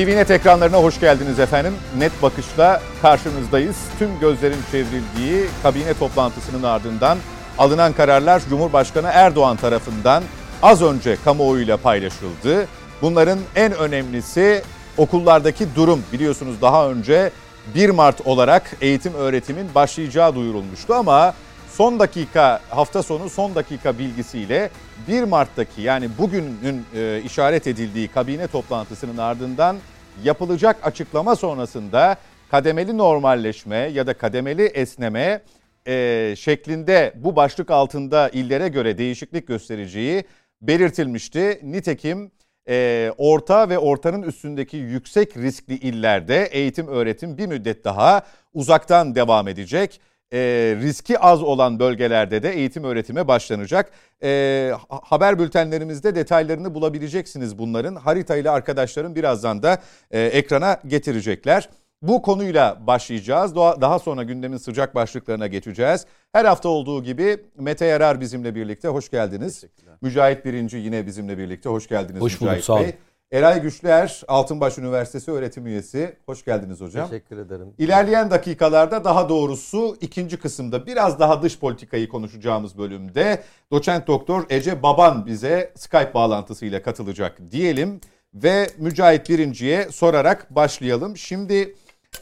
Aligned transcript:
TVNet 0.00 0.30
ekranlarına 0.30 0.76
hoş 0.76 1.00
geldiniz 1.00 1.38
efendim. 1.38 1.74
Net 1.98 2.22
bakışla 2.22 2.82
karşınızdayız. 3.02 3.76
Tüm 3.98 4.20
gözlerin 4.20 4.58
çevrildiği 4.72 5.44
kabine 5.62 5.94
toplantısının 5.94 6.62
ardından 6.62 7.18
alınan 7.58 7.92
kararlar 7.92 8.42
Cumhurbaşkanı 8.50 9.08
Erdoğan 9.12 9.56
tarafından 9.56 10.22
az 10.62 10.82
önce 10.82 11.16
kamuoyuyla 11.24 11.76
paylaşıldı. 11.76 12.68
Bunların 13.02 13.38
en 13.56 13.72
önemlisi 13.72 14.62
okullardaki 14.96 15.66
durum. 15.76 16.02
Biliyorsunuz 16.12 16.62
daha 16.62 16.88
önce 16.90 17.30
1 17.74 17.90
Mart 17.90 18.26
olarak 18.26 18.76
eğitim 18.80 19.14
öğretimin 19.14 19.74
başlayacağı 19.74 20.34
duyurulmuştu 20.34 20.94
ama 20.94 21.34
son 21.72 21.98
dakika 21.98 22.60
hafta 22.70 23.02
sonu 23.02 23.30
son 23.30 23.54
dakika 23.54 23.98
bilgisiyle 23.98 24.70
1 25.08 25.22
Mart'taki 25.22 25.82
yani 25.82 26.08
bugünün 26.18 26.84
e, 26.94 27.22
işaret 27.24 27.66
edildiği 27.66 28.08
kabine 28.08 28.46
toplantısının 28.46 29.16
ardından 29.16 29.76
yapılacak 30.24 30.76
açıklama 30.82 31.36
sonrasında 31.36 32.16
kademeli 32.50 32.98
normalleşme 32.98 33.76
ya 33.76 34.06
da 34.06 34.14
kademeli 34.14 34.62
esneme 34.62 35.42
e, 35.86 36.34
şeklinde 36.38 37.12
bu 37.16 37.36
başlık 37.36 37.70
altında 37.70 38.28
illere 38.28 38.68
göre 38.68 38.98
değişiklik 38.98 39.46
göstereceği 39.48 40.24
belirtilmişti. 40.62 41.60
Nitekim 41.62 42.30
e, 42.68 43.10
orta 43.18 43.68
ve 43.68 43.78
ortanın 43.78 44.22
üstündeki 44.22 44.76
yüksek 44.76 45.36
riskli 45.36 45.74
illerde 45.74 46.44
eğitim 46.44 46.88
öğretim 46.88 47.38
bir 47.38 47.46
müddet 47.46 47.84
daha 47.84 48.22
uzaktan 48.54 49.14
devam 49.14 49.48
edecek 49.48 50.00
e, 50.32 50.38
riski 50.82 51.18
az 51.18 51.42
olan 51.42 51.78
bölgelerde 51.78 52.42
de 52.42 52.50
eğitim 52.50 52.84
öğretime 52.84 53.28
başlanacak. 53.28 53.90
E, 54.22 54.72
haber 54.88 55.38
bültenlerimizde 55.38 56.14
detaylarını 56.14 56.74
bulabileceksiniz 56.74 57.58
bunların. 57.58 57.94
Haritayla 57.94 58.52
arkadaşlarım 58.52 59.14
birazdan 59.14 59.62
da 59.62 59.78
e, 60.10 60.20
ekrana 60.20 60.80
getirecekler. 60.86 61.68
Bu 62.02 62.22
konuyla 62.22 62.86
başlayacağız. 62.86 63.54
Daha 63.56 63.98
sonra 63.98 64.22
gündemin 64.22 64.56
sıcak 64.56 64.94
başlıklarına 64.94 65.46
geçeceğiz. 65.46 66.06
Her 66.32 66.44
hafta 66.44 66.68
olduğu 66.68 67.02
gibi 67.02 67.36
Mete 67.58 67.86
Yarar 67.86 68.20
bizimle 68.20 68.54
birlikte. 68.54 68.88
Hoş 68.88 69.10
geldiniz. 69.10 69.64
Mücahit 70.00 70.44
Birinci 70.44 70.76
yine 70.76 71.06
bizimle 71.06 71.38
birlikte. 71.38 71.68
Hoş 71.68 71.88
geldiniz 71.88 72.22
Hoş 72.22 72.40
Mücahit 72.40 72.68
bulduk, 72.68 72.78
Bey. 72.80 72.84
Sağ 72.84 72.90
olun. 72.90 73.09
Eray 73.32 73.62
Güçler, 73.62 74.22
Altınbaş 74.28 74.78
Üniversitesi 74.78 75.30
öğretim 75.30 75.66
üyesi. 75.66 76.16
Hoş 76.26 76.44
geldiniz 76.44 76.80
hocam. 76.80 77.08
Teşekkür 77.08 77.38
ederim. 77.38 77.74
İlerleyen 77.78 78.30
dakikalarda 78.30 79.04
daha 79.04 79.28
doğrusu 79.28 79.96
ikinci 80.00 80.36
kısımda 80.36 80.86
biraz 80.86 81.20
daha 81.20 81.42
dış 81.42 81.58
politikayı 81.58 82.08
konuşacağımız 82.08 82.78
bölümde 82.78 83.42
doçent 83.72 84.06
doktor 84.06 84.44
Ece 84.50 84.82
Baban 84.82 85.26
bize 85.26 85.72
Skype 85.76 86.14
bağlantısıyla 86.14 86.82
katılacak 86.82 87.38
diyelim 87.50 88.00
ve 88.34 88.70
Mücahit 88.78 89.28
Birinci'ye 89.28 89.88
sorarak 89.90 90.54
başlayalım. 90.54 91.16
Şimdi 91.16 91.74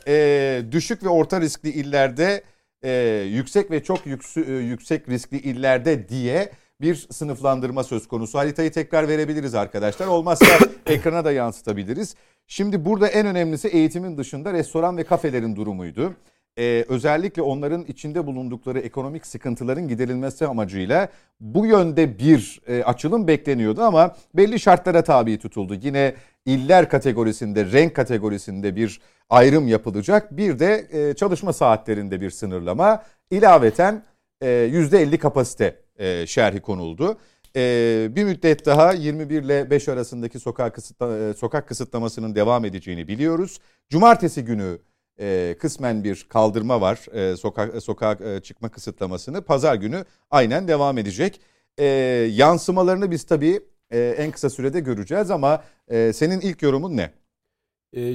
e, 0.06 0.62
düşük 0.70 1.04
ve 1.04 1.08
orta 1.08 1.40
riskli 1.40 1.68
illerde 1.68 2.42
e, 2.82 2.92
yüksek 3.28 3.70
ve 3.70 3.82
çok 3.82 4.06
yüksü, 4.06 4.40
e, 4.40 4.52
yüksek 4.52 5.08
riskli 5.08 5.38
illerde 5.38 6.08
diye 6.08 6.50
bir 6.80 7.06
sınıflandırma 7.10 7.84
söz 7.84 8.08
konusu. 8.08 8.38
Haritayı 8.38 8.72
tekrar 8.72 9.08
verebiliriz 9.08 9.54
arkadaşlar. 9.54 10.06
Olmazsa 10.06 10.46
ekrana 10.86 11.24
da 11.24 11.32
yansıtabiliriz. 11.32 12.14
Şimdi 12.46 12.84
burada 12.84 13.08
en 13.08 13.26
önemlisi 13.26 13.68
eğitimin 13.68 14.18
dışında 14.18 14.52
restoran 14.52 14.96
ve 14.96 15.04
kafelerin 15.04 15.56
durumuydu. 15.56 16.14
Ee, 16.58 16.84
özellikle 16.88 17.42
onların 17.42 17.84
içinde 17.84 18.26
bulundukları 18.26 18.78
ekonomik 18.78 19.26
sıkıntıların 19.26 19.88
giderilmesi 19.88 20.46
amacıyla 20.46 21.08
bu 21.40 21.66
yönde 21.66 22.18
bir 22.18 22.60
e, 22.66 22.84
açılım 22.84 23.28
bekleniyordu 23.28 23.82
ama 23.82 24.16
belli 24.34 24.60
şartlara 24.60 25.04
tabi 25.04 25.38
tutuldu. 25.38 25.74
Yine 25.82 26.14
iller 26.46 26.88
kategorisinde, 26.88 27.72
renk 27.72 27.96
kategorisinde 27.96 28.76
bir 28.76 29.00
ayrım 29.30 29.68
yapılacak. 29.68 30.36
Bir 30.36 30.58
de 30.58 30.86
e, 30.92 31.14
çalışma 31.14 31.52
saatlerinde 31.52 32.20
bir 32.20 32.30
sınırlama. 32.30 33.02
İlaveten 33.30 34.02
e, 34.40 34.46
%50 34.46 35.18
kapasite 35.18 35.87
e, 35.98 36.26
şerhi 36.26 36.60
konuldu. 36.60 37.18
E, 37.56 38.08
bir 38.16 38.24
müddet 38.24 38.66
daha 38.66 38.92
21 38.92 39.42
ile 39.42 39.70
5 39.70 39.88
arasındaki 39.88 40.38
sokak, 40.38 40.74
kısıtla, 40.74 41.18
e, 41.18 41.34
sokak 41.34 41.68
kısıtlamasının 41.68 42.34
devam 42.34 42.64
edeceğini 42.64 43.08
biliyoruz. 43.08 43.58
Cumartesi 43.88 44.44
günü 44.44 44.78
e, 45.20 45.56
kısmen 45.60 46.04
bir 46.04 46.26
kaldırma 46.28 46.80
var 46.80 46.98
sokak 47.36 47.82
sokak 47.82 48.44
çıkma 48.44 48.68
kısıtlamasını. 48.68 49.42
Pazar 49.42 49.74
günü 49.74 50.04
aynen 50.30 50.68
devam 50.68 50.98
edecek. 50.98 51.40
E, 51.78 51.84
yansımalarını 52.32 53.10
biz 53.10 53.24
tabii 53.24 53.60
en 53.90 54.30
kısa 54.30 54.50
sürede 54.50 54.80
göreceğiz 54.80 55.30
ama 55.30 55.64
senin 56.12 56.40
ilk 56.40 56.62
yorumun 56.62 56.96
ne? 56.96 57.10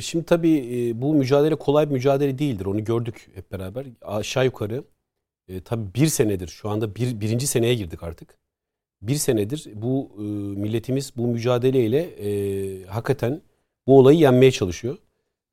Şimdi 0.01 0.25
tabii 0.25 0.91
bu 0.95 1.13
mücadele 1.13 1.55
kolay 1.55 1.89
bir 1.89 1.93
mücadele 1.93 2.39
değildir. 2.39 2.66
Onu 2.66 2.83
gördük 2.83 3.29
hep 3.35 3.51
beraber. 3.51 3.85
Aşağı 4.01 4.45
yukarı 4.45 4.83
e, 5.47 5.61
tabii 5.61 5.93
bir 5.95 6.07
senedir 6.07 6.47
şu 6.47 6.69
anda 6.69 6.95
bir, 6.95 7.19
birinci 7.21 7.47
seneye 7.47 7.75
girdik 7.75 8.03
artık. 8.03 8.37
Bir 9.01 9.15
senedir 9.15 9.67
bu 9.75 10.11
e, 10.17 10.21
milletimiz 10.61 11.13
bu 11.17 11.27
mücadeleyle 11.27 11.99
e, 11.99 12.85
hakikaten 12.85 13.41
bu 13.87 13.99
olayı 13.99 14.19
yenmeye 14.19 14.51
çalışıyor. 14.51 14.97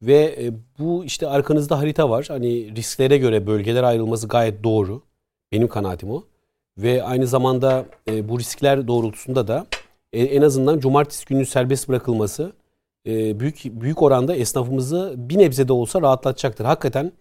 Ve 0.03 0.37
e, 0.41 0.53
bu 0.79 1.05
işte 1.05 1.27
arkanızda 1.29 1.79
harita 1.79 2.11
var. 2.11 2.27
Hani 2.29 2.77
risklere 2.77 3.19
göre 3.19 3.47
bölgeler 3.47 3.83
ayrılması 3.83 4.29
gayet 4.29 4.65
doğru. 4.65 5.03
Benim 5.53 5.69
kanaatim 5.69 6.11
o. 6.11 6.25
Ve 6.79 7.03
aynı 7.03 7.27
zamanda 7.27 7.87
e, 8.09 8.29
bu 8.29 8.39
riskler 8.39 8.89
doğrultusunda 8.89 9.49
da 9.49 9.67
e, 10.13 10.23
en 10.23 10.43
azından 10.43 10.79
cumartesi 10.79 11.27
günü 11.27 11.47
serbest 11.47 11.89
bırakılması 11.89 12.53
e, 13.07 13.41
büyük 13.41 13.65
büyük 13.65 14.03
oranda 14.03 14.35
esnafımızı 14.37 15.15
bir 15.17 15.39
nebze 15.39 15.69
de 15.69 15.73
olsa 15.73 16.03
rahatlatacaktır. 16.03 16.65
Hakikaten 16.65 17.13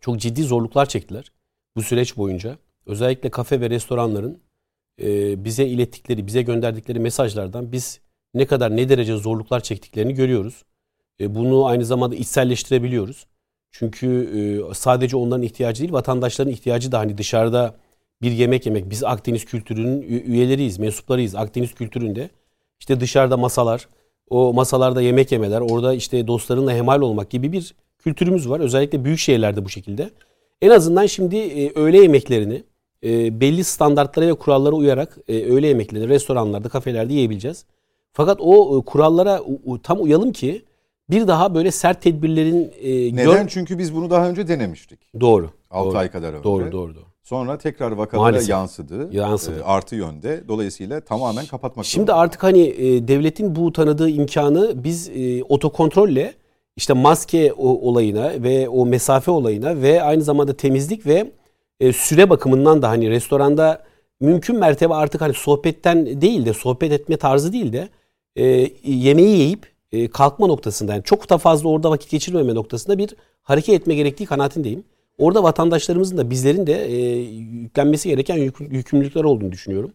çok 0.00 0.20
ciddi 0.20 0.42
zorluklar 0.42 0.86
çektiler 0.86 1.32
bu 1.76 1.82
süreç 1.82 2.16
boyunca. 2.16 2.58
Özellikle 2.86 3.30
kafe 3.30 3.60
ve 3.60 3.70
restoranların 3.70 4.40
e, 5.02 5.44
bize 5.44 5.66
ilettikleri, 5.66 6.26
bize 6.26 6.42
gönderdikleri 6.42 6.98
mesajlardan 6.98 7.72
biz 7.72 8.00
ne 8.34 8.46
kadar 8.46 8.76
ne 8.76 8.88
derece 8.88 9.16
zorluklar 9.16 9.60
çektiklerini 9.60 10.14
görüyoruz. 10.14 10.64
E, 11.20 11.34
bunu 11.34 11.66
aynı 11.66 11.84
zamanda 11.84 12.16
içselleştirebiliyoruz. 12.16 13.26
Çünkü 13.72 14.08
e, 14.70 14.74
sadece 14.74 15.16
onların 15.16 15.42
ihtiyacı 15.42 15.80
değil, 15.80 15.92
vatandaşların 15.92 16.52
ihtiyacı 16.52 16.92
da 16.92 16.98
hani 16.98 17.18
dışarıda 17.18 17.76
bir 18.22 18.32
yemek 18.32 18.66
yemek. 18.66 18.90
Biz 18.90 19.04
Akdeniz 19.04 19.44
kültürünün 19.44 20.02
üyeleriyiz, 20.02 20.78
mensuplarıyız. 20.78 21.34
Akdeniz 21.34 21.74
kültüründe 21.74 22.30
işte 22.80 23.00
dışarıda 23.00 23.36
masalar, 23.36 23.88
o 24.30 24.52
masalarda 24.52 25.02
yemek 25.02 25.32
yemeler, 25.32 25.60
orada 25.60 25.94
işte 25.94 26.26
dostlarınla 26.26 26.72
hemal 26.72 27.00
olmak 27.00 27.30
gibi 27.30 27.52
bir 27.52 27.74
kültürümüz 27.98 28.50
var. 28.50 28.60
Özellikle 28.60 29.04
büyük 29.04 29.18
şehirlerde 29.18 29.64
bu 29.64 29.68
şekilde. 29.68 30.10
En 30.62 30.70
azından 30.70 31.06
şimdi 31.06 31.36
e, 31.36 31.72
öğle 31.74 31.98
yemeklerini 31.98 32.62
e, 33.04 33.40
belli 33.40 33.64
standartlara 33.64 34.26
ve 34.26 34.34
kurallara 34.34 34.74
uyarak 34.74 35.18
e, 35.28 35.44
öğle 35.44 35.66
yemeklerini 35.66 36.08
restoranlarda, 36.08 36.68
kafelerde 36.68 37.12
yiyebileceğiz. 37.12 37.64
Fakat 38.12 38.40
o 38.40 38.78
e, 38.78 38.84
kurallara 38.84 39.40
u, 39.64 39.82
tam 39.82 40.02
uyalım 40.02 40.32
ki 40.32 40.62
bir 41.10 41.28
daha 41.28 41.54
böyle 41.54 41.70
sert 41.70 42.02
tedbirlerin... 42.02 42.72
E, 42.82 43.16
Neden? 43.16 43.24
Gör... 43.24 43.48
Çünkü 43.48 43.78
biz 43.78 43.94
bunu 43.94 44.10
daha 44.10 44.28
önce 44.28 44.48
denemiştik. 44.48 45.00
Doğru. 45.20 45.50
6 45.70 45.88
doğru, 45.88 45.98
ay 45.98 46.10
kadar 46.10 46.32
önce. 46.32 46.44
Doğru, 46.44 46.72
doğru, 46.72 46.94
doğru. 46.94 47.04
Sonra 47.22 47.58
tekrar 47.58 47.92
vakalara 47.92 48.22
Maalesef. 48.22 48.48
yansıdı. 48.48 49.08
Yansıdı. 49.12 49.60
E, 49.60 49.62
artı 49.62 49.96
yönde. 49.96 50.48
Dolayısıyla 50.48 51.00
tamamen 51.00 51.46
kapatmak 51.46 51.86
Şimdi 51.86 52.06
zorunda. 52.06 52.22
artık 52.22 52.42
hani 52.42 52.60
e, 52.60 53.08
devletin 53.08 53.56
bu 53.56 53.72
tanıdığı 53.72 54.10
imkanı 54.10 54.84
biz 54.84 55.08
e, 55.08 55.42
otokontrolle 55.42 56.34
işte 56.78 56.92
maske 56.92 57.52
olayına 57.56 58.32
ve 58.42 58.68
o 58.68 58.86
mesafe 58.86 59.30
olayına 59.30 59.82
ve 59.82 60.02
aynı 60.02 60.22
zamanda 60.22 60.56
temizlik 60.56 61.06
ve 61.06 61.30
e, 61.80 61.92
süre 61.92 62.30
bakımından 62.30 62.82
da 62.82 62.88
hani 62.88 63.10
restoranda 63.10 63.82
mümkün 64.20 64.58
mertebe 64.58 64.94
artık 64.94 65.20
hani 65.20 65.34
sohbetten 65.34 66.20
değil 66.20 66.46
de 66.46 66.52
sohbet 66.52 66.92
etme 66.92 67.16
tarzı 67.16 67.52
değil 67.52 67.72
de 67.72 67.88
e, 68.36 68.44
yemeği 68.84 69.38
yiyip 69.38 69.66
e, 69.92 70.08
kalkma 70.08 70.46
noktasında 70.46 70.92
yani 70.92 71.04
çok 71.04 71.30
da 71.30 71.38
fazla 71.38 71.68
orada 71.68 71.90
vakit 71.90 72.10
geçirmeme 72.10 72.54
noktasında 72.54 72.98
bir 72.98 73.14
hareket 73.42 73.74
etme 73.74 73.94
gerektiği 73.94 74.26
kanaatindeyim. 74.26 74.84
Orada 75.18 75.42
vatandaşlarımızın 75.42 76.18
da 76.18 76.30
bizlerin 76.30 76.66
de 76.66 76.72
yüklenmesi 77.62 78.08
gereken 78.08 78.36
yük, 78.36 78.60
yükümlülükler 78.60 79.24
olduğunu 79.24 79.52
düşünüyorum. 79.52 79.92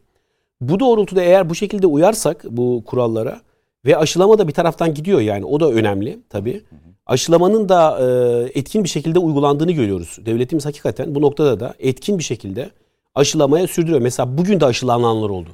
Bu 0.62 0.80
doğrultuda 0.80 1.22
eğer 1.22 1.50
bu 1.50 1.56
şekilde 1.56 1.88
uyarsak 1.88 2.46
bu 2.50 2.84
kurallara 2.86 3.42
ve 3.86 3.98
aşılama 3.98 4.38
da 4.38 4.48
bir 4.48 4.54
taraftan 4.54 4.94
gidiyor 4.94 5.22
yani 5.22 5.46
o 5.46 5.60
da 5.60 5.70
önemli 5.70 6.20
tabii. 6.30 6.64
Aşılamanın 7.06 7.70
da 7.70 8.00
e, 8.00 8.60
etkin 8.60 8.84
bir 8.84 8.90
şekilde 8.90 9.20
uygulandığını 9.20 9.72
görüyoruz. 9.72 10.18
Devletimiz 10.26 10.66
hakikaten 10.66 11.16
bu 11.16 11.22
noktada 11.22 11.60
da 11.60 11.74
etkin 11.80 12.18
bir 12.20 12.24
şekilde 12.24 12.70
aşılamaya 13.16 13.68
sürdürüyor. 13.68 14.02
Mesela 14.02 14.38
bugün 14.38 14.60
de 14.60 14.66
aşılananlar 14.66 15.30
oldu. 15.30 15.50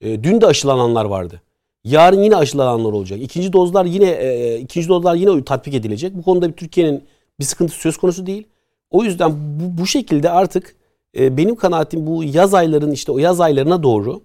E, 0.00 0.24
dün 0.24 0.40
de 0.40 0.46
aşılananlar 0.46 1.04
vardı. 1.04 1.42
Yarın 1.84 2.22
yine 2.22 2.36
aşılananlar 2.36 2.92
olacak. 2.92 3.20
İkinci 3.22 3.52
dozlar 3.52 3.84
yine 3.84 4.10
e, 4.10 4.58
ikinci 4.58 4.88
dozlar 4.88 5.14
yine 5.14 5.44
tatbik 5.44 5.74
edilecek. 5.74 6.14
Bu 6.14 6.22
konuda 6.22 6.52
Türkiye'nin 6.52 7.04
bir 7.40 7.44
sıkıntı 7.44 7.72
söz 7.72 7.96
konusu 7.96 8.26
değil. 8.26 8.46
O 8.90 9.04
yüzden 9.04 9.32
bu, 9.32 9.82
bu 9.82 9.86
şekilde 9.86 10.30
artık 10.30 10.76
e, 11.18 11.36
benim 11.36 11.56
kanaatim 11.56 12.06
bu 12.06 12.24
yaz 12.24 12.54
ayların 12.54 12.90
işte 12.90 13.12
o 13.12 13.18
yaz 13.18 13.40
aylarına 13.40 13.82
doğru 13.82 14.20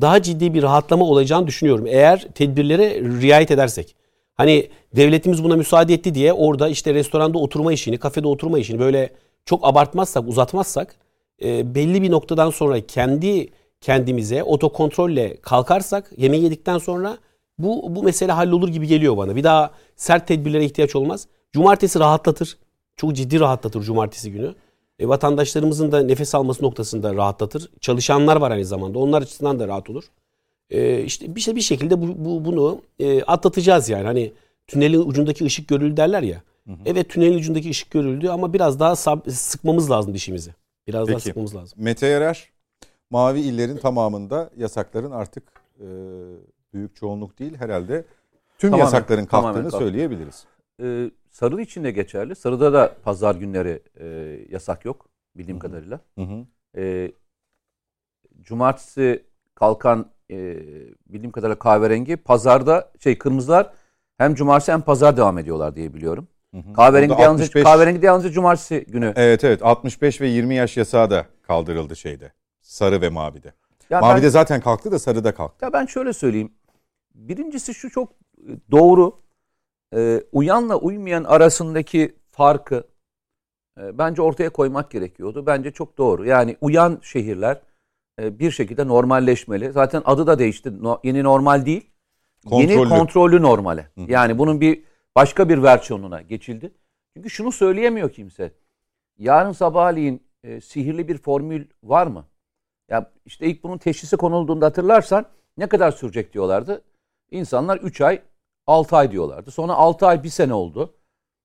daha 0.00 0.22
ciddi 0.22 0.54
bir 0.54 0.62
rahatlama 0.62 1.04
olacağını 1.04 1.46
düşünüyorum. 1.46 1.86
Eğer 1.86 2.28
tedbirlere 2.34 3.00
riayet 3.00 3.50
edersek. 3.50 3.96
Hani 4.34 4.68
devletimiz 4.96 5.44
buna 5.44 5.56
müsaade 5.56 5.94
etti 5.94 6.14
diye 6.14 6.32
orada 6.32 6.68
işte 6.68 6.94
restoranda 6.94 7.38
oturma 7.38 7.72
işini, 7.72 7.98
kafede 7.98 8.28
oturma 8.28 8.58
işini 8.58 8.78
böyle 8.78 9.10
çok 9.44 9.66
abartmazsak, 9.66 10.28
uzatmazsak 10.28 10.96
e, 11.44 11.74
belli 11.74 12.02
bir 12.02 12.10
noktadan 12.10 12.50
sonra 12.50 12.86
kendi 12.86 13.48
kendimize 13.80 14.42
otokontrolle 14.42 15.36
kalkarsak 15.36 16.12
yemeği 16.16 16.44
yedikten 16.44 16.78
sonra 16.78 17.18
bu 17.58 17.96
bu 17.96 18.02
mesele 18.02 18.32
hallolur 18.32 18.68
gibi 18.68 18.86
geliyor 18.86 19.16
bana. 19.16 19.36
Bir 19.36 19.44
daha 19.44 19.70
sert 19.96 20.28
tedbirlere 20.28 20.64
ihtiyaç 20.64 20.96
olmaz. 20.96 21.26
Cumartesi 21.52 21.98
rahatlatır. 21.98 22.58
Çok 22.96 23.12
ciddi 23.12 23.40
rahatlatır 23.40 23.82
cumartesi 23.82 24.32
günü. 24.32 24.54
E, 24.98 25.08
vatandaşlarımızın 25.08 25.92
da 25.92 26.02
nefes 26.02 26.34
alması 26.34 26.64
noktasında 26.64 27.14
rahatlatır. 27.14 27.70
Çalışanlar 27.80 28.36
var 28.36 28.50
aynı 28.50 28.64
zamanda. 28.64 28.98
Onlar 28.98 29.22
açısından 29.22 29.60
da 29.60 29.68
rahat 29.68 29.90
olur. 29.90 30.04
E, 30.70 31.02
işte 31.02 31.34
bir, 31.34 31.40
şey, 31.40 31.56
bir 31.56 31.60
şekilde 31.60 32.02
bu, 32.02 32.24
bu 32.24 32.44
bunu 32.44 32.80
e, 32.98 33.22
atlatacağız 33.22 33.88
yani. 33.88 34.04
Hani 34.04 34.32
tünelin 34.66 35.00
ucundaki 35.08 35.44
ışık 35.44 35.68
görüldü 35.68 35.96
derler 35.96 36.22
ya. 36.22 36.42
Hı 36.66 36.72
hı. 36.72 36.76
Evet 36.86 37.10
tünelin 37.10 37.38
ucundaki 37.38 37.70
ışık 37.70 37.90
görüldü 37.90 38.28
ama 38.28 38.52
biraz 38.52 38.80
daha 38.80 38.92
sab- 38.92 39.30
sıkmamız 39.30 39.90
lazım 39.90 40.14
dişimizi. 40.14 40.54
Biraz 40.86 41.06
Peki. 41.06 41.12
daha 41.12 41.20
sıkmamız 41.20 41.54
lazım. 41.54 41.78
Mete 41.82 42.06
Yarar, 42.06 42.50
mavi 43.10 43.40
illerin 43.40 43.76
tamamında 43.76 44.50
yasakların 44.56 45.10
artık 45.10 45.42
e, 45.80 45.86
büyük 46.74 46.96
çoğunluk 46.96 47.38
değil 47.38 47.54
herhalde 47.56 48.04
tüm 48.58 48.70
tamamen, 48.70 48.84
yasakların 48.84 49.26
kalktığını 49.26 49.70
söyleyebiliriz. 49.70 50.44
Ee, 50.82 51.10
Sarı 51.36 51.62
için 51.62 51.84
de 51.84 51.90
geçerli. 51.90 52.36
Sarıda 52.36 52.72
da 52.72 52.94
pazar 53.04 53.34
günleri 53.34 53.82
e, 54.00 54.06
yasak 54.50 54.84
yok 54.84 55.08
bildiğim 55.36 55.60
Hı-hı. 55.60 55.70
kadarıyla. 55.70 56.00
Hı 56.18 56.22
hı. 56.22 56.46
E, 56.80 57.12
cumartesi 58.40 59.24
kalkan 59.54 60.10
e, 60.30 60.36
bildiğim 61.06 61.32
kadarıyla 61.32 61.58
kahverengi. 61.58 62.16
Pazarda 62.16 62.92
şey 63.00 63.18
kırmızılar 63.18 63.70
hem 64.18 64.34
cumartesi 64.34 64.72
hem 64.72 64.80
pazar 64.80 65.16
devam 65.16 65.38
ediyorlar 65.38 65.76
diye 65.76 65.94
biliyorum. 65.94 66.28
Hı 66.54 66.60
hı. 66.60 66.72
Kahverengi 66.72 67.16
de 67.18 67.22
yalnızca, 67.22 67.44
65... 67.44 67.64
kahverengi 67.64 68.02
de 68.02 68.06
yalnızca 68.06 68.30
cumartesi 68.30 68.84
günü. 68.88 69.12
Evet 69.16 69.44
evet 69.44 69.62
65 69.62 70.20
ve 70.20 70.28
20 70.28 70.54
yaş 70.54 70.76
yasağı 70.76 71.10
da 71.10 71.26
kaldırıldı 71.42 71.96
şeyde. 71.96 72.32
Sarı 72.60 73.00
ve 73.00 73.08
mavide. 73.08 73.52
Ya 73.90 74.00
Mavide 74.00 74.24
ben, 74.24 74.28
zaten 74.28 74.60
kalktı 74.60 74.92
da 74.92 74.98
sarıda 74.98 75.34
kalktı. 75.34 75.64
Ya 75.64 75.72
ben 75.72 75.86
şöyle 75.86 76.12
söyleyeyim. 76.12 76.52
Birincisi 77.14 77.74
şu 77.74 77.90
çok 77.90 78.12
doğru 78.70 79.25
e, 79.96 80.22
uyanla 80.32 80.76
uymayan 80.76 81.24
arasındaki 81.24 82.16
farkı 82.30 82.84
e, 83.80 83.98
bence 83.98 84.22
ortaya 84.22 84.50
koymak 84.50 84.90
gerekiyordu. 84.90 85.46
Bence 85.46 85.70
çok 85.70 85.98
doğru. 85.98 86.26
Yani 86.26 86.56
uyan 86.60 86.98
şehirler 87.02 87.60
e, 88.20 88.38
bir 88.38 88.50
şekilde 88.50 88.88
normalleşmeli. 88.88 89.72
Zaten 89.72 90.02
adı 90.04 90.26
da 90.26 90.38
değişti. 90.38 90.82
No, 90.82 91.00
yeni 91.04 91.24
normal 91.24 91.66
değil. 91.66 91.90
Kontrollü. 92.44 92.72
Yeni 92.72 92.88
kontrollü 92.88 93.42
normale. 93.42 93.80
Hı. 93.80 94.00
Yani 94.08 94.38
bunun 94.38 94.60
bir 94.60 94.82
başka 95.14 95.48
bir 95.48 95.62
versiyonuna 95.62 96.22
geçildi. 96.22 96.70
Çünkü 97.16 97.30
şunu 97.30 97.52
söyleyemiyor 97.52 98.12
kimse. 98.12 98.52
Yarın 99.18 99.52
sabahleyin 99.52 100.22
e, 100.44 100.60
sihirli 100.60 101.08
bir 101.08 101.18
formül 101.18 101.66
var 101.82 102.06
mı? 102.06 102.24
Ya 102.90 103.10
işte 103.24 103.46
ilk 103.46 103.62
bunun 103.62 103.78
teşhisi 103.78 104.16
konulduğunda 104.16 104.66
hatırlarsan 104.66 105.26
ne 105.56 105.66
kadar 105.66 105.90
sürecek 105.90 106.32
diyorlardı. 106.32 106.82
İnsanlar 107.30 107.76
3 107.76 108.00
ay 108.00 108.22
6 108.66 108.96
ay 108.96 109.10
diyorlardı. 109.10 109.50
Sonra 109.50 109.74
6 109.74 110.06
ay 110.06 110.22
bir 110.22 110.28
sene 110.28 110.54
oldu. 110.54 110.94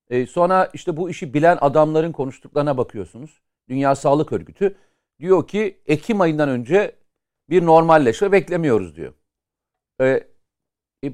E, 0.09 0.25
sonra 0.25 0.69
işte 0.73 0.97
bu 0.97 1.09
işi 1.09 1.33
bilen 1.33 1.57
adamların 1.61 2.11
konuştuklarına 2.11 2.77
bakıyorsunuz. 2.77 3.41
Dünya 3.69 3.95
Sağlık 3.95 4.33
Örgütü 4.33 4.75
diyor 5.19 5.47
ki 5.47 5.81
Ekim 5.85 6.21
ayından 6.21 6.49
önce 6.49 6.95
bir 7.49 7.65
normalleşme 7.65 8.31
beklemiyoruz 8.31 8.95
diyor. 8.95 9.13
E, 10.01 10.05
e, 11.05 11.13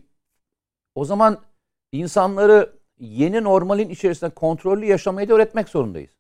o 0.96 1.06
zaman 1.06 1.42
insanları 1.92 2.78
yeni 3.00 3.44
normalin 3.44 3.90
içerisinde 3.90 4.30
kontrollü 4.30 4.86
yaşamayı 4.86 5.30
da 5.30 5.34
öğretmek 5.34 5.70
zorundayız. 5.70 6.12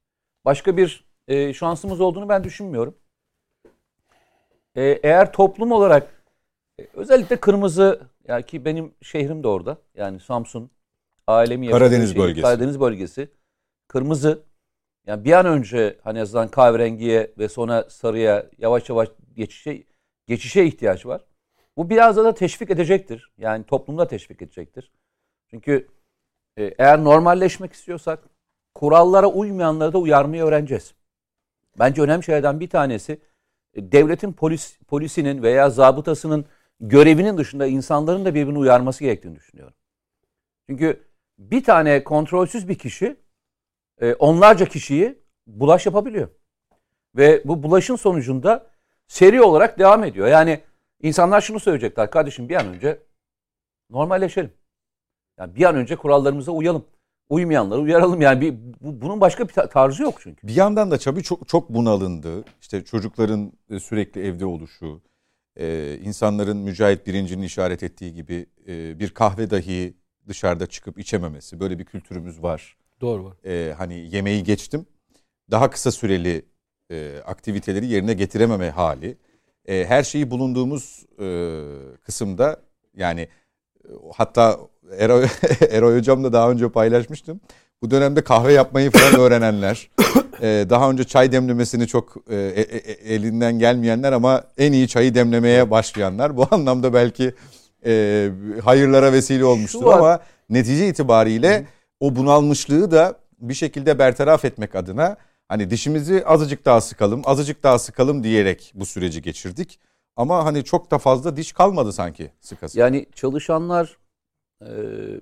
Başka 0.45 0.77
bir 0.77 1.05
e, 1.27 1.53
şansımız 1.53 2.01
olduğunu 2.01 2.29
ben 2.29 2.43
düşünmüyorum. 2.43 2.97
E, 4.75 4.83
eğer 5.03 5.31
toplum 5.33 5.71
olarak 5.71 6.23
e, 6.79 6.87
özellikle 6.93 7.35
kırmızı 7.35 8.01
ya 8.27 8.41
ki 8.41 8.65
benim 8.65 8.93
şehrim 9.01 9.43
de 9.43 9.47
orada. 9.47 9.77
Yani 9.95 10.19
Samsun 10.19 10.71
ailemi 11.27 11.69
Karadeniz 11.69 12.13
şey, 12.13 12.21
bölgesi. 12.21 12.41
Karadeniz 12.41 12.79
bölgesi. 12.79 13.31
Kırmızı. 13.87 14.43
Yani 15.07 15.25
bir 15.25 15.31
an 15.31 15.45
önce 15.45 15.99
hani 16.03 16.21
azından 16.21 16.47
kahverengiye 16.47 17.33
ve 17.37 17.49
sonra 17.49 17.89
sarıya 17.89 18.49
yavaş 18.57 18.89
yavaş 18.89 19.09
geçişe 19.35 19.83
geçişe 20.27 20.65
ihtiyaç 20.65 21.05
var. 21.05 21.25
Bu 21.77 21.89
biraz 21.89 22.17
da 22.17 22.33
teşvik 22.33 22.71
edecektir. 22.71 23.31
Yani 23.37 23.63
toplumda 23.63 24.07
teşvik 24.07 24.41
edecektir. 24.41 24.91
Çünkü 25.49 25.87
e, 26.57 26.63
eğer 26.63 27.03
normalleşmek 27.03 27.73
istiyorsak 27.73 28.23
kurallara 28.75 29.27
uymayanları 29.27 29.93
da 29.93 29.97
uyarmayı 29.97 30.43
öğreneceğiz. 30.43 30.93
Bence 31.79 32.01
önemli 32.01 32.23
şeylerden 32.23 32.59
bir 32.59 32.69
tanesi 32.69 33.21
e, 33.73 33.91
devletin 33.91 34.33
polis 34.33 34.77
polisinin 34.87 35.43
veya 35.43 35.69
zabıtasının 35.69 36.45
görevinin 36.79 37.37
dışında 37.37 37.67
insanların 37.67 38.25
da 38.25 38.35
birbirini 38.35 38.57
uyarması 38.57 39.03
gerektiğini 39.03 39.35
düşünüyorum. 39.35 39.73
Çünkü 40.69 41.03
bir 41.39 41.63
tane 41.63 42.03
kontrolsüz 42.03 42.67
bir 42.67 42.75
kişi 42.75 43.15
e, 44.01 44.13
onlarca 44.13 44.65
kişiyi 44.65 45.19
bulaş 45.47 45.85
yapabiliyor. 45.85 46.29
Ve 47.15 47.41
bu 47.45 47.63
bulaşın 47.63 47.95
sonucunda 47.95 48.71
seri 49.07 49.41
olarak 49.41 49.79
devam 49.79 50.03
ediyor. 50.03 50.27
Yani 50.27 50.61
insanlar 51.01 51.41
şunu 51.41 51.59
söyleyecekler. 51.59 52.11
Kardeşim 52.11 52.49
bir 52.49 52.55
an 52.55 52.67
önce 52.67 53.03
normalleşelim. 53.89 54.53
Yani 55.39 55.55
bir 55.55 55.63
an 55.63 55.75
önce 55.75 55.95
kurallarımıza 55.95 56.51
uyalım. 56.51 56.85
Uymayanları 57.29 57.81
uyaralım. 57.81 58.21
Yani 58.21 58.41
bir, 58.41 58.55
bu, 58.81 59.01
bunun 59.01 59.21
başka 59.21 59.47
bir 59.47 59.53
tarzı 59.53 60.03
yok 60.03 60.15
çünkü. 60.21 60.47
Bir 60.47 60.55
yandan 60.55 60.91
da 60.91 60.97
tabii 60.97 61.23
çok 61.23 61.47
çok 61.47 61.69
bunalındı. 61.69 62.45
İşte 62.61 62.85
çocukların 62.85 63.51
e, 63.69 63.79
sürekli 63.79 64.21
evde 64.21 64.45
oluşu, 64.45 65.01
e, 65.59 65.97
insanların 66.03 66.57
Mücahit 66.57 67.07
Birinci'nin 67.07 67.41
işaret 67.41 67.83
ettiği 67.83 68.13
gibi 68.13 68.45
e, 68.67 68.99
bir 68.99 69.09
kahve 69.09 69.49
dahi 69.49 69.93
dışarıda 70.27 70.67
çıkıp 70.67 70.99
içememesi. 70.99 71.59
Böyle 71.59 71.79
bir 71.79 71.85
kültürümüz 71.85 72.43
var. 72.43 72.77
Doğru 73.01 73.25
var. 73.25 73.37
E, 73.45 73.73
hani 73.73 74.15
yemeği 74.15 74.43
geçtim. 74.43 74.85
Daha 75.51 75.69
kısa 75.69 75.91
süreli 75.91 76.45
e, 76.91 77.17
aktiviteleri 77.25 77.85
yerine 77.85 78.13
getirememe 78.13 78.69
hali. 78.69 79.17
E, 79.65 79.85
her 79.85 80.03
şeyi 80.03 80.31
bulunduğumuz 80.31 81.05
e, 81.19 81.27
kısımda 82.03 82.61
yani 82.95 83.27
hatta 84.13 84.59
Eroy, 84.97 85.27
Eroy 85.69 85.97
Hocam'la 85.97 86.33
daha 86.33 86.51
önce 86.51 86.69
paylaşmıştım. 86.69 87.41
Bu 87.81 87.91
dönemde 87.91 88.23
kahve 88.23 88.53
yapmayı 88.53 88.91
falan 88.91 89.19
öğrenenler, 89.19 89.89
e, 90.41 90.65
daha 90.69 90.91
önce 90.91 91.03
çay 91.03 91.31
demlemesini 91.31 91.87
çok 91.87 92.15
e, 92.29 92.35
e, 92.35 92.61
e, 92.61 93.13
elinden 93.15 93.59
gelmeyenler 93.59 94.11
ama 94.11 94.43
en 94.57 94.71
iyi 94.71 94.87
çayı 94.87 95.15
demlemeye 95.15 95.71
başlayanlar. 95.71 96.37
Bu 96.37 96.47
anlamda 96.51 96.93
belki 96.93 97.33
e, 97.85 98.29
hayırlara 98.63 99.13
vesile 99.13 99.45
olmuştur 99.45 99.85
ama 99.85 100.19
netice 100.49 100.87
itibariyle 100.87 101.65
o 101.99 102.15
bunalmışlığı 102.15 102.91
da 102.91 103.19
bir 103.39 103.53
şekilde 103.53 103.99
bertaraf 103.99 104.45
etmek 104.45 104.75
adına 104.75 105.17
hani 105.47 105.69
dişimizi 105.69 106.25
azıcık 106.25 106.65
daha 106.65 106.81
sıkalım, 106.81 107.21
azıcık 107.25 107.63
daha 107.63 107.79
sıkalım 107.79 108.23
diyerek 108.23 108.71
bu 108.75 108.85
süreci 108.85 109.21
geçirdik. 109.21 109.79
Ama 110.15 110.45
hani 110.45 110.63
çok 110.63 110.91
da 110.91 110.97
fazla 110.97 111.37
diş 111.37 111.51
kalmadı 111.51 111.93
sanki 111.93 112.31
sıkası. 112.41 112.79
Yani 112.79 113.05
çalışanlar 113.15 113.97
e, 114.61 114.67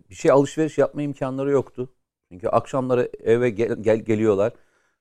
bir 0.09 0.15
şey 0.15 0.31
alışveriş 0.31 0.77
yapma 0.77 1.01
imkanları 1.01 1.51
yoktu. 1.51 1.89
Çünkü 2.31 2.47
akşamları 2.47 3.11
eve 3.23 3.49
gel, 3.49 3.77
gel 3.81 3.97
geliyorlar 3.97 4.53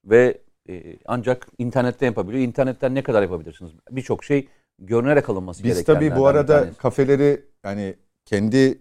ve 0.05 0.39
e, 0.69 0.97
ancak 1.07 1.47
internette 1.59 2.07
yapabiliyor. 2.07 2.45
İnternetten 2.45 2.95
ne 2.95 3.03
kadar 3.03 3.23
yapabilirsiniz? 3.23 3.73
Birçok 3.91 4.25
şey 4.25 4.49
görünerek 4.79 5.29
alınması 5.29 5.65
Biz 5.65 5.85
tabii 5.85 6.17
bu 6.17 6.27
arada 6.27 6.67
kafeleri 6.79 7.43
yani 7.65 7.95
kendi 8.25 8.79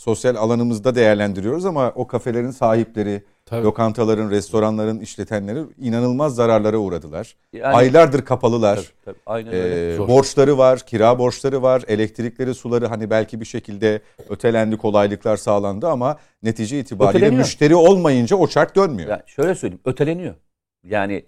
sosyal 0.00 0.36
alanımızda 0.36 0.94
değerlendiriyoruz 0.94 1.66
ama 1.66 1.92
o 1.94 2.06
kafelerin 2.06 2.50
sahipleri, 2.50 3.22
Tabii. 3.46 3.64
lokantaların, 3.64 4.30
restoranların 4.30 5.00
işletenleri 5.00 5.60
inanılmaz 5.78 6.34
zararlara 6.34 6.78
uğradılar. 6.78 7.36
Yani, 7.52 7.76
Aylardır 7.76 8.24
kapalılar. 8.24 8.76
Tabii, 8.76 8.86
tabii, 9.04 9.18
aynen 9.26 9.52
öyle. 9.52 9.94
Ee, 9.94 9.98
borçları 9.98 10.58
var, 10.58 10.78
kira 10.78 11.18
borçları 11.18 11.62
var, 11.62 11.82
elektrikleri, 11.88 12.54
suları 12.54 12.86
hani 12.86 13.10
belki 13.10 13.40
bir 13.40 13.44
şekilde 13.44 14.00
ötelendi, 14.28 14.76
kolaylıklar 14.76 15.36
sağlandı 15.36 15.88
ama 15.88 16.16
netice 16.42 16.78
itibariyle 16.80 17.30
müşteri 17.30 17.74
olmayınca 17.74 18.36
o 18.36 18.46
çark 18.46 18.76
dönmüyor. 18.76 19.10
Yani 19.10 19.22
şöyle 19.26 19.54
söyleyeyim, 19.54 19.82
öteleniyor. 19.84 20.34
Yani 20.84 21.26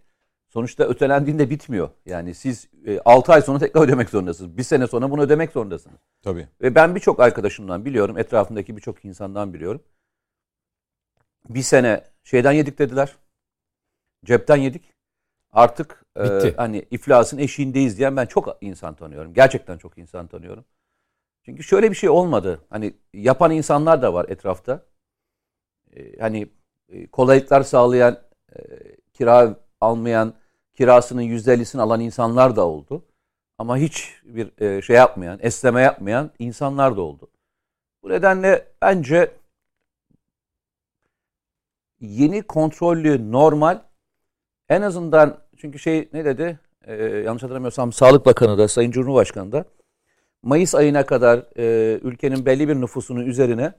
sonuçta 0.48 0.84
ötelendiğinde 0.84 1.50
bitmiyor. 1.50 1.90
Yani 2.06 2.34
siz 2.34 2.68
e, 2.86 3.00
6 3.00 3.32
ay 3.32 3.42
sonra 3.42 3.58
tekrar 3.58 3.82
ödemek 3.82 4.10
zorundasınız. 4.10 4.56
Bir 4.56 4.62
sene 4.62 4.86
sonra 4.86 5.10
bunu 5.10 5.22
ödemek 5.22 5.52
zorundasınız. 5.52 5.98
Tabii. 6.22 6.48
Ve 6.62 6.74
ben 6.74 6.94
birçok 6.94 7.20
arkadaşımdan 7.20 7.84
biliyorum, 7.84 8.18
etrafındaki 8.18 8.76
birçok 8.76 9.04
insandan 9.04 9.54
biliyorum. 9.54 9.82
Bir 11.48 11.62
sene 11.62 12.04
şeyden 12.24 12.52
yedik 12.52 12.78
dediler. 12.78 13.16
Cepten 14.24 14.56
yedik. 14.56 14.92
Artık 15.52 16.04
e, 16.16 16.52
hani 16.56 16.86
iflasın 16.90 17.38
eşiğindeyiz 17.38 17.98
diyen 17.98 18.16
ben 18.16 18.26
çok 18.26 18.58
insan 18.60 18.94
tanıyorum. 18.94 19.34
Gerçekten 19.34 19.78
çok 19.78 19.98
insan 19.98 20.26
tanıyorum. 20.26 20.64
Çünkü 21.44 21.62
şöyle 21.62 21.90
bir 21.90 21.96
şey 21.96 22.10
olmadı. 22.10 22.60
Hani 22.70 22.94
yapan 23.12 23.50
insanlar 23.50 24.02
da 24.02 24.14
var 24.14 24.26
etrafta. 24.28 24.86
Ee, 25.96 26.20
hani 26.20 26.48
e, 26.88 27.06
kolaylıklar 27.06 27.62
sağlayan, 27.62 28.20
e, 28.56 28.60
kira 29.22 29.56
almayan, 29.80 30.34
kirasının 30.74 31.22
%50'sini 31.22 31.80
alan 31.80 32.00
insanlar 32.00 32.56
da 32.56 32.66
oldu. 32.66 33.04
Ama 33.58 33.76
hiç 33.76 34.20
bir 34.24 34.62
e, 34.62 34.82
şey 34.82 34.96
yapmayan, 34.96 35.38
esneme 35.42 35.80
yapmayan 35.80 36.30
insanlar 36.38 36.96
da 36.96 37.00
oldu. 37.00 37.30
Bu 38.02 38.08
nedenle 38.08 38.68
bence 38.82 39.30
yeni 42.00 42.42
kontrollü 42.42 43.32
normal 43.32 43.82
en 44.68 44.82
azından 44.82 45.38
çünkü 45.56 45.78
şey 45.78 46.08
ne 46.12 46.24
dedi? 46.24 46.58
Ee, 46.84 46.94
yanlış 47.04 47.42
hatırlamıyorsam 47.42 47.92
Sağlık 47.92 48.26
Bakanı 48.26 48.58
da 48.58 48.68
Sayın 48.68 48.90
Cumhurbaşkanı 48.90 49.52
da 49.52 49.64
Mayıs 50.42 50.74
ayına 50.74 51.06
kadar 51.06 51.44
e, 51.56 51.98
ülkenin 52.02 52.46
belli 52.46 52.68
bir 52.68 52.74
nüfusunun 52.74 53.26
üzerine 53.26 53.72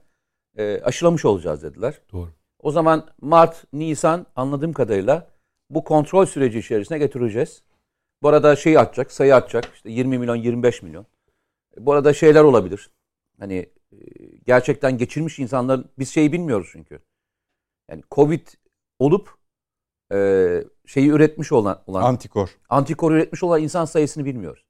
e, 0.56 0.80
aşılamış 0.80 1.24
olacağız 1.24 1.62
dediler. 1.62 2.00
Doğru. 2.12 2.28
O 2.58 2.70
zaman 2.70 3.08
Mart, 3.20 3.64
Nisan 3.72 4.26
anladığım 4.36 4.72
kadarıyla 4.72 5.33
bu 5.74 5.84
kontrol 5.84 6.26
süreci 6.26 6.58
içerisine 6.58 6.98
getireceğiz. 6.98 7.62
Bu 8.22 8.28
arada 8.28 8.56
şeyi 8.56 8.78
atacak, 8.78 9.12
sayı 9.12 9.34
atacak. 9.34 9.70
İşte 9.74 9.90
20 9.90 10.18
milyon, 10.18 10.36
25 10.36 10.82
milyon. 10.82 11.06
Bu 11.78 11.92
arada 11.92 12.12
şeyler 12.12 12.42
olabilir. 12.42 12.90
Hani 13.38 13.54
e, 13.92 13.96
gerçekten 14.46 14.98
geçirmiş 14.98 15.38
insanların 15.38 15.90
biz 15.98 16.10
şeyi 16.10 16.32
bilmiyoruz 16.32 16.68
çünkü. 16.72 16.98
Yani 17.90 18.02
Covid 18.10 18.46
olup 18.98 19.34
e, 20.12 20.18
şeyi 20.86 21.08
üretmiş 21.10 21.52
olan, 21.52 21.82
olan 21.86 22.02
Antikor. 22.02 22.48
antikor 22.68 23.12
üretmiş 23.12 23.42
olan 23.42 23.62
insan 23.62 23.84
sayısını 23.84 24.24
bilmiyoruz. 24.24 24.64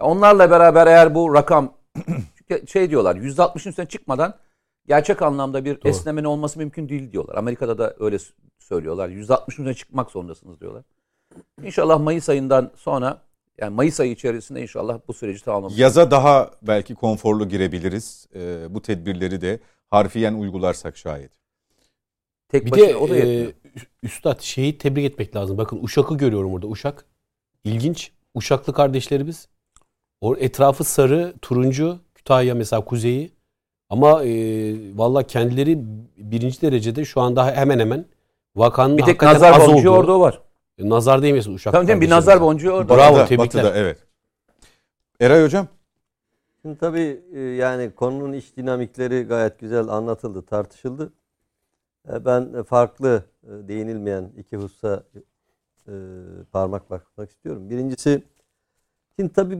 Onlarla 0.00 0.50
beraber 0.50 0.86
eğer 0.86 1.14
bu 1.14 1.34
rakam 1.34 1.74
şey 2.68 2.90
diyorlar 2.90 3.16
%60'ın 3.16 3.70
üstüne 3.70 3.86
çıkmadan 3.86 4.38
gerçek 4.86 5.22
anlamda 5.22 5.64
bir 5.64 5.76
Doğru. 5.76 5.88
esnemenin 5.88 6.26
olması 6.26 6.58
mümkün 6.58 6.88
değil 6.88 7.12
diyorlar. 7.12 7.34
Amerika'da 7.34 7.78
da 7.78 7.96
öyle 7.98 8.18
söylüyorlar. 8.62 9.08
%60'ın 9.08 9.44
üstüne 9.48 9.74
çıkmak 9.74 10.10
zorundasınız 10.10 10.60
diyorlar. 10.60 10.84
İnşallah 11.62 12.00
Mayıs 12.00 12.28
ayından 12.28 12.70
sonra 12.76 13.22
yani 13.58 13.74
Mayıs 13.74 14.00
ayı 14.00 14.12
içerisinde 14.12 14.62
inşallah 14.62 14.98
bu 15.08 15.12
süreci 15.12 15.44
tamamlamış. 15.44 15.78
Yaza 15.78 16.10
daha 16.10 16.50
belki 16.62 16.94
konforlu 16.94 17.48
girebiliriz. 17.48 18.26
Ee, 18.34 18.66
bu 18.70 18.82
tedbirleri 18.82 19.40
de 19.40 19.60
harfiyen 19.90 20.34
uygularsak 20.34 20.96
şayet. 20.96 21.32
Tek 22.48 22.66
Bir 22.66 22.72
de 22.72 22.96
o 22.96 23.08
da 23.08 23.16
yetmiyor. 23.16 23.48
e, 23.48 23.54
Üstad 24.02 24.40
şeyi 24.40 24.78
tebrik 24.78 25.04
etmek 25.04 25.36
lazım. 25.36 25.58
Bakın 25.58 25.78
Uşak'ı 25.82 26.16
görüyorum 26.16 26.52
burada. 26.52 26.66
Uşak. 26.66 27.04
İlginç. 27.64 28.12
Uşaklı 28.34 28.72
kardeşlerimiz. 28.72 29.48
O 30.20 30.36
etrafı 30.36 30.84
sarı, 30.84 31.34
turuncu. 31.42 31.98
Kütahya 32.14 32.54
mesela 32.54 32.84
kuzeyi. 32.84 33.32
Ama 33.90 34.24
e, 34.24 34.30
valla 34.98 35.22
kendileri 35.22 35.78
birinci 36.16 36.62
derecede 36.62 37.04
şu 37.04 37.20
anda 37.20 37.56
hemen 37.56 37.78
hemen 37.78 38.06
vakanın 38.56 38.98
bir 38.98 39.02
tek 39.02 39.22
nazar 39.22 39.52
az 39.52 39.68
boncuğu 39.68 39.90
orada 39.90 40.20
var. 40.20 40.40
E, 40.78 40.88
Nazar 40.88 41.22
değmesin 41.22 41.54
Uşak. 41.54 41.72
Tamam 41.72 41.88
değil 41.88 41.98
mi? 41.98 42.04
Bir 42.04 42.10
nazar 42.10 42.40
boncuğu 42.40 42.70
orada. 42.70 42.96
Bravo, 42.96 43.12
Batıda, 43.14 43.26
tebrikler. 43.26 43.64
Batıda, 43.64 43.78
evet. 43.78 43.98
Eray 45.20 45.44
Hocam. 45.44 45.66
Şimdi 46.62 46.78
tabii 46.78 47.22
e, 47.34 47.40
yani 47.40 47.90
konunun 47.90 48.32
iç 48.32 48.56
dinamikleri 48.56 49.22
gayet 49.22 49.58
güzel 49.58 49.88
anlatıldı, 49.88 50.42
tartışıldı. 50.42 51.12
E, 52.12 52.24
Ben 52.24 52.62
farklı 52.62 53.24
e, 53.44 53.68
değinilmeyen 53.68 54.32
iki 54.38 54.56
hususa 54.56 55.02
parmak 56.52 56.90
basmak 56.90 57.30
istiyorum. 57.30 57.70
Birincisi, 57.70 58.22
şimdi 59.18 59.32
tabii 59.32 59.58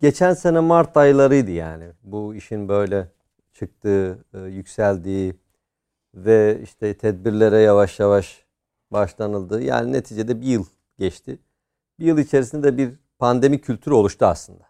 geçen 0.00 0.34
sene 0.34 0.60
Mart 0.60 0.96
aylarıydı 0.96 1.50
yani 1.50 1.84
bu 2.02 2.34
işin 2.34 2.68
böyle 2.68 3.08
çıktığı, 3.52 4.18
yükseldiği 4.48 5.34
ve 6.16 6.60
işte 6.62 6.94
tedbirlere 6.94 7.58
yavaş 7.58 8.00
yavaş 8.00 8.44
başlanıldı. 8.90 9.62
Yani 9.62 9.92
neticede 9.92 10.40
bir 10.40 10.46
yıl 10.46 10.64
geçti. 10.98 11.38
Bir 11.98 12.04
yıl 12.06 12.18
içerisinde 12.18 12.76
bir 12.76 12.90
pandemi 13.18 13.60
kültürü 13.60 13.94
oluştu 13.94 14.26
aslında. 14.26 14.64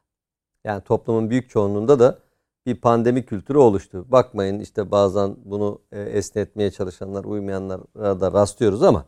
Yani 0.65 0.83
toplumun 0.83 1.31
büyük 1.31 1.51
çoğunluğunda 1.51 1.99
da 1.99 2.19
bir 2.67 2.81
pandemi 2.81 3.27
kültürü 3.27 3.59
oluştu. 3.59 4.05
Bakmayın 4.09 4.61
işte 4.61 4.91
bazen 4.91 5.37
bunu 5.45 5.81
e, 5.93 6.01
esnetmeye 6.03 6.71
çalışanlar, 6.71 7.25
uymayanlara 7.25 8.21
da 8.21 8.33
rastlıyoruz 8.33 8.83
ama 8.83 9.05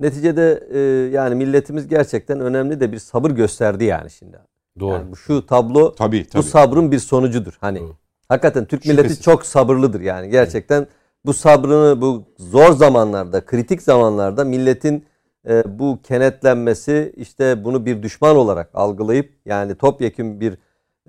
neticede 0.00 0.68
e, 0.72 0.78
yani 1.12 1.34
milletimiz 1.34 1.88
gerçekten 1.88 2.40
önemli 2.40 2.80
de 2.80 2.92
bir 2.92 2.98
sabır 2.98 3.30
gösterdi 3.30 3.84
yani 3.84 4.10
şimdi. 4.10 4.38
Doğru. 4.80 4.92
Yani 4.94 5.12
bu- 5.12 5.16
şu 5.16 5.46
tablo 5.46 5.94
Tabii 5.94 6.28
tabii. 6.28 6.42
bu 6.42 6.46
sabrın 6.46 6.92
bir 6.92 6.98
sonucudur. 6.98 7.56
Hani 7.60 7.80
Doğru. 7.80 7.96
hakikaten 8.28 8.64
Türk 8.64 8.84
milleti 8.84 9.02
Şüphesiz. 9.02 9.22
çok 9.24 9.46
sabırlıdır 9.46 10.00
yani 10.00 10.30
gerçekten 10.30 10.86
bu 11.24 11.32
sabrını 11.34 12.00
bu 12.00 12.24
zor 12.38 12.72
zamanlarda, 12.72 13.44
kritik 13.44 13.82
zamanlarda 13.82 14.44
milletin 14.44 15.04
e, 15.48 15.78
bu 15.78 15.98
kenetlenmesi 16.02 17.12
işte 17.16 17.64
bunu 17.64 17.86
bir 17.86 18.02
düşman 18.02 18.36
olarak 18.36 18.70
algılayıp 18.74 19.32
yani 19.44 19.74
topyekun 19.74 20.40
bir 20.40 20.58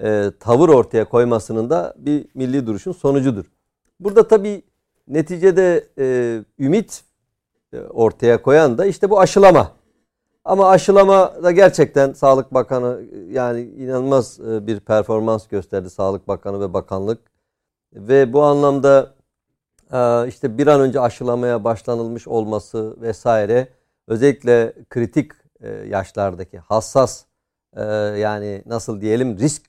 e, 0.02 0.32
tavır 0.40 0.70
ortaya 0.70 1.06
koymasının 1.06 1.70
da 1.70 1.94
bir 1.98 2.26
milli 2.34 2.68
duruşun 2.68 2.92
sonucudur. 2.92 3.46
Burada 4.00 4.28
tabii 4.28 4.64
neticede 5.08 5.88
e, 6.00 6.38
ümit 6.60 7.04
e, 7.74 7.80
ortaya 7.80 8.42
koyan 8.42 8.78
da 8.78 8.86
işte 8.86 9.10
bu 9.10 9.20
aşılama. 9.20 9.72
Ama 10.46 10.70
aşılama 10.70 11.44
da 11.44 11.52
gerçekten 11.52 12.14
Sağlık 12.14 12.54
Bakanı 12.54 13.02
e, 13.14 13.34
yani 13.34 13.62
inanılmaz 13.62 14.40
e, 14.40 14.68
bir 14.68 14.80
performans 14.80 15.48
gösterdi 15.48 15.90
Sağlık 15.90 16.28
Bakanı 16.28 16.62
ve 16.62 16.74
bakanlık. 16.74 17.20
Ve 17.94 18.34
bu 18.34 18.44
anlamda 18.44 19.14
işte 20.28 20.58
bir 20.58 20.68
an 20.68 20.82
önce 20.82 21.00
aşılamaya 21.00 21.64
başlanılmış 21.64 22.28
olması 22.28 23.02
vesaire 23.02 23.68
özellikle 24.08 24.74
kritik 24.90 25.32
e, 25.62 25.70
yaşlardaki 25.70 26.58
hassas 26.58 27.26
e, 27.76 27.84
yani 28.20 28.64
nasıl 28.66 29.02
diyelim 29.02 29.38
risk 29.38 29.64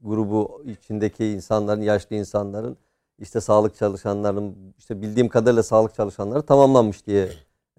grubu 0.00 0.62
içindeki 0.66 1.26
insanların, 1.26 1.80
yaşlı 1.80 2.16
insanların 2.16 2.76
işte 3.18 3.40
sağlık 3.40 3.76
çalışanların 3.76 4.74
işte 4.78 5.02
bildiğim 5.02 5.28
kadarıyla 5.28 5.62
sağlık 5.62 5.94
çalışanları 5.94 6.42
tamamlanmış 6.42 7.06
diye 7.06 7.28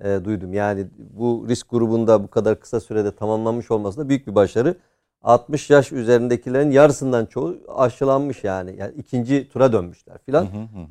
e, 0.02 0.20
duydum. 0.26 0.54
Yani 0.54 0.88
bu 1.14 1.46
risk 1.50 1.70
grubunda 1.70 2.24
bu 2.24 2.28
kadar 2.28 2.60
kısa 2.60 2.80
sürede 2.80 3.16
tamamlanmış 3.16 3.72
olması 3.72 3.98
da 3.98 4.10
büyük 4.10 4.28
bir 4.28 4.36
başarı. 4.36 4.76
60 5.24 5.70
yaş 5.70 5.92
üzerindekilerin 5.92 6.72
yarısından 6.72 7.26
çoğu 7.26 7.58
aşılanmış 7.76 8.44
yani. 8.44 8.76
Yani 8.78 8.94
ikinci 8.98 9.50
tura 9.50 9.74
dönmüşler 9.74 10.18
filan. 10.26 10.48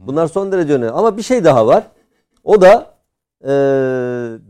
Bunlar 0.07 0.27
son 0.27 0.53
derece 0.53 0.73
önemli. 0.73 0.91
Ama 0.91 1.17
bir 1.17 1.23
şey 1.23 1.45
daha 1.45 1.67
var. 1.67 1.85
O 2.45 2.61
da 2.61 2.95
e, 3.45 3.53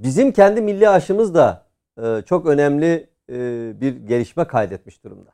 bizim 0.02 0.32
kendi 0.32 0.60
milli 0.60 0.88
aşımız 0.88 1.34
da 1.34 1.66
e, 2.02 2.22
çok 2.26 2.46
önemli 2.46 3.06
e, 3.30 3.37
bir 3.80 3.96
gelişme 3.96 4.44
kaydetmiş 4.44 5.04
durumda. 5.04 5.30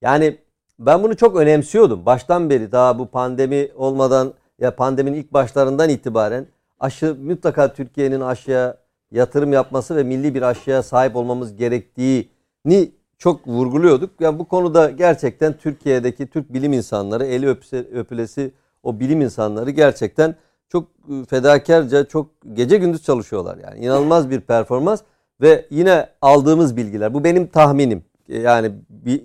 Yani 0.00 0.38
ben 0.78 1.02
bunu 1.02 1.16
çok 1.16 1.36
önemsiyordum. 1.36 2.06
Baştan 2.06 2.50
beri 2.50 2.72
daha 2.72 2.98
bu 2.98 3.06
pandemi 3.06 3.68
olmadan 3.74 4.34
ya 4.58 4.76
pandeminin 4.76 5.16
ilk 5.16 5.32
başlarından 5.32 5.88
itibaren 5.88 6.46
aşı 6.80 7.14
mutlaka 7.14 7.72
Türkiye'nin 7.72 8.20
aşıya 8.20 8.76
yatırım 9.10 9.52
yapması 9.52 9.96
ve 9.96 10.02
milli 10.02 10.34
bir 10.34 10.42
aşıya 10.42 10.82
sahip 10.82 11.16
olmamız 11.16 11.56
gerektiğini 11.56 12.92
çok 13.22 13.48
vurguluyorduk. 13.48 14.10
Yani 14.20 14.38
bu 14.38 14.44
konuda 14.44 14.90
gerçekten 14.90 15.56
Türkiye'deki 15.58 16.26
Türk 16.26 16.52
bilim 16.52 16.72
insanları, 16.72 17.24
eli 17.26 17.48
öpse, 17.48 17.78
öpülesi 17.78 18.52
o 18.82 19.00
bilim 19.00 19.20
insanları 19.20 19.70
gerçekten 19.70 20.34
çok 20.68 20.88
e, 20.88 21.24
fedakarca, 21.24 22.04
çok 22.04 22.30
gece 22.52 22.76
gündüz 22.76 23.02
çalışıyorlar. 23.02 23.58
Yani 23.58 23.84
inanılmaz 23.84 24.30
bir 24.30 24.40
performans 24.40 25.00
ve 25.40 25.66
yine 25.70 26.06
aldığımız 26.22 26.76
bilgiler. 26.76 27.14
Bu 27.14 27.24
benim 27.24 27.46
tahminim. 27.46 28.04
E, 28.28 28.38
Yani 28.38 28.72
bir 28.88 29.22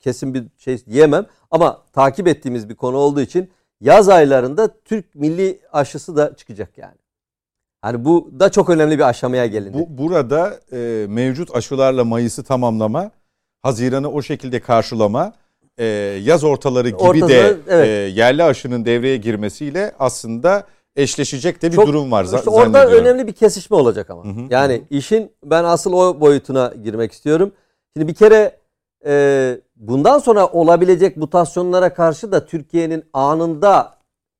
kesin 0.00 0.34
bir 0.34 0.44
şey 0.58 0.86
diyemem 0.86 1.26
ama 1.50 1.82
takip 1.92 2.28
ettiğimiz 2.28 2.68
bir 2.68 2.74
konu 2.74 2.96
olduğu 2.96 3.20
için 3.20 3.50
yaz 3.80 4.08
aylarında 4.08 4.68
Türk 4.84 5.14
milli 5.14 5.60
aşısı 5.72 6.16
da 6.16 6.36
çıkacak 6.36 6.78
yani. 6.78 6.98
Hani 7.82 8.04
bu 8.04 8.30
da 8.40 8.50
çok 8.50 8.70
önemli 8.70 8.98
bir 8.98 9.08
aşamaya 9.08 9.46
gelindi. 9.46 9.78
Bu, 9.78 9.98
burada 9.98 10.60
e, 10.72 11.06
mevcut 11.08 11.56
aşılarla 11.56 12.04
Mayıs'ı 12.04 12.44
tamamlama, 12.44 13.10
Haziran'ı 13.62 14.10
o 14.10 14.22
şekilde 14.22 14.60
karşılama, 14.60 15.32
e, 15.78 15.84
yaz 16.22 16.44
ortaları 16.44 16.88
gibi 16.88 16.98
Ortada, 16.98 17.28
de 17.28 17.56
evet. 17.68 17.88
e, 17.88 17.90
yerli 17.90 18.44
aşının 18.44 18.84
devreye 18.84 19.16
girmesiyle 19.16 19.92
aslında 19.98 20.64
eşleşecek 20.96 21.62
de 21.62 21.70
bir 21.70 21.76
Çok- 21.76 21.86
durum 21.86 22.12
var 22.12 22.24
İşte 22.24 22.50
orada 22.50 22.86
önemli 22.86 23.26
bir 23.26 23.32
kesişme 23.32 23.76
olacak 23.76 24.10
ama. 24.10 24.24
Hı 24.24 24.28
hı, 24.28 24.40
yani 24.50 24.82
işin 24.90 25.32
ben 25.44 25.64
asıl 25.64 25.92
o 25.92 26.20
boyutuna 26.20 26.72
girmek 26.84 27.12
istiyorum. 27.12 27.52
Şimdi 27.96 28.08
bir 28.08 28.14
kere 28.14 28.56
e, 29.06 29.56
bundan 29.76 30.18
sonra 30.18 30.46
olabilecek 30.46 31.16
mutasyonlara 31.16 31.94
karşı 31.94 32.32
da 32.32 32.46
Türkiye'nin 32.46 33.04
anında 33.12 33.94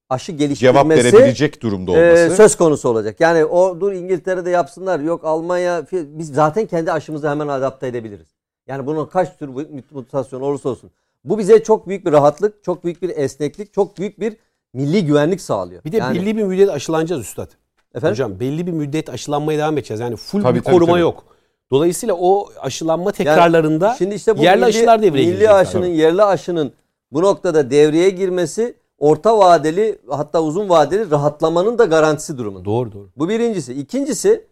aşı 0.09 0.37
Cevap 0.37 0.39
geliştirmesi 0.39 1.05
verebilecek 1.05 1.63
durumda 1.63 1.93
e, 1.93 1.95
olması. 1.95 2.37
söz 2.37 2.57
konusu 2.57 2.89
olacak. 2.89 3.21
Yani 3.21 3.45
o 3.45 3.81
dur 3.81 3.93
İngiltere'de 3.93 4.51
yapsınlar 4.51 5.01
yok 5.01 5.25
Almanya 5.25 5.87
biz 5.93 6.29
zaten 6.35 6.67
kendi 6.67 6.93
aşımızı 6.93 7.29
hemen 7.31 7.49
adapte 7.49 7.87
edebiliriz. 7.87 8.40
Yani 8.67 8.87
bunun 8.87 9.07
kaç 9.07 9.37
tür 9.37 9.49
mutasyon 9.91 10.41
olursa 10.41 10.69
olsun. 10.69 10.91
Bu 11.25 11.39
bize 11.39 11.63
çok 11.63 11.89
büyük 11.89 12.07
bir 12.07 12.13
rahatlık, 12.13 12.65
çok 12.65 12.85
büyük 12.85 13.03
bir 13.03 13.09
esneklik, 13.17 13.73
çok 13.73 13.99
büyük 13.99 14.21
bir 14.21 14.37
milli 14.73 15.05
güvenlik 15.07 15.41
sağlıyor. 15.41 15.85
Bir 15.85 15.93
de 15.93 15.97
Yani- 15.97 16.19
belli 16.19 16.37
bir 16.37 16.43
müddet 16.43 16.69
aşılanacağız 16.69 17.21
üstad. 17.23 17.51
Efendim? 17.95 18.13
Hocam 18.13 18.41
belli 18.41 18.67
bir 18.67 18.73
müddet 18.73 19.09
aşılanmaya 19.11 19.59
devam 19.59 19.79
edeceğiz. 19.79 20.01
Yani 20.01 20.17
full 20.17 20.43
Tabii, 20.43 20.59
bir 20.59 20.65
tabii, 20.65 20.75
koruma 20.75 20.93
tabii. 20.93 21.01
yok. 21.01 21.25
Dolayısıyla 21.71 22.15
o 22.15 22.49
aşılanma 22.61 23.13
tekrarlarında 23.13 23.95
Şimdi 23.99 24.15
işte 24.15 24.39
bu 24.39 24.43
yerli 24.43 24.57
milli, 24.61 24.65
aşılar 24.67 25.03
devreye 25.03 25.27
milli 25.27 25.33
girecek. 25.33 25.51
aşının, 25.51 25.87
yerli 25.87 26.23
aşının 26.23 26.73
bu 27.13 27.23
noktada 27.23 27.71
devreye 27.71 28.11
girmesi 28.11 28.75
orta 28.99 29.39
vadeli 29.39 29.99
hatta 30.09 30.43
uzun 30.43 30.69
vadeli 30.69 31.11
rahatlamanın 31.11 31.79
da 31.79 31.85
garantisi 31.85 32.39
durumunda. 32.39 32.65
Doğru 32.65 32.93
doğru. 32.93 33.11
Bu 33.17 33.29
birincisi. 33.29 33.75
İkincisi 33.75 34.47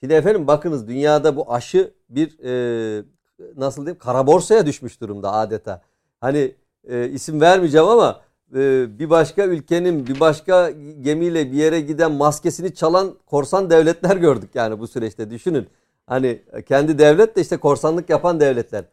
şimdi 0.00 0.14
efendim 0.14 0.46
bakınız 0.46 0.88
dünyada 0.88 1.36
bu 1.36 1.52
aşı 1.52 1.94
bir 2.08 2.38
e, 2.44 3.04
nasıl 3.56 3.82
diyeyim 3.86 3.98
kara 3.98 4.26
borsaya 4.26 4.66
düşmüş 4.66 5.00
durumda 5.00 5.32
adeta. 5.32 5.82
Hani 6.20 6.54
e, 6.88 7.08
isim 7.08 7.40
vermeyeceğim 7.40 7.88
ama 7.88 8.20
e, 8.54 8.86
bir 8.98 9.10
başka 9.10 9.44
ülkenin 9.44 10.06
bir 10.06 10.20
başka 10.20 10.70
gemiyle 11.00 11.52
bir 11.52 11.56
yere 11.56 11.80
giden 11.80 12.12
maskesini 12.12 12.74
çalan 12.74 13.14
korsan 13.26 13.70
devletler 13.70 14.16
gördük 14.16 14.50
yani 14.54 14.78
bu 14.78 14.88
süreçte 14.88 15.30
düşünün. 15.30 15.68
Hani 16.06 16.42
kendi 16.68 16.98
devlet 16.98 17.36
de 17.36 17.40
işte 17.40 17.56
korsanlık 17.56 18.10
yapan 18.10 18.40
devletler. 18.40 18.84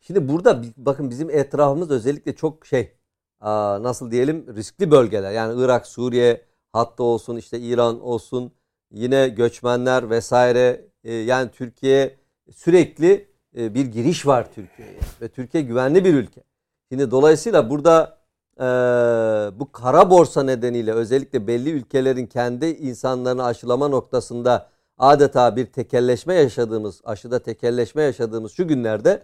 Şimdi 0.00 0.28
burada 0.28 0.62
bakın 0.76 1.10
bizim 1.10 1.30
etrafımız 1.30 1.90
özellikle 1.90 2.36
çok 2.36 2.66
şey 2.66 2.92
aa, 3.40 3.82
nasıl 3.82 4.10
diyelim 4.10 4.56
riskli 4.56 4.90
bölgeler. 4.90 5.32
Yani 5.32 5.62
Irak, 5.62 5.86
Suriye 5.86 6.44
hatta 6.72 7.02
olsun 7.02 7.36
işte 7.36 7.58
İran 7.60 8.00
olsun 8.00 8.52
yine 8.90 9.28
göçmenler 9.28 10.10
vesaire 10.10 10.84
e, 11.04 11.14
yani 11.14 11.50
Türkiye 11.50 12.16
sürekli 12.54 13.28
e, 13.56 13.74
bir 13.74 13.86
giriş 13.86 14.26
var 14.26 14.46
Türkiye'ye 14.54 14.98
ve 15.20 15.28
Türkiye 15.28 15.62
güvenli 15.62 16.04
bir 16.04 16.14
ülke. 16.14 16.42
Şimdi 16.92 17.10
dolayısıyla 17.10 17.70
burada 17.70 18.18
e, 18.60 18.64
bu 19.60 19.72
kara 19.72 20.10
borsa 20.10 20.42
nedeniyle 20.42 20.92
özellikle 20.92 21.46
belli 21.46 21.70
ülkelerin 21.70 22.26
kendi 22.26 22.66
insanlarını 22.66 23.44
aşılama 23.44 23.88
noktasında 23.88 24.68
adeta 24.98 25.56
bir 25.56 25.66
tekelleşme 25.66 26.34
yaşadığımız, 26.34 27.00
aşıda 27.04 27.38
tekelleşme 27.38 28.02
yaşadığımız 28.02 28.52
şu 28.52 28.68
günlerde 28.68 29.22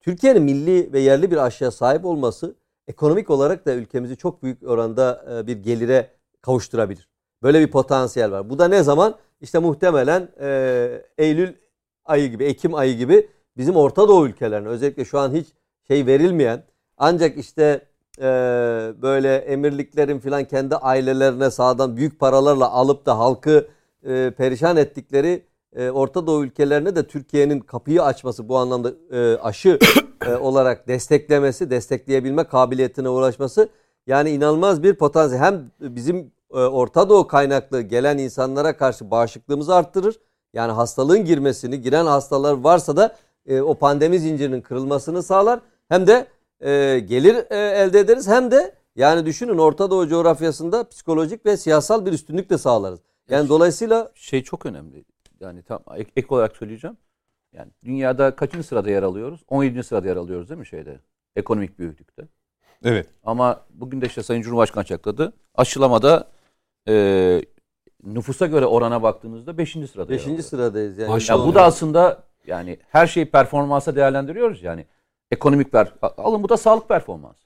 Türkiye'nin 0.00 0.42
milli 0.42 0.92
ve 0.92 1.00
yerli 1.00 1.30
bir 1.30 1.36
aşıya 1.36 1.70
sahip 1.70 2.04
olması 2.04 2.54
ekonomik 2.88 3.30
olarak 3.30 3.66
da 3.66 3.74
ülkemizi 3.74 4.16
çok 4.16 4.42
büyük 4.42 4.62
oranda 4.62 5.24
e, 5.30 5.46
bir 5.46 5.56
gelire 5.56 6.10
kavuşturabilir. 6.40 7.08
Böyle 7.42 7.60
bir 7.60 7.70
potansiyel 7.70 8.30
var. 8.30 8.50
Bu 8.50 8.58
da 8.58 8.68
ne 8.68 8.82
zaman? 8.82 9.14
İşte 9.40 9.58
muhtemelen 9.58 10.28
e, 10.40 11.04
Eylül 11.18 11.52
ayı 12.04 12.30
gibi, 12.30 12.44
Ekim 12.44 12.74
ayı 12.74 12.96
gibi 12.96 13.28
bizim 13.56 13.76
Orta 13.76 14.08
Doğu 14.08 14.26
ülkelerine 14.26 14.68
özellikle 14.68 15.04
şu 15.04 15.18
an 15.18 15.32
hiç 15.32 15.46
şey 15.88 16.06
verilmeyen 16.06 16.64
ancak 16.98 17.38
işte 17.38 17.86
e, 18.18 18.22
böyle 19.02 19.36
emirliklerin 19.36 20.18
filan 20.18 20.44
kendi 20.44 20.76
ailelerine 20.76 21.50
sağdan 21.50 21.96
büyük 21.96 22.20
paralarla 22.20 22.70
alıp 22.70 23.06
da 23.06 23.18
halkı 23.18 23.66
e, 24.04 24.32
perişan 24.36 24.76
ettikleri 24.76 25.42
e, 25.76 25.90
Orta 25.90 26.26
Doğu 26.26 26.44
ülkelerine 26.44 26.96
de 26.96 27.06
Türkiye'nin 27.06 27.60
kapıyı 27.60 28.02
açması 28.02 28.48
bu 28.48 28.58
anlamda 28.58 28.92
e, 29.12 29.36
aşı 29.36 29.78
e, 30.26 30.34
olarak 30.36 30.88
desteklemesi, 30.88 31.70
destekleyebilme 31.70 32.44
kabiliyetine 32.44 33.08
ulaşması 33.08 33.68
yani 34.06 34.30
inanılmaz 34.30 34.82
bir 34.82 34.94
potansiyel. 34.94 35.44
Hem 35.44 35.70
bizim 35.80 36.32
e, 36.50 36.58
Orta 36.58 37.08
Doğu 37.08 37.26
kaynaklı 37.26 37.82
gelen 37.82 38.18
insanlara 38.18 38.76
karşı 38.76 39.10
bağışıklığımızı 39.10 39.74
arttırır. 39.74 40.16
Yani 40.52 40.72
hastalığın 40.72 41.24
girmesini, 41.24 41.80
giren 41.80 42.06
hastalar 42.06 42.52
varsa 42.52 42.96
da 42.96 43.16
e, 43.46 43.60
o 43.60 43.74
pandemi 43.74 44.18
zincirinin 44.18 44.60
kırılmasını 44.60 45.22
sağlar. 45.22 45.60
Hem 45.88 46.06
de 46.06 46.26
e, 46.60 46.98
gelir 46.98 47.36
e, 47.50 47.56
elde 47.56 48.00
ederiz 48.00 48.28
hem 48.28 48.50
de 48.50 48.74
yani 48.96 49.26
düşünün 49.26 49.58
Orta 49.58 49.90
Doğu 49.90 50.08
coğrafyasında 50.08 50.88
psikolojik 50.88 51.46
ve 51.46 51.56
siyasal 51.56 52.06
bir 52.06 52.12
üstünlük 52.12 52.50
de 52.50 52.58
sağlarız. 52.58 53.00
Yani 53.30 53.48
dolayısıyla 53.48 54.12
şey 54.14 54.42
çok 54.42 54.66
önemli. 54.66 55.04
Yani 55.40 55.62
tam 55.62 55.82
ek, 55.96 56.10
ek 56.16 56.26
olarak 56.30 56.56
söyleyeceğim. 56.56 56.96
Yani 57.52 57.70
dünyada 57.84 58.36
kaçıncı 58.36 58.66
sırada 58.66 58.90
yer 58.90 59.02
alıyoruz? 59.02 59.40
17. 59.48 59.82
sırada 59.82 60.08
yer 60.08 60.16
alıyoruz 60.16 60.48
değil 60.48 60.60
mi 60.60 60.66
şeyde? 60.66 61.00
Ekonomik 61.36 61.78
büyüklükte. 61.78 62.28
Evet. 62.84 63.06
Ama 63.24 63.60
bugün 63.70 64.00
de 64.00 64.06
işte 64.06 64.22
Sayın 64.22 64.42
Cumhurbaşkanı 64.42 64.80
açıkladı. 64.80 65.32
Aşılamada 65.54 66.28
e, 66.88 67.44
nüfusa 68.04 68.46
göre 68.46 68.66
orana 68.66 69.02
baktığınızda 69.02 69.58
5. 69.58 69.72
sırada 69.72 70.12
yer 70.12 70.20
5. 70.20 70.26
alıyoruz. 70.26 70.46
sıradayız. 70.46 70.98
Yani 70.98 71.08
Maşallah. 71.08 71.40
Ya 71.40 71.46
bu 71.46 71.54
da 71.54 71.62
aslında 71.62 72.22
yani 72.46 72.78
her 72.88 73.06
şeyi 73.06 73.30
performansa 73.30 73.96
değerlendiriyoruz 73.96 74.62
yani. 74.62 74.86
Ekonomik 75.30 75.72
per 75.72 75.92
alın 76.02 76.42
bu 76.42 76.48
da 76.48 76.56
sağlık 76.56 76.88
performansı. 76.88 77.42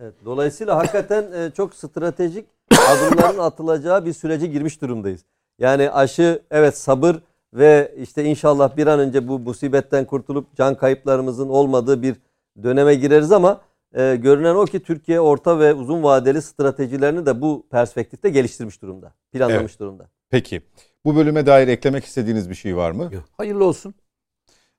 Evet, 0.00 0.14
dolayısıyla 0.24 0.76
hakikaten 0.76 1.32
e, 1.32 1.50
çok 1.50 1.74
stratejik 1.74 2.46
adımların 2.88 3.38
atılacağı 3.38 4.06
bir 4.06 4.12
sürece 4.12 4.46
girmiş 4.46 4.82
durumdayız. 4.82 5.24
Yani 5.58 5.90
aşı 5.90 6.42
evet 6.50 6.78
sabır 6.78 7.16
ve 7.54 7.94
işte 7.98 8.24
inşallah 8.24 8.76
bir 8.76 8.86
an 8.86 9.00
önce 9.00 9.28
bu 9.28 9.38
musibetten 9.38 10.04
kurtulup 10.04 10.56
can 10.56 10.74
kayıplarımızın 10.74 11.48
olmadığı 11.48 12.02
bir 12.02 12.16
döneme 12.62 12.94
gireriz 12.94 13.32
ama 13.32 13.60
e, 13.94 14.16
görünen 14.16 14.54
o 14.54 14.64
ki 14.64 14.80
Türkiye 14.80 15.20
orta 15.20 15.58
ve 15.58 15.74
uzun 15.74 16.02
vadeli 16.02 16.42
stratejilerini 16.42 17.26
de 17.26 17.40
bu 17.40 17.66
perspektifte 17.70 18.30
geliştirmiş 18.30 18.82
durumda. 18.82 19.12
Planlamış 19.32 19.80
durumda. 19.80 20.08
Peki. 20.30 20.62
Bu 21.06 21.16
bölüme 21.16 21.46
dair 21.46 21.68
eklemek 21.68 22.04
istediğiniz 22.04 22.50
bir 22.50 22.54
şey 22.54 22.76
var 22.76 22.90
mı? 22.90 23.10
Yok. 23.12 23.24
Hayırlı 23.36 23.64
olsun. 23.64 23.94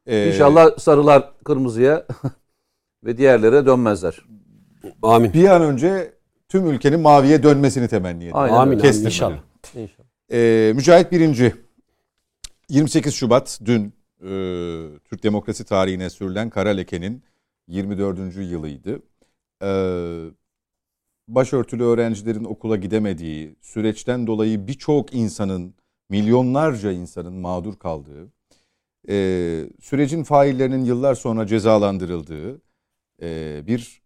Ee, 0.06 0.28
İnşallah 0.28 0.78
sarılar 0.78 1.32
kırmızıya 1.44 2.06
ve 3.06 3.18
diğerlere 3.18 3.66
dönmezler. 3.66 4.26
Amin. 5.02 5.34
Bir 5.34 5.50
an 5.50 5.62
önce 5.62 6.14
tüm 6.50 6.68
ülkenin 6.68 7.00
maviye 7.00 7.44
dönmesini 7.44 7.88
temenni 7.88 8.18
ediyorum. 8.24 8.42
Aynen 8.42 8.54
Amin, 8.54 8.72
amin 8.72 8.80
Kestirmeden. 8.80 9.10
inşallah. 9.10 9.40
İnşallah. 9.76 10.08
Ee, 10.32 10.72
Mücahit 10.76 11.12
Birinci 11.12 11.56
28 12.70 13.14
Şubat 13.14 13.60
dün 13.66 13.94
e, 14.22 14.30
Türk 15.06 15.24
demokrasi 15.24 15.66
tarihine 15.66 16.10
sürülen 16.10 16.50
kara 16.50 16.70
lekenin 16.70 17.24
24. 17.68 18.36
yılıydı. 18.36 19.02
Ee, 19.64 20.24
başörtülü 21.28 21.84
öğrencilerin 21.84 22.44
okula 22.44 22.76
gidemediği, 22.76 23.56
süreçten 23.62 24.28
dolayı 24.28 24.68
birçok 24.68 25.14
insanın, 25.14 25.76
milyonlarca 26.10 26.92
insanın 26.92 27.34
mağdur 27.34 27.76
kaldığı, 27.76 28.32
e, 29.10 29.16
sürecin 29.82 30.24
faillerinin 30.24 30.86
yıllar 30.86 31.16
sonra 31.16 31.48
cezalandırıldığı 31.48 32.62
e, 33.22 33.62
bir 33.68 34.02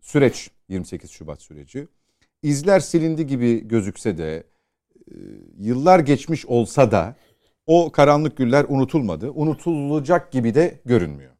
süreç 0.00 0.50
28 0.68 1.10
Şubat 1.10 1.42
süreci. 1.42 1.88
İzler 2.42 2.80
silindi 2.80 3.26
gibi 3.26 3.68
gözükse 3.68 4.18
de 4.18 4.44
e, 5.10 5.14
yıllar 5.58 6.00
geçmiş 6.00 6.46
olsa 6.46 6.90
da 6.90 7.16
o 7.66 7.92
karanlık 7.92 8.36
güller 8.36 8.66
unutulmadı. 8.68 9.30
Unutulacak 9.30 10.32
gibi 10.32 10.54
de 10.54 10.80
görünmüyor. 10.84 11.36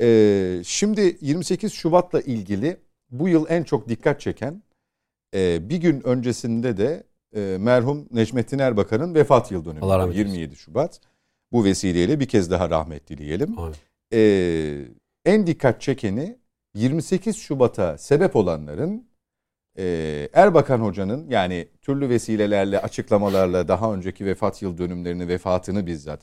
Ee, 0.00 0.62
şimdi 0.64 1.16
28 1.20 1.72
Şubat'la 1.72 2.20
ilgili 2.20 2.76
bu 3.10 3.28
yıl 3.28 3.46
en 3.48 3.62
çok 3.64 3.88
dikkat 3.88 4.20
çeken 4.20 4.62
e, 5.34 5.68
bir 5.68 5.76
gün 5.76 6.06
öncesinde 6.06 6.76
de 6.76 7.04
e, 7.36 7.56
merhum 7.60 8.08
Necmettin 8.10 8.58
Erbakan'ın 8.58 9.14
vefat 9.14 9.52
yıl 9.52 9.64
dönümü. 9.64 9.80
Allah 9.82 9.98
rahmet 9.98 10.16
eylesin. 10.16 10.34
27 10.34 10.56
Şubat. 10.56 11.00
Bu 11.52 11.64
vesileyle 11.64 12.20
bir 12.20 12.28
kez 12.28 12.50
daha 12.50 12.70
rahmet 12.70 13.08
dileyelim. 13.08 13.56
Ee, 14.12 14.84
en 15.24 15.46
dikkat 15.46 15.80
çekeni 15.80 16.38
28 16.74 17.36
Şubat'a 17.36 17.98
sebep 17.98 18.36
olanların 18.36 19.08
e, 19.78 20.28
Erbakan 20.32 20.80
Hoca'nın 20.80 21.30
yani 21.30 21.68
türlü 21.82 22.08
vesilelerle 22.08 22.80
açıklamalarla 22.80 23.68
daha 23.68 23.94
önceki 23.94 24.26
vefat 24.26 24.62
yıl 24.62 24.78
dönümlerini 24.78 25.28
vefatını 25.28 25.86
bizzat 25.86 26.20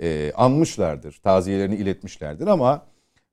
e, 0.00 0.32
anmışlardır. 0.36 1.20
Taziyelerini 1.22 1.76
iletmişlerdir 1.76 2.46
ama 2.46 2.86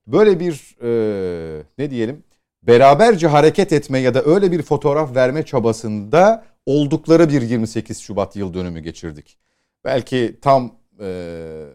böyle 0.08 0.40
bir 0.40 0.76
e, 0.82 1.64
ne 1.78 1.90
diyelim 1.90 2.24
beraberce 2.64 3.28
hareket 3.28 3.74
etme 3.74 4.00
ya 4.00 4.14
da 4.14 4.24
öyle 4.24 4.52
bir 4.52 4.62
fotoğraf 4.62 5.16
verme 5.16 5.46
çabasında 5.46 6.46
oldukları 6.66 7.30
bir 7.30 7.42
28 7.42 8.00
Şubat 8.02 8.36
yıl 8.36 8.54
dönümü 8.54 8.80
geçirdik. 8.80 9.38
Belki 9.86 10.40
tam 10.42 10.72
e, 11.00 11.66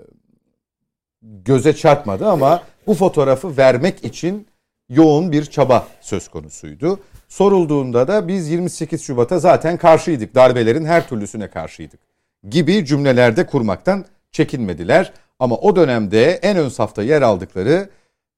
göze 1.22 1.76
çarpmadı 1.76 2.26
ama 2.26 2.62
bu 2.86 2.94
fotoğrafı 2.94 3.56
vermek 3.56 4.04
için 4.04 4.46
yoğun 4.88 5.32
bir 5.32 5.44
çaba 5.44 5.86
söz 6.00 6.28
konusuydu. 6.28 7.00
Sorulduğunda 7.28 8.08
da 8.08 8.28
biz 8.28 8.50
28 8.50 9.02
Şubat'a 9.02 9.38
zaten 9.38 9.76
karşıydık. 9.76 10.34
Darbelerin 10.34 10.84
her 10.84 11.08
türlüsüne 11.08 11.50
karşıydık 11.50 12.00
gibi 12.48 12.84
cümlelerde 12.84 13.46
kurmaktan 13.46 14.04
çekinmediler. 14.32 15.12
Ama 15.38 15.56
o 15.56 15.76
dönemde 15.76 16.32
en 16.32 16.56
ön 16.56 16.68
safta 16.68 17.02
yer 17.02 17.22
aldıkları 17.22 17.90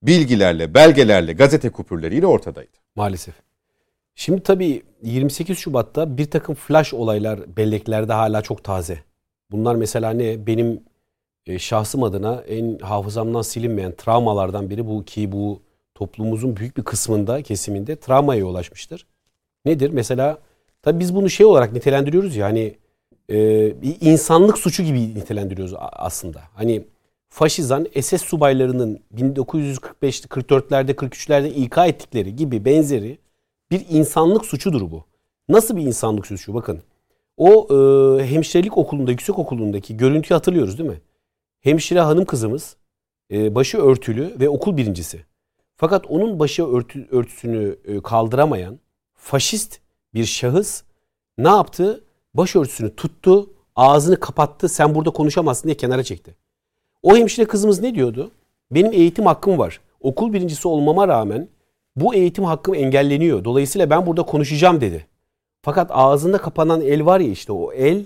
bilgilerle, 0.02 0.74
belgelerle, 0.74 1.32
gazete 1.32 1.70
kupürleriyle 1.70 2.26
ortadaydı. 2.26 2.70
Maalesef. 2.96 3.34
Şimdi 4.14 4.42
tabii 4.42 4.82
28 5.02 5.58
Şubat'ta 5.58 6.18
bir 6.18 6.30
takım 6.30 6.54
flash 6.54 6.94
olaylar 6.94 7.56
belleklerde 7.56 8.12
hala 8.12 8.42
çok 8.42 8.64
taze. 8.64 8.98
Bunlar 9.50 9.74
mesela 9.74 10.10
ne? 10.10 10.46
Benim 10.46 10.82
e, 11.46 11.58
şahsım 11.58 12.02
adına 12.02 12.40
en 12.48 12.78
hafızamdan 12.78 13.42
silinmeyen 13.42 13.92
travmalardan 13.92 14.70
biri 14.70 14.86
bu 14.86 15.04
ki 15.04 15.32
bu 15.32 15.62
toplumumuzun 15.94 16.56
büyük 16.56 16.76
bir 16.76 16.82
kısmında, 16.82 17.42
kesiminde 17.42 17.96
travmaya 17.96 18.40
yol 18.40 18.54
açmıştır. 18.54 19.06
Nedir? 19.64 19.90
Mesela 19.90 20.38
tabii 20.82 21.00
biz 21.00 21.14
bunu 21.14 21.30
şey 21.30 21.46
olarak 21.46 21.72
nitelendiriyoruz 21.72 22.36
ya 22.36 22.46
hani 22.46 22.76
e, 23.28 23.68
insanlık 24.00 24.58
suçu 24.58 24.82
gibi 24.82 25.14
nitelendiriyoruz 25.14 25.74
aslında. 25.78 26.42
Hani 26.54 26.84
faşizan 27.28 27.86
SS 28.00 28.22
subaylarının 28.22 29.00
1945'te 29.16 30.40
44'lerde 30.40 30.94
43'lerde 30.94 31.48
ika 31.48 31.86
ettikleri 31.86 32.36
gibi 32.36 32.64
benzeri 32.64 33.18
bir 33.70 33.86
insanlık 33.88 34.46
suçudur 34.46 34.90
bu. 34.90 35.04
Nasıl 35.48 35.76
bir 35.76 35.82
insanlık 35.82 36.26
suçu? 36.26 36.54
Bakın 36.54 36.82
o 37.36 37.68
e, 37.70 38.26
hemşirelik 38.26 38.78
okulunda, 38.78 39.10
yüksek 39.10 39.38
okulundaki 39.38 39.96
görüntüyü 39.96 40.36
hatırlıyoruz 40.36 40.78
değil 40.78 40.90
mi? 40.90 41.00
Hemşire 41.60 42.00
hanım 42.00 42.24
kızımız 42.24 42.76
e, 43.32 43.54
başı 43.54 43.78
örtülü 43.78 44.36
ve 44.40 44.48
okul 44.48 44.76
birincisi. 44.76 45.24
Fakat 45.76 46.06
onun 46.06 46.38
başı 46.38 46.66
örtü, 46.66 47.08
örtüsünü 47.10 47.78
e, 47.84 48.00
kaldıramayan 48.00 48.78
faşist 49.14 49.80
bir 50.14 50.24
şahıs 50.24 50.82
ne 51.38 51.48
yaptı? 51.48 52.04
Başörtüsünü 52.34 52.96
tuttu, 52.96 53.50
ağzını 53.76 54.20
kapattı, 54.20 54.68
sen 54.68 54.94
burada 54.94 55.10
konuşamazsın 55.10 55.64
diye 55.64 55.76
kenara 55.76 56.02
çekti. 56.02 56.36
O 57.02 57.16
hemşire 57.16 57.46
kızımız 57.46 57.80
ne 57.80 57.94
diyordu? 57.94 58.30
Benim 58.70 58.92
eğitim 58.92 59.26
hakkım 59.26 59.58
var. 59.58 59.80
Okul 60.00 60.32
birincisi 60.32 60.68
olmama 60.68 61.08
rağmen 61.08 61.48
bu 61.96 62.14
eğitim 62.14 62.44
hakkım 62.44 62.74
engelleniyor. 62.74 63.44
Dolayısıyla 63.44 63.90
ben 63.90 64.06
burada 64.06 64.22
konuşacağım 64.22 64.80
dedi. 64.80 65.06
Fakat 65.62 65.90
ağzında 65.94 66.38
kapanan 66.38 66.80
el 66.80 67.06
var 67.06 67.20
ya 67.20 67.28
işte 67.30 67.52
o 67.52 67.72
el, 67.72 68.04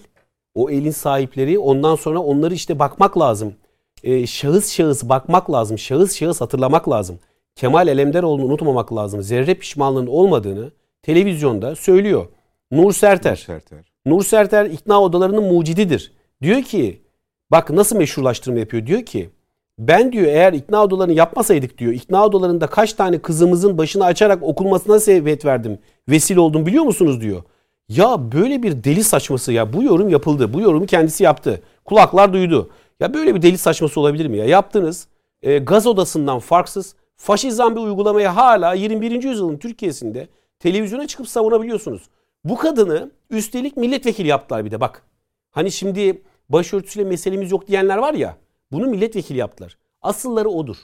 o 0.54 0.70
elin 0.70 0.90
sahipleri 0.90 1.58
ondan 1.58 1.94
sonra 1.96 2.18
onları 2.18 2.54
işte 2.54 2.78
bakmak 2.78 3.18
lazım. 3.18 3.54
Ee, 4.02 4.26
şahıs 4.26 4.72
şahıs 4.72 5.04
bakmak 5.04 5.52
lazım. 5.52 5.78
Şahıs 5.78 6.16
şahıs 6.16 6.40
hatırlamak 6.40 6.88
lazım. 6.88 7.18
Kemal 7.56 7.88
Elemdaroğlu'nu 7.88 8.44
unutmamak 8.44 8.94
lazım. 8.94 9.22
Zerre 9.22 9.54
pişmanlığının 9.54 10.06
olmadığını 10.06 10.70
televizyonda 11.02 11.76
söylüyor. 11.76 12.26
Nur 12.70 12.92
Serter. 12.92 13.30
Nur 13.30 13.36
Serter. 13.36 13.92
Nur 14.06 14.24
Serter 14.24 14.64
ikna 14.64 15.02
odalarının 15.02 15.44
mucididir. 15.44 16.12
Diyor 16.42 16.62
ki 16.62 17.02
bak 17.50 17.70
nasıl 17.70 17.96
meşrulaştırma 17.96 18.58
yapıyor. 18.58 18.86
Diyor 18.86 19.02
ki 19.02 19.30
ben 19.78 20.12
diyor 20.12 20.26
eğer 20.26 20.52
ikna 20.52 20.84
odalarını 20.84 21.12
yapmasaydık 21.12 21.78
diyor. 21.78 21.92
ikna 21.92 22.26
odalarında 22.26 22.66
kaç 22.66 22.92
tane 22.92 23.18
kızımızın 23.18 23.78
başını 23.78 24.04
açarak 24.04 24.42
okunmasına 24.42 25.00
sebebiyet 25.00 25.44
verdim. 25.44 25.78
Vesile 26.08 26.40
oldum 26.40 26.66
biliyor 26.66 26.84
musunuz 26.84 27.20
diyor. 27.20 27.42
Ya 27.88 28.32
böyle 28.32 28.62
bir 28.62 28.84
deli 28.84 29.04
saçması 29.04 29.52
ya 29.52 29.72
bu 29.72 29.82
yorum 29.82 30.08
yapıldı. 30.08 30.52
Bu 30.52 30.60
yorumu 30.60 30.86
kendisi 30.86 31.24
yaptı. 31.24 31.62
Kulaklar 31.84 32.32
duydu. 32.32 32.70
Ya 33.00 33.14
böyle 33.14 33.34
bir 33.34 33.42
deli 33.42 33.58
saçması 33.58 34.00
olabilir 34.00 34.26
mi 34.26 34.36
ya? 34.36 34.44
Yaptınız. 34.44 35.06
E, 35.42 35.58
gaz 35.58 35.86
odasından 35.86 36.38
farksız 36.38 36.94
faşizan 37.16 37.76
bir 37.76 37.80
uygulamaya 37.80 38.36
hala 38.36 38.74
21. 38.74 39.22
yüzyılın 39.22 39.58
Türkiye'sinde 39.58 40.28
televizyona 40.58 41.06
çıkıp 41.06 41.28
savunabiliyorsunuz. 41.28 42.02
Bu 42.44 42.56
kadını 42.56 43.10
üstelik 43.30 43.76
milletvekili 43.76 44.28
yaptılar 44.28 44.64
bir 44.64 44.70
de 44.70 44.80
bak. 44.80 45.02
Hani 45.50 45.72
şimdi 45.72 46.22
başörtüsüyle 46.48 47.08
meselemiz 47.08 47.50
yok 47.50 47.66
diyenler 47.66 47.98
var 47.98 48.14
ya. 48.14 48.36
Bunu 48.74 48.86
milletvekili 48.86 49.38
yaptılar. 49.38 49.78
Asılları 50.02 50.48
odur. 50.48 50.76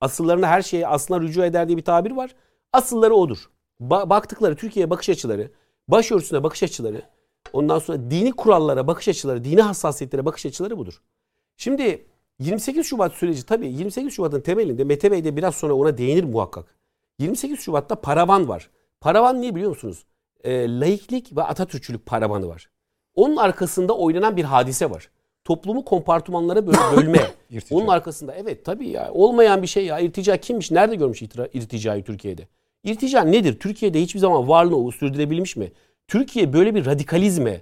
Asıllarına 0.00 0.46
her 0.46 0.62
şeye 0.62 0.86
aslına 0.86 1.20
rücu 1.20 1.44
eder 1.44 1.68
diye 1.68 1.76
bir 1.76 1.84
tabir 1.84 2.10
var. 2.10 2.34
Asılları 2.72 3.14
odur. 3.14 3.50
Ba- 3.80 4.10
baktıkları 4.10 4.56
Türkiye'ye 4.56 4.90
bakış 4.90 5.08
açıları, 5.08 5.50
başörtüsüne 5.88 6.42
bakış 6.42 6.62
açıları, 6.62 7.02
ondan 7.52 7.78
sonra 7.78 8.10
dini 8.10 8.32
kurallara 8.32 8.86
bakış 8.86 9.08
açıları, 9.08 9.44
dini 9.44 9.62
hassasiyetlere 9.62 10.24
bakış 10.24 10.46
açıları 10.46 10.78
budur. 10.78 11.02
Şimdi 11.56 12.06
28 12.38 12.86
Şubat 12.86 13.12
süreci 13.12 13.46
tabii 13.46 13.68
28 13.68 14.12
Şubat'ın 14.12 14.40
temelinde 14.40 14.84
Mete 14.84 15.10
Bey 15.10 15.24
de 15.24 15.36
biraz 15.36 15.54
sonra 15.54 15.74
ona 15.74 15.98
değinir 15.98 16.24
muhakkak. 16.24 16.74
28 17.18 17.60
Şubat'ta 17.60 18.00
paravan 18.00 18.48
var. 18.48 18.70
Paravan 19.00 19.42
ne 19.42 19.54
biliyor 19.54 19.70
musunuz? 19.70 20.04
E, 20.44 20.80
laiklik 20.80 21.36
ve 21.36 21.42
Atatürkçülük 21.42 22.06
paravanı 22.06 22.48
var. 22.48 22.70
Onun 23.14 23.36
arkasında 23.36 23.96
oynanan 23.96 24.36
bir 24.36 24.44
hadise 24.44 24.90
var. 24.90 25.10
Toplumu 25.48 25.84
kompartımanlara 25.84 26.66
böyle 26.66 26.78
bölme. 26.96 27.20
Onun 27.70 27.86
arkasında 27.86 28.34
evet 28.34 28.64
tabii 28.64 28.88
ya 28.88 29.10
olmayan 29.12 29.62
bir 29.62 29.66
şey 29.66 29.86
ya. 29.86 29.98
İrtica 29.98 30.36
kimmiş? 30.36 30.70
Nerede 30.70 30.96
görmüş 30.96 31.22
irticayı 31.52 32.04
Türkiye'de? 32.04 32.48
İrtica 32.84 33.24
nedir? 33.24 33.58
Türkiye'de 33.58 34.00
hiçbir 34.02 34.20
zaman 34.20 34.48
varlığını 34.48 34.92
sürdürebilmiş 34.92 35.56
mi? 35.56 35.72
Türkiye 36.08 36.52
böyle 36.52 36.74
bir 36.74 36.86
radikalizme 36.86 37.60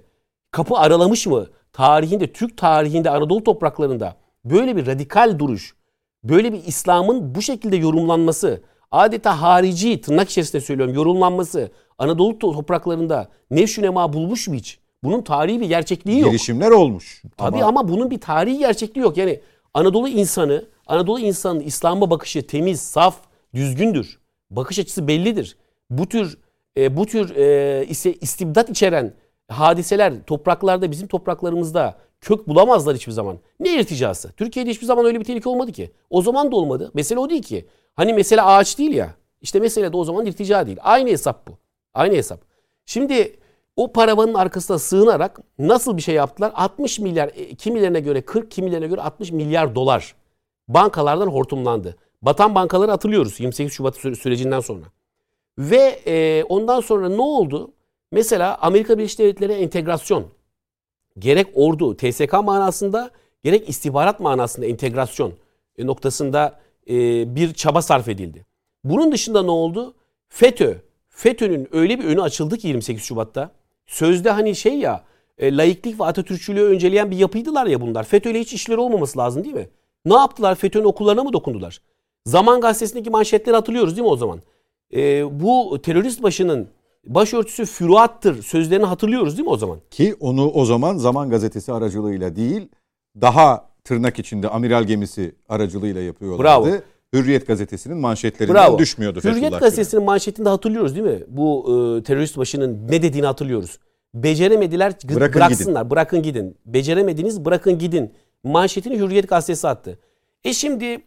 kapı 0.51 0.75
aralamış 0.75 1.27
mı? 1.27 1.47
Tarihinde, 1.73 2.33
Türk 2.33 2.57
tarihinde, 2.57 3.09
Anadolu 3.09 3.43
topraklarında 3.43 4.15
böyle 4.45 4.75
bir 4.75 4.87
radikal 4.87 5.39
duruş, 5.39 5.75
böyle 6.23 6.53
bir 6.53 6.63
İslam'ın 6.63 7.35
bu 7.35 7.41
şekilde 7.41 7.75
yorumlanması, 7.75 8.61
adeta 8.91 9.41
harici 9.41 10.01
tırnak 10.01 10.29
içerisinde 10.29 10.61
söylüyorum 10.61 10.93
yorumlanması 10.93 11.71
Anadolu 11.97 12.39
topraklarında 12.39 13.27
nevşü 13.51 13.81
nema 13.81 14.13
bulmuş 14.13 14.47
mu 14.47 14.55
hiç? 14.55 14.79
Bunun 15.03 15.21
tarihi 15.21 15.61
bir 15.61 15.65
gerçekliği 15.67 16.19
yok. 16.19 16.31
Girişimler 16.31 16.71
olmuş. 16.71 17.23
Tabii 17.37 17.57
ama, 17.57 17.67
ama 17.67 17.87
bunun 17.87 18.11
bir 18.11 18.19
tarihi 18.21 18.57
gerçekliği 18.57 19.03
yok. 19.03 19.17
Yani 19.17 19.41
Anadolu 19.73 20.07
insanı, 20.07 20.65
Anadolu 20.87 21.19
insanının 21.19 21.59
İslam'a 21.59 22.09
bakışı 22.09 22.47
temiz, 22.47 22.81
saf, 22.81 23.17
düzgündür. 23.53 24.19
Bakış 24.49 24.79
açısı 24.79 25.07
bellidir. 25.07 25.57
Bu 25.89 26.05
tür 26.09 26.37
e, 26.77 26.97
bu 26.97 27.05
tür 27.05 27.35
e, 27.35 27.85
ise 27.85 28.13
istibdat 28.13 28.69
içeren 28.69 29.13
hadiseler 29.47 30.13
topraklarda 30.23 30.91
bizim 30.91 31.07
topraklarımızda 31.07 31.97
kök 32.21 32.47
bulamazlar 32.47 32.95
hiçbir 32.95 33.11
zaman. 33.11 33.39
Ne 33.59 33.79
irticası? 33.79 34.31
Türkiye'de 34.31 34.69
hiçbir 34.69 34.85
zaman 34.85 35.05
öyle 35.05 35.19
bir 35.19 35.25
tehlike 35.25 35.49
olmadı 35.49 35.71
ki. 35.71 35.91
O 36.09 36.21
zaman 36.21 36.51
da 36.51 36.55
olmadı. 36.55 36.91
Mesele 36.93 37.19
o 37.19 37.29
değil 37.29 37.43
ki. 37.43 37.65
Hani 37.95 38.13
mesele 38.13 38.41
ağaç 38.41 38.77
değil 38.77 38.93
ya. 38.93 39.15
İşte 39.41 39.59
mesele 39.59 39.93
de 39.93 39.97
o 39.97 40.03
zaman 40.03 40.25
irtica 40.25 40.65
değil. 40.65 40.77
Aynı 40.81 41.09
hesap 41.09 41.47
bu. 41.47 41.57
Aynı 41.93 42.15
hesap. 42.15 42.39
Şimdi 42.85 43.39
o 43.77 43.91
paravanın 43.91 44.33
arkasına 44.33 44.79
sığınarak 44.79 45.39
nasıl 45.59 45.97
bir 45.97 46.01
şey 46.01 46.15
yaptılar? 46.15 46.51
60 46.55 46.99
milyar, 46.99 47.27
e, 47.35 47.55
kimilerine 47.55 47.99
göre 47.99 48.21
40, 48.21 48.51
kimilerine 48.51 48.87
göre 48.87 49.01
60 49.01 49.31
milyar 49.31 49.75
dolar 49.75 50.15
bankalardan 50.67 51.27
hortumlandı. 51.27 51.97
Batan 52.21 52.55
bankaları 52.55 52.91
hatırlıyoruz 52.91 53.39
28 53.39 53.73
Şubat 53.73 53.97
sürecinden 53.97 54.59
sonra. 54.59 54.85
Ve 55.57 55.99
e, 56.07 56.43
ondan 56.43 56.79
sonra 56.81 57.09
ne 57.09 57.21
oldu? 57.21 57.73
Mesela 58.11 58.57
Amerika 58.61 58.97
Birleşik 58.97 59.19
Devletleri 59.19 59.53
entegrasyon 59.53 60.25
gerek 61.19 61.47
ordu, 61.55 61.97
TSK 61.97 62.33
manasında 62.33 63.11
gerek 63.43 63.69
istihbarat 63.69 64.19
manasında 64.19 64.65
entegrasyon 64.65 65.33
e, 65.77 65.85
noktasında 65.85 66.59
e, 66.89 66.95
bir 67.35 67.53
çaba 67.53 67.81
sarf 67.81 68.07
edildi. 68.07 68.45
Bunun 68.83 69.11
dışında 69.11 69.43
ne 69.43 69.51
oldu? 69.51 69.93
FETÖ. 70.29 70.75
FETÖ'nün 71.09 71.67
öyle 71.71 71.99
bir 71.99 72.05
önü 72.05 72.21
açıldı 72.21 72.57
ki 72.57 72.67
28 72.67 73.03
Şubat'ta. 73.03 73.51
Sözde 73.87 74.31
hani 74.31 74.55
şey 74.55 74.79
ya 74.79 75.03
e, 75.37 75.57
laiklik 75.57 75.99
ve 75.99 76.05
Atatürkçülüğü 76.05 76.63
önceleyen 76.63 77.11
bir 77.11 77.17
yapıydılar 77.17 77.65
ya 77.65 77.81
bunlar. 77.81 78.03
FETÖ 78.03 78.29
ile 78.29 78.39
hiç 78.39 78.53
işleri 78.53 78.79
olmaması 78.79 79.19
lazım 79.19 79.43
değil 79.43 79.55
mi? 79.55 79.69
Ne 80.05 80.13
yaptılar? 80.13 80.55
FETÖ'nün 80.55 80.83
okullarına 80.83 81.23
mı 81.23 81.33
dokundular? 81.33 81.81
Zaman 82.25 82.61
gazetesindeki 82.61 83.09
manşetleri 83.09 83.55
hatırlıyoruz 83.55 83.95
değil 83.95 84.05
mi 84.05 84.11
o 84.11 84.17
zaman? 84.17 84.41
E, 84.95 85.25
bu 85.39 85.79
terörist 85.83 86.23
başının 86.23 86.67
başörtüsü 87.05 87.65
füruattır 87.65 88.43
sözlerini 88.43 88.85
hatırlıyoruz 88.85 89.37
değil 89.37 89.47
mi 89.47 89.51
o 89.53 89.57
zaman? 89.57 89.79
Ki 89.91 90.15
onu 90.19 90.51
o 90.51 90.65
zaman 90.65 90.97
Zaman 90.97 91.29
Gazetesi 91.29 91.73
aracılığıyla 91.73 92.35
değil 92.35 92.69
daha 93.21 93.69
tırnak 93.83 94.19
içinde 94.19 94.49
amiral 94.49 94.83
gemisi 94.83 95.35
aracılığıyla 95.49 96.01
yapıyorlardı. 96.01 96.43
Bravo. 96.43 96.67
Hürriyet 97.13 97.47
gazetesinin 97.47 97.97
manşetlerinden 97.97 98.55
Bravo. 98.55 98.79
düşmüyordu. 98.79 99.19
Hürriyet 99.23 99.59
gazetesinin 99.59 100.03
manşetinde 100.03 100.49
hatırlıyoruz 100.49 100.95
değil 100.95 101.05
mi? 101.05 101.23
Bu 101.27 101.65
e, 101.99 102.03
terörist 102.03 102.37
başının 102.37 102.87
ne 102.89 103.01
dediğini 103.01 103.25
hatırlıyoruz. 103.25 103.79
Beceremediler 104.13 104.93
bırakın 105.03 105.41
bıraksınlar 105.41 105.81
gidin. 105.81 105.91
bırakın 105.91 106.21
gidin. 106.21 106.57
Beceremediniz 106.65 107.45
bırakın 107.45 107.79
gidin. 107.79 108.13
Manşetini 108.43 108.99
Hürriyet 108.99 109.29
gazetesi 109.29 109.67
attı. 109.67 109.99
E 110.43 110.53
şimdi 110.53 111.03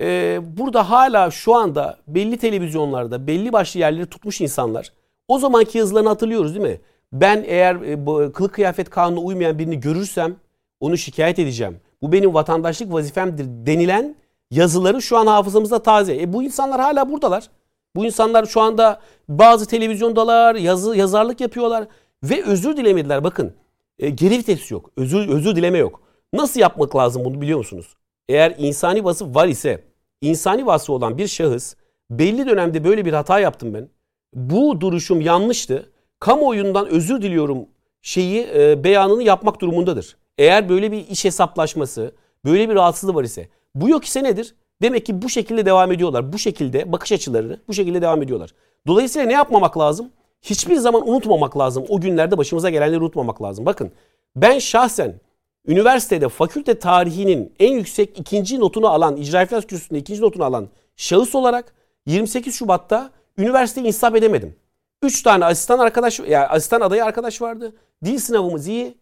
e, 0.00 0.40
burada 0.56 0.90
hala 0.90 1.30
şu 1.30 1.54
anda 1.54 1.98
belli 2.08 2.36
televizyonlarda 2.36 3.26
belli 3.26 3.52
başlı 3.52 3.80
yerleri 3.80 4.06
tutmuş 4.06 4.40
insanlar 4.40 4.92
o 5.28 5.38
zamanki 5.38 5.78
yazılarını 5.78 6.08
hatırlıyoruz 6.08 6.54
değil 6.54 6.66
mi? 6.66 6.80
Ben 7.12 7.44
eğer 7.46 7.74
e, 7.74 8.06
bu, 8.06 8.32
kılık 8.34 8.54
kıyafet 8.54 8.90
kanununa 8.90 9.20
uymayan 9.24 9.58
birini 9.58 9.80
görürsem 9.80 10.36
onu 10.80 10.98
şikayet 10.98 11.38
edeceğim. 11.38 11.76
Bu 12.02 12.12
benim 12.12 12.34
vatandaşlık 12.34 12.92
vazifemdir 12.92 13.46
denilen 13.48 14.14
yazıları 14.56 15.02
şu 15.02 15.16
an 15.18 15.26
hafızamızda 15.26 15.82
taze. 15.82 16.20
E 16.20 16.32
bu 16.32 16.42
insanlar 16.42 16.80
hala 16.80 17.10
buradalar. 17.10 17.50
Bu 17.96 18.04
insanlar 18.04 18.46
şu 18.46 18.60
anda 18.60 19.00
bazı 19.28 19.66
televizyondalar, 19.66 20.54
yazı, 20.54 20.96
yazarlık 20.96 21.40
yapıyorlar 21.40 21.86
ve 22.22 22.44
özür 22.44 22.76
dilemediler. 22.76 23.24
Bakın 23.24 23.54
e, 23.98 24.10
geri 24.10 24.38
vites 24.38 24.70
yok, 24.70 24.90
özür, 24.96 25.28
özür 25.28 25.56
dileme 25.56 25.78
yok. 25.78 26.00
Nasıl 26.32 26.60
yapmak 26.60 26.96
lazım 26.96 27.24
bunu 27.24 27.40
biliyor 27.40 27.58
musunuz? 27.58 27.96
Eğer 28.28 28.54
insani 28.58 29.04
vasıf 29.04 29.34
var 29.34 29.48
ise, 29.48 29.84
insani 30.20 30.66
vasfı 30.66 30.92
olan 30.92 31.18
bir 31.18 31.26
şahıs 31.26 31.74
belli 32.10 32.46
dönemde 32.46 32.84
böyle 32.84 33.04
bir 33.04 33.12
hata 33.12 33.40
yaptım 33.40 33.74
ben 33.74 33.88
bu 34.34 34.80
duruşum 34.80 35.20
yanlıştı. 35.20 35.90
Kamuoyundan 36.20 36.86
özür 36.86 37.22
diliyorum 37.22 37.66
şeyi 38.02 38.48
e, 38.54 38.84
beyanını 38.84 39.22
yapmak 39.22 39.60
durumundadır. 39.60 40.16
Eğer 40.38 40.68
böyle 40.68 40.92
bir 40.92 41.08
iş 41.08 41.24
hesaplaşması, 41.24 42.12
böyle 42.44 42.68
bir 42.68 42.74
rahatsızlığı 42.74 43.14
var 43.14 43.24
ise 43.24 43.48
bu 43.74 43.88
yok 43.88 44.04
ise 44.04 44.24
nedir? 44.24 44.54
Demek 44.82 45.06
ki 45.06 45.22
bu 45.22 45.28
şekilde 45.28 45.66
devam 45.66 45.92
ediyorlar. 45.92 46.32
Bu 46.32 46.38
şekilde 46.38 46.92
bakış 46.92 47.12
açılarını 47.12 47.60
bu 47.68 47.74
şekilde 47.74 48.02
devam 48.02 48.22
ediyorlar. 48.22 48.50
Dolayısıyla 48.86 49.26
ne 49.26 49.32
yapmamak 49.32 49.78
lazım? 49.78 50.10
Hiçbir 50.42 50.76
zaman 50.76 51.08
unutmamak 51.08 51.58
lazım. 51.58 51.84
O 51.88 52.00
günlerde 52.00 52.38
başımıza 52.38 52.70
gelenleri 52.70 53.00
unutmamak 53.00 53.42
lazım. 53.42 53.66
Bakın 53.66 53.92
ben 54.36 54.58
şahsen 54.58 55.20
üniversitede 55.66 56.28
fakülte 56.28 56.78
tarihinin 56.78 57.52
en 57.58 57.72
yüksek 57.72 58.18
ikinci 58.18 58.60
notunu 58.60 58.88
alan, 58.88 59.16
icra 59.16 59.42
iflas 59.42 59.66
kürsüsünde 59.66 59.98
ikinci 59.98 60.20
notunu 60.20 60.44
alan 60.44 60.68
şahıs 60.96 61.34
olarak 61.34 61.74
28 62.06 62.54
Şubat'ta 62.54 63.10
üniversiteyi 63.38 63.86
insaf 63.86 64.14
edemedim. 64.14 64.56
3 65.02 65.22
tane 65.22 65.44
asistan 65.44 65.78
arkadaş, 65.78 66.20
yani 66.20 66.46
asistan 66.46 66.80
adayı 66.80 67.04
arkadaş 67.04 67.42
vardı. 67.42 67.72
Dil 68.04 68.18
sınavımız 68.18 68.68
iyi. 68.68 68.94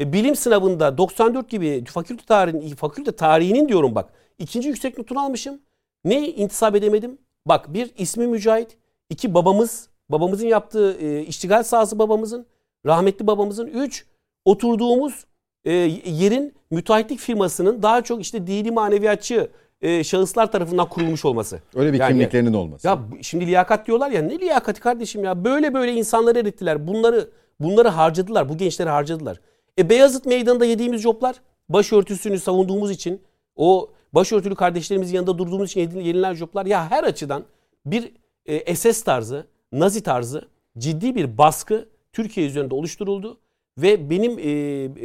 E, 0.00 0.12
bilim 0.12 0.36
sınavında 0.36 0.98
94 0.98 1.50
gibi 1.50 1.84
fakülte 1.84 2.24
tarihinin, 2.24 2.74
fakülte 2.74 3.12
tarihinin 3.12 3.68
diyorum 3.68 3.94
bak. 3.94 4.12
ikinci 4.38 4.68
yüksek 4.68 4.98
notunu 4.98 5.20
almışım. 5.20 5.60
Ne 6.04 6.28
intisap 6.28 6.76
edemedim? 6.76 7.18
Bak 7.46 7.74
bir 7.74 7.90
ismi 7.98 8.26
Mücahit. 8.26 8.76
iki 9.10 9.34
babamız. 9.34 9.88
Babamızın 10.08 10.46
yaptığı 10.46 10.96
e, 11.00 11.22
iştigal 11.22 11.62
sahası 11.62 11.98
babamızın. 11.98 12.46
Rahmetli 12.86 13.26
babamızın. 13.26 13.66
Üç 13.66 14.06
oturduğumuz 14.44 15.24
e, 15.64 15.72
yerin 16.06 16.54
müteahhitlik 16.70 17.18
firmasının 17.20 17.82
daha 17.82 18.02
çok 18.02 18.20
işte 18.20 18.46
dini 18.46 18.70
maneviyatçı 18.70 19.50
e, 19.82 20.04
şahıslar 20.04 20.52
tarafından 20.52 20.88
kurulmuş 20.88 21.24
olması. 21.24 21.60
Öyle 21.74 21.92
bir 21.92 21.98
Yani- 21.98 22.08
kimliklerinin 22.12 22.52
olması. 22.52 22.86
Ya 22.86 22.98
şimdi 23.22 23.46
liyakat 23.46 23.86
diyorlar 23.86 24.10
ya 24.10 24.22
ne 24.22 24.38
liyakati 24.38 24.80
kardeşim 24.80 25.24
ya 25.24 25.44
böyle 25.44 25.74
böyle 25.74 25.92
insanları 25.92 26.38
erittiler. 26.38 26.86
Bunları 26.86 27.30
bunları 27.60 27.88
harcadılar. 27.88 28.48
Bu 28.48 28.56
gençleri 28.56 28.88
harcadılar. 28.90 29.40
E 29.78 29.90
Beyazıt 29.90 30.26
Meydanı'nda 30.26 30.64
yediğimiz 30.64 31.02
joblar 31.02 31.36
başörtüsünü 31.68 32.38
savunduğumuz 32.38 32.90
için 32.90 33.22
o 33.56 33.90
başörtülü 34.12 34.54
kardeşlerimizin 34.54 35.14
yanında 35.14 35.38
durduğumuz 35.38 35.70
için 35.70 36.00
yenilen 36.00 36.34
joblar 36.34 36.66
ya 36.66 36.90
her 36.90 37.04
açıdan 37.04 37.44
bir 37.86 38.12
e, 38.46 38.74
SS 38.74 39.02
tarzı, 39.02 39.46
Nazi 39.72 40.02
tarzı 40.02 40.48
ciddi 40.78 41.14
bir 41.14 41.38
baskı 41.38 41.88
Türkiye 42.12 42.46
üzerinde 42.46 42.74
oluşturuldu 42.74 43.40
ve 43.78 44.10
benim 44.10 44.38
e, 44.38 44.50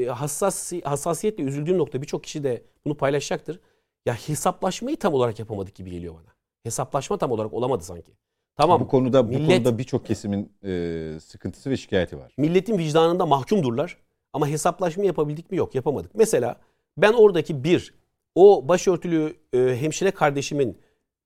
e, 0.03 0.05
hassas 0.05 0.73
hassasiyetle 0.83 1.43
üzüldüğüm 1.43 1.77
nokta 1.77 2.01
birçok 2.01 2.23
kişi 2.23 2.43
de 2.43 2.63
bunu 2.85 2.95
paylaşacaktır. 2.97 3.59
Ya 4.05 4.13
hesaplaşmayı 4.13 4.97
tam 4.97 5.13
olarak 5.13 5.39
yapamadık 5.39 5.75
gibi 5.75 5.91
geliyor 5.91 6.13
bana. 6.13 6.33
Hesaplaşma 6.63 7.17
tam 7.17 7.31
olarak 7.31 7.53
olamadı 7.53 7.83
sanki. 7.83 8.11
Tamam. 8.57 8.81
bu 8.81 8.87
konuda 8.87 9.27
bu 9.27 9.31
millet- 9.33 9.47
konuda 9.47 9.77
birçok 9.77 10.05
kesimin 10.05 10.51
e, 10.63 11.19
sıkıntısı 11.19 11.69
ve 11.69 11.77
şikayeti 11.77 12.17
var. 12.17 12.33
Milletin 12.37 12.77
vicdanında 12.77 13.25
mahkumdurlar. 13.25 13.97
Ama 14.33 14.47
hesaplaşma 14.47 15.03
yapabildik 15.03 15.51
mi? 15.51 15.57
Yok 15.57 15.75
yapamadık. 15.75 16.11
Mesela 16.15 16.55
ben 16.97 17.13
oradaki 17.13 17.63
bir 17.63 17.93
o 18.35 18.67
başörtülü 18.67 19.35
e, 19.53 19.57
hemşire 19.57 20.11
kardeşimin 20.11 20.77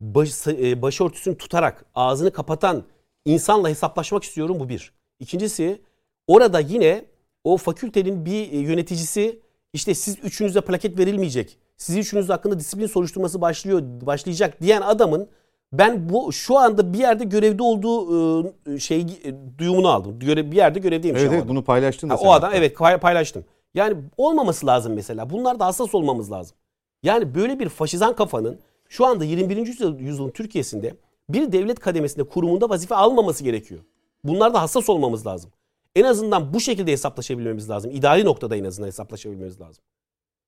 baş, 0.02 0.48
e, 0.48 0.82
başörtüsünü 0.82 1.38
tutarak 1.38 1.86
ağzını 1.96 2.32
kapatan 2.32 2.84
insanla 3.26 3.70
hesaplaşmak 3.70 4.24
istiyorum 4.24 4.60
bu 4.60 4.70
bir. 4.70 4.94
İkincisi 5.20 5.82
orada 6.28 6.60
yine 6.60 7.06
o 7.44 7.58
fakültenin 7.58 8.26
bir 8.26 8.52
e, 8.52 8.58
yöneticisi 8.58 9.40
işte 9.74 9.94
siz 9.96 10.18
üçünüze 10.24 10.62
plaket 10.62 11.00
verilmeyecek. 11.00 11.58
Sizin 11.78 12.00
üçünüz 12.00 12.30
hakkında 12.30 12.60
disiplin 12.60 12.88
soruşturması 12.88 13.42
başlıyor 13.42 13.82
başlayacak 13.84 14.62
diyen 14.62 14.82
adamın 14.82 15.30
ben 15.74 16.10
bu 16.10 16.32
şu 16.34 16.58
anda 16.58 16.94
bir 16.94 16.98
yerde 17.00 17.24
görevde 17.24 17.64
olduğu 17.64 18.48
e, 18.48 18.80
şey 18.80 19.02
e, 19.02 19.34
duyumunu 19.58 19.88
aldım. 19.88 20.20
Göre, 20.20 20.52
bir 20.52 20.56
yerde 20.58 20.80
görevdeymiş 20.80 21.22
Evet, 21.22 21.34
evet 21.34 21.48
bunu 21.48 21.64
paylaştın 21.64 22.10
da 22.10 22.14
Ha, 22.14 22.18
o 22.22 22.32
adam 22.32 22.44
hatta. 22.50 22.58
evet 22.58 22.78
pay- 22.78 22.98
paylaştım. 23.00 23.46
Yani 23.74 23.98
olmaması 24.18 24.66
lazım 24.68 24.94
mesela. 24.94 25.30
Bunlarda 25.30 25.66
hassas 25.66 25.96
olmamız 25.96 26.32
lazım. 26.32 26.58
Yani 27.04 27.36
böyle 27.36 27.60
bir 27.60 27.70
faşizan 27.70 28.16
kafanın 28.16 28.60
şu 28.90 29.06
anda 29.06 29.24
21. 29.26 29.58
yüzyıl- 29.68 30.00
yüzyılın 30.00 30.30
Türkiye'sinde 30.30 30.96
bir 31.30 31.52
devlet 31.52 31.80
kademesinde 31.80 32.24
kurumunda 32.24 32.70
vazife 32.70 32.96
almaması 32.96 33.44
gerekiyor. 33.44 33.82
Bunlarda 34.24 34.62
hassas 34.62 34.90
olmamız 34.90 35.28
lazım. 35.28 35.52
En 35.96 36.04
azından 36.04 36.54
bu 36.54 36.60
şekilde 36.60 36.92
hesaplaşabilmemiz 36.92 37.70
lazım. 37.70 37.92
İdari 37.92 38.26
noktada 38.26 38.56
en 38.56 38.64
azından 38.64 38.88
hesaplaşabilmemiz 38.88 39.62
lazım. 39.62 39.84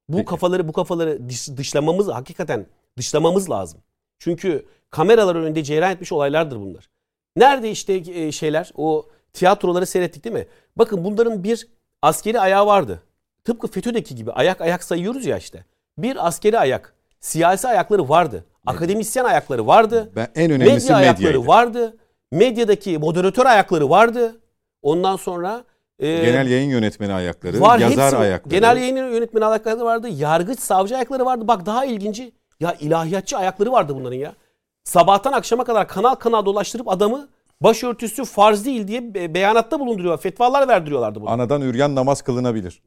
Bu 0.10 0.18
Peki. 0.18 0.26
kafaları 0.26 0.68
bu 0.68 0.74
kafaları 0.74 1.30
dış- 1.30 1.58
dışlamamız 1.58 2.08
hakikaten 2.08 2.66
dışlamamız 2.98 3.50
lazım. 3.50 3.80
Çünkü 4.20 4.66
kameralar 4.90 5.36
önünde 5.36 5.64
cereyan 5.64 5.92
etmiş 5.92 6.12
olaylardır 6.12 6.58
bunlar. 6.60 6.90
Nerede 7.38 7.72
işte 7.72 7.94
e, 7.94 8.32
şeyler 8.32 8.72
o 8.76 9.06
tiyatroları 9.34 9.86
seyrettik 9.86 10.24
değil 10.24 10.36
mi? 10.36 10.48
Bakın 10.76 11.04
bunların 11.04 11.44
bir 11.44 11.68
askeri 12.02 12.40
ayağı 12.40 12.66
vardı. 12.66 13.02
Tıpkı 13.44 13.68
FETÖ'deki 13.68 14.16
gibi 14.16 14.32
ayak 14.32 14.62
ayak 14.62 14.84
sayıyoruz 14.84 15.26
ya 15.26 15.38
işte. 15.38 15.66
Bir 15.98 16.28
askeri 16.28 16.60
ayak, 16.60 16.94
siyasi 17.20 17.68
ayakları 17.68 18.10
vardı. 18.10 18.46
Akademisyen 18.66 19.26
ayakları 19.26 19.68
vardı. 19.68 20.12
Ben 20.16 20.28
en 20.36 20.52
önemlisi 20.52 20.86
medya 20.86 20.96
ayakları 20.96 21.28
medyaydı. 21.28 21.48
vardı. 21.48 21.98
Medyadaki 22.32 22.98
moderatör 22.98 23.46
ayakları 23.46 23.90
vardı. 23.90 24.36
Ondan 24.82 25.16
sonra 25.16 25.64
e, 26.00 26.08
Genel 26.08 26.48
yayın 26.48 26.70
yönetmeni 26.70 27.14
ayakları, 27.14 27.62
var 27.62 27.80
yazar 27.80 28.06
hepsi. 28.06 28.18
ayakları. 28.18 28.56
Genel 28.56 28.78
yayın 28.78 28.96
yönetmeni 28.96 29.46
ayakları 29.46 29.86
vardı. 29.86 30.08
Yargıç, 30.10 30.60
savcı 30.60 30.96
ayakları 30.96 31.26
vardı. 31.26 31.48
Bak 31.48 31.66
daha 31.66 31.86
ilginci. 31.86 32.32
Ya 32.60 32.74
ilahiyatçı 32.80 33.38
ayakları 33.38 33.72
vardı 33.72 33.96
bunların 33.96 34.18
ya. 34.18 34.36
Sabahtan 34.84 35.34
akşama 35.34 35.64
kadar 35.64 35.88
kanal 35.88 36.16
kanal 36.16 36.46
dolaştırıp 36.46 36.90
adamı 36.90 37.30
başörtüsü 37.62 38.26
farz 38.26 38.66
değil 38.66 38.88
diye 38.88 39.14
be- 39.14 39.34
beyanatta 39.34 39.80
bulunduruyor. 39.80 40.18
Fetvalar 40.18 40.68
verdiriyorlardı 40.68 41.22
bunu. 41.22 41.30
Anadan 41.30 41.62
üryan 41.62 41.96
namaz 41.96 42.22
kılınabilir. 42.22 42.82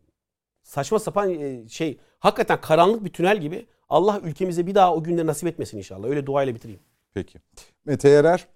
Saçma 0.62 0.98
sapan 0.98 1.30
e, 1.30 1.68
şey. 1.68 1.98
Hakikaten 2.18 2.60
karanlık 2.60 3.04
bir 3.04 3.10
tünel 3.10 3.38
gibi. 3.40 3.66
Allah 3.88 4.20
ülkemize 4.24 4.66
bir 4.66 4.74
daha 4.74 4.94
o 4.94 5.02
günleri 5.02 5.26
nasip 5.26 5.48
etmesin 5.48 5.78
inşallah. 5.78 6.08
Öyle 6.08 6.26
duayla 6.26 6.54
bitireyim. 6.54 6.80
Peki. 7.14 7.38
Mete 7.84 8.08
Yarar, 8.08 8.46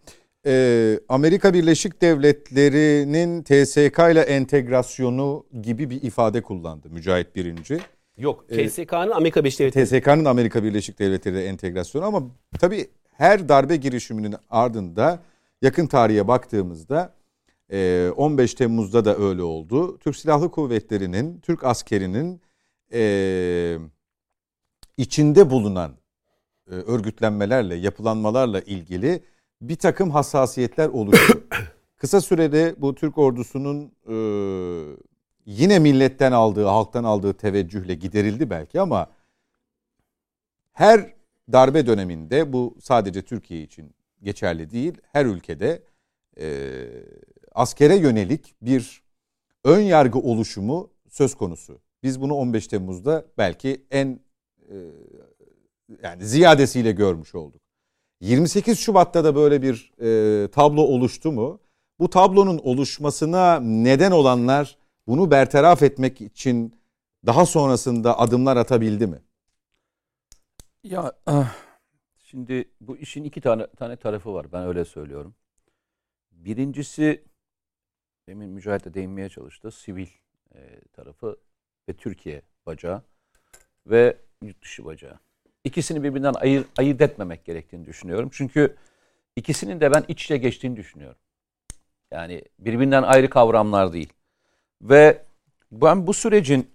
e, 0.46 1.01
Amerika 1.09 1.55
Birleşik 1.55 2.03
Devletleri'nin 2.03 3.42
TSK 3.42 3.98
ile 4.12 4.20
entegrasyonu 4.20 5.46
gibi 5.62 5.90
bir 5.90 6.03
ifade 6.03 6.42
kullandı 6.42 6.90
Mücahit 6.90 7.37
Birinci. 7.37 7.81
Yok. 8.18 8.44
E, 8.48 8.68
TSK'nın 8.68 9.11
Amerika 9.11 9.44
Birleşik 9.44 9.61
Devletleri. 9.61 10.01
TSK'nın 10.01 10.25
Amerika 10.25 10.64
Birleşik 10.64 10.98
Devletleri 10.98 11.38
entegrasyonu 11.38 12.05
ama 12.05 12.22
tabii 12.59 12.90
her 13.12 13.48
darbe 13.48 13.77
girişiminin 13.77 14.37
ardında 14.51 15.22
yakın 15.62 15.87
tarihe 15.87 16.29
baktığımızda 16.29 17.14
e, 17.72 18.11
15 18.16 18.55
Temmuz'da 18.55 19.05
da 19.05 19.16
öyle 19.16 19.42
oldu. 19.42 19.98
Türk 19.98 20.16
Silahlı 20.16 20.51
Kuvvetleri'nin, 20.51 21.40
Türk 21.40 21.64
askerinin 21.64 22.40
e, 22.92 23.79
içinde 24.96 25.51
bulunan 25.51 25.96
e, 26.70 26.75
örgütlenmelerle, 26.75 27.75
yapılanmalarla 27.75 28.61
ilgili 28.61 29.22
bir 29.61 29.77
takım 29.77 30.11
hassasiyetler 30.11 30.88
oluştu. 30.88 31.42
Kısa 31.96 32.20
sürede 32.20 32.75
bu 32.79 32.94
Türk 32.94 33.18
ordusunun 33.18 33.92
e, 34.09 34.14
yine 35.47 35.79
milletten 35.79 36.33
aldığı, 36.33 36.65
halktan 36.65 37.05
aldığı 37.05 37.33
teveccühle 37.33 37.95
giderildi 37.95 38.51
belki 38.51 38.81
ama 38.81 39.11
her 40.73 41.15
darbe 41.53 41.87
döneminde 41.87 42.53
bu 42.53 42.77
sadece 42.81 43.23
Türkiye 43.23 43.63
için 43.63 43.95
geçerli 44.23 44.71
değil. 44.71 44.95
Her 45.13 45.27
ülkede 45.27 45.83
e, 46.41 46.77
askere 47.53 47.97
yönelik 47.97 48.55
bir 48.63 49.03
ön 49.65 49.81
yargı 49.81 50.19
oluşumu 50.19 50.91
söz 51.09 51.35
konusu. 51.35 51.81
Biz 52.03 52.21
bunu 52.21 52.35
15 52.35 52.67
Temmuz'da 52.67 53.25
belki 53.39 53.85
en 53.91 54.21
e, 54.69 54.77
yani 56.03 56.27
ziyadesiyle 56.27 56.93
görmüş 56.93 57.35
olduk. 57.35 57.63
28 58.21 58.79
Şubat'ta 58.79 59.25
da 59.25 59.35
böyle 59.35 59.63
bir 59.63 59.93
e, 60.01 60.49
tablo 60.49 60.83
oluştu 60.83 61.33
mu? 61.33 61.61
Bu 61.99 62.11
tablonun 62.11 62.59
oluşmasına 62.59 63.61
neden 63.61 64.11
olanlar 64.11 64.79
bunu 65.07 65.31
bertaraf 65.31 65.83
etmek 65.83 66.21
için 66.21 66.75
daha 67.27 67.47
sonrasında 67.47 68.19
adımlar 68.19 68.57
atabildi 68.57 69.07
mi? 69.07 69.23
Ya 70.85 71.12
ah, 71.27 71.57
şimdi 72.19 72.71
bu 72.81 72.97
işin 72.97 73.25
iki 73.25 73.41
tane 73.41 73.67
tane 73.67 73.97
tarafı 73.97 74.35
var. 74.35 74.53
Ben 74.53 74.67
öyle 74.67 74.85
söylüyorum. 74.85 75.35
Birincisi 76.33 77.25
demin 78.29 78.51
Mücahit 78.51 78.85
de 78.85 78.95
değinmeye 78.95 79.29
çalıştı. 79.29 79.71
Sivil 79.71 80.09
e, 80.55 80.81
tarafı 80.93 81.37
ve 81.88 81.93
Türkiye 81.93 82.43
bacağı 82.67 83.03
ve 83.87 84.17
yurt 84.43 84.62
dışı 84.62 84.85
bacağı. 84.85 85.19
İkisini 85.65 86.03
birbirinden 86.03 86.35
ayır, 86.35 86.65
ayırt 86.79 87.01
etmemek 87.01 87.45
gerektiğini 87.45 87.87
düşünüyorum. 87.87 88.31
Çünkü 88.33 88.77
ikisinin 89.37 89.81
de 89.81 89.93
ben 89.93 90.05
iç 90.09 90.25
içe 90.25 90.37
geçtiğini 90.37 90.77
düşünüyorum. 90.77 91.19
Yani 92.11 92.45
birbirinden 92.59 93.03
ayrı 93.03 93.31
kavramlar 93.31 93.93
değil. 93.93 94.12
Ve 94.83 95.25
ben 95.73 96.07
bu 96.07 96.12
sürecin 96.14 96.71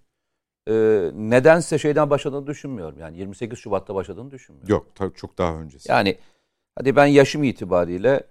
e, 0.68 0.74
nedense 1.14 1.78
şeyden 1.80 2.10
başladığını 2.10 2.48
düşünmüyorum. 2.48 3.00
Yani 3.00 3.18
28 3.18 3.60
Şubat'ta 3.60 3.96
başladığını 3.96 4.32
düşünmüyorum. 4.32 4.70
Yok 4.70 4.88
tabii 4.96 5.14
çok 5.14 5.38
daha 5.38 5.60
öncesi. 5.60 5.92
Yani 5.92 6.18
hadi 6.76 6.96
ben 6.96 7.06
yaşım 7.06 7.44
itibariyle 7.44 8.24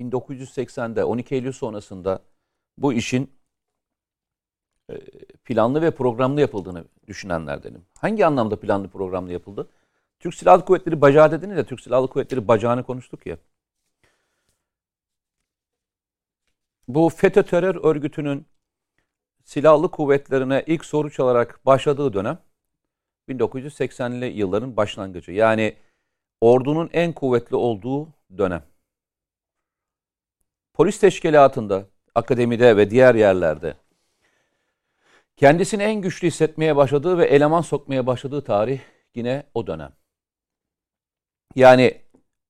1980'de 0.00 1.04
12 1.04 1.34
Eylül 1.34 1.52
sonrasında 1.52 2.22
bu 2.78 2.92
işin 2.92 3.30
e, 4.90 5.00
planlı 5.44 5.82
ve 5.82 5.90
programlı 5.90 6.40
yapıldığını 6.40 6.84
düşünenlerdenim. 7.06 7.82
Hangi 7.98 8.26
anlamda 8.26 8.60
planlı 8.60 8.88
programlı 8.88 9.32
yapıldı? 9.32 9.68
Türk 10.20 10.34
Silahlı 10.34 10.64
Kuvvetleri 10.64 11.00
bacağı 11.00 11.30
dediniz 11.30 11.56
ya 11.56 11.64
Türk 11.64 11.80
Silahlı 11.80 12.08
Kuvvetleri 12.08 12.48
bacağını 12.48 12.84
konuştuk 12.84 13.26
ya. 13.26 13.38
Bu 16.88 17.08
FETÖ 17.08 17.42
terör 17.42 17.74
örgütünün 17.84 18.46
silahlı 19.44 19.90
kuvvetlerine 19.90 20.64
ilk 20.66 20.84
soru 20.84 21.10
çalarak 21.10 21.66
başladığı 21.66 22.12
dönem 22.12 22.38
1980'li 23.28 24.26
yılların 24.26 24.76
başlangıcı. 24.76 25.32
Yani 25.32 25.76
ordunun 26.40 26.90
en 26.92 27.12
kuvvetli 27.12 27.56
olduğu 27.56 28.08
dönem. 28.38 28.62
Polis 30.74 30.98
teşkilatında, 30.98 31.86
akademide 32.14 32.76
ve 32.76 32.90
diğer 32.90 33.14
yerlerde 33.14 33.74
kendisini 35.36 35.82
en 35.82 36.00
güçlü 36.00 36.26
hissetmeye 36.26 36.76
başladığı 36.76 37.18
ve 37.18 37.24
eleman 37.26 37.60
sokmaya 37.60 38.06
başladığı 38.06 38.44
tarih 38.44 38.80
yine 39.14 39.42
o 39.54 39.66
dönem. 39.66 39.92
Yani 41.54 42.00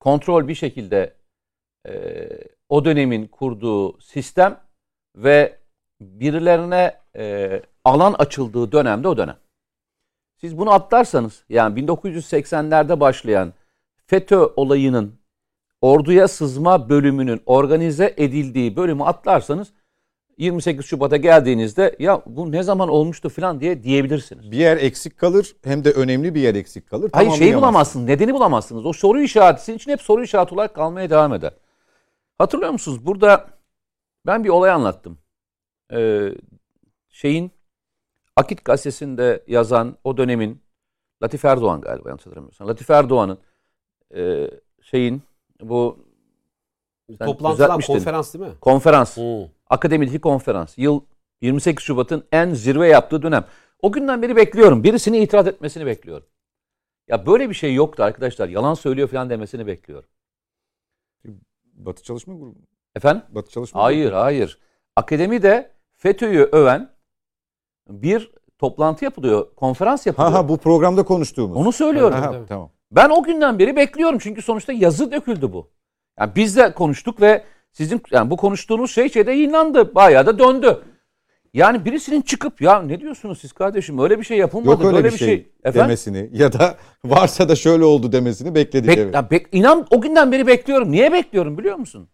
kontrol 0.01 0.49
bir 0.49 0.55
şekilde 0.55 1.17
e, 1.89 2.29
o 2.69 2.85
dönemin 2.85 3.27
kurduğu 3.27 4.01
sistem 4.01 4.61
ve 5.17 5.64
birilerine 6.01 7.01
e, 7.17 7.63
alan 7.85 8.13
açıldığı 8.13 8.73
dönemde 8.73 9.09
o 9.09 9.17
dönem. 9.17 9.37
Siz 10.41 10.59
bunu 10.59 10.73
atlarsanız 10.73 11.45
yani 11.49 11.81
1980'lerde 11.81 13.01
başlayan 13.01 13.53
FETÖ 14.07 14.47
olayının 14.57 15.15
orduya 15.81 16.29
sızma 16.29 16.89
bölümünün 16.89 17.41
organize 17.47 18.15
edildiği 18.17 18.77
bölümü 18.77 19.05
atlarsanız 19.05 19.73
28 20.39 20.87
Şubat'a 20.87 21.17
geldiğinizde 21.17 21.97
ya 21.99 22.23
bu 22.27 22.53
ne 22.53 22.63
zaman 22.63 22.89
olmuştu 22.89 23.29
falan 23.29 23.61
diye 23.61 23.83
diyebilirsiniz. 23.83 24.51
Bir 24.51 24.57
yer 24.57 24.77
eksik 24.77 25.19
kalır 25.19 25.57
hem 25.65 25.85
de 25.85 25.91
önemli 25.91 26.35
bir 26.35 26.41
yer 26.41 26.55
eksik 26.55 26.91
kalır. 26.91 27.11
Hayır 27.13 27.31
şeyi 27.31 27.55
bulamazsınız, 27.55 28.07
nedeni 28.07 28.35
bulamazsınız. 28.35 28.87
O 28.87 28.93
soru 28.93 29.21
işareti 29.21 29.65
sizin 29.65 29.77
için 29.77 29.91
hep 29.91 30.03
soru 30.03 30.23
işareti 30.23 30.55
olarak 30.55 30.75
kalmaya 30.75 31.11
devam 31.11 31.35
eder. 31.35 31.53
Hatırlıyor 32.39 32.73
musunuz? 32.73 33.07
Burada 33.07 33.47
ben 34.27 34.45
bir 34.45 34.49
olay 34.49 34.71
anlattım. 34.71 35.19
Ee, 35.93 36.35
şeyin 37.09 37.51
Akit 38.37 38.65
gazetesinde 38.65 39.45
yazan 39.47 39.97
o 40.05 40.17
dönemin 40.17 40.63
Latif 41.23 41.45
Erdoğan 41.45 41.81
galiba 41.81 42.09
yanlış 42.09 42.27
hatırlamıyorsam. 42.27 42.69
Latif 42.69 42.91
Erdoğan'ın 42.91 43.39
e, 44.17 44.51
şeyin 44.83 45.23
bu 45.61 45.99
Toplantılar, 47.19 47.81
konferans 47.87 48.35
değil 48.35 48.45
mi? 48.45 48.53
konferans, 48.61 49.17
Hı. 49.17 49.49
akademideki 49.71 50.21
konferans. 50.21 50.79
Yıl 50.79 51.01
28 51.41 51.85
Şubat'ın 51.85 52.25
en 52.33 52.55
zirve 52.55 52.89
yaptığı 52.89 53.23
dönem. 53.23 53.45
O 53.83 53.93
günden 53.93 54.23
beri 54.23 54.37
bekliyorum. 54.37 54.85
Birisinin 54.85 55.21
itiraz 55.21 55.47
etmesini 55.47 55.87
bekliyorum. 55.87 56.27
Ya 57.09 57.27
böyle 57.27 57.49
bir 57.49 57.55
şey 57.55 57.75
yoktu 57.75 58.03
arkadaşlar. 58.03 58.49
Yalan 58.49 58.75
söylüyor 58.75 59.09
falan 59.09 59.31
demesini 59.31 59.67
bekliyorum. 59.67 60.09
Batı 61.73 62.03
Çalışma 62.03 62.35
Grubu. 62.35 62.55
Efendim? 62.95 63.23
Batı 63.29 63.51
Çalışma 63.51 63.83
Hayır, 63.83 64.07
Grubu. 64.11 64.21
hayır. 64.21 64.59
Akademide 64.97 65.74
FETÖ'yü 66.05 66.49
öven 66.53 66.91
bir 67.89 68.31
toplantı 68.59 69.05
yapılıyor, 69.05 69.55
konferans 69.57 70.07
yapılıyor. 70.07 70.33
Ha 70.33 70.39
ha 70.39 70.49
bu 70.49 70.59
programda 70.59 71.03
konuştuğumuz. 71.03 71.57
Onu 71.57 71.73
söylüyorum. 71.73 72.19
Ha, 72.19 72.27
ha, 72.27 72.41
tamam. 72.49 72.71
Ben 72.91 73.11
o 73.11 73.23
günden 73.23 73.59
beri 73.59 73.77
bekliyorum 73.77 74.19
çünkü 74.19 74.43
sonuçta 74.43 74.73
yazı 74.73 75.13
döküldü 75.13 75.53
bu. 75.53 75.71
Yani 76.19 76.33
biz 76.37 76.57
de 76.57 76.75
konuştuk 76.75 77.21
ve 77.21 77.45
sizin 77.73 78.03
yani 78.11 78.31
bu 78.31 78.37
konuştuğunuz 78.37 78.91
şey 78.91 79.09
şeyde 79.09 79.31
yayınlandı. 79.31 79.95
Bayağı 79.95 80.27
da 80.27 80.39
döndü. 80.39 80.83
Yani 81.55 81.85
birisinin 81.85 82.23
çıkıp 82.23 82.63
ya 82.63 82.83
ne 82.83 83.01
diyorsunuz 83.01 83.41
siz 83.41 83.53
kardeşim 83.53 83.99
öyle 83.99 84.19
bir 84.19 84.25
şey 84.25 84.39
yapılmadı. 84.39 84.71
Yok 84.71 84.85
öyle 84.85 84.97
böyle 84.97 85.13
bir 85.13 85.19
şey, 85.19 85.53
Efendim? 85.65 85.81
demesini 85.81 86.31
ya 86.33 86.53
da 86.53 86.77
varsa 87.05 87.49
da 87.49 87.57
şöyle 87.57 87.85
oldu 87.85 88.13
demesini 88.13 88.55
bekledik. 88.55 88.89
Bek, 88.89 88.99
evet. 88.99 89.15
bek- 89.15 89.47
inan 89.53 89.87
o 89.91 90.01
günden 90.01 90.33
beri 90.33 90.47
bekliyorum. 90.47 90.93
Niye 90.93 91.13
bekliyorum 91.13 91.59
biliyor 91.59 91.77
musun? 91.77 92.09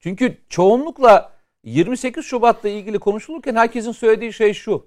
Çünkü 0.00 0.38
çoğunlukla 0.48 1.35
28 1.66 2.24
Şubat'la 2.24 2.68
ilgili 2.68 2.98
konuşulurken 2.98 3.54
herkesin 3.54 3.92
söylediği 3.92 4.32
şey 4.32 4.54
şu. 4.54 4.86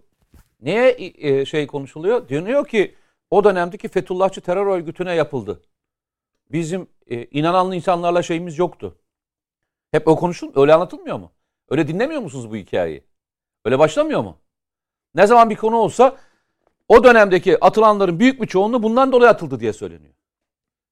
Neye 0.61 0.95
e, 1.17 1.45
şey 1.45 1.67
konuşuluyor? 1.67 2.29
Deniyor 2.29 2.67
ki 2.67 2.95
o 3.31 3.43
dönemdeki 3.43 3.87
Fethullahçı 3.87 4.41
terör 4.41 4.67
örgütüne 4.67 5.15
yapıldı. 5.15 5.61
Bizim 6.51 6.87
e, 7.07 7.25
inanan 7.25 7.71
insanlarla 7.71 8.23
şeyimiz 8.23 8.57
yoktu. 8.57 8.97
Hep 9.91 10.07
o 10.07 10.15
konuşul, 10.15 10.51
öyle 10.55 10.73
anlatılmıyor 10.73 11.19
mu? 11.19 11.31
Öyle 11.69 11.87
dinlemiyor 11.87 12.21
musunuz 12.21 12.51
bu 12.51 12.55
hikayeyi? 12.55 13.03
Öyle 13.65 13.79
başlamıyor 13.79 14.21
mu? 14.21 14.37
Ne 15.15 15.27
zaman 15.27 15.49
bir 15.49 15.55
konu 15.55 15.75
olsa 15.75 16.17
o 16.87 17.03
dönemdeki 17.03 17.65
atılanların 17.65 18.19
büyük 18.19 18.41
bir 18.41 18.47
çoğunluğu 18.47 18.83
bundan 18.83 19.11
dolayı 19.11 19.29
atıldı 19.31 19.59
diye 19.59 19.73
söyleniyor. 19.73 20.13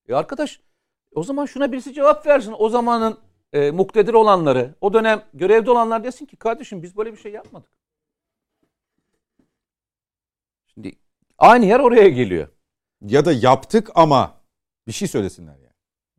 E 0.07 0.15
arkadaş 0.15 0.59
o 1.15 1.23
zaman 1.23 1.45
şuna 1.45 1.71
birisi 1.71 1.93
cevap 1.93 2.25
versin. 2.27 2.55
O 2.57 2.69
zamanın 2.69 3.17
e, 3.53 3.71
muktedir 3.71 4.13
olanları, 4.13 4.75
o 4.81 4.93
dönem 4.93 5.23
görevde 5.33 5.71
olanlar 5.71 6.03
desin 6.03 6.25
ki 6.25 6.35
kardeşim 6.37 6.83
biz 6.83 6.97
böyle 6.97 7.11
bir 7.13 7.17
şey 7.17 7.31
yapmadık. 7.31 7.69
Şimdi 10.73 10.91
aynı 11.37 11.65
yer 11.65 11.79
oraya 11.79 12.09
geliyor. 12.09 12.47
Ya 13.01 13.25
da 13.25 13.31
yaptık 13.33 13.89
ama 13.95 14.33
bir 14.87 14.91
şey 14.91 15.07
söylesinler 15.07 15.55
yani. 15.57 15.73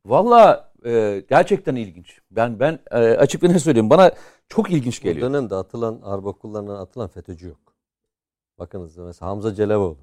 Valla 0.06 0.72
e, 0.84 1.24
gerçekten 1.28 1.74
ilginç. 1.76 2.20
Ben 2.30 2.60
ben 2.60 2.78
e, 2.90 2.96
açık 2.96 3.42
ne 3.42 3.58
söyleyeyim 3.58 3.90
bana 3.90 4.12
çok 4.48 4.70
ilginç 4.70 5.00
Bu 5.00 5.04
geliyor. 5.04 5.28
dönemde 5.30 5.54
atılan 5.54 6.00
arba 6.04 6.32
kullanılan 6.32 6.80
atılan 6.80 7.08
FETÖ'cü 7.08 7.48
yok. 7.48 7.74
Bakınız 8.58 8.96
mesela 8.96 9.30
Hamza 9.30 9.54
Celevoğlu. 9.54 9.98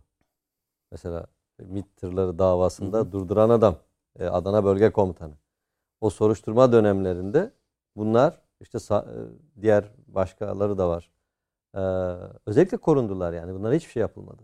Mesela 0.92 1.28
MİT 1.60 1.98
tırları 1.98 2.40
davasında 2.40 3.12
durduran 3.12 3.50
adam. 3.50 3.78
e, 4.20 4.26
Adana 4.26 4.66
Bölge 4.66 4.92
Komutanı. 4.92 5.34
O 6.06 6.10
soruşturma 6.10 6.72
dönemlerinde 6.72 7.54
bunlar 7.96 8.42
işte 8.62 8.78
e, 8.96 9.02
diğer 9.62 9.92
başkaları 10.08 10.78
da 10.78 10.90
var. 10.90 11.10
Ee, 11.74 11.80
özellikle 12.46 12.78
korundular 12.78 13.34
yani. 13.34 13.54
Bunlara 13.54 13.74
hiçbir 13.74 13.92
şey 13.92 14.02
yapılmadı. 14.02 14.44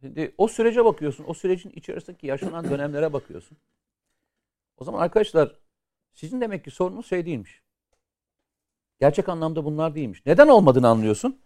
Şimdi 0.00 0.34
o 0.38 0.48
sürece 0.48 0.84
bakıyorsun. 0.84 1.24
O 1.28 1.34
sürecin 1.34 1.70
içerisindeki 1.70 2.26
yaşanan 2.26 2.70
dönemlere 2.70 3.12
bakıyorsun. 3.12 3.58
O 4.76 4.84
zaman 4.84 5.00
arkadaşlar 5.00 5.58
sizin 6.12 6.40
demek 6.40 6.64
ki 6.64 6.70
sorunuz 6.70 7.06
şey 7.06 7.26
değilmiş. 7.26 7.62
Gerçek 9.00 9.28
anlamda 9.28 9.64
bunlar 9.64 9.94
değilmiş. 9.94 10.26
Neden 10.26 10.48
olmadığını 10.48 10.88
anlıyorsun. 10.88 11.40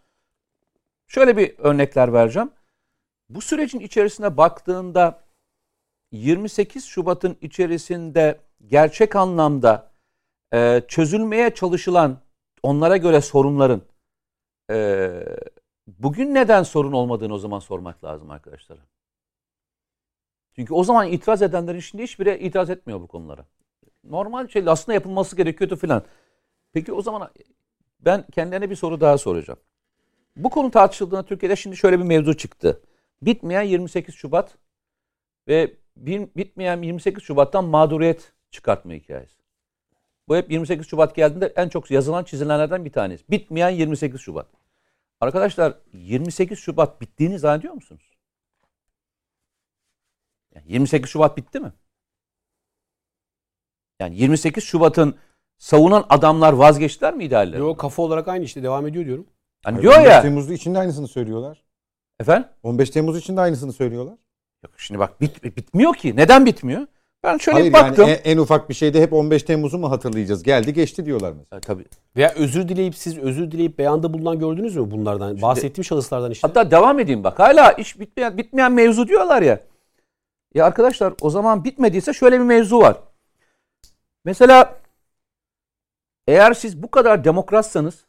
Şöyle 1.07 1.37
bir 1.37 1.59
örnekler 1.59 2.13
vereceğim. 2.13 2.51
Bu 3.29 3.41
sürecin 3.41 3.81
içerisine 3.81 4.37
baktığında 4.37 5.25
28 6.13 6.85
Şubat'ın 6.85 7.37
içerisinde 7.41 8.48
gerçek 8.67 9.17
anlamda 9.17 9.93
e, 10.55 10.83
çözülmeye 10.89 11.55
çalışılan 11.55 12.19
onlara 12.63 12.97
göre 12.97 13.21
sorunların 13.21 13.83
e, 14.71 15.11
bugün 15.87 16.35
neden 16.35 16.63
sorun 16.63 16.93
olmadığını 16.93 17.35
o 17.35 17.39
zaman 17.39 17.59
sormak 17.59 18.05
lazım 18.05 18.31
arkadaşlara. 18.31 18.81
Çünkü 20.57 20.75
o 20.75 20.85
zaman 20.85 21.09
itiraz 21.09 21.43
edenlerin 21.43 21.81
şimdi 21.81 22.03
hiçbiri 22.03 22.39
itiraz 22.39 22.71
etmiyor 22.71 23.01
bu 23.01 23.07
konulara. 23.07 23.45
Normal 24.05 24.49
şey 24.49 24.65
aslında 24.67 24.95
yapılması 24.95 25.37
gerekiyordu 25.37 25.77
filan. 25.77 26.03
Peki 26.73 26.93
o 26.93 27.03
zaman 27.03 27.31
ben 28.01 28.25
kendilerine 28.33 28.71
bir 28.71 28.77
soru 28.77 29.01
daha 29.01 29.19
soracağım. 29.19 29.61
Bu 30.37 30.51
konu 30.51 30.71
tartışıldığında 30.71 31.23
Türkiye'de 31.23 31.57
şimdi 31.57 31.77
şöyle 31.77 31.99
bir 31.99 32.05
mevzu 32.05 32.37
çıktı. 32.37 32.83
Bitmeyen 33.23 33.63
28 33.63 34.15
Şubat 34.15 34.59
ve 35.49 35.77
bitmeyen 35.97 36.83
28 36.83 37.23
Şubat'tan 37.23 37.65
mağduriyet 37.65 38.33
çıkartma 38.51 38.93
hikayesi. 38.93 39.39
Bu 40.29 40.37
hep 40.37 40.51
28 40.51 40.87
Şubat 40.87 41.15
geldiğinde 41.15 41.53
en 41.57 41.69
çok 41.69 41.91
yazılan 41.91 42.25
çizilenlerden 42.25 42.85
bir 42.85 42.93
tanesi. 42.93 43.25
Bitmeyen 43.31 43.71
28 43.71 44.21
Şubat. 44.21 44.47
Arkadaşlar 45.21 45.75
28 45.93 46.59
Şubat 46.59 47.01
bittiğini 47.01 47.39
zannediyor 47.39 47.75
musunuz? 47.75 48.19
Yani 50.55 50.73
28 50.73 51.11
Şubat 51.11 51.37
bitti 51.37 51.61
mi? 51.61 51.73
Yani 54.01 54.17
28 54.17 54.65
Şubat'ın 54.65 55.19
savunan 55.59 56.07
adamlar 56.09 56.53
vazgeçtiler 56.53 57.15
mi 57.15 57.25
idealleri? 57.25 57.61
Yok 57.61 57.81
kafa 57.81 58.03
olarak 58.03 58.29
aynı 58.29 58.45
işte 58.45 58.63
devam 58.63 58.87
ediyor 58.87 59.05
diyorum. 59.05 59.27
Hani 59.65 59.83
diyor 59.83 59.95
15 59.95 60.09
ya. 60.09 60.23
Temmuz'da 60.23 60.55
için 60.55 60.75
de 60.75 60.79
aynısını 60.79 61.09
söylüyorlar. 61.09 61.65
Efendim? 62.21 62.49
15 62.63 62.91
Temmuz 62.91 63.19
için 63.19 63.37
de 63.37 63.41
aynısını 63.41 63.73
söylüyorlar. 63.73 64.19
Yok 64.65 64.73
şimdi 64.77 64.99
bak 64.99 65.21
bit, 65.21 65.45
bitmiyor 65.45 65.95
ki. 65.95 66.17
Neden 66.17 66.47
bitmiyor? 66.47 66.87
Ben 67.25 67.39
şöyle 67.39 67.59
Hayır 67.59 67.73
baktım. 67.73 68.09
yani 68.09 68.21
en, 68.25 68.33
en 68.33 68.39
ufak 68.39 68.69
bir 68.69 68.75
şeyde 68.75 69.03
hep 69.03 69.13
15 69.13 69.43
Temmuz'u 69.43 69.79
mu 69.79 69.91
hatırlayacağız? 69.91 70.43
Geldi 70.43 70.73
geçti 70.73 71.07
diyorlar 71.07 71.31
mesela. 71.33 71.47
Ha, 71.51 71.61
tabii. 71.61 71.85
Veya 72.17 72.35
özür 72.37 72.69
dileyip 72.69 72.95
siz 72.95 73.19
özür 73.19 73.51
dileyip 73.51 73.79
beyanda 73.79 74.13
bulunan 74.13 74.39
gördünüz 74.39 74.77
mü 74.77 74.91
bunlardan? 74.91 75.43
Bahsettiğim 75.43 75.85
şahıslardan 75.85 76.31
işte. 76.31 76.49
Hatta 76.49 76.71
devam 76.71 76.99
edeyim 77.01 77.25
bak. 77.25 77.39
Hala 77.39 77.73
iş 77.73 78.01
bitmeyen, 78.01 78.39
bitmeyen 78.39 78.73
mevzu 78.73 79.09
diyorlar 79.09 79.43
ya. 79.43 79.61
Ya 80.55 80.67
arkadaşlar 80.67 81.15
o 81.21 81.31
zaman 81.31 81.65
bitmediyse 81.65 82.13
şöyle 82.13 82.39
bir 82.39 82.45
mevzu 82.45 82.79
var. 82.79 82.97
Mesela 84.25 84.81
eğer 86.27 86.53
siz 86.55 86.83
bu 86.83 86.91
kadar 86.91 87.25
demokratsanız 87.25 88.05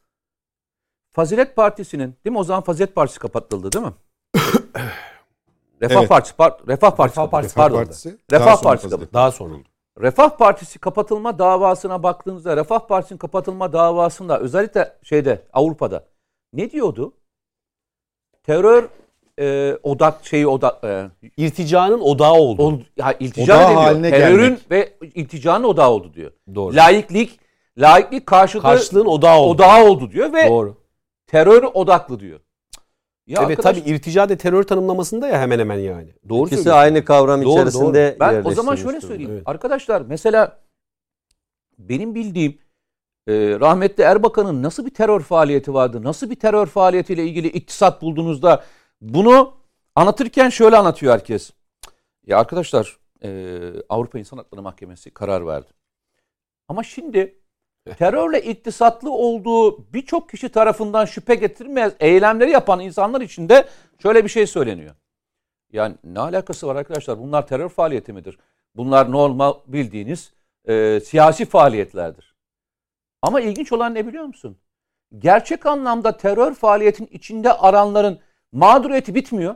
Fazilet 1.11 1.55
Partisi'nin 1.55 2.15
değil 2.25 2.31
mi 2.31 2.39
o 2.39 2.43
zaman 2.43 2.63
Fazilet 2.63 2.95
Partisi 2.95 3.19
kapatıldı 3.19 3.71
değil 3.71 3.85
mi? 3.85 3.93
Refah 5.81 5.99
Evet. 5.99 6.09
Partisi, 6.09 6.35
par- 6.35 6.67
Refah 6.67 6.95
Partisi, 6.95 7.19
Refah 7.19 7.29
Partisi, 7.31 7.55
pardon. 7.55 7.75
Partisi. 7.77 8.17
Refah 8.31 8.45
daha 8.45 8.57
sonra 8.57 8.69
Partisi 8.69 8.89
kazandı. 8.89 9.09
Daha 9.13 9.31
sonra. 9.31 9.53
Refah 10.01 10.29
Partisi 10.29 10.79
kapatılma 10.79 11.39
davasına 11.39 12.03
baktığınızda 12.03 12.57
Refah 12.57 12.79
Partisi'nin 12.79 13.17
kapatılma 13.17 13.73
davasında 13.73 14.39
özellikle 14.39 14.93
şeyde 15.03 15.41
Avrupa'da 15.53 16.05
ne 16.53 16.71
diyordu? 16.71 17.13
Terör 18.43 18.89
e, 19.39 19.77
odak 19.83 20.25
şeyi 20.25 20.47
odak 20.47 20.83
e, 20.83 21.09
İrticanın 21.37 21.99
odağı 21.99 22.33
oldu. 22.33 22.61
ol, 22.63 22.79
ya 22.97 23.13
iltica 23.19 23.43
Odağı 23.57 23.73
haline 23.73 24.09
Terörün 24.09 24.41
gelmek. 24.43 24.71
ve 24.71 24.93
ilticanın 25.01 25.63
odağı 25.63 25.89
oldu 25.89 26.13
diyor. 26.13 26.31
Doğru. 26.55 26.75
Laiklik 26.75 27.39
laiklik 27.77 28.25
karşılığı 28.25 28.61
Karşılığın 28.61 29.05
odağı 29.05 29.37
oldu. 29.37 29.51
odağı 29.55 29.85
oldu 29.85 30.11
diyor 30.11 30.33
ve 30.33 30.47
Doğru. 30.49 30.77
terör 31.27 31.63
odaklı 31.73 32.19
diyor. 32.19 32.39
Ya 33.29 33.41
evet 33.45 33.59
arkadaş, 33.59 33.77
tabii 33.77 33.89
irtica 33.89 34.29
de 34.29 34.37
terör 34.37 34.63
tanımlamasında 34.63 35.27
ya 35.27 35.41
hemen 35.41 35.59
hemen 35.59 35.77
yani. 35.77 36.13
Doğru 36.29 36.47
İkisi 36.47 36.73
aynı 36.73 37.05
kavram 37.05 37.43
Doğru, 37.43 37.51
içerisinde 37.51 38.17
Ben 38.19 38.43
o 38.43 38.51
zaman 38.51 38.75
şöyle 38.75 39.01
söyleyeyim. 39.01 39.31
Evet. 39.31 39.43
Arkadaşlar 39.45 40.01
mesela 40.01 40.59
benim 41.77 42.15
bildiğim 42.15 42.57
e, 43.27 43.33
rahmetli 43.59 44.03
Erbakan'ın 44.03 44.63
nasıl 44.63 44.85
bir 44.85 44.93
terör 44.93 45.19
faaliyeti 45.19 45.73
vardı? 45.73 46.03
Nasıl 46.03 46.29
bir 46.29 46.35
terör 46.35 46.65
faaliyetiyle 46.65 47.25
ilgili 47.25 47.47
iktisat 47.47 48.01
bulduğunuzda 48.01 48.63
bunu 49.01 49.53
anlatırken 49.95 50.49
şöyle 50.49 50.77
anlatıyor 50.77 51.13
herkes. 51.13 51.51
Ya 52.25 52.39
arkadaşlar 52.39 52.99
e, 53.23 53.29
Avrupa 53.89 54.19
İnsan 54.19 54.37
Hakları 54.37 54.61
Mahkemesi 54.61 55.11
karar 55.11 55.47
verdi. 55.47 55.69
Ama 56.67 56.83
şimdi 56.83 57.39
terörle 57.97 58.41
iktisatlı 58.41 59.11
olduğu 59.11 59.93
birçok 59.93 60.29
kişi 60.29 60.49
tarafından 60.49 61.05
şüphe 61.05 61.35
getirmez 61.35 61.93
eylemleri 61.99 62.51
yapan 62.51 62.79
insanlar 62.79 63.21
için 63.21 63.49
de 63.49 63.67
şöyle 64.01 64.23
bir 64.23 64.29
şey 64.29 64.47
söyleniyor. 64.47 64.95
Yani 65.71 65.95
ne 66.03 66.19
alakası 66.19 66.67
var 66.67 66.75
arkadaşlar? 66.75 67.19
Bunlar 67.19 67.47
terör 67.47 67.69
faaliyeti 67.69 68.13
midir? 68.13 68.37
Bunlar 68.75 69.11
normal 69.11 69.53
bildiğiniz 69.67 70.33
e, 70.67 70.99
siyasi 70.99 71.45
faaliyetlerdir. 71.45 72.35
Ama 73.21 73.41
ilginç 73.41 73.71
olan 73.71 73.95
ne 73.95 74.07
biliyor 74.07 74.25
musun? 74.25 74.57
Gerçek 75.17 75.65
anlamda 75.65 76.17
terör 76.17 76.53
faaliyetin 76.53 77.05
içinde 77.11 77.53
aranların 77.53 78.19
mağduriyeti 78.51 79.15
bitmiyor. 79.15 79.55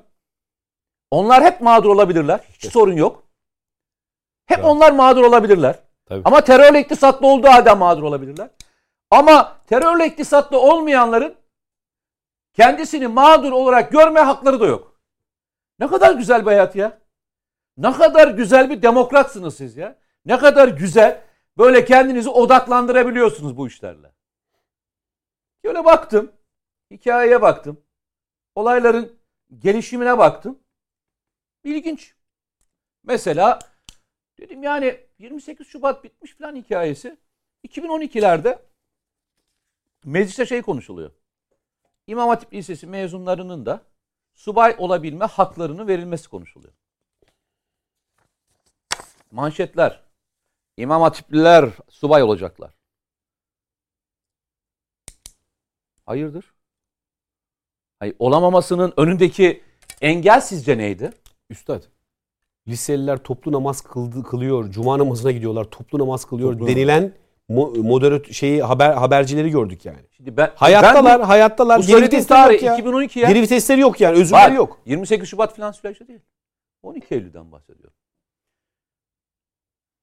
Onlar 1.12 1.44
hep 1.44 1.62
mağdur 1.62 1.90
olabilirler. 1.90 2.40
Hiç 2.54 2.72
sorun 2.72 2.96
yok. 2.96 3.24
Hep 4.46 4.58
Evet. 4.58 4.68
onlar 4.68 4.92
mağdur 4.92 5.24
olabilirler. 5.24 5.80
Tabii. 6.06 6.22
Ama 6.26 6.42
terörle 6.42 6.80
iktisatlı 6.80 7.28
olduğu 7.28 7.48
halde 7.48 7.74
mağdur 7.74 8.04
olabilirler. 8.04 8.50
Ama 9.12 9.58
terörle 9.68 10.06
iktisatlı 10.06 10.60
olmayanların 10.60 11.36
kendisini 12.54 13.08
mağdur 13.08 13.52
olarak 13.52 13.92
görme 13.92 14.20
hakları 14.20 14.60
da 14.60 14.66
yok. 14.66 15.00
Ne 15.80 15.88
kadar 15.88 16.16
güzel 16.16 16.42
bir 16.42 16.46
hayat 16.46 16.76
ya. 16.76 17.00
Ne 17.78 17.94
kadar 17.94 18.28
güzel 18.28 18.70
bir 18.70 18.82
demokratsınız 18.82 19.58
siz 19.58 19.78
ya. 19.78 19.96
Ne 20.26 20.38
kadar 20.38 20.68
güzel 20.68 21.22
böyle 21.58 21.86
kendinizi 21.86 22.30
odaklandırabiliyorsunuz 22.30 23.58
bu 23.58 23.68
işlerle. 23.68 24.12
Şöyle 25.66 25.86
baktım. 25.86 26.32
Hikayeye 26.92 27.42
baktım. 27.42 27.82
Olayların 28.56 29.20
gelişimine 29.60 30.18
baktım. 30.18 30.60
İlginç. 31.64 32.16
Mesela 33.04 33.60
dedim 34.40 34.64
yani 34.64 35.00
28 35.24 35.68
Şubat 35.68 36.04
bitmiş 36.04 36.36
falan 36.36 36.56
hikayesi. 36.56 37.18
2012'lerde 37.68 38.60
mecliste 40.06 40.46
şey 40.46 40.62
konuşuluyor. 40.62 41.12
İmam 42.08 42.30
Hatip 42.30 42.54
Lisesi 42.54 42.88
mezunlarının 42.88 43.66
da 43.66 43.82
subay 44.34 44.76
olabilme 44.78 45.26
haklarının 45.26 45.88
verilmesi 45.88 46.30
konuşuluyor. 46.30 46.74
Manşetler. 49.32 50.04
İmam 50.78 51.02
Hatipliler 51.02 51.70
subay 51.90 52.24
olacaklar. 52.24 52.74
Hayırdır? 56.06 56.54
Hayır, 58.00 58.16
olamamasının 58.20 58.94
önündeki 58.98 59.64
engel 60.02 60.42
sizce 60.42 60.78
neydi? 60.78 61.14
Üstad. 61.50 61.93
Liseliler 62.68 63.18
toplu 63.18 63.52
namaz 63.52 63.82
kıldı, 63.82 64.24
kılıyor. 64.24 64.70
Cuma 64.72 65.00
namazına 65.00 65.32
gidiyorlar. 65.32 65.64
Toplu 65.66 66.00
namaz 66.00 66.26
kılıyor 66.26 66.54
Toplu 66.54 66.68
denilen 66.68 67.14
mo- 67.50 67.78
moderat 67.88 68.32
şeyi 68.32 68.64
haber 68.64 68.94
habercileri 68.94 69.50
gördük 69.50 69.86
yani. 69.86 70.00
Şimdi 70.12 70.38
ben 70.38 70.52
Hayattalar, 70.56 71.20
ben 71.20 71.26
hayattalar. 71.26 71.82
bu, 71.82 71.86
Geri 71.86 72.02
vitesleri 72.02 72.54
yok 72.54 72.64
ya. 72.64 72.74
2012 72.74 73.20
ya. 73.20 73.28
Geri 73.28 73.42
vitesleri 73.42 73.82
yok 73.82 74.02
yani. 74.02 74.18
Özürleri 74.18 74.50
Bak, 74.50 74.56
yok. 74.56 74.82
28 74.86 75.30
Şubat 75.30 75.56
falan 75.56 75.72
süreçte 75.72 76.08
değil. 76.08 76.20
12 76.84 77.16
Eylül'den 77.16 77.52
bahsediyorum. 77.52 77.94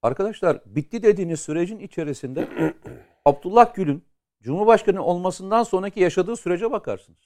Arkadaşlar 0.02 0.60
bitti 0.66 1.02
dediğiniz 1.02 1.40
sürecin 1.40 1.78
içerisinde 1.78 2.48
Abdullah 3.24 3.74
Gül'ün 3.74 4.04
Cumhurbaşkanı 4.42 5.04
olmasından 5.04 5.62
sonraki 5.62 6.00
yaşadığı 6.00 6.36
sürece 6.36 6.70
bakarsınız. 6.70 7.18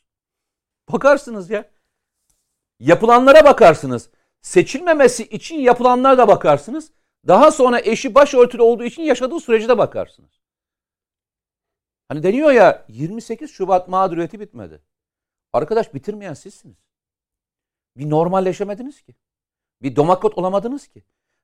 Bakarsınız 0.93 1.51
ya. 1.51 1.65
Yapılanlara 2.81 3.45
bakarsınız. 3.45 4.11
Seçilmemesi 4.45 5.23
için 5.25 5.57
yapılanlara 5.57 6.19
da 6.19 6.29
bakarsınız. 6.29 6.93
Daha 7.27 7.51
sonra 7.51 7.81
eşi 7.81 8.15
başörtülü 8.15 8.63
olduğu 8.63 8.85
için 8.85 9.03
yaşadığı 9.03 9.41
sürece 9.41 9.69
de 9.69 9.79
bakarsınız. 9.79 10.31
Hani 12.09 12.23
deniyor 12.23 12.53
ya 12.53 12.85
28 12.89 13.51
Şubat 13.51 13.89
mağduriyeti 13.89 14.41
bitmedi. 14.41 14.83
Arkadaş 15.53 15.95
bitirmeyen 15.95 16.35
sizsiniz. 16.35 16.77
Bir 17.97 18.11
normalleşemediniz 18.11 19.03
ki. 19.03 19.15
Bir 19.83 19.97
demokrat 19.97 20.39
olamadınız 20.39 20.89
ki. 20.89 21.03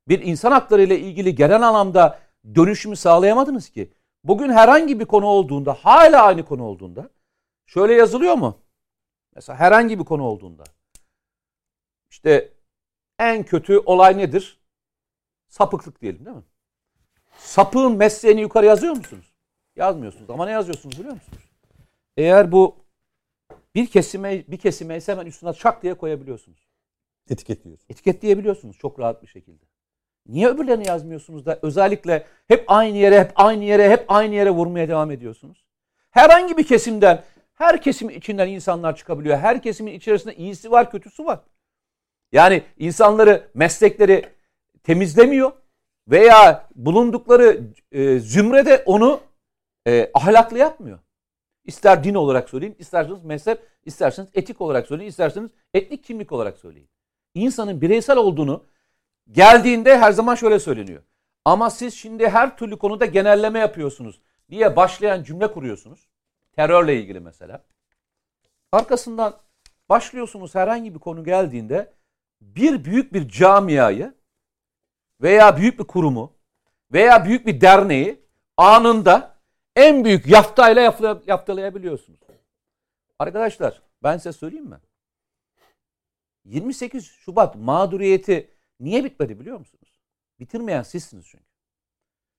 Bir 0.09 0.22
insan 0.22 0.53
hakları 0.53 0.82
ile 0.82 0.98
ilgili 0.98 1.34
genel 1.34 1.62
anlamda 1.62 2.18
dönüşümü 2.55 2.96
sağlayamadınız 2.96 3.70
ki. 3.70 3.92
Bugün 4.24 4.51
herhangi 4.51 5.01
bir 5.01 5.05
konu 5.05 5.26
olduğunda, 5.26 5.74
hala 5.74 6.22
aynı 6.22 6.44
konu 6.44 6.64
olduğunda 6.64 7.11
şöyle 7.66 7.94
yazılıyor 7.94 8.34
mu? 8.34 8.59
Mesela 9.34 9.59
herhangi 9.59 9.98
bir 9.98 10.05
konu 10.05 10.22
olduğunda. 10.22 10.64
İşte 12.11 12.59
en 13.21 13.43
kötü 13.43 13.79
olay 13.79 14.18
nedir? 14.18 14.61
Sapıklık 15.49 16.01
diyelim 16.01 16.25
değil 16.25 16.37
mi? 16.37 16.43
Sapığın 17.37 17.97
mesleğini 17.97 18.41
yukarı 18.41 18.66
yazıyor 18.66 18.97
musunuz? 18.97 19.35
Yazmıyorsunuz. 19.77 20.31
Ama 20.31 20.47
ne 20.47 20.51
yazıyorsunuz 20.51 20.99
biliyor 20.99 21.14
musunuz? 21.14 21.43
Eğer 22.16 22.53
bu 22.53 22.77
bir 23.75 23.87
kesime 23.87 24.45
bir 24.49 24.57
kesime 24.57 24.97
ise 24.97 25.12
hemen 25.12 25.27
üstüne 25.27 25.53
çak 25.53 25.83
diye 25.83 25.95
koyabiliyorsunuz. 25.95 26.68
Etiketliyorsun. 27.31 27.87
Etiketleyebiliyorsunuz 27.89 28.79
çok 28.79 28.99
rahat 28.99 29.23
bir 29.23 29.29
şekilde. 29.29 29.64
Niye 30.27 30.49
öbürlerini 30.49 30.89
yazmıyorsunuz 30.89 31.47
da 31.47 31.59
özellikle 31.62 32.27
hep 32.49 32.64
aynı 32.66 32.97
yere, 32.97 33.21
hep 33.21 33.33
aynı 33.35 33.64
yere, 33.64 33.91
hep 33.91 34.05
aynı 34.09 34.35
yere 34.35 34.51
vurmaya 34.51 34.89
devam 34.89 35.11
ediyorsunuz? 35.11 35.64
Herhangi 36.11 36.57
bir 36.57 36.66
kesimden, 36.66 37.25
her 37.55 37.83
kesim 37.83 38.11
içinden 38.11 38.49
insanlar 38.49 38.97
çıkabiliyor. 38.97 39.39
Her 39.39 39.62
kesimin 39.62 39.93
içerisinde 39.93 40.35
iyisi 40.37 40.71
var, 40.71 40.91
kötüsü 40.91 41.25
var. 41.25 41.41
Yani 42.33 42.62
insanları, 42.78 43.49
meslekleri 43.55 44.28
temizlemiyor 44.83 45.53
veya 46.09 46.68
bulundukları 46.74 47.61
e, 47.93 48.18
zümrede 48.18 48.83
onu 48.87 49.20
e, 49.87 50.11
ahlaklı 50.14 50.59
yapmıyor. 50.59 50.99
İster 51.64 52.05
din 52.05 52.14
olarak 52.14 52.51
söyleyin, 52.51 52.76
isterseniz 52.78 53.24
mezhep, 53.24 53.68
isterseniz 53.85 54.31
etik 54.35 54.61
olarak 54.61 54.87
söyleyin, 54.87 55.09
isterseniz 55.09 55.51
etnik 55.74 56.05
kimlik 56.05 56.33
olarak 56.33 56.59
söyleyin. 56.59 56.89
İnsanın 57.35 57.81
bireysel 57.81 58.16
olduğunu 58.16 58.64
geldiğinde 59.33 59.99
her 59.99 60.12
zaman 60.12 60.35
şöyle 60.35 60.59
söyleniyor. 60.59 61.03
Ama 61.45 61.70
siz 61.70 61.95
şimdi 61.95 62.28
her 62.28 62.57
türlü 62.57 62.78
konuda 62.78 63.07
genelleme 63.07 63.59
yapıyorsunuz 63.59 64.20
diye 64.51 64.76
başlayan 64.76 65.22
cümle 65.22 65.53
kuruyorsunuz. 65.53 66.09
Terörle 66.53 67.01
ilgili 67.01 67.20
mesela. 67.20 67.64
Arkasından 68.72 69.37
başlıyorsunuz 69.89 70.55
herhangi 70.55 70.95
bir 70.95 70.99
konu 70.99 71.24
geldiğinde 71.24 71.93
bir 72.41 72.84
büyük 72.84 73.12
bir 73.12 73.28
camiayı 73.28 74.14
veya 75.22 75.57
büyük 75.57 75.78
bir 75.78 75.84
kurumu 75.84 76.32
veya 76.93 77.24
büyük 77.24 77.47
bir 77.47 77.61
derneği 77.61 78.20
anında 78.57 79.36
en 79.76 80.05
büyük 80.05 80.26
yaftayla 80.26 80.82
yaftalayabiliyorsunuz. 81.26 82.20
Arkadaşlar 83.18 83.82
ben 84.03 84.16
size 84.16 84.32
söyleyeyim 84.32 84.66
mi? 84.66 84.80
28 86.45 87.07
Şubat 87.07 87.57
mağduriyeti 87.57 88.51
niye 88.80 89.05
bitmedi 89.05 89.41
biliyor 89.41 89.59
musunuz? 89.59 90.01
Bitirmeyen 90.41 90.82
sizsiniz 90.82 91.26
çünkü. 91.26 91.45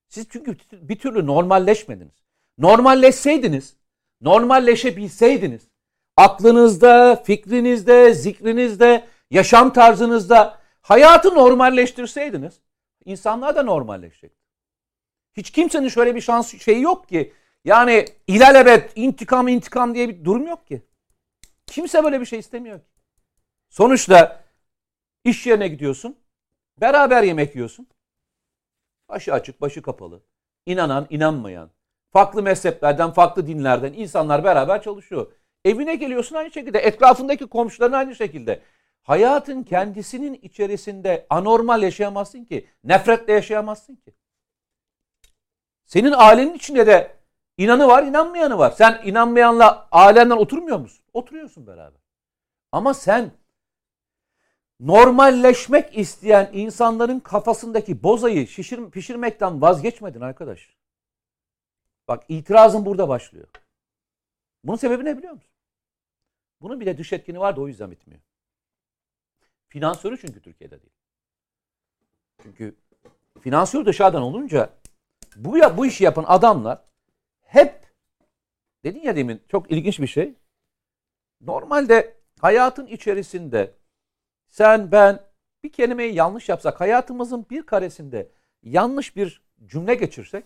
Siz 0.07 0.27
çünkü 0.29 0.57
bir 0.71 0.99
türlü 0.99 1.25
normalleşmediniz. 1.25 2.23
Normalleşseydiniz, 2.57 3.75
normalleşebilseydiniz, 4.21 5.67
aklınızda, 6.17 7.15
fikrinizde, 7.15 8.13
zikrinizde, 8.13 9.07
yaşam 9.31 9.73
tarzınızda 9.73 10.57
hayatı 10.81 11.35
normalleştirseydiniz, 11.35 12.59
insanlar 13.05 13.55
da 13.55 13.63
normalleşecekti. 13.63 14.41
Hiç 15.33 15.51
kimsenin 15.51 15.87
şöyle 15.87 16.15
bir 16.15 16.21
şans 16.21 16.55
şeyi 16.57 16.81
yok 16.81 17.09
ki. 17.09 17.33
Yani 17.65 18.05
ilelebet 18.27 18.91
intikam 18.95 19.47
intikam 19.47 19.95
diye 19.95 20.09
bir 20.09 20.25
durum 20.25 20.47
yok 20.47 20.67
ki. 20.67 20.81
Kimse 21.67 22.03
böyle 22.03 22.21
bir 22.21 22.25
şey 22.25 22.39
istemiyor. 22.39 22.79
Sonuçta 23.69 24.41
İş 25.23 25.47
yerine 25.47 25.67
gidiyorsun. 25.67 26.17
Beraber 26.77 27.23
yemek 27.23 27.55
yiyorsun. 27.55 27.87
Başı 29.09 29.33
açık, 29.33 29.61
başı 29.61 29.81
kapalı. 29.81 30.23
İnanan, 30.65 31.07
inanmayan. 31.09 31.71
Farklı 32.13 32.43
mezheplerden, 32.43 33.11
farklı 33.11 33.47
dinlerden 33.47 33.93
insanlar 33.93 34.43
beraber 34.43 34.81
çalışıyor. 34.81 35.31
Evine 35.65 35.95
geliyorsun 35.95 36.35
aynı 36.35 36.51
şekilde. 36.51 36.79
Etrafındaki 36.79 37.47
komşuların 37.47 37.93
aynı 37.93 38.15
şekilde. 38.15 38.61
Hayatın 39.03 39.63
kendisinin 39.63 40.33
içerisinde 40.33 41.25
anormal 41.29 41.83
yaşayamazsın 41.83 42.45
ki. 42.45 42.67
Nefretle 42.83 43.33
yaşayamazsın 43.33 43.95
ki. 43.95 44.13
Senin 45.85 46.13
ailenin 46.17 46.53
içinde 46.53 46.87
de 46.87 47.17
inanı 47.57 47.87
var, 47.87 48.03
inanmayanı 48.03 48.57
var. 48.57 48.71
Sen 48.71 49.01
inanmayanla 49.05 49.87
ailenden 49.91 50.37
oturmuyor 50.37 50.79
musun? 50.79 51.05
Oturuyorsun 51.13 51.67
beraber. 51.67 52.01
Ama 52.71 52.93
sen 52.93 53.31
normalleşmek 54.79 55.97
isteyen 55.97 56.49
insanların 56.53 57.19
kafasındaki 57.19 58.03
bozayı 58.03 58.47
şişir, 58.47 58.89
pişirmekten 58.89 59.61
vazgeçmedin 59.61 60.21
arkadaş. 60.21 60.75
Bak 62.07 62.23
itirazın 62.29 62.85
burada 62.85 63.09
başlıyor. 63.09 63.47
Bunun 64.63 64.77
sebebi 64.77 65.05
ne 65.05 65.17
biliyor 65.17 65.33
musun? 65.33 65.51
Bunun 66.61 66.79
bile 66.79 66.97
dış 66.97 67.13
etkeni 67.13 67.39
var 67.39 67.55
da 67.55 67.61
o 67.61 67.67
yüzden 67.67 67.91
bitmiyor. 67.91 68.21
Finansörü 69.71 70.17
çünkü 70.17 70.41
Türkiye'de 70.41 70.81
değil. 70.81 70.93
Çünkü 72.43 72.75
finansör 73.41 73.85
dışarıdan 73.85 74.21
olunca 74.21 74.69
bu 75.35 75.57
ya 75.57 75.77
bu 75.77 75.85
işi 75.85 76.03
yapan 76.03 76.25
adamlar 76.27 76.81
hep 77.41 77.93
dedin 78.83 78.99
ya 78.99 79.15
demin 79.15 79.43
çok 79.47 79.71
ilginç 79.71 79.99
bir 79.99 80.07
şey. 80.07 80.35
Normalde 81.41 82.17
hayatın 82.39 82.85
içerisinde 82.85 83.75
sen 84.49 84.91
ben 84.91 85.19
bir 85.63 85.71
kelimeyi 85.71 86.15
yanlış 86.15 86.49
yapsak 86.49 86.81
hayatımızın 86.81 87.45
bir 87.49 87.65
karesinde 87.65 88.31
yanlış 88.63 89.15
bir 89.15 89.41
cümle 89.65 89.95
geçirsek 89.95 90.45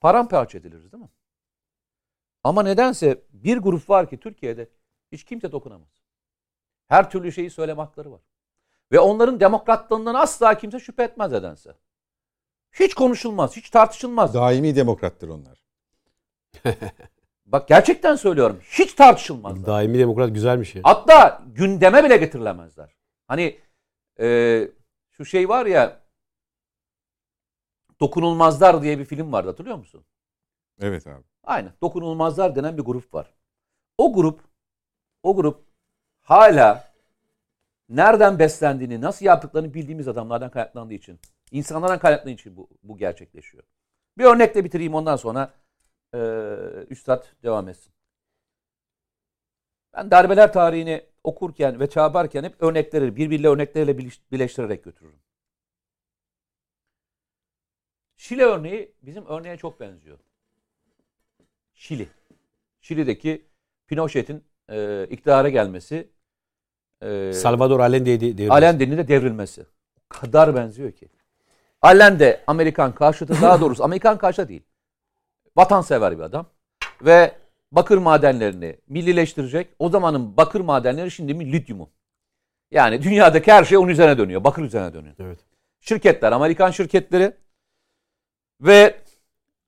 paramparça 0.00 0.58
ediliriz 0.58 0.92
değil 0.92 1.02
mi? 1.02 1.10
Ama 2.44 2.62
nedense 2.62 3.22
bir 3.32 3.56
grup 3.56 3.90
var 3.90 4.10
ki 4.10 4.20
Türkiye'de 4.20 4.68
hiç 5.12 5.24
kimse 5.24 5.52
dokunamaz. 5.52 6.02
Her 6.88 7.10
türlü 7.10 7.32
şeyi 7.32 7.50
söyleme 7.50 7.82
hakları 7.82 8.12
var. 8.12 8.27
Ve 8.92 9.00
onların 9.00 9.40
demokratlığından 9.40 10.14
asla 10.14 10.58
kimse 10.58 10.80
şüphe 10.80 11.02
etmez 11.02 11.32
nedense. 11.32 11.74
Hiç 12.72 12.94
konuşulmaz, 12.94 13.56
hiç 13.56 13.70
tartışılmaz. 13.70 14.34
Daimi 14.34 14.76
demokrattır 14.76 15.28
onlar. 15.28 15.62
Bak 17.46 17.68
gerçekten 17.68 18.16
söylüyorum. 18.16 18.60
Hiç 18.62 18.94
tartışılmaz. 18.94 19.66
Daimi 19.66 19.98
demokrat 19.98 20.34
güzelmiş 20.34 20.74
ya. 20.74 20.82
Hatta 20.84 21.42
gündeme 21.46 22.04
bile 22.04 22.16
getirilemezler. 22.16 22.96
Hani 23.26 23.58
e, 24.20 24.68
şu 25.10 25.24
şey 25.24 25.48
var 25.48 25.66
ya 25.66 26.00
Dokunulmazlar 28.00 28.82
diye 28.82 28.98
bir 28.98 29.04
film 29.04 29.32
vardı 29.32 29.48
hatırlıyor 29.48 29.76
musun? 29.76 30.04
Evet 30.80 31.06
abi. 31.06 31.24
Aynen. 31.44 31.72
Dokunulmazlar 31.82 32.56
denen 32.56 32.78
bir 32.78 32.82
grup 32.82 33.14
var. 33.14 33.34
O 33.98 34.12
grup 34.12 34.40
o 35.22 35.36
grup 35.36 35.64
hala 36.20 36.87
nereden 37.88 38.38
beslendiğini, 38.38 39.00
nasıl 39.00 39.26
yaptıklarını 39.26 39.74
bildiğimiz 39.74 40.08
adamlardan 40.08 40.50
kaynaklandığı 40.50 40.94
için, 40.94 41.20
insanlardan 41.50 41.98
kaynaklandığı 41.98 42.30
için 42.34 42.56
bu, 42.56 42.68
bu 42.82 42.98
gerçekleşiyor. 42.98 43.64
Bir 44.18 44.24
örnekle 44.24 44.64
bitireyim 44.64 44.94
ondan 44.94 45.16
sonra 45.16 45.54
e, 46.14 46.18
Üstad 46.90 47.24
devam 47.42 47.68
etsin. 47.68 47.92
Ben 49.94 50.10
darbeler 50.10 50.52
tarihini 50.52 51.06
okurken 51.24 51.80
ve 51.80 51.90
çağırırken 51.90 52.44
hep 52.44 52.62
örnekleri, 52.62 53.16
birbiriyle 53.16 53.48
örnekleriyle 53.48 53.98
birleştirerek 54.32 54.84
götürürüm. 54.84 55.20
Şili 58.16 58.42
örneği 58.44 58.94
bizim 59.02 59.26
örneğe 59.26 59.56
çok 59.56 59.80
benziyor. 59.80 60.18
Şili. 61.74 62.08
Şili'deki 62.80 63.46
Pinochet'in 63.86 64.44
e, 64.70 65.06
iktidara 65.10 65.48
gelmesi 65.48 66.10
e, 67.02 67.32
Salvador 67.32 67.80
Allende'ye 67.80 68.20
devrilmesi. 68.20 68.52
Allende'nin 68.52 68.96
de 68.96 69.08
devrilmesi. 69.08 69.66
O 69.96 70.08
kadar 70.08 70.54
benziyor 70.54 70.92
ki. 70.92 71.08
Allende 71.82 72.44
Amerikan 72.46 72.94
karşıtı 72.94 73.42
daha 73.42 73.60
doğrusu 73.60 73.84
Amerikan 73.84 74.18
karşıtı 74.18 74.48
değil. 74.48 74.62
Vatansever 75.56 76.18
bir 76.18 76.22
adam. 76.22 76.46
Ve 77.02 77.34
bakır 77.72 77.98
madenlerini 77.98 78.78
millileştirecek. 78.88 79.68
O 79.78 79.88
zamanın 79.88 80.36
bakır 80.36 80.60
madenleri 80.60 81.10
şimdi 81.10 81.34
mi 81.34 81.52
lityumu. 81.52 81.90
Yani 82.70 83.02
dünyadaki 83.02 83.52
her 83.52 83.64
şey 83.64 83.78
onun 83.78 83.88
üzerine 83.88 84.18
dönüyor. 84.18 84.44
Bakır 84.44 84.62
üzerine 84.62 84.94
dönüyor. 84.94 85.14
Evet. 85.18 85.38
Şirketler, 85.80 86.32
Amerikan 86.32 86.70
şirketleri 86.70 87.32
ve 88.60 88.96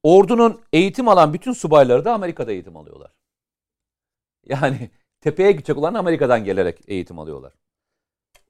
ordunun 0.02 0.60
eğitim 0.72 1.08
alan 1.08 1.34
bütün 1.34 1.52
subayları 1.52 2.04
da 2.04 2.12
Amerika'da 2.12 2.52
eğitim 2.52 2.76
alıyorlar. 2.76 3.12
Yani 4.46 4.90
tepeye 5.20 5.52
gidecek 5.52 5.76
olan 5.78 5.94
Amerika'dan 5.94 6.44
gelerek 6.44 6.80
eğitim 6.86 7.18
alıyorlar. 7.18 7.52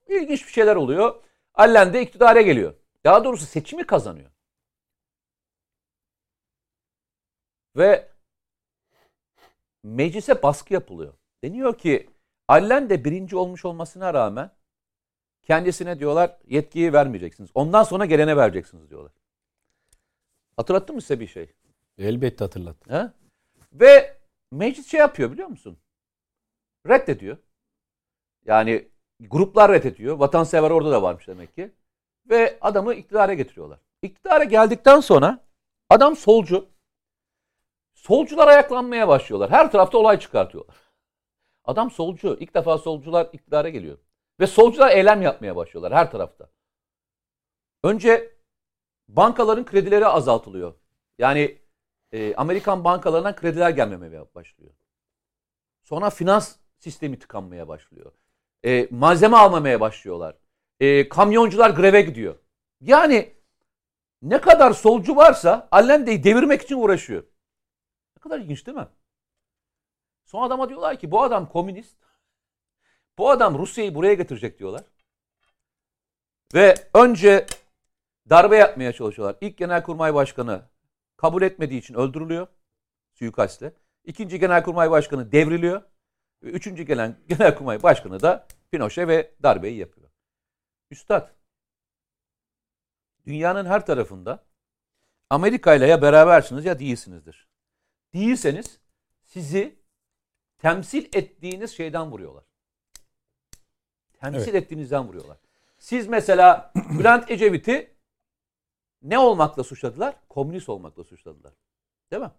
İlginç 0.07 0.47
bir 0.47 0.51
şeyler 0.51 0.75
oluyor. 0.75 1.23
Allen 1.53 1.93
de 1.93 2.01
iktidara 2.01 2.41
geliyor. 2.41 2.73
Daha 3.03 3.23
doğrusu 3.23 3.45
seçimi 3.45 3.83
kazanıyor. 3.83 4.31
Ve 7.77 8.11
meclise 9.83 10.43
baskı 10.43 10.73
yapılıyor. 10.73 11.13
Deniyor 11.43 11.77
ki 11.77 12.09
Allen 12.47 12.89
de 12.89 13.05
birinci 13.05 13.35
olmuş 13.35 13.65
olmasına 13.65 14.13
rağmen 14.13 14.51
kendisine 15.43 15.99
diyorlar 15.99 16.37
yetkiyi 16.47 16.93
vermeyeceksiniz. 16.93 17.49
Ondan 17.53 17.83
sonra 17.83 18.05
gelene 18.05 18.37
vereceksiniz 18.37 18.89
diyorlar. 18.89 19.11
Hatırlattı 20.57 20.93
mı 20.93 21.01
size 21.01 21.19
bir 21.19 21.27
şey? 21.27 21.53
Elbette 21.97 22.43
hatırlattı. 22.43 22.93
He? 22.93 23.11
Ve 23.73 24.17
meclis 24.51 24.87
şey 24.87 24.99
yapıyor 24.99 25.31
biliyor 25.31 25.47
musun? 25.47 25.77
Reddediyor. 26.87 27.37
Yani 28.45 28.89
gruplar 29.19 29.71
reddediyor. 29.71 30.17
Vatansever 30.17 30.71
orada 30.71 30.91
da 30.91 31.01
varmış 31.01 31.27
demek 31.27 31.55
ki. 31.55 31.71
Ve 32.29 32.57
adamı 32.61 32.93
iktidara 32.93 33.33
getiriyorlar. 33.33 33.79
İktidara 34.01 34.43
geldikten 34.43 34.99
sonra 34.99 35.45
adam 35.89 36.15
solcu. 36.15 36.69
Solcular 37.93 38.47
ayaklanmaya 38.47 39.07
başlıyorlar. 39.07 39.51
Her 39.51 39.71
tarafta 39.71 39.97
olay 39.97 40.19
çıkartıyorlar. 40.19 40.75
Adam 41.65 41.91
solcu. 41.91 42.37
İlk 42.39 42.55
defa 42.55 42.77
solcular 42.77 43.29
iktidara 43.33 43.69
geliyor. 43.69 43.97
Ve 44.39 44.47
solcular 44.47 44.91
eylem 44.91 45.21
yapmaya 45.21 45.55
başlıyorlar 45.55 45.93
her 45.93 46.11
tarafta. 46.11 46.49
Önce 47.83 48.35
bankaların 49.07 49.65
kredileri 49.65 50.05
azaltılıyor. 50.07 50.73
Yani 51.17 51.61
e, 52.11 52.35
Amerikan 52.35 52.83
bankalarından 52.83 53.35
krediler 53.35 53.69
gelmemeye 53.69 54.35
başlıyor. 54.35 54.71
Sonra 55.83 56.09
finans 56.09 56.60
sistemi 56.81 57.19
tıkanmaya 57.19 57.67
başlıyor. 57.67 58.11
E, 58.65 58.87
malzeme 58.91 59.37
almamaya 59.37 59.79
başlıyorlar. 59.79 60.37
E, 60.79 61.09
kamyoncular 61.09 61.69
greve 61.69 62.01
gidiyor. 62.01 62.35
Yani 62.81 63.33
ne 64.21 64.41
kadar 64.41 64.71
solcu 64.73 65.15
varsa 65.15 65.67
Allende'yi 65.71 66.23
devirmek 66.23 66.61
için 66.61 66.75
uğraşıyor. 66.75 67.23
Ne 68.17 68.19
kadar 68.21 68.39
ilginç 68.39 68.65
değil 68.67 68.77
mi? 68.77 68.87
Son 70.25 70.43
adama 70.43 70.69
diyorlar 70.69 70.99
ki 70.99 71.11
bu 71.11 71.23
adam 71.23 71.49
komünist. 71.49 71.97
Bu 73.17 73.29
adam 73.29 73.59
Rusya'yı 73.59 73.95
buraya 73.95 74.13
getirecek 74.13 74.59
diyorlar. 74.59 74.83
Ve 76.53 76.75
önce 76.93 77.45
darbe 78.29 78.57
yapmaya 78.57 78.93
çalışıyorlar. 78.93 79.37
İlk 79.41 79.57
Genelkurmay 79.57 80.13
Başkanı 80.13 80.61
kabul 81.17 81.41
etmediği 81.41 81.79
için 81.79 81.93
öldürülüyor 81.93 82.47
suikastle. 83.13 83.73
İkinci 84.03 84.39
Genelkurmay 84.39 84.91
Başkanı 84.91 85.31
devriliyor. 85.31 85.81
Üçüncü 86.41 86.83
gelen 86.83 87.17
Genelkurmay 87.27 87.83
Başkanı 87.83 88.21
da 88.21 88.47
Pinochet 88.71 89.07
ve 89.07 89.35
darbeyi 89.43 89.77
yapıyor. 89.77 90.09
Üstad, 90.91 91.29
dünyanın 93.25 93.65
her 93.65 93.85
tarafında 93.85 94.45
Amerika 95.29 95.75
ile 95.75 95.87
ya 95.87 96.01
berabersiniz 96.01 96.65
ya 96.65 96.79
değilsinizdir. 96.79 97.47
Değilseniz 98.13 98.79
sizi 99.23 99.79
temsil 100.57 101.05
ettiğiniz 101.05 101.71
şeyden 101.71 102.11
vuruyorlar. 102.11 102.43
Temsil 104.13 104.49
evet. 104.49 104.63
ettiğinizden 104.63 105.07
vuruyorlar. 105.07 105.37
Siz 105.77 106.07
mesela 106.07 106.73
Bülent 106.99 107.31
Ecevit'i 107.31 107.93
ne 109.01 109.19
olmakla 109.19 109.63
suçladılar? 109.63 110.15
Komünist 110.29 110.69
olmakla 110.69 111.03
suçladılar. 111.03 111.53
Değil 112.11 112.21
mi? 112.21 112.31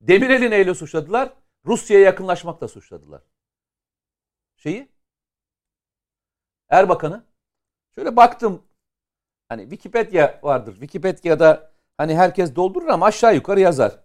Demirel'i 0.00 0.50
neyle 0.50 0.74
suçladılar? 0.74 1.32
Rusya'ya 1.66 2.04
yakınlaşmakla 2.04 2.68
suçladılar. 2.68 3.22
Şeyi? 4.56 4.88
Erbakan'ı. 6.68 7.24
Şöyle 7.94 8.16
baktım. 8.16 8.62
Hani 9.48 9.62
Wikipedia 9.62 10.40
vardır. 10.42 10.72
Wikipedia'da 10.72 11.72
hani 11.96 12.16
herkes 12.16 12.56
doldurur 12.56 12.88
ama 12.88 13.06
aşağı 13.06 13.34
yukarı 13.34 13.60
yazar. 13.60 13.98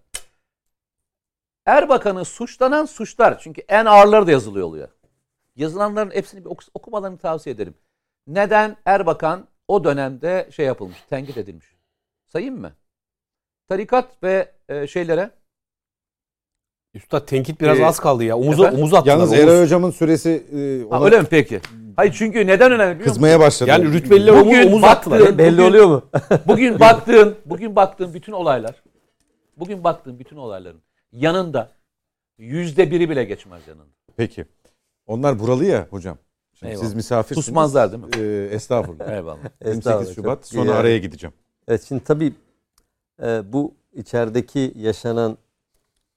Erbakan'ı 1.65 2.25
suçlanan 2.25 2.85
suçlar. 2.85 3.39
Çünkü 3.39 3.61
en 3.67 3.85
ağırları 3.85 4.27
da 4.27 4.31
yazılıyor 4.31 4.67
oluyor. 4.67 4.89
Yazılanların 5.55 6.11
hepsini 6.11 6.45
bir 6.45 6.49
okumalarını 6.73 7.17
tavsiye 7.17 7.55
ederim. 7.55 7.75
neden 8.27 8.77
Erbakan 8.85 9.47
o 9.67 9.83
dönemde 9.83 10.49
şey 10.51 10.65
yapılmış, 10.65 11.01
tenkit 11.09 11.37
edilmiş? 11.37 11.75
Sayayım 12.27 12.61
mı? 12.61 12.73
Tarikat 13.67 14.23
ve 14.23 14.51
e, 14.69 14.87
şeylere 14.87 15.31
Üstad 16.95 17.27
tenkit 17.27 17.61
biraz 17.61 17.79
Ee, 17.79 17.85
az 17.85 17.99
kaldı 17.99 18.23
ya. 18.23 18.37
Omuza, 18.37 18.63
efendim? 18.63 18.79
omuz 18.79 18.93
attılar. 18.93 19.13
Yalnız. 19.17 19.33
Eray 19.33 19.61
Hocam'ın 19.61 19.91
süresi 19.91 20.29
e, 20.29 20.89
Ha, 20.89 20.97
ona 20.97 21.05
öyle 21.05 21.19
mi 21.21 21.27
peki? 21.29 21.61
Hayır 21.95 22.13
çünkü 22.17 22.47
neden 22.47 22.71
önemli 22.71 22.79
biliyor 22.79 22.95
musun? 22.99 23.11
kızmaya 23.13 23.39
başladı. 23.39 23.69
Yani 23.69 23.93
rütbeliler 23.93 24.31
omuz, 24.31 24.45
Bugün 24.45 24.67
omuz 24.67 24.83
attılar. 24.83 25.37
Belli 25.37 25.57
Bugün- 25.57 25.69
oluyor 25.69 25.85
mu? 25.85 26.01
Bugün 26.47 26.79
baktığın, 26.79 27.35
bugün 27.45 27.75
baktığın 27.75 28.13
bütün 28.13 28.31
olaylar, 28.31 28.83
bugün 29.57 29.83
baktığın 29.83 30.19
bütün 30.19 30.35
olayların 30.37 30.81
yanında 31.11 31.71
yüzde 32.37 32.91
biri 32.91 33.09
bile 33.09 33.23
geçmez 33.23 33.67
yanında. 33.67 33.85
Peki. 34.17 34.45
Onlar 35.07 35.39
buralı 35.39 35.65
ya 35.65 35.87
hocam. 35.89 36.17
Şimdi 36.53 36.71
Eyvallah. 36.71 36.85
siz 36.85 36.93
misafirsiniz. 36.93 37.45
Susmazlar 37.45 37.91
değil 37.91 38.03
mi? 38.03 38.09
Ee, 38.17 38.49
estağfurullah. 38.55 39.11
Eyvallah. 39.11 39.37
28 39.65 39.77
Estağfurullah, 39.77 40.15
Şubat 40.15 40.47
sonra 40.47 40.71
iyi. 40.71 40.73
araya 40.73 40.97
gideceğim. 40.97 41.33
Evet 41.67 41.83
şimdi 41.87 42.03
tabii 42.03 42.33
e, 43.23 43.53
bu 43.53 43.73
içerideki 43.93 44.73
yaşanan 44.75 45.37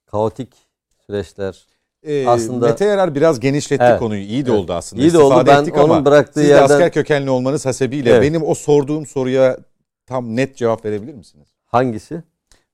kaotik 0.07 0.68
süreçler 1.13 1.67
Ee, 2.03 2.27
Aslında- 2.27 2.67
Mete 2.67 2.85
Yarar 2.85 3.15
biraz 3.15 3.41
genişletti 3.41 3.85
Evet. 3.85 3.99
konuyu. 3.99 4.21
İyi 4.23 4.47
de 4.47 4.51
Evet. 4.51 4.61
oldu 4.61 4.73
aslında. 4.73 5.03
İyi 5.03 5.13
de 5.13 5.19
oldu. 5.19 5.45
Ben 5.47 5.65
onun 5.65 5.79
ama 5.79 6.05
bıraktığı 6.05 6.41
siz 6.41 6.49
de 6.49 6.53
yerden- 6.53 6.65
asker 6.65 6.93
kökenli 6.93 7.31
olmanız 7.31 7.67
hasebiyle 7.67 8.11
Evet. 8.11 8.23
benim 8.23 8.43
o 8.47 8.55
sorduğum 8.55 9.07
soruya 9.07 9.59
tam 10.07 10.37
net 10.37 10.57
cevap 10.57 10.85
verebilir 10.85 11.15
misiniz? 11.15 11.49
hangisi? 11.65 12.23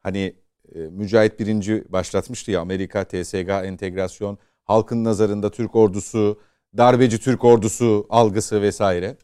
Hani 0.02 0.34
e, 0.74 0.78
Mücahit 0.78 1.40
birinci 1.40 1.84
başlatmıştı 1.88 2.50
ya 2.50 2.60
Amerika, 2.60 3.04
TSG, 3.04 3.48
entegrasyon, 3.64 4.38
halkın 4.64 5.04
nazarında 5.04 5.50
Türk 5.50 5.76
ordusu, 5.76 6.38
darbeci 6.76 7.18
Türk 7.20 7.44
ordusu 7.44 8.06
algısı 8.10 8.62
vesaire. 8.62 9.16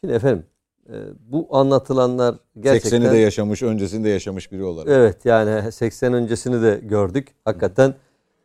Şimdi 0.00 0.14
efendim 0.14 0.44
e, 0.88 0.94
bu 1.20 1.48
anlatılanlar 1.50 2.34
gerçekten 2.60 3.00
80'i 3.02 3.12
de 3.12 3.16
yaşamış, 3.18 3.62
öncesinde 3.62 4.08
yaşamış 4.08 4.52
biri 4.52 4.62
olarak. 4.64 4.88
Evet 4.88 5.24
yani 5.24 5.72
80 5.72 6.14
öncesini 6.14 6.62
de 6.62 6.80
gördük. 6.82 7.28
Hakikaten 7.44 7.94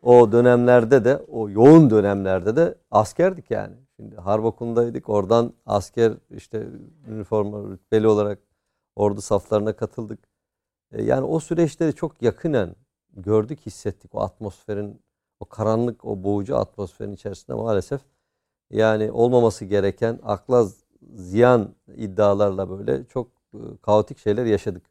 o 0.01 0.31
dönemlerde 0.31 1.05
de 1.05 1.17
o 1.17 1.49
yoğun 1.49 1.89
dönemlerde 1.89 2.55
de 2.55 2.75
askerdik 2.91 3.51
yani. 3.51 3.75
Şimdi 3.95 4.15
harp 4.15 4.45
okulundaydık. 4.45 5.09
Oradan 5.09 5.53
asker 5.65 6.13
işte 6.29 6.67
üniforma 7.07 7.71
rütbeli 7.71 8.07
olarak 8.07 8.39
ordu 8.95 9.21
saflarına 9.21 9.75
katıldık. 9.75 10.19
E, 10.91 11.03
Yani 11.03 11.25
o 11.25 11.39
süreçleri 11.39 11.93
çok 11.95 12.21
yakinen 12.21 12.75
gördük, 13.13 13.59
hissettik. 13.65 14.15
O 14.15 14.21
atmosferin, 14.21 15.01
o 15.39 15.45
karanlık, 15.45 16.05
o 16.05 16.23
boğucu 16.23 16.57
atmosferin 16.57 17.11
içerisinde 17.13 17.57
maalesef 17.57 18.01
yani 18.71 19.11
olmaması 19.11 19.65
gereken 19.65 20.19
akla 20.23 20.67
ziyan 21.13 21.75
iddialarla 21.95 22.69
böyle 22.69 23.05
çok 23.05 23.27
e, 23.53 23.57
kaotik 23.81 24.17
şeyler 24.19 24.45
yaşadık. 24.45 24.83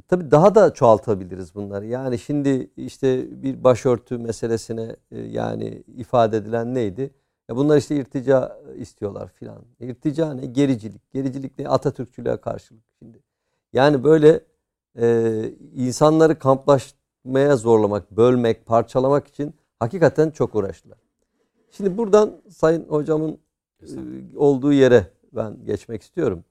E, 0.00 0.02
Tabii 0.08 0.30
daha 0.30 0.54
da 0.54 0.74
çoğaltabiliriz 0.74 1.54
bunları. 1.54 1.86
Yani 1.86 2.18
şimdi 2.18 2.70
işte 2.76 3.42
bir 3.42 3.64
başörtü 3.64 4.18
meselesine 4.18 4.96
e, 5.10 5.20
yani 5.20 5.82
ifade 5.96 6.36
edilen 6.36 6.74
neydi? 6.74 7.10
Ya 7.48 7.56
bunlar 7.56 7.76
işte 7.76 7.96
irtica 7.96 8.58
istiyorlar 8.76 9.28
filan. 9.28 9.62
İrtica 9.80 10.34
ne? 10.34 10.46
Gericilik. 10.46 11.12
Gericilik 11.12 11.58
ne? 11.58 11.68
Atatürkçülüğe 11.68 12.36
karşılık. 12.36 12.84
Şimdi 12.98 13.18
yani 13.72 14.04
böyle 14.04 14.40
e, 15.00 15.44
insanları 15.74 16.38
kamplaşmaya 16.38 17.56
zorlamak, 17.56 18.10
bölmek, 18.10 18.66
parçalamak 18.66 19.28
için 19.28 19.54
hakikaten 19.78 20.30
çok 20.30 20.54
uğraştılar. 20.54 20.98
Şimdi 21.70 21.98
buradan 21.98 22.40
Sayın 22.50 22.84
Hocam'ın 22.88 23.38
e, 23.82 23.86
olduğu 24.36 24.72
yere 24.72 25.06
ben 25.32 25.64
geçmek 25.66 26.02
istiyorum. 26.02 26.44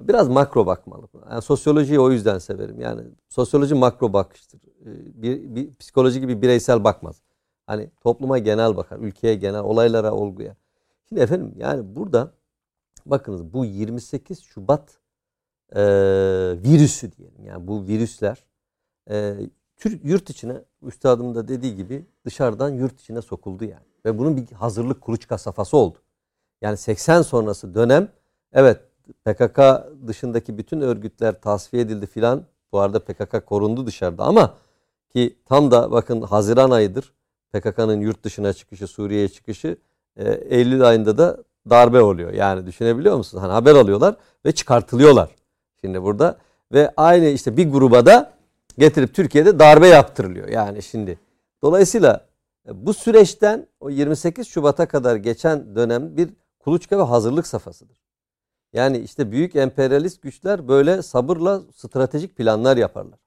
Biraz 0.00 0.28
makro 0.28 0.66
bakmalı. 0.66 1.08
Yani 1.30 1.42
sosyolojiyi 1.42 2.00
o 2.00 2.10
yüzden 2.10 2.38
severim. 2.38 2.80
Yani 2.80 3.02
sosyoloji 3.28 3.74
makro 3.74 4.12
bakıştır. 4.12 4.60
Ee, 4.64 5.22
Bir, 5.22 5.54
bir 5.54 5.74
psikoloji 5.74 6.20
gibi 6.20 6.42
bireysel 6.42 6.84
bakmaz. 6.84 7.22
Hani 7.66 7.90
topluma 8.00 8.38
genel 8.38 8.76
bakar, 8.76 8.98
ülkeye 8.98 9.34
genel, 9.34 9.60
olaylara, 9.60 10.12
olguya. 10.12 10.56
Şimdi 11.08 11.22
efendim 11.22 11.54
yani 11.58 11.96
burada 11.96 12.32
bakınız 13.06 13.52
bu 13.52 13.64
28 13.64 14.42
Şubat 14.42 14.98
e, 15.76 15.82
virüsü 16.64 17.12
diyelim. 17.12 17.44
Yani 17.44 17.66
bu 17.66 17.86
virüsler 17.86 18.44
e, 19.10 19.36
yurt 20.02 20.30
içine 20.30 20.56
üstadım 20.82 21.34
da 21.34 21.48
dediği 21.48 21.76
gibi 21.76 22.06
dışarıdan 22.24 22.68
yurt 22.70 23.00
içine 23.00 23.22
sokuldu 23.22 23.64
yani. 23.64 23.84
Ve 24.04 24.18
bunun 24.18 24.36
bir 24.36 24.52
hazırlık 24.52 25.00
kuluçka 25.00 25.38
safhası 25.38 25.76
oldu. 25.76 25.98
Yani 26.62 26.76
80 26.76 27.22
sonrası 27.22 27.74
dönem 27.74 28.08
evet 28.52 28.80
PKK 29.24 29.60
dışındaki 30.06 30.58
bütün 30.58 30.80
örgütler 30.80 31.40
tasfiye 31.40 31.82
edildi 31.82 32.06
filan. 32.06 32.44
Bu 32.72 32.80
arada 32.80 33.04
PKK 33.04 33.46
korundu 33.46 33.86
dışarıda 33.86 34.24
ama 34.24 34.54
ki 35.10 35.36
tam 35.44 35.70
da 35.70 35.90
bakın 35.90 36.22
Haziran 36.22 36.70
ayıdır. 36.70 37.12
PKK'nın 37.52 38.00
yurt 38.00 38.24
dışına 38.24 38.52
çıkışı, 38.52 38.86
Suriye'ye 38.86 39.28
çıkışı. 39.28 39.76
E, 40.16 40.32
Eylül 40.32 40.88
ayında 40.88 41.18
da 41.18 41.38
darbe 41.70 42.00
oluyor. 42.00 42.32
Yani 42.32 42.66
düşünebiliyor 42.66 43.16
musunuz? 43.16 43.42
Hani 43.42 43.52
haber 43.52 43.74
alıyorlar 43.74 44.16
ve 44.46 44.52
çıkartılıyorlar. 44.52 45.30
Şimdi 45.80 46.02
burada 46.02 46.38
ve 46.72 46.92
aynı 46.96 47.26
işte 47.26 47.56
bir 47.56 47.70
gruba 47.70 48.06
da 48.06 48.32
getirip 48.78 49.14
Türkiye'de 49.14 49.58
darbe 49.58 49.88
yaptırılıyor. 49.88 50.48
Yani 50.48 50.82
şimdi 50.82 51.18
dolayısıyla 51.62 52.26
e, 52.68 52.86
bu 52.86 52.94
süreçten 52.94 53.66
o 53.80 53.90
28 53.90 54.48
Şubat'a 54.48 54.88
kadar 54.88 55.16
geçen 55.16 55.76
dönem 55.76 56.16
bir 56.16 56.30
kuluçka 56.58 56.98
ve 56.98 57.02
hazırlık 57.02 57.46
safhasıdır. 57.46 58.03
Yani 58.74 58.98
işte 58.98 59.32
büyük 59.32 59.56
emperyalist 59.56 60.22
güçler 60.22 60.68
böyle 60.68 61.02
sabırla 61.02 61.62
stratejik 61.76 62.36
planlar 62.36 62.76
yaparlar. 62.76 63.18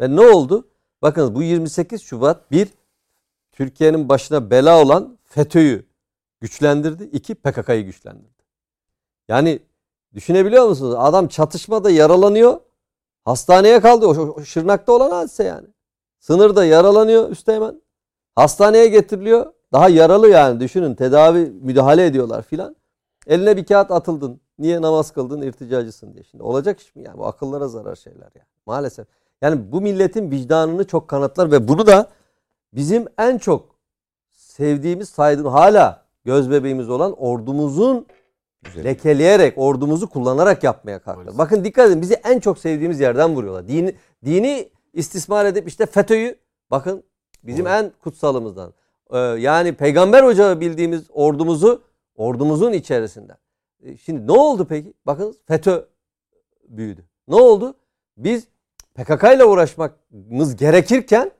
Ve 0.00 0.16
ne 0.16 0.20
oldu? 0.20 0.68
Bakınız 1.02 1.34
bu 1.34 1.42
28 1.42 2.02
Şubat 2.02 2.50
bir 2.50 2.68
Türkiye'nin 3.52 4.08
başına 4.08 4.50
bela 4.50 4.82
olan 4.82 5.18
FETÖ'yü 5.24 5.86
güçlendirdi. 6.40 7.04
iki 7.04 7.34
PKK'yı 7.34 7.84
güçlendirdi. 7.84 8.42
Yani 9.28 9.60
düşünebiliyor 10.14 10.68
musunuz? 10.68 10.94
Adam 10.98 11.28
çatışmada 11.28 11.90
yaralanıyor. 11.90 12.60
Hastaneye 13.24 13.80
kaldı. 13.80 14.06
O, 14.06 14.10
o 14.10 14.44
Şırnak'ta 14.44 14.92
olan 14.92 15.10
hadise 15.10 15.44
yani. 15.44 15.68
Sınırda 16.20 16.64
yaralanıyor 16.64 17.30
üsteğmen. 17.30 17.82
Hastaneye 18.34 18.86
getiriliyor. 18.86 19.52
Daha 19.72 19.88
yaralı 19.88 20.28
yani 20.28 20.60
düşünün 20.60 20.94
tedavi 20.94 21.50
müdahale 21.50 22.06
ediyorlar 22.06 22.42
filan. 22.42 22.76
Eline 23.26 23.56
bir 23.56 23.64
kağıt 23.64 23.90
atıldın. 23.90 24.40
Niye 24.62 24.82
namaz 24.82 25.10
kıldın 25.10 25.42
irticacısın 25.42 26.14
diye. 26.14 26.24
Şimdi 26.24 26.42
olacak 26.42 26.80
iş 26.80 26.96
mi 26.96 27.02
yani? 27.02 27.18
Bu 27.18 27.26
akıllara 27.26 27.68
zarar 27.68 27.96
şeyler 27.96 28.30
yani. 28.34 28.46
Maalesef. 28.66 29.06
Yani 29.42 29.72
bu 29.72 29.80
milletin 29.80 30.30
vicdanını 30.30 30.86
çok 30.86 31.08
kanıtlar 31.08 31.52
ve 31.52 31.68
bunu 31.68 31.86
da 31.86 32.08
bizim 32.72 33.06
en 33.18 33.38
çok 33.38 33.76
sevdiğimiz, 34.30 35.08
saydığımız, 35.08 35.52
hala 35.52 36.04
göz 36.24 36.50
bebeğimiz 36.50 36.90
olan 36.90 37.12
ordumuzun 37.12 38.06
Güzel. 38.62 38.84
lekeleyerek, 38.84 39.58
ordumuzu 39.58 40.08
kullanarak 40.08 40.64
yapmaya 40.64 40.98
kalktılar. 40.98 41.38
Bakın 41.38 41.64
dikkat 41.64 41.90
edin 41.90 42.02
bizi 42.02 42.14
en 42.14 42.40
çok 42.40 42.58
sevdiğimiz 42.58 43.00
yerden 43.00 43.34
vuruyorlar. 43.36 43.68
Dini, 43.68 43.96
dini 44.24 44.68
istismar 44.92 45.44
edip 45.44 45.68
işte 45.68 45.86
FETÖ'yü 45.86 46.38
bakın 46.70 47.02
bizim 47.42 47.66
en 47.66 47.92
kutsalımızdan. 48.02 48.72
Ee, 49.10 49.18
yani 49.18 49.74
peygamber 49.74 50.22
ocağı 50.22 50.60
bildiğimiz 50.60 51.02
ordumuzu 51.12 51.82
ordumuzun 52.16 52.72
içerisinden. 52.72 53.36
Ee, 53.82 53.96
Şimdi 53.96 54.26
ne 54.26 54.32
oldu 54.32 54.66
peki? 54.68 54.94
Bakın 55.06 55.36
FETÖ 55.46 55.84
büyüdü. 56.68 57.04
Ne 57.28 57.34
oldu? 57.34 57.74
Biz 58.16 58.46
PKK 58.94 59.24
ile 59.36 59.44
uğraşmamız 59.44 60.56
gerekirken 60.56 61.30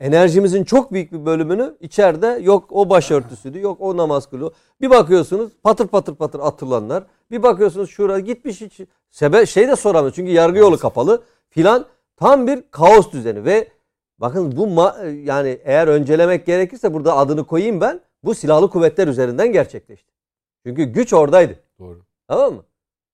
enerjimizin 0.00 0.64
çok 0.64 0.92
büyük 0.92 1.12
bir 1.12 1.26
bölümünü 1.26 1.76
içeride 1.80 2.26
yok 2.26 2.64
o 2.70 2.90
başörtüsüydü, 2.90 3.60
yok 3.60 3.80
o 3.80 3.96
namaz 3.96 4.30
kılıyor. 4.30 4.52
Bir 4.80 4.90
bakıyorsunuz 4.90 5.52
patır 5.62 5.86
patır 5.86 6.14
patır 6.14 6.40
atılanlar. 6.40 7.04
Bir 7.30 7.42
bakıyorsunuz 7.42 7.90
şuraya 7.90 8.18
gitmiş 8.18 8.60
hiç 8.60 8.80
sebe 9.10 9.46
şey 9.46 9.68
de 9.68 9.76
soramıyor 9.76 10.14
çünkü 10.14 10.32
yargı 10.32 10.58
yolu 10.58 10.78
kapalı 10.78 11.22
filan. 11.50 11.86
Tam 12.16 12.46
bir 12.46 12.62
kaos 12.70 13.12
düzeni 13.12 13.44
ve 13.44 13.68
bakın 14.18 14.56
bu 14.56 14.90
yani 15.24 15.60
eğer 15.64 15.88
öncelemek 15.88 16.46
gerekirse 16.46 16.94
burada 16.94 17.16
adını 17.16 17.44
koyayım 17.44 17.80
ben. 17.80 18.00
Bu 18.24 18.34
silahlı 18.34 18.70
kuvvetler 18.70 19.08
üzerinden 19.08 19.52
gerçekleşti. 19.52 20.13
Çünkü 20.66 20.84
güç 20.84 21.12
oradaydı. 21.12 21.60
Doğru. 21.78 22.04
Tamam 22.28 22.54
mı? 22.54 22.64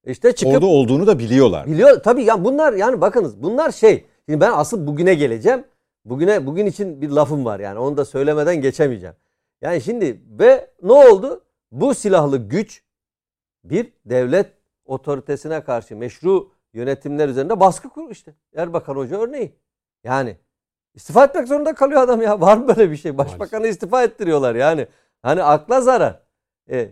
İşte 0.05 0.35
çıkıp 0.35 0.53
Orada 0.53 0.65
olduğunu 0.65 1.07
da 1.07 1.19
biliyorlar. 1.19 1.67
Biliyor 1.67 2.03
tabii 2.03 2.23
ya 2.23 2.43
bunlar 2.43 2.73
yani 2.73 3.01
bakınız 3.01 3.43
bunlar 3.43 3.71
şey. 3.71 4.05
Şimdi 4.25 4.41
ben 4.41 4.51
asıl 4.51 4.87
bugüne 4.87 5.13
geleceğim. 5.13 5.63
Bugüne 6.05 6.45
bugün 6.45 6.65
için 6.65 7.01
bir 7.01 7.09
lafım 7.09 7.45
var 7.45 7.59
yani 7.59 7.79
onu 7.79 7.97
da 7.97 8.05
söylemeden 8.05 8.61
geçemeyeceğim. 8.61 9.15
Yani 9.61 9.81
şimdi 9.81 10.21
ve 10.39 10.69
ne 10.83 10.91
oldu? 10.91 11.43
Bu 11.71 11.95
silahlı 11.95 12.37
güç 12.37 12.83
bir 13.63 13.93
devlet 14.05 14.47
otoritesine 14.85 15.63
karşı 15.63 15.95
meşru 15.95 16.51
yönetimler 16.73 17.29
üzerinde 17.29 17.59
baskı 17.59 17.89
kurdu 17.89 18.11
işte. 18.11 18.33
Erbakan 18.55 18.95
Hoca 18.95 19.19
örneği. 19.19 19.55
Yani 20.03 20.37
istifa 20.93 21.25
etmek 21.25 21.47
zorunda 21.47 21.73
kalıyor 21.75 22.01
adam 22.01 22.21
ya. 22.21 22.41
Var 22.41 22.57
mı 22.57 22.67
böyle 22.67 22.91
bir 22.91 22.97
şey? 22.97 23.17
Başbakanı 23.17 23.67
istifa 23.67 24.03
ettiriyorlar 24.03 24.55
yani. 24.55 24.87
Hani 25.21 25.43
akla 25.43 25.81
zarar. 25.81 26.19
E, 26.69 26.89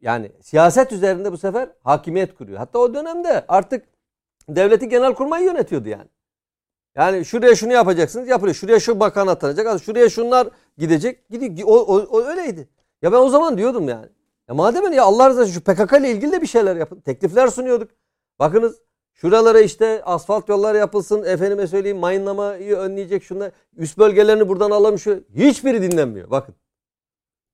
Yani 0.00 0.32
siyaset 0.42 0.92
üzerinde 0.92 1.32
bu 1.32 1.38
sefer 1.38 1.68
hakimiyet 1.84 2.34
kuruyor. 2.34 2.58
Hatta 2.58 2.78
o 2.78 2.94
dönemde 2.94 3.44
artık 3.48 3.86
devleti 4.48 4.88
genelkurmay 4.88 5.44
yönetiyordu 5.44 5.88
yani. 5.88 6.08
Yani 6.96 7.24
şuraya 7.24 7.54
şunu 7.54 7.72
yapacaksınız 7.72 8.28
yapılıyor. 8.28 8.54
Şuraya 8.54 8.80
şu 8.80 9.00
bakan 9.00 9.26
atanacak. 9.26 9.82
Şuraya 9.82 10.08
şunlar 10.08 10.48
gidecek. 10.78 11.30
Gidiyor. 11.30 11.68
O, 11.68 11.72
o, 11.72 11.96
o 11.96 12.22
öyleydi. 12.22 12.68
Ya 13.02 13.12
ben 13.12 13.16
o 13.16 13.28
zaman 13.28 13.58
diyordum 13.58 13.88
yani. 13.88 14.08
Ya 14.48 14.54
madem 14.54 14.84
öyle 14.84 14.94
ya 14.94 15.04
Allah 15.04 15.28
razı 15.28 15.40
olsun 15.40 15.52
şu 15.52 15.60
PKK 15.60 15.92
ile 16.00 16.10
ilgili 16.10 16.32
de 16.32 16.42
bir 16.42 16.46
şeyler 16.46 16.76
yapın. 16.76 17.00
Teklifler 17.00 17.48
sunuyorduk. 17.48 17.90
Bakınız 18.38 18.80
şuralara 19.14 19.60
işte 19.60 20.02
asfalt 20.04 20.48
yollar 20.48 20.74
yapılsın. 20.74 21.24
Efendime 21.24 21.66
söyleyeyim 21.66 21.98
mayınlamayı 21.98 22.76
önleyecek 22.76 23.22
şunlar. 23.22 23.52
Üst 23.76 23.98
bölgelerini 23.98 24.48
buradan 24.48 24.70
alalım 24.70 24.98
şu. 24.98 25.24
Hiçbiri 25.34 25.82
dinlenmiyor. 25.82 26.30
Bakın. 26.30 26.54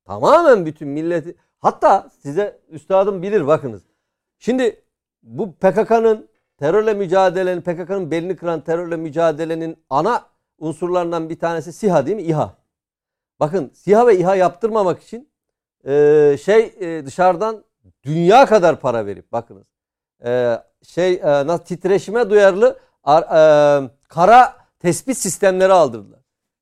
Tamamen 0.07 0.67
bütün 0.67 0.89
milleti. 0.89 1.37
Hatta 1.61 2.11
size 2.23 2.61
üstadım 2.69 3.23
bilir 3.23 3.47
bakınız. 3.47 3.83
Şimdi 4.39 4.83
bu 5.23 5.53
PKK'nın 5.53 6.29
terörle 6.59 6.95
mücadelenin, 6.95 7.61
PKK'nın 7.61 8.11
belini 8.11 8.37
kıran 8.37 8.61
terörle 8.61 8.97
mücadelenin 8.97 9.77
ana 9.91 10.27
unsurlarından 10.59 11.29
bir 11.29 11.39
tanesi 11.39 11.73
SİHA 11.73 12.07
değil 12.07 12.17
mi? 12.17 12.23
İHA. 12.23 12.55
Bakın 13.41 13.71
SİHA 13.75 14.07
ve 14.07 14.19
İHA 14.19 14.37
yaptırmamak 14.37 15.03
için 15.03 15.31
e, 15.87 16.37
şey 16.43 16.75
e, 16.81 17.07
dışarıdan 17.07 17.65
dünya 18.05 18.47
kadar 18.47 18.81
para 18.81 19.07
verip 19.07 19.33
bakınız 19.33 19.67
e, 20.25 20.59
şey 20.83 21.13
e, 21.13 21.59
titreşime 21.65 22.31
duyarlı 22.31 22.79
ar, 23.05 23.23
e, 23.23 23.91
kara 24.09 24.57
tespit 24.79 25.19
sistemleri 25.19 25.73
aldırdılar. 25.73 26.21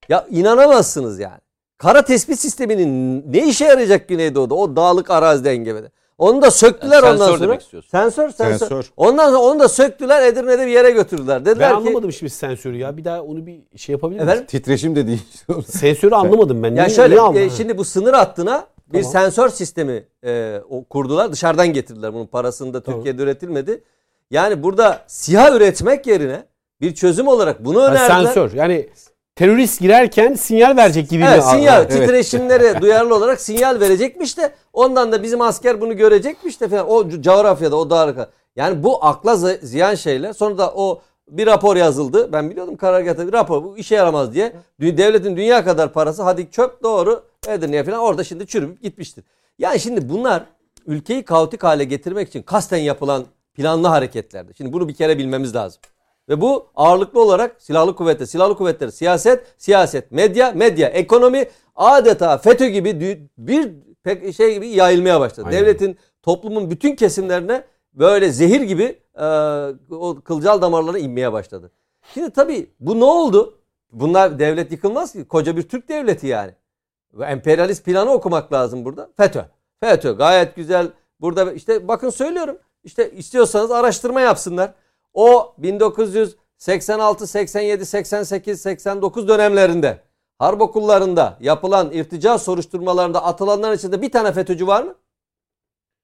Ya 0.09 0.27
inanamazsınız 0.31 1.21
yani. 1.21 1.41
Kara 1.79 2.03
tespit 2.05 2.39
sisteminin 2.41 3.25
ne 3.33 3.47
işe 3.49 3.65
yarayacak 3.65 4.09
Güneydoğu'da 4.09 4.55
o 4.55 4.77
dağlık 4.77 5.11
arazide 5.11 5.51
engebede. 5.51 5.91
Onu 6.19 6.43
da 6.43 6.51
söktüler 6.51 7.03
Yani 7.03 7.13
ondan 7.15 7.27
sensör 7.27 7.39
sonra. 7.39 7.83
Sensör, 7.91 8.31
sensör. 8.31 8.59
Sensör. 8.59 8.91
Ondan 8.97 9.27
sonra 9.27 9.39
onu 9.39 9.61
da 9.61 9.69
söktüler 9.69 10.27
Edirne'de 10.27 10.67
bir 10.67 10.73
yere 10.73 10.91
götürdüler. 10.91 11.37
Ben 11.39 11.45
Dediler 11.45 11.69
ki 11.71 11.75
anlamadım 11.75 12.13
şimdi 12.13 12.31
sensörü 12.31 12.77
ya. 12.77 12.97
Bir 12.97 13.05
daha 13.05 13.23
onu 13.23 13.47
bir 13.47 13.61
şey 13.77 13.93
yapabilir 13.93 14.25
misin? 14.25 14.45
Titreşim 14.47 14.97
de 14.97 15.07
değil. 15.07 15.23
Sensörü 15.67 16.15
anlamadım 16.15 16.63
ben. 16.63 16.75
Ya 16.75 16.85
Niye- 16.85 16.97
şöyle 16.97 17.11
niye 17.15 17.21
anlamadım? 17.21 17.43
e, 17.47 17.51
şimdi 17.51 17.79
bu 17.79 17.85
sınır 17.85 18.13
hattına 18.15 18.67
bir 18.93 19.03
Tamam. 19.03 19.13
sensör 19.13 19.49
sistemi 19.49 20.05
e, 20.25 20.61
o, 20.71 20.85
kurdular. 20.85 21.33
Dışarıdan 21.33 21.69
getirdiler. 21.73 22.15
Bunun 22.15 22.27
parasını 22.27 22.75
da 22.75 22.83
Tamam. 22.83 23.01
Türkiye'de 23.01 23.23
üretilmedi. 23.23 23.85
Yani 24.31 24.63
burada 24.63 25.01
siyah 25.07 25.57
üretmek 25.57 26.07
yerine 26.07 26.45
bir 26.81 26.95
çözüm 26.95 27.29
olarak 27.29 27.65
bunu 27.65 27.83
Ha, 27.83 27.87
önerdiler. 27.87 28.25
sensör. 28.25 28.53
Yani 28.53 28.89
terörist 29.39 29.81
girerken 29.81 30.35
sinyal 30.35 30.77
verecek 30.77 31.11
gibi 31.11 31.25
Evet, 31.25 31.37
mi? 31.37 31.43
sinyal, 31.51 31.81
Evet. 31.81 31.93
titreşimlere 31.93 32.81
duyarlı 32.81 33.15
olarak 33.15 33.41
sinyal 33.41 33.81
verecekmiş 33.81 34.39
de 34.39 34.55
ondan 34.73 35.13
da 35.13 35.23
bizim 35.23 35.41
asker 35.41 35.81
bunu 35.81 35.97
görecekmiş 35.97 36.61
de 36.61 36.69
falan. 36.69 36.91
O 36.91 37.03
co- 37.03 37.23
coğrafyada, 37.23 37.77
o 37.77 37.91
dağlık. 37.91 38.29
Yani 38.57 38.85
bu 38.85 39.05
akla 39.05 39.37
ziyan 39.37 39.95
şeyler. 39.95 40.33
Sonra 40.33 40.59
da 40.59 40.73
o 40.75 41.01
bir 41.31 41.47
rapor 41.47 41.77
yazıldı. 41.77 42.33
Ben 42.33 42.51
biliyordum 42.51 42.77
karargahta 42.77 43.27
bir 43.27 43.33
rapor. 43.33 43.65
Bu 43.65 43.79
işe 43.79 43.95
yaramaz 43.95 44.35
diye. 44.35 44.53
Devletin 44.81 45.37
dünya 45.37 45.65
kadar 45.65 45.93
parası. 45.93 46.23
Hadi 46.23 46.51
çöp 46.51 46.83
doğru 46.83 47.23
Edirne'ye 47.49 47.85
falan. 47.85 47.99
Orada 47.99 48.25
şimdi 48.25 48.47
çürüyüp 48.47 48.83
gitmiştir. 48.83 49.25
Yani 49.59 49.81
şimdi 49.81 50.09
bunlar 50.09 50.45
ülkeyi 50.87 51.23
kaotik 51.25 51.63
hale 51.63 51.85
getirmek 51.85 52.29
için 52.29 52.43
kasten 52.43 52.79
yapılan 52.79 53.25
planlı 53.55 53.89
hareketlerdi. 53.89 54.53
Şimdi 54.57 54.73
bunu 54.73 54.89
bir 54.89 54.95
kere 54.95 55.19
bilmemiz 55.19 55.55
lazım. 55.55 55.81
Ve 56.29 56.41
bu 56.41 56.67
ağırlıklı 56.77 57.23
olarak 57.23 57.63
silahlı 57.63 57.97
kuvvetler, 57.97 58.27
silahlı 58.27 58.57
kuvvetler, 58.57 58.89
siyaset, 58.89 59.55
siyaset, 59.59 60.13
medya, 60.13 60.53
medya, 60.53 60.89
ekonomi 60.89 61.49
adeta 61.77 62.39
FETÖ 62.39 62.67
gibi 62.67 63.29
bir 63.39 63.73
pek 64.03 64.35
şey 64.35 64.55
gibi 64.55 64.69
yayılmaya 64.69 65.21
başladı. 65.21 65.47
Aynen. 65.47 65.61
Devletin 65.61 65.99
toplumun 66.23 66.71
bütün 66.71 66.97
kesimlerine 66.97 67.65
böyle 67.93 68.33
zehir 68.33 68.61
gibi 68.61 68.99
e, 69.15 69.25
o 69.91 70.21
kılcal 70.25 70.63
damarlara 70.63 70.99
inmeye 70.99 71.33
başladı. 71.33 71.71
Şimdi 72.15 72.31
tabii 72.31 72.71
bu 72.81 73.01
ne 73.01 73.05
oldu? 73.05 73.59
Bunlar 73.93 74.39
devlet 74.39 74.73
yıkılmaz 74.73 75.13
ki. 75.13 75.25
Koca 75.25 75.57
bir 75.57 75.63
Türk 75.63 75.89
devleti 75.89 76.27
yani. 76.27 76.53
Ve 77.13 77.25
emperyalist 77.25 77.85
planı 77.85 78.11
okumak 78.11 78.53
lazım 78.53 78.85
burada. 78.85 79.11
FETÖ. 79.17 79.43
FETÖ 79.81 80.13
gayet 80.13 80.57
güzel. 80.57 80.89
Burada 81.21 81.53
işte 81.53 81.89
bakın 81.89 82.11
söylüyorum. 82.11 82.59
İşte 82.85 83.11
istiyorsanız 83.11 83.71
araştırma 83.71 84.21
yapsınlar. 84.21 84.75
O 85.19 85.55
1986, 85.59 87.27
87, 87.27 87.87
88, 87.87 88.61
89 88.61 89.29
dönemlerinde 89.29 90.01
harp 90.39 90.61
okullarında 90.61 91.37
yapılan 91.41 91.91
irtica 91.93 92.39
soruşturmalarında 92.39 93.25
atılanların 93.25 93.77
içinde 93.77 94.03
bir 94.03 94.13
tane 94.13 94.33
FETÖ'cü 94.33 94.67
var 94.67 94.83
mı? 94.83 94.95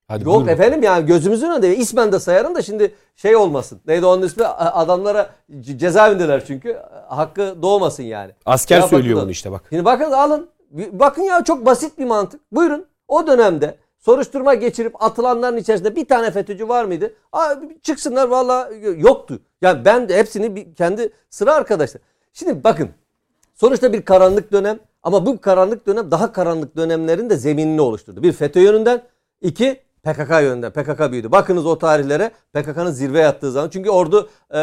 Hadi 0.08 0.24
Yok 0.24 0.34
buyurun. 0.34 0.48
efendim 0.48 0.82
yani 0.82 1.06
gözümüzün 1.06 1.50
önünde 1.50 1.76
ismen 1.76 2.12
de 2.12 2.20
sayarım 2.20 2.54
da 2.54 2.62
şimdi 2.62 2.94
şey 3.16 3.36
olmasın. 3.36 3.80
Neydi 3.86 4.06
onun 4.06 4.22
ismi? 4.22 4.46
Adamlara 4.46 5.30
ce- 5.50 5.78
cezaevindeler 5.78 6.44
çünkü. 6.46 6.78
Hakkı 7.08 7.56
doğmasın 7.62 8.02
yani. 8.02 8.32
Asker 8.46 8.80
Ya 8.80 8.88
söylüyor 8.88 9.22
bunu 9.22 9.30
işte 9.30 9.52
bak. 9.52 9.62
Şimdi 9.68 9.84
bakın 9.84 10.12
alın. 10.12 10.50
Bakın 10.70 11.22
ya 11.22 11.44
çok 11.44 11.66
basit 11.66 11.98
bir 11.98 12.04
mantık. 12.04 12.40
Buyurun. 12.52 12.86
O 13.08 13.26
dönemde 13.26 13.76
soruşturma 14.04 14.54
geçirip 14.54 15.02
atılanların 15.02 15.56
içerisinde 15.56 15.96
bir 15.96 16.04
tane 16.04 16.30
FETÖ'cü 16.30 16.68
var 16.68 16.84
mıydı? 16.84 17.14
Aa, 17.32 17.54
çıksınlar 17.82 18.28
valla 18.28 18.70
yoktu. 18.96 19.40
Yani 19.62 19.84
ben 19.84 20.08
de 20.08 20.16
hepsini 20.16 20.74
kendi 20.74 21.12
sıra 21.30 21.54
arkadaşlar. 21.54 22.02
Şimdi 22.32 22.64
bakın. 22.64 22.90
Sonuçta 23.54 23.92
bir 23.92 24.02
karanlık 24.02 24.52
dönem 24.52 24.78
ama 25.02 25.26
bu 25.26 25.40
karanlık 25.40 25.86
dönem 25.86 26.10
daha 26.10 26.32
karanlık 26.32 26.76
dönemlerin 26.76 27.30
de 27.30 27.36
zeminini 27.36 27.80
oluşturdu. 27.80 28.22
Bir 28.22 28.32
FETÖ 28.32 28.60
yönünden, 28.60 29.02
iki 29.40 29.80
PKK 30.04 30.30
yönünden. 30.42 30.70
PKK 30.72 31.12
büyüdü. 31.12 31.32
Bakınız 31.32 31.66
o 31.66 31.78
tarihlere 31.78 32.30
PKK'nın 32.52 32.90
zirve 32.90 33.20
yattığı 33.20 33.52
zaman. 33.52 33.68
Çünkü 33.70 33.90
ordu 33.90 34.28
e, 34.54 34.58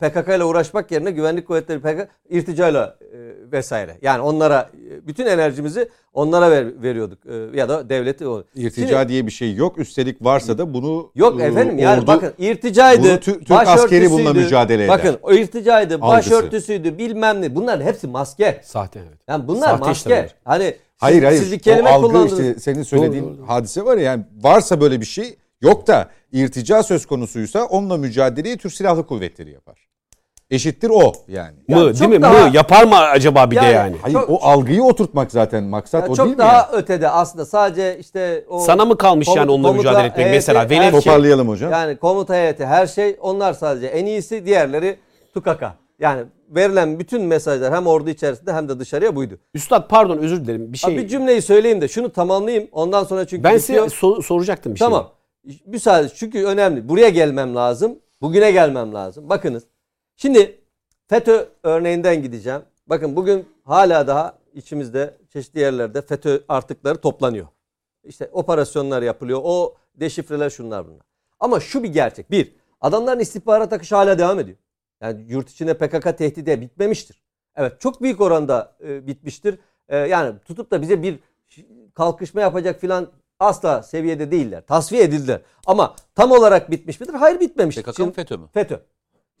PKK 0.00 0.28
ile 0.36 0.44
uğraşmak 0.44 0.90
yerine 0.90 1.10
güvenlik 1.10 1.46
kuvvetleri 1.46 1.80
PKK 1.80 2.08
irticayla 2.30 2.96
e, 3.00 3.16
vesaire. 3.52 3.96
Yani 4.02 4.20
onlara 4.22 4.70
e, 4.90 5.06
bütün 5.06 5.26
enerjimizi 5.26 5.88
onlara 6.12 6.50
ver, 6.50 6.82
veriyorduk. 6.82 7.18
E, 7.26 7.58
ya 7.58 7.68
da 7.68 7.88
devleti. 7.88 8.28
o- 8.28 8.44
İrtica 8.54 8.86
Şimdi- 8.98 9.08
diye 9.08 9.26
bir 9.26 9.30
şey 9.32 9.54
yok. 9.54 9.78
Üstelik 9.78 10.24
varsa 10.24 10.58
da 10.58 10.74
bunu 10.74 11.10
Yok 11.14 11.40
e, 11.40 11.44
efendim 11.44 11.78
yani 11.78 12.00
ordu- 12.02 12.06
bakın 12.06 12.32
irticaydı. 12.38 13.02
bunu 13.02 13.12
Tü- 13.12 13.44
Türk 13.44 13.50
askeri 13.68 14.10
bununla 14.10 14.32
mücadele 14.32 14.84
eder. 14.84 14.88
Bakın 14.98 15.16
o 15.22 15.32
irticaydı, 15.32 15.94
Algısı. 16.00 16.30
başörtüsüydü, 16.30 16.98
bilmem 16.98 17.42
ne. 17.42 17.54
Bunların 17.54 17.84
hepsi 17.84 18.06
maske. 18.06 18.60
Sahte 18.64 18.98
evet. 19.08 19.18
Yani 19.28 19.48
bunlar 19.48 19.68
Sahte 19.68 19.78
maske. 19.78 19.92
işlemler. 19.92 20.34
Hani 20.44 20.76
Hayır 21.00 21.22
hayır. 21.22 21.38
siz 21.38 21.52
bir 21.52 21.58
kelime 21.58 21.90
o 21.90 21.92
algı 21.92 22.06
kullandınız. 22.06 22.40
işte 22.40 22.60
senin 22.60 22.82
söylediğin 22.82 23.24
Doğru, 23.24 23.38
doğru. 23.38 23.48
hadise 23.48 23.84
var 23.84 23.96
ya 23.96 24.02
yani 24.04 24.24
varsa 24.40 24.80
böyle 24.80 25.00
bir 25.00 25.06
şey 25.06 25.36
yok 25.60 25.86
da 25.86 26.08
irtica 26.32 26.82
söz 26.82 27.06
konusuysa 27.06 27.64
onunla 27.64 27.96
mücadeleyi 27.96 28.56
Türk 28.56 28.72
Silahlı 28.72 29.06
Kuvvetleri 29.06 29.50
yapar. 29.50 29.78
Eşittir 30.50 30.90
o 30.90 31.12
yani. 31.28 31.54
Ya 31.68 31.76
mı 31.78 31.84
çok 31.92 32.00
değil 32.00 32.10
mi? 32.10 32.22
daha- 32.22 32.48
Mı 32.48 32.56
yapar 32.56 32.84
mı 32.84 32.96
acaba 32.96 33.50
bir 33.50 33.56
de 33.56 33.60
Yani- 33.60 33.74
yani? 33.74 33.96
Hayır 34.02 34.14
Çok- 34.14 34.30
o 34.30 34.38
algıyı 34.42 34.82
oturtmak 34.82 35.32
zaten 35.32 35.64
maksat 35.64 36.02
Ya 36.04 36.08
o 36.10 36.16
çok 36.16 36.26
değil 36.26 36.36
mi? 36.36 36.38
daha 36.38 36.56
yani? 36.56 36.66
ötede 36.72 37.08
aslında 37.08 37.46
sadece 37.46 37.98
işte 37.98 38.44
o 38.48 38.58
Sana 38.60 38.84
mı 38.84 38.96
kalmış 38.98 39.26
komut- 39.28 39.36
yani 39.36 39.50
onunla 39.50 39.68
komuta 39.68 39.88
mücadele 39.90 40.06
etmek 40.06 40.26
heyeti, 40.26 40.34
mesela? 40.36 40.70
Velev 40.70 40.90
ki 40.98 41.04
Toparlayalım 41.04 41.48
hocam. 41.48 41.72
Yani 41.72 41.96
komuta 41.96 42.34
heyeti 42.34 42.66
her 42.66 42.86
şey 42.86 43.16
onlar 43.20 43.52
sadece 43.52 43.86
en 43.86 44.06
iyisi 44.06 44.46
diğerleri 44.46 44.96
tukaka. 45.34 45.74
Yani 46.00 46.24
verilen 46.48 46.98
bütün 46.98 47.22
mesajlar 47.22 47.74
hem 47.74 47.86
ordu 47.86 48.10
içerisinde 48.10 48.52
hem 48.52 48.68
de 48.68 48.78
dışarıya 48.78 49.16
buydu. 49.16 49.38
Üstad 49.54 49.88
pardon 49.88 50.18
özür 50.18 50.44
dilerim. 50.44 50.72
Bir 50.72 50.82
Abi 50.84 50.94
şey 50.94 50.96
bir 50.96 51.08
cümleyi 51.08 51.42
söyleyeyim 51.42 51.80
de 51.80 51.88
şunu 51.88 52.12
tamamlayayım. 52.12 52.68
Ondan 52.72 53.04
sonra 53.04 53.26
çünkü 53.26 53.44
ben 53.44 53.56
bitiyor. 53.56 53.88
size 53.88 53.96
so- 53.96 54.22
soracaktım 54.22 54.74
bir 54.74 54.78
şey. 54.78 54.86
Tamam. 54.88 55.12
Müsaade 55.66 56.08
çünkü 56.08 56.44
önemli. 56.44 56.88
Buraya 56.88 57.08
gelmem 57.08 57.54
lazım. 57.56 57.98
Bugüne 58.20 58.52
gelmem 58.52 58.94
lazım. 58.94 59.28
Bakınız. 59.28 59.64
Şimdi 60.16 60.58
FETÖ 61.08 61.48
örneğinden 61.62 62.22
gideceğim. 62.22 62.60
Bakın 62.86 63.16
bugün 63.16 63.48
hala 63.64 64.06
daha 64.06 64.38
içimizde 64.54 65.16
çeşitli 65.32 65.60
yerlerde 65.60 66.02
FETÖ 66.02 66.40
artıkları 66.48 66.98
toplanıyor. 66.98 67.46
İşte 68.04 68.30
operasyonlar 68.32 69.02
yapılıyor. 69.02 69.40
O 69.44 69.74
deşifreler 69.94 70.50
şunlar 70.50 70.86
bunlar. 70.86 71.06
Ama 71.40 71.60
şu 71.60 71.82
bir 71.82 71.88
gerçek. 71.88 72.30
Bir, 72.30 72.52
adamların 72.80 73.20
istihbarat 73.20 73.72
akışı 73.72 73.94
hala 73.94 74.18
devam 74.18 74.38
ediyor. 74.40 74.56
Yani 75.00 75.24
yurt 75.28 75.50
içinde 75.50 75.74
PKK 75.74 76.18
tehdidi 76.18 76.60
bitmemiştir. 76.60 77.22
Evet 77.56 77.80
çok 77.80 78.02
büyük 78.02 78.20
oranda 78.20 78.76
e, 78.84 79.06
bitmiştir. 79.06 79.58
E, 79.88 79.96
yani 79.98 80.34
tutup 80.44 80.70
da 80.70 80.82
bize 80.82 81.02
bir 81.02 81.18
kalkışma 81.94 82.40
yapacak 82.40 82.80
filan 82.80 83.08
asla 83.38 83.82
seviyede 83.82 84.30
değiller. 84.30 84.66
Tasfiye 84.66 85.02
edildiler. 85.02 85.40
Ama 85.66 85.96
tam 86.14 86.32
olarak 86.32 86.70
bitmiş 86.70 87.00
midir? 87.00 87.14
Hayır 87.14 87.40
bitmemiştir. 87.40 87.82
PKK 87.82 87.88
mı 87.88 87.94
Şimdi- 87.94 88.12
FETÖ 88.12 88.36
mü? 88.36 88.48
FETÖ. 88.54 88.80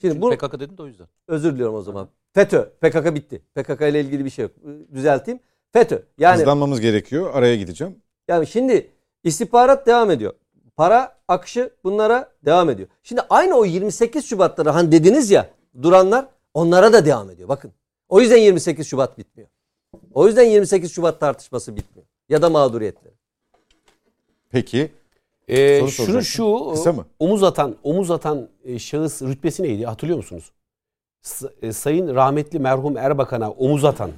Şimdi 0.00 0.20
bu 0.20 0.30
PKK 0.30 0.60
dedin 0.60 0.78
de 0.78 0.82
o 0.82 0.86
yüzden. 0.86 1.06
özür 1.28 1.52
diliyorum 1.54 1.74
o 1.74 1.82
zaman. 1.82 2.08
FETÖ. 2.32 2.70
PKK 2.80 3.14
bitti. 3.14 3.42
PKK 3.54 3.80
ile 3.80 4.00
ilgili 4.00 4.24
bir 4.24 4.30
şey 4.30 4.42
yok. 4.42 4.52
Düzelteyim. 4.94 5.40
FETÖ. 5.72 6.02
Yani 6.18 6.38
Hızlanmamız 6.40 6.80
gerekiyor. 6.80 7.34
Araya 7.34 7.56
gideceğim. 7.56 7.96
yani 8.28 8.46
şimdi 8.46 8.90
istihbarat 9.24 9.86
devam 9.86 10.10
ediyor. 10.10 10.32
Para 10.80 11.16
akışı 11.28 11.70
bunlara 11.84 12.32
devam 12.44 12.70
ediyor. 12.70 12.88
Şimdi 13.02 13.20
aynı 13.30 13.54
o 13.54 13.64
28 13.64 14.24
Şubatları 14.24 14.70
hani 14.70 14.92
dediniz 14.92 15.30
ya 15.30 15.50
duranlar 15.82 16.26
onlara 16.54 16.92
da 16.92 17.06
devam 17.06 17.30
ediyor. 17.30 17.48
Bakın. 17.48 17.72
O 18.08 18.20
yüzden 18.20 18.36
28 18.36 18.86
Şubat 18.86 19.18
bitmiyor. 19.18 19.48
O 20.14 20.26
yüzden 20.26 20.42
28 20.44 20.92
Şubat 20.92 21.20
tartışması 21.20 21.76
bitmiyor. 21.76 22.06
Ya 22.28 22.42
da 22.42 22.50
mağduriyetleri. 22.50 23.14
Peki. 24.50 24.92
Ee, 25.48 25.80
Soru 25.80 25.90
şunu 25.90 26.22
şu 26.22 26.70
Kısa 26.72 26.92
mı? 26.92 27.06
omuz 27.18 27.42
atan 27.42 27.76
omuz 27.82 28.10
atan 28.10 28.48
e, 28.64 28.78
şahıs 28.78 29.22
rütbesi 29.22 29.62
neydi 29.62 29.86
hatırlıyor 29.86 30.16
musunuz? 30.16 30.52
E, 31.62 31.72
Sayın 31.72 32.14
rahmetli 32.14 32.58
merhum 32.58 32.96
Erbakan'a 32.96 33.50
omuz 33.50 33.84
atan 33.84 34.10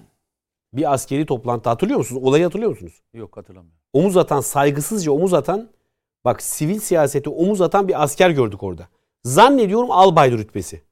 bir 0.72 0.92
askeri 0.92 1.26
toplantı 1.26 1.68
hatırlıyor 1.68 1.98
musunuz? 1.98 2.22
Olayı 2.24 2.44
hatırlıyor 2.44 2.70
musunuz? 2.70 3.02
Yok 3.14 3.36
hatırlamıyorum. 3.36 3.78
Omuz 3.92 4.16
atan 4.16 4.40
saygısızca 4.40 5.12
omuz 5.12 5.34
atan 5.34 5.68
bak 6.24 6.42
sivil 6.42 6.78
siyasete 6.80 7.30
omuz 7.30 7.60
atan 7.60 7.88
bir 7.88 8.02
asker 8.02 8.30
gördük 8.30 8.62
orada. 8.62 8.88
Zannediyorum 9.24 9.90
albay 9.90 10.30
rütbesi. 10.32 10.82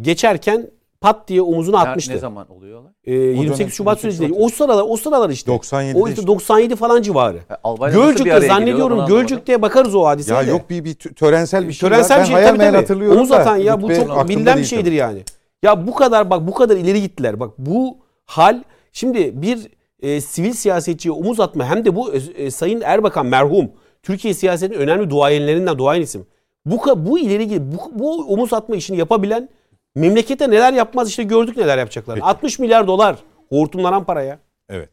Geçerken 0.00 0.70
pat 1.00 1.28
diye 1.28 1.42
omuzunu 1.42 1.76
atmıştı. 1.78 2.12
ne 2.12 2.18
zaman 2.18 2.52
oluyor 2.52 2.80
olay? 2.80 2.92
Ee, 3.04 3.12
28 3.14 3.58
dönem 3.58 3.70
Şubat 3.70 3.96
28 3.96 4.00
süreci 4.02 4.20
değil. 4.20 4.30
Şubat. 4.30 4.44
O 4.44 4.48
sıralar 4.48 4.84
o 4.88 4.96
sıralar 4.96 5.30
işte. 5.30 5.52
97'de 5.52 5.98
o 5.98 6.08
işte 6.08 6.26
97 6.26 6.76
falan 6.76 7.02
civarı. 7.02 7.38
Bir 7.64 7.92
Gölcük'te 7.92 8.40
zannediyorum. 8.40 9.06
Gölcük'te 9.06 9.62
bakarız 9.62 9.94
o 9.94 10.06
hadiseye 10.06 10.34
Ya 10.40 10.46
de. 10.46 10.50
yok 10.50 10.70
bir, 10.70 10.84
bir 10.84 10.94
tö- 10.94 11.14
törensel 11.14 11.68
bir 11.68 11.72
şey 11.72 11.88
Törensel 11.88 12.20
bir 12.20 12.26
şey 12.26 12.34
tabii 12.44 12.58
tabii. 12.58 12.76
hatırlıyorum 12.76 13.18
Omuz 13.18 13.32
atan 13.32 13.56
ya 13.56 13.82
bu 13.82 13.94
çok 13.94 14.28
bilinen 14.28 14.58
bir 14.58 14.64
şeydir 14.64 14.84
tabii. 14.84 14.94
yani. 14.94 15.22
Ya 15.62 15.86
bu 15.86 15.94
kadar 15.94 16.30
bak 16.30 16.46
bu 16.46 16.54
kadar 16.54 16.76
ileri 16.76 17.02
gittiler. 17.02 17.40
Bak 17.40 17.50
bu 17.58 17.96
hal 18.26 18.62
şimdi 18.92 19.42
bir 19.42 19.68
e, 20.00 20.20
sivil 20.20 20.52
siyasetçiye 20.52 21.12
omuz 21.12 21.40
atma 21.40 21.64
hem 21.66 21.84
de 21.84 21.96
bu 21.96 22.12
e, 22.14 22.50
Sayın 22.50 22.80
Erbakan 22.80 23.26
merhum 23.26 23.70
Türkiye 24.04 24.34
siyasetinin 24.34 24.78
önemli 24.78 25.10
duayenlerinden 25.10 25.78
duayen 25.78 26.02
isim. 26.02 26.26
Bu 26.66 27.06
bu 27.06 27.18
ileri 27.18 27.72
bu, 27.72 27.92
bu 27.94 28.32
omuz 28.32 28.52
atma 28.52 28.76
işini 28.76 28.98
yapabilen 28.98 29.48
memlekete 29.94 30.50
neler 30.50 30.72
yapmaz 30.72 31.08
işte 31.08 31.22
gördük 31.22 31.56
neler 31.56 31.78
yapacaklar. 31.78 32.14
Peki. 32.14 32.26
60 32.26 32.58
milyar 32.58 32.86
dolar 32.86 33.16
hortumlanan 33.48 34.04
paraya. 34.04 34.38
Evet. 34.68 34.88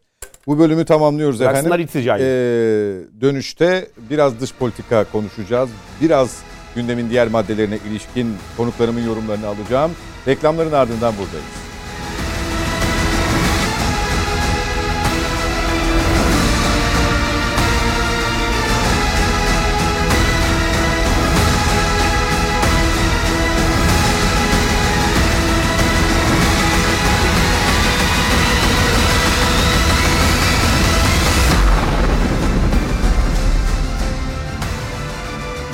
Bu 0.47 0.59
bölümü 0.59 0.85
tamamlıyoruz 0.85 1.39
Bıraksınlar 1.39 1.79
efendim. 1.79 1.83
Ee, 2.25 3.21
dönüşte 3.21 3.87
biraz 4.09 4.39
dış 4.39 4.53
politika 4.53 5.05
konuşacağız. 5.11 5.69
Biraz 6.01 6.41
gündemin 6.75 7.09
diğer 7.09 7.27
maddelerine 7.27 7.77
ilişkin 7.89 8.35
konuklarımın 8.57 9.01
yorumlarını 9.01 9.47
alacağım. 9.47 9.91
Reklamların 10.27 10.71
ardından 10.71 11.13
buradayız. 11.13 11.70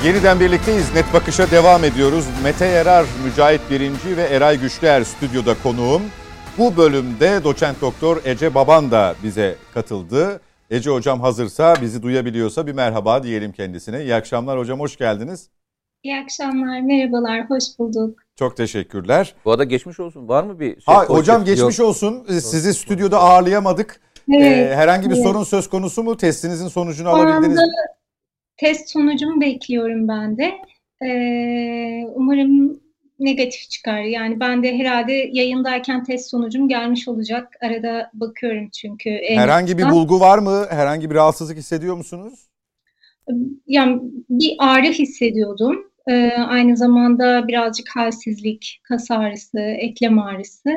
Yeniden 0.08 0.40
birlikteyiz. 0.40 0.94
Net 0.94 1.04
Bakış'a 1.14 1.50
devam 1.50 1.84
ediyoruz. 1.84 2.24
Mete 2.44 2.66
Yarar, 2.66 3.06
Mücahit 3.24 3.60
Birinci 3.70 4.16
ve 4.16 4.22
Eray 4.22 4.60
Güçlüer 4.60 5.04
stüdyoda 5.04 5.54
konuğum. 5.62 6.02
Bu 6.58 6.76
bölümde 6.76 7.44
doçent 7.44 7.80
doktor 7.80 8.20
Ece 8.24 8.54
Baban 8.54 8.90
da 8.90 9.14
bize 9.22 9.56
katıldı. 9.74 10.40
Ece 10.70 10.90
hocam 10.90 11.20
hazırsa, 11.20 11.74
bizi 11.82 12.02
duyabiliyorsa 12.02 12.66
bir 12.66 12.72
merhaba 12.72 13.22
diyelim 13.22 13.52
kendisine. 13.52 14.02
İyi 14.02 14.14
akşamlar 14.14 14.58
hocam, 14.58 14.80
hoş 14.80 14.96
geldiniz. 14.96 15.50
İyi 16.02 16.16
akşamlar, 16.22 16.80
merhabalar, 16.80 17.50
hoş 17.50 17.64
bulduk. 17.78 18.18
Çok 18.36 18.56
teşekkürler. 18.56 19.34
Bu 19.44 19.50
arada 19.50 19.64
geçmiş 19.64 20.00
olsun. 20.00 20.28
Var 20.28 20.42
mı 20.42 20.60
bir 20.60 20.80
şey? 20.80 20.94
Ha, 20.94 21.04
hocam 21.04 21.44
geçmiş 21.44 21.78
Yok. 21.78 21.88
olsun. 21.88 22.24
Sizi 22.28 22.74
stüdyoda 22.74 23.18
ağırlayamadık. 23.18 24.00
Evet, 24.32 24.42
Ee, 24.42 24.76
herhangi 24.76 25.10
bir 25.10 25.14
evet. 25.14 25.24
sorun 25.24 25.44
söz 25.44 25.68
konusu 25.68 26.02
mu? 26.02 26.16
Testinizin 26.16 26.68
sonucunu 26.68 27.08
şu 27.08 27.16
alabildiniz 27.16 27.56
mi? 27.56 27.64
Test 28.58 28.90
sonucumu 28.90 29.40
bekliyorum 29.40 30.08
ben 30.08 30.38
de. 30.38 30.54
Ee, 31.06 32.04
umarım 32.14 32.80
negatif 33.18 33.70
çıkar. 33.70 34.02
Yani 34.02 34.40
ben 34.40 34.62
de 34.62 34.78
herhalde 34.78 35.12
yayındayken 35.12 36.04
test 36.04 36.30
sonucum 36.30 36.68
gelmiş 36.68 37.08
olacak. 37.08 37.56
Arada 37.62 38.10
bakıyorum 38.14 38.68
çünkü. 38.70 39.10
en 39.10 39.38
Herhangi 39.38 39.78
bir 39.78 39.90
bulgu 39.90 40.20
var 40.20 40.38
mı? 40.38 40.66
Herhangi 40.70 41.10
bir 41.10 41.14
rahatsızlık 41.14 41.56
hissediyor 41.58 41.96
musunuz? 41.96 42.48
Yani 43.66 44.00
bir 44.30 44.54
ağrı 44.58 44.86
hissediyordum. 44.86 45.84
Ee, 46.10 46.30
aynı 46.30 46.76
zamanda 46.76 47.48
birazcık 47.48 47.88
halsizlik, 47.96 48.80
kas 48.82 49.10
ağrısı, 49.10 49.60
eklem 49.60 50.18
ağrısı. 50.18 50.70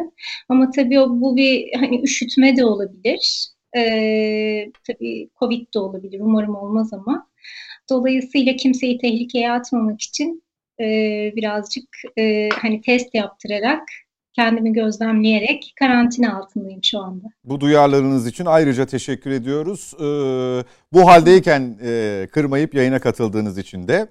Ama 0.50 0.72
tabii 0.72 1.00
o, 1.00 1.22
bu 1.22 1.36
bir 1.38 1.74
hani 1.80 2.02
üşütme 2.02 2.58
de 2.58 2.66
olabilir. 2.66 3.48
Ee, 3.78 4.72
tabii 4.88 5.30
Covid 5.40 5.74
de 5.74 5.80
olabilir. 5.80 6.20
Umarım 6.20 6.56
olmaz 6.56 6.94
ama. 6.94 7.31
Dolayısıyla 7.92 8.56
kimseyi 8.56 8.98
tehlikeye 8.98 9.52
atmamak 9.52 10.02
için 10.02 10.44
e, 10.80 10.86
birazcık 11.36 11.86
e, 12.18 12.50
hani 12.50 12.82
test 12.82 13.16
yaptırarak 13.16 13.84
kendimi 14.34 14.74
gözlemleyerek 14.74 15.74
karantina 15.80 16.38
altındayım 16.38 16.84
şu 16.84 17.00
anda. 17.00 17.28
Bu 17.44 17.62
duyarlarınız 17.62 18.28
için 18.28 18.46
ayrıca 18.46 18.86
teşekkür 18.86 19.32
ediyoruz. 19.32 19.94
Ee, 20.00 20.04
bu 20.94 21.08
haldeyken 21.08 21.78
e, 21.84 22.28
kırmayıp 22.32 22.74
yayına 22.74 23.00
katıldığınız 23.00 23.58
için 23.58 23.88
de. 23.88 24.08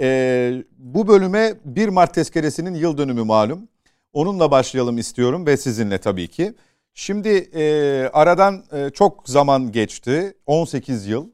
Ee, 0.00 0.64
bu 0.78 1.08
bölüme 1.08 1.54
1 1.64 1.88
Mart 1.88 2.14
tezkeresinin 2.14 2.74
yıl 2.74 2.98
dönümü 2.98 3.22
malum. 3.22 3.68
Onunla 4.12 4.50
başlayalım 4.50 4.98
istiyorum 4.98 5.46
ve 5.46 5.56
sizinle 5.56 5.98
tabii 5.98 6.28
ki. 6.28 6.54
Şimdi 6.94 7.28
e, 7.54 7.64
aradan 8.12 8.64
e, 8.72 8.90
çok 8.90 9.28
zaman 9.28 9.72
geçti. 9.72 10.34
18 10.46 11.06
yıl. 11.06 11.33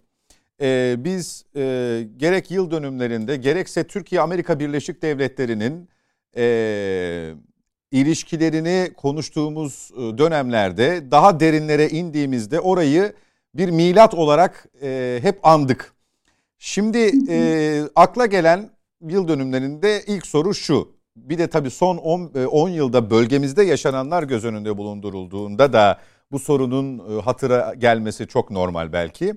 E, 0.60 0.96
biz 0.98 1.44
e, 1.56 2.06
gerek 2.16 2.50
yıl 2.50 2.70
dönümlerinde 2.70 3.36
gerekse 3.36 3.84
Türkiye-Amerika 3.84 4.60
Birleşik 4.60 5.02
Devletleri'nin 5.02 5.88
e, 6.36 7.34
ilişkilerini 7.90 8.90
konuştuğumuz 8.96 9.90
e, 9.96 10.18
dönemlerde 10.18 11.10
daha 11.10 11.40
derinlere 11.40 11.88
indiğimizde 11.88 12.60
orayı 12.60 13.12
bir 13.54 13.70
milat 13.70 14.14
olarak 14.14 14.66
e, 14.82 15.18
hep 15.22 15.46
andık. 15.46 15.94
Şimdi 16.58 17.12
e, 17.28 17.82
akla 17.96 18.26
gelen 18.26 18.70
yıl 19.08 19.28
dönümlerinde 19.28 20.02
ilk 20.06 20.26
soru 20.26 20.54
şu. 20.54 20.88
Bir 21.16 21.38
de 21.38 21.46
tabii 21.46 21.70
son 21.70 21.96
10 21.96 22.68
yılda 22.68 23.10
bölgemizde 23.10 23.62
yaşananlar 23.62 24.22
göz 24.22 24.44
önünde 24.44 24.78
bulundurulduğunda 24.78 25.72
da 25.72 25.98
bu 26.32 26.38
sorunun 26.38 26.98
e, 26.98 27.22
hatıra 27.22 27.74
gelmesi 27.78 28.26
çok 28.26 28.50
normal 28.50 28.92
belki. 28.92 29.34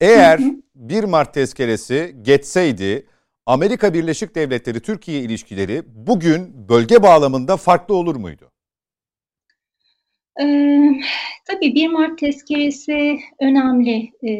Eğer 0.00 0.40
1 0.74 1.04
Mart 1.04 1.34
tezkeresi 1.34 2.16
geçseydi 2.22 3.06
Amerika 3.46 3.94
Birleşik 3.94 4.34
Devletleri 4.34 4.80
Türkiye 4.80 5.20
ilişkileri 5.20 5.82
bugün 5.86 6.68
bölge 6.68 7.02
bağlamında 7.02 7.56
farklı 7.56 7.94
olur 7.94 8.16
muydu? 8.16 8.50
Ee, 10.40 10.90
tabii 11.44 11.74
1 11.74 11.88
Mart 11.88 12.18
tezkeresi 12.18 13.18
önemli 13.40 14.10
e, 14.22 14.30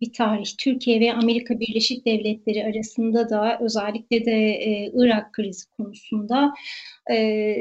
bir 0.00 0.12
tarih. 0.12 0.56
Türkiye 0.58 1.00
ve 1.00 1.12
Amerika 1.12 1.60
Birleşik 1.60 2.06
Devletleri 2.06 2.64
arasında 2.64 3.30
da 3.30 3.58
özellikle 3.60 4.24
de 4.24 4.52
e, 4.52 4.90
Irak 4.94 5.32
krizi 5.32 5.70
konusunda 5.70 6.54
e, 7.10 7.56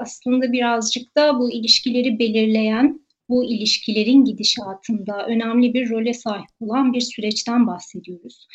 aslında 0.00 0.52
birazcık 0.52 1.16
da 1.16 1.38
bu 1.38 1.52
ilişkileri 1.52 2.18
belirleyen, 2.18 3.00
bu 3.30 3.44
ilişkilerin 3.44 4.24
gidişatında 4.24 5.26
önemli 5.26 5.74
bir 5.74 5.90
role 5.90 6.14
sahip 6.14 6.50
olan 6.60 6.92
bir 6.92 7.00
süreçten 7.00 7.66
bahsediyoruz. 7.66 8.46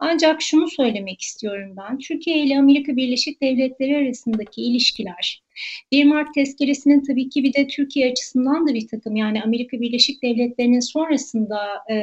Ancak 0.00 0.42
şunu 0.42 0.68
söylemek 0.68 1.20
istiyorum 1.20 1.74
ben, 1.76 1.98
Türkiye 1.98 2.38
ile 2.38 2.58
Amerika 2.58 2.96
Birleşik 2.96 3.42
Devletleri 3.42 3.96
arasındaki 3.96 4.62
ilişkiler 4.62 5.42
1 5.92 6.04
Mart 6.04 6.34
tezkeresinin 6.34 7.02
tabii 7.02 7.28
ki 7.28 7.44
bir 7.44 7.54
de 7.54 7.66
Türkiye 7.66 8.10
açısından 8.10 8.68
da 8.68 8.74
bir 8.74 8.88
takım 8.88 9.16
yani 9.16 9.42
Amerika 9.42 9.80
Birleşik 9.80 10.22
Devletleri'nin 10.22 10.80
sonrasında 10.80 11.58
e, 11.90 11.94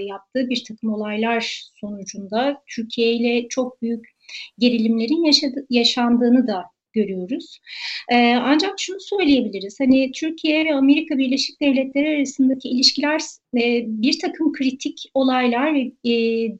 yaptığı 0.00 0.48
bir 0.48 0.64
takım 0.68 0.92
olaylar 0.92 1.62
sonucunda 1.80 2.62
Türkiye 2.66 3.12
ile 3.12 3.48
çok 3.48 3.82
büyük 3.82 4.08
gerilimlerin 4.58 5.24
yaşadı, 5.24 5.66
yaşandığını 5.70 6.48
da 6.48 6.64
görüyoruz. 6.92 7.58
Ee, 8.08 8.34
ancak 8.34 8.80
şunu 8.80 9.00
söyleyebiliriz. 9.00 9.80
Hani 9.80 10.12
Türkiye 10.12 10.64
ve 10.64 10.74
Amerika 10.74 11.18
Birleşik 11.18 11.60
Devletleri 11.60 12.16
arasındaki 12.16 12.68
ilişkiler 12.68 13.20
e, 13.56 13.84
bir 13.86 14.18
takım 14.18 14.52
kritik 14.52 15.10
olaylar 15.14 15.74
ve 15.74 15.80
e, 16.04 16.12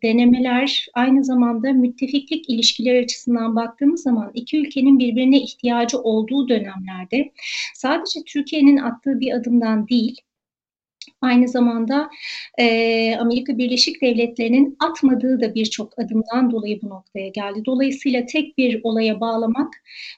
denemeler 0.02 0.86
aynı 0.94 1.24
zamanda 1.24 1.72
müttefiklik 1.72 2.50
ilişkileri 2.50 3.04
açısından 3.04 3.56
baktığımız 3.56 4.02
zaman 4.02 4.30
iki 4.34 4.58
ülkenin 4.58 4.98
birbirine 4.98 5.40
ihtiyacı 5.42 5.98
olduğu 5.98 6.48
dönemlerde 6.48 7.32
sadece 7.74 8.20
Türkiye'nin 8.26 8.76
attığı 8.76 9.20
bir 9.20 9.32
adımdan 9.32 9.88
değil 9.88 10.20
Aynı 11.22 11.48
zamanda 11.48 12.10
e, 12.58 13.16
Amerika 13.16 13.58
Birleşik 13.58 14.02
Devletleri'nin 14.02 14.76
atmadığı 14.80 15.40
da 15.40 15.54
birçok 15.54 15.98
adımdan 15.98 16.50
dolayı 16.50 16.82
bu 16.82 16.88
noktaya 16.88 17.28
geldi. 17.28 17.62
Dolayısıyla 17.66 18.26
tek 18.26 18.58
bir 18.58 18.80
olaya 18.82 19.20
bağlamak 19.20 19.74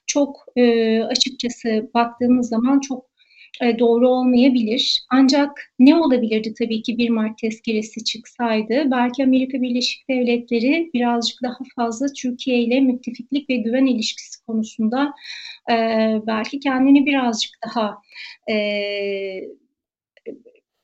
çok 0.06 0.44
e, 0.56 1.00
açıkçası 1.02 1.90
baktığımız 1.94 2.48
zaman 2.48 2.80
çok 2.80 3.12
e, 3.62 3.78
doğru 3.78 4.08
olmayabilir. 4.08 5.02
Ancak 5.10 5.72
ne 5.78 5.96
olabilirdi 5.96 6.54
tabii 6.58 6.82
ki 6.82 6.98
1 6.98 7.10
Mart 7.10 7.38
tezkeresi 7.38 8.04
çıksaydı? 8.04 8.90
Belki 8.90 9.24
Amerika 9.24 9.62
Birleşik 9.62 10.08
Devletleri 10.08 10.90
birazcık 10.94 11.42
daha 11.42 11.58
fazla 11.76 12.06
Türkiye 12.16 12.58
ile 12.58 12.80
müttefiklik 12.80 13.50
ve 13.50 13.56
güven 13.56 13.86
ilişkisi 13.86 14.44
konusunda 14.46 15.12
e, 15.70 15.74
belki 16.26 16.60
kendini 16.60 17.06
birazcık 17.06 17.52
daha 17.66 17.98
e, 18.50 18.54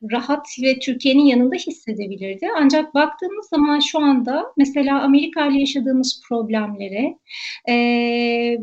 rahat 0.03 0.46
ve 0.62 0.78
Türkiye'nin 0.78 1.24
yanında 1.24 1.57
hissedebilirdi. 1.57 2.49
Ancak 2.57 2.94
baktığımız 2.94 3.49
zaman 3.49 3.80
şu 3.80 3.99
anda 3.99 4.53
mesela 4.57 5.03
Amerika 5.03 5.46
ile 5.46 5.61
yaşadığımız 5.61 6.22
problemlere 6.28 7.18
e, 7.68 8.59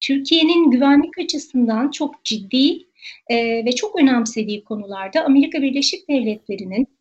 Türkiye'nin 0.00 0.70
güvenlik 0.70 1.18
açısından 1.18 1.90
çok 1.90 2.24
ciddi 2.24 2.86
e, 3.28 3.64
ve 3.64 3.72
çok 3.72 3.98
önemsediği 4.02 4.64
konularda 4.64 5.24
Amerika 5.24 5.62
Birleşik 5.62 6.08
Devletleri'nin 6.08 6.99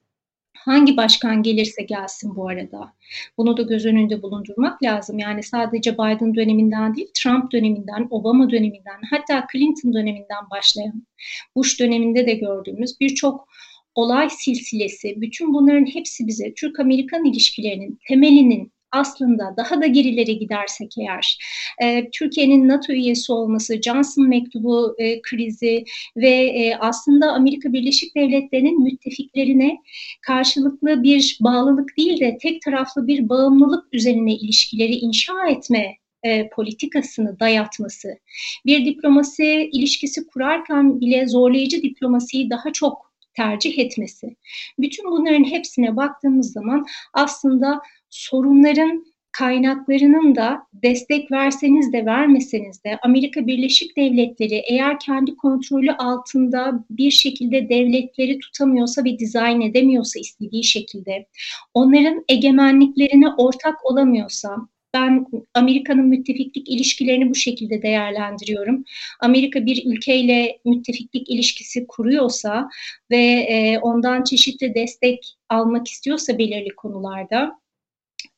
hangi 0.70 0.98
başkan 0.98 1.44
gelirse 1.44 1.84
gelsin 1.84 2.36
bu 2.36 2.50
arada. 2.50 2.94
Bunu 3.38 3.58
da 3.58 3.62
göz 3.62 3.86
önünde 3.86 4.22
bulundurmak 4.22 4.84
lazım. 4.84 5.20
Yani 5.20 5.44
sadece 5.44 5.94
Biden 5.94 6.36
döneminden 6.36 6.96
değil, 6.96 7.08
Trump 7.14 7.52
döneminden, 7.52 8.08
Obama 8.10 8.50
döneminden, 8.50 9.02
hatta 9.10 9.48
Clinton 9.52 9.94
döneminden 9.94 10.50
başlayan, 10.52 11.08
Bush 11.56 11.80
döneminde 11.80 12.28
de 12.28 12.34
gördüğümüz 12.34 13.00
birçok 13.00 13.48
olay 13.96 14.30
silsilesi, 14.30 15.22
bütün 15.22 15.54
bunların 15.54 15.86
hepsi 15.86 16.28
bize 16.28 16.54
Türk-Amerikan 16.54 17.26
ilişkilerinin 17.26 18.00
temelinin 18.08 18.72
aslında 18.92 19.54
daha 19.58 19.82
da 19.82 19.88
gerilere 19.88 20.34
gidersek 20.34 20.98
eğer 20.98 21.38
e, 21.82 22.10
Türkiye'nin 22.10 22.68
NATO 22.68 22.94
üyesi 22.94 23.32
olması, 23.32 23.82
Johnson 23.82 24.28
mektubu 24.30 24.96
e, 24.98 25.22
krizi 25.22 25.86
ve 26.18 26.30
e, 26.30 26.76
aslında 26.76 27.32
Amerika 27.32 27.74
Birleşik 27.74 28.16
Devletleri'nin 28.16 28.84
müttefiklerine 28.84 29.78
karşılıklı 30.22 31.04
bir 31.04 31.38
bağlılık 31.42 31.98
değil 31.98 32.20
de 32.20 32.38
tek 32.42 32.62
taraflı 32.62 33.08
bir 33.08 33.30
bağımlılık 33.30 33.88
üzerine 33.94 34.36
ilişkileri 34.36 34.94
inşa 34.94 35.48
etme 35.50 35.98
e, 36.24 36.50
politikasını 36.50 37.40
dayatması, 37.40 38.20
bir 38.66 38.86
diplomasi 38.86 39.70
ilişkisi 39.74 40.28
kurarken 40.28 41.02
bile 41.02 41.28
zorlayıcı 41.28 41.82
diplomasiyi 41.82 42.50
daha 42.50 42.74
çok 42.74 43.10
tercih 43.34 43.80
etmesi. 43.80 44.36
Bütün 44.80 45.12
bunların 45.12 45.44
hepsine 45.44 45.96
baktığımız 45.96 46.52
zaman 46.52 46.86
aslında 47.14 47.82
sorunların 48.10 49.06
kaynaklarının 49.32 50.36
da 50.36 50.64
destek 50.74 51.32
verseniz 51.32 51.94
de 51.94 52.06
vermeseniz 52.06 52.84
de 52.84 53.00
Amerika 53.04 53.48
Birleşik 53.48 53.98
Devletleri 53.98 54.64
eğer 54.70 55.00
kendi 55.00 55.36
kontrolü 55.36 55.92
altında 55.92 56.86
bir 56.90 57.12
şekilde 57.12 57.70
devletleri 57.70 58.40
tutamıyorsa 58.40 59.04
ve 59.04 59.20
dizayn 59.20 59.62
edemiyorsa 59.62 60.20
istediği 60.20 60.64
şekilde 60.64 61.28
onların 61.74 62.26
egemenliklerine 62.30 63.30
ortak 63.38 63.86
olamıyorsa 63.86 64.58
ben 64.94 65.26
Amerika'nın 65.54 66.06
müttefiklik 66.06 66.70
ilişkilerini 66.70 67.30
bu 67.30 67.36
şekilde 67.36 67.82
değerlendiriyorum. 67.82 68.84
Amerika 69.20 69.66
bir 69.66 69.86
ülkeyle 69.86 70.60
müttefiklik 70.66 71.30
ilişkisi 71.30 71.88
kuruyorsa 71.88 72.70
ve 73.12 73.18
e, 73.26 73.80
ondan 73.80 74.24
çeşitli 74.24 74.76
destek 74.76 75.36
almak 75.50 75.88
istiyorsa 75.88 76.38
belirli 76.38 76.76
konularda 76.76 77.59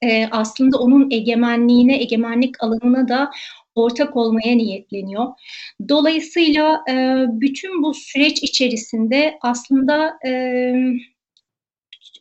e, 0.02 0.28
aslında 0.32 0.78
onun 0.78 1.12
egemenliğine, 1.12 2.02
egemenlik 2.02 2.64
alanına 2.64 3.08
da 3.08 3.32
ortak 3.76 4.16
olmaya 4.16 4.56
niyetleniyor. 4.56 5.26
Dolayısıyla 5.90 6.84
e, 6.90 7.26
bütün 7.28 7.84
bu 7.84 7.94
süreç 7.94 8.44
içerisinde 8.44 9.38
aslında 9.42 10.14
e, 10.26 10.74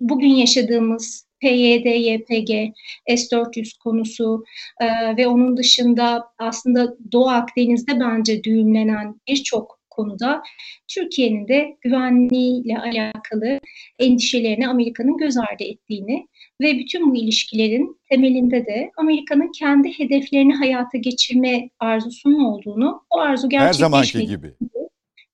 bugün 0.01 0.29
yaşadığımız 0.29 1.31
PYD, 1.41 1.87
YPG, 1.87 2.75
S-400 3.09 3.79
konusu 3.79 4.45
e, 4.81 5.17
ve 5.17 5.29
onun 5.29 5.57
dışında 5.57 6.25
aslında 6.39 6.97
Doğu 7.13 7.29
Akdeniz'de 7.29 8.01
bence 8.01 8.45
düğümlenen 8.45 9.21
birçok 9.29 9.80
konuda 10.01 10.43
Türkiye'nin 10.89 11.49
de 11.49 11.77
güvenliğiyle 11.81 12.79
alakalı 12.79 13.61
endişelerini 13.99 14.69
Amerika'nın 14.69 15.17
göz 15.17 15.37
ardı 15.37 15.65
ettiğini 15.65 16.29
ve 16.61 16.79
bütün 16.79 17.11
bu 17.11 17.17
ilişkilerin 17.17 18.01
temelinde 18.11 18.67
de 18.67 18.91
Amerika'nın 18.97 19.53
kendi 19.53 19.99
hedeflerini 19.99 20.55
hayata 20.55 20.99
geçirme 20.99 21.71
arzusunun 21.79 22.45
olduğunu, 22.45 23.03
o 23.11 23.19
arzu 23.19 23.49
gerçekleşmediğinde, 23.49 23.69
Her 23.69 23.73
zamanki 23.73 24.27
gibi. 24.27 24.55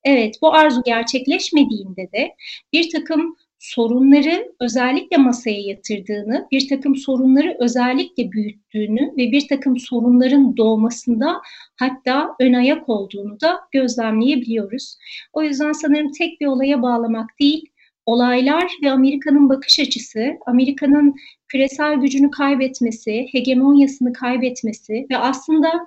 Evet, 0.05 0.35
bu 0.43 0.55
arzu 0.55 0.83
gerçekleşmediğinde 0.85 2.09
de 2.13 2.35
bir 2.73 2.91
takım 2.91 3.37
sorunları 3.59 4.53
özellikle 4.61 5.17
masaya 5.17 5.61
yatırdığını, 5.61 6.49
bir 6.53 6.69
takım 6.69 6.97
sorunları 6.97 7.57
özellikle 7.61 8.33
büyüttüğünü 8.33 9.13
ve 9.17 9.33
bir 9.33 9.49
takım 9.49 9.79
sorunların 9.79 10.57
doğmasında 10.57 11.41
hatta 11.77 12.37
ön 12.41 12.53
ayak 12.53 12.89
olduğunu 12.89 13.41
da 13.41 13.61
gözlemleyebiliyoruz. 13.73 14.97
O 15.33 15.43
yüzden 15.43 15.73
sanırım 15.73 16.13
tek 16.13 16.41
bir 16.41 16.47
olaya 16.47 16.83
bağlamak 16.83 17.31
değil, 17.41 17.71
olaylar 18.07 18.73
ve 18.83 18.91
Amerika'nın 18.91 19.49
bakış 19.49 19.81
açısı, 19.81 20.39
Amerika'nın 20.47 21.15
küresel 21.49 21.95
gücünü 21.95 22.31
kaybetmesi, 22.31 23.27
hegemonyasını 23.33 24.13
kaybetmesi 24.13 25.07
ve 25.11 25.17
aslında 25.17 25.87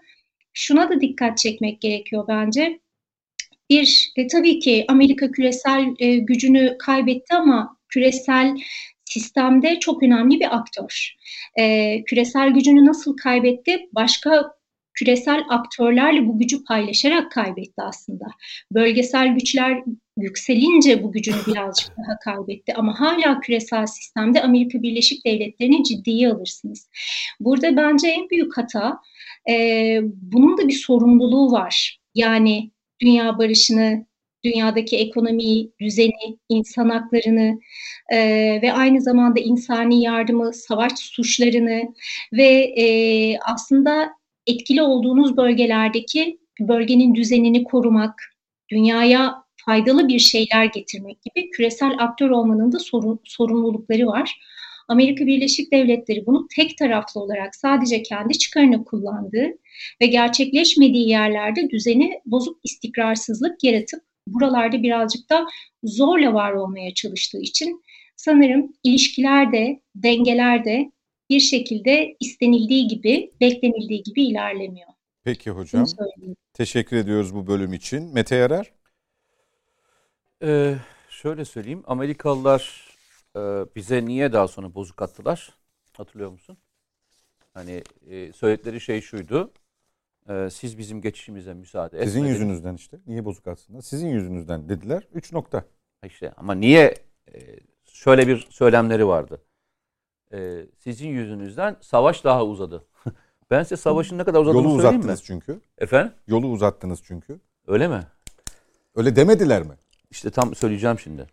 şuna 0.53 0.89
da 0.89 1.01
dikkat 1.01 1.38
çekmek 1.38 1.82
gerekiyor 1.82 2.26
bence. 2.28 2.80
Bir, 3.70 4.11
e, 4.15 4.28
tabii 4.28 4.59
ki 4.59 4.86
Amerika 4.88 5.32
küresel 5.32 5.95
e, 5.99 6.17
gücünü 6.17 6.78
kaybetti 6.80 7.36
ama 7.36 7.78
küresel 7.89 8.57
sistemde 9.05 9.80
çok 9.80 10.03
önemli 10.03 10.39
bir 10.39 10.55
aktör. 10.55 11.15
E, 11.59 12.03
küresel 12.03 12.49
gücünü 12.49 12.86
nasıl 12.86 13.17
kaybetti? 13.17 13.89
Başka 13.91 14.59
küresel 14.93 15.43
aktörlerle 15.49 16.28
bu 16.28 16.39
gücü 16.39 16.63
paylaşarak 16.63 17.32
kaybetti 17.32 17.82
aslında. 17.82 18.26
Bölgesel 18.72 19.28
güçler 19.28 19.84
yükselince 20.17 21.03
bu 21.03 21.11
gücünü 21.11 21.38
birazcık 21.47 21.89
daha 21.97 22.20
kaybetti 22.20 22.74
ama 22.76 22.99
hala 22.99 23.39
küresel 23.39 23.86
sistemde 23.86 24.41
Amerika 24.41 24.82
Birleşik 24.82 25.26
Devletleri'ni 25.26 25.84
ciddiye 25.84 26.30
alırsınız. 26.30 26.89
Burada 27.39 27.78
bence 27.78 28.07
en 28.07 28.30
büyük 28.30 28.57
hata 28.57 28.99
e, 29.49 29.55
bunun 30.03 30.57
da 30.57 30.67
bir 30.67 30.74
sorumluluğu 30.74 31.51
var. 31.51 31.99
Yani 32.15 32.72
dünya 33.02 33.38
barışını, 33.38 34.06
dünyadaki 34.43 34.97
ekonomiyi, 34.97 35.72
düzeni, 35.82 36.38
insan 36.50 36.89
haklarını 36.89 37.60
e, 38.12 38.18
ve 38.62 38.74
aynı 38.74 39.02
zamanda 39.02 39.39
insani 39.39 40.04
yardımı, 40.04 40.54
savaş 40.54 40.91
suçlarını 41.00 41.93
ve 42.34 42.74
e, 42.78 42.86
aslında 43.39 44.10
etkili 44.47 44.82
olduğunuz 44.82 45.38
bölgelerdeki 45.38 46.39
bölgenin 46.60 47.16
düzenini 47.16 47.64
korumak, 47.64 48.22
dünyaya 48.72 49.43
faydalı 49.66 50.08
bir 50.08 50.20
şeyler 50.20 50.66
getirmek 50.66 51.18
gibi 51.22 51.50
küresel 51.50 51.95
aktör 52.00 52.30
olmanın 52.30 52.72
da 52.72 52.78
sorumlulukları 53.24 54.08
var. 54.08 54.39
Amerika 54.90 55.26
Birleşik 55.26 55.72
Devletleri 55.72 56.26
bunu 56.26 56.48
tek 56.56 56.78
taraflı 56.78 57.22
olarak 57.22 57.56
sadece 57.56 58.04
kendi 58.04 58.38
çıkarını 58.38 58.86
kullandığı 58.86 59.48
ve 60.02 60.06
gerçekleşmediği 60.06 61.10
yerlerde 61.10 61.70
düzeni 61.70 62.22
bozuk 62.26 62.60
istikrarsızlık 62.64 63.64
yaratıp 63.64 64.02
buralarda 64.28 64.84
birazcık 64.84 65.30
da 65.30 65.46
zorla 65.84 66.34
var 66.34 66.54
olmaya 66.54 66.94
çalıştığı 66.94 67.42
için 67.42 67.84
sanırım 68.16 68.74
ilişkilerde, 68.84 69.82
dengelerde 69.96 70.92
bir 71.30 71.40
şekilde 71.40 72.16
istenildiği 72.20 72.88
gibi, 72.88 73.32
beklenildiği 73.42 74.04
gibi 74.04 74.24
ilerlemiyor. 74.24 74.90
Peki 75.24 75.50
hocam. 75.50 75.86
Teşekkür 76.54 76.98
ediyoruz 76.98 77.36
bu 77.36 77.48
bölüm 77.48 77.74
için. 77.74 78.14
Mete 78.14 78.36
Yarar? 78.36 78.72
Ee, 80.44 80.76
şöyle 81.10 81.46
söyleyeyim. 81.46 81.84
Amerikalılar 81.88 82.89
e, 83.36 83.39
bize 83.75 84.05
niye 84.05 84.34
daha 84.34 84.47
sonra 84.47 84.75
bozuk 84.75 85.01
attılar? 85.01 85.53
Hatırlıyor 85.97 86.32
musun? 86.32 86.57
Hani 87.53 87.84
e, 88.09 88.34
söyledikleri 88.34 88.82
şey 88.82 89.01
şuydu. 89.01 89.51
E, 90.30 90.49
siz 90.49 90.77
bizim 90.77 91.01
geçişimize 91.01 91.53
müsaade 91.53 92.03
Sizin 92.03 92.25
yüzünüzden 92.25 92.73
işte. 92.75 92.97
Niye 93.07 93.25
bozuk 93.25 93.47
atsınlar? 93.47 93.82
Sizin 93.82 94.07
yüzünüzden 94.07 94.69
dediler. 94.69 95.07
Üç 95.13 95.32
nokta. 95.34 95.63
İşte 96.05 96.34
ama 96.38 96.53
niye? 96.53 96.95
E, 97.34 97.39
şöyle 97.86 98.27
bir 98.27 98.47
söylemleri 98.49 99.07
vardı. 99.07 99.41
E, 100.34 100.65
sizin 100.77 101.09
yüzünüzden 101.09 101.77
savaş 101.82 102.23
daha 102.23 102.45
uzadı. 102.45 102.86
ben 103.51 103.63
size 103.63 103.77
savaşın 103.77 104.17
ne 104.17 104.23
kadar 104.23 104.39
uzadığını 104.41 104.63
Yolu 104.63 104.73
söyleyeyim 104.73 104.95
mi? 104.95 104.99
uzattınız 104.99 105.23
çünkü. 105.23 105.59
Efendim? 105.77 106.13
Yolu 106.27 106.47
uzattınız 106.47 107.01
çünkü. 107.03 107.39
Öyle 107.67 107.88
mi? 107.88 108.07
Öyle 108.95 109.15
demediler 109.15 109.63
mi? 109.63 109.73
İşte 110.11 110.30
tam 110.30 110.55
söyleyeceğim 110.55 110.99
şimdi. 110.99 111.27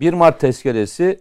1 0.00 0.12
Mart 0.12 0.40
tezkeresi 0.40 1.20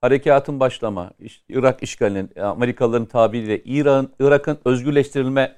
harekatın 0.00 0.60
başlama, 0.60 1.10
Irak 1.48 1.82
işgalinin, 1.82 2.38
Amerikalıların 2.38 3.06
tabiriyle 3.06 3.62
İran, 3.62 4.12
Irak'ın 4.20 4.58
özgürleştirilme 4.64 5.56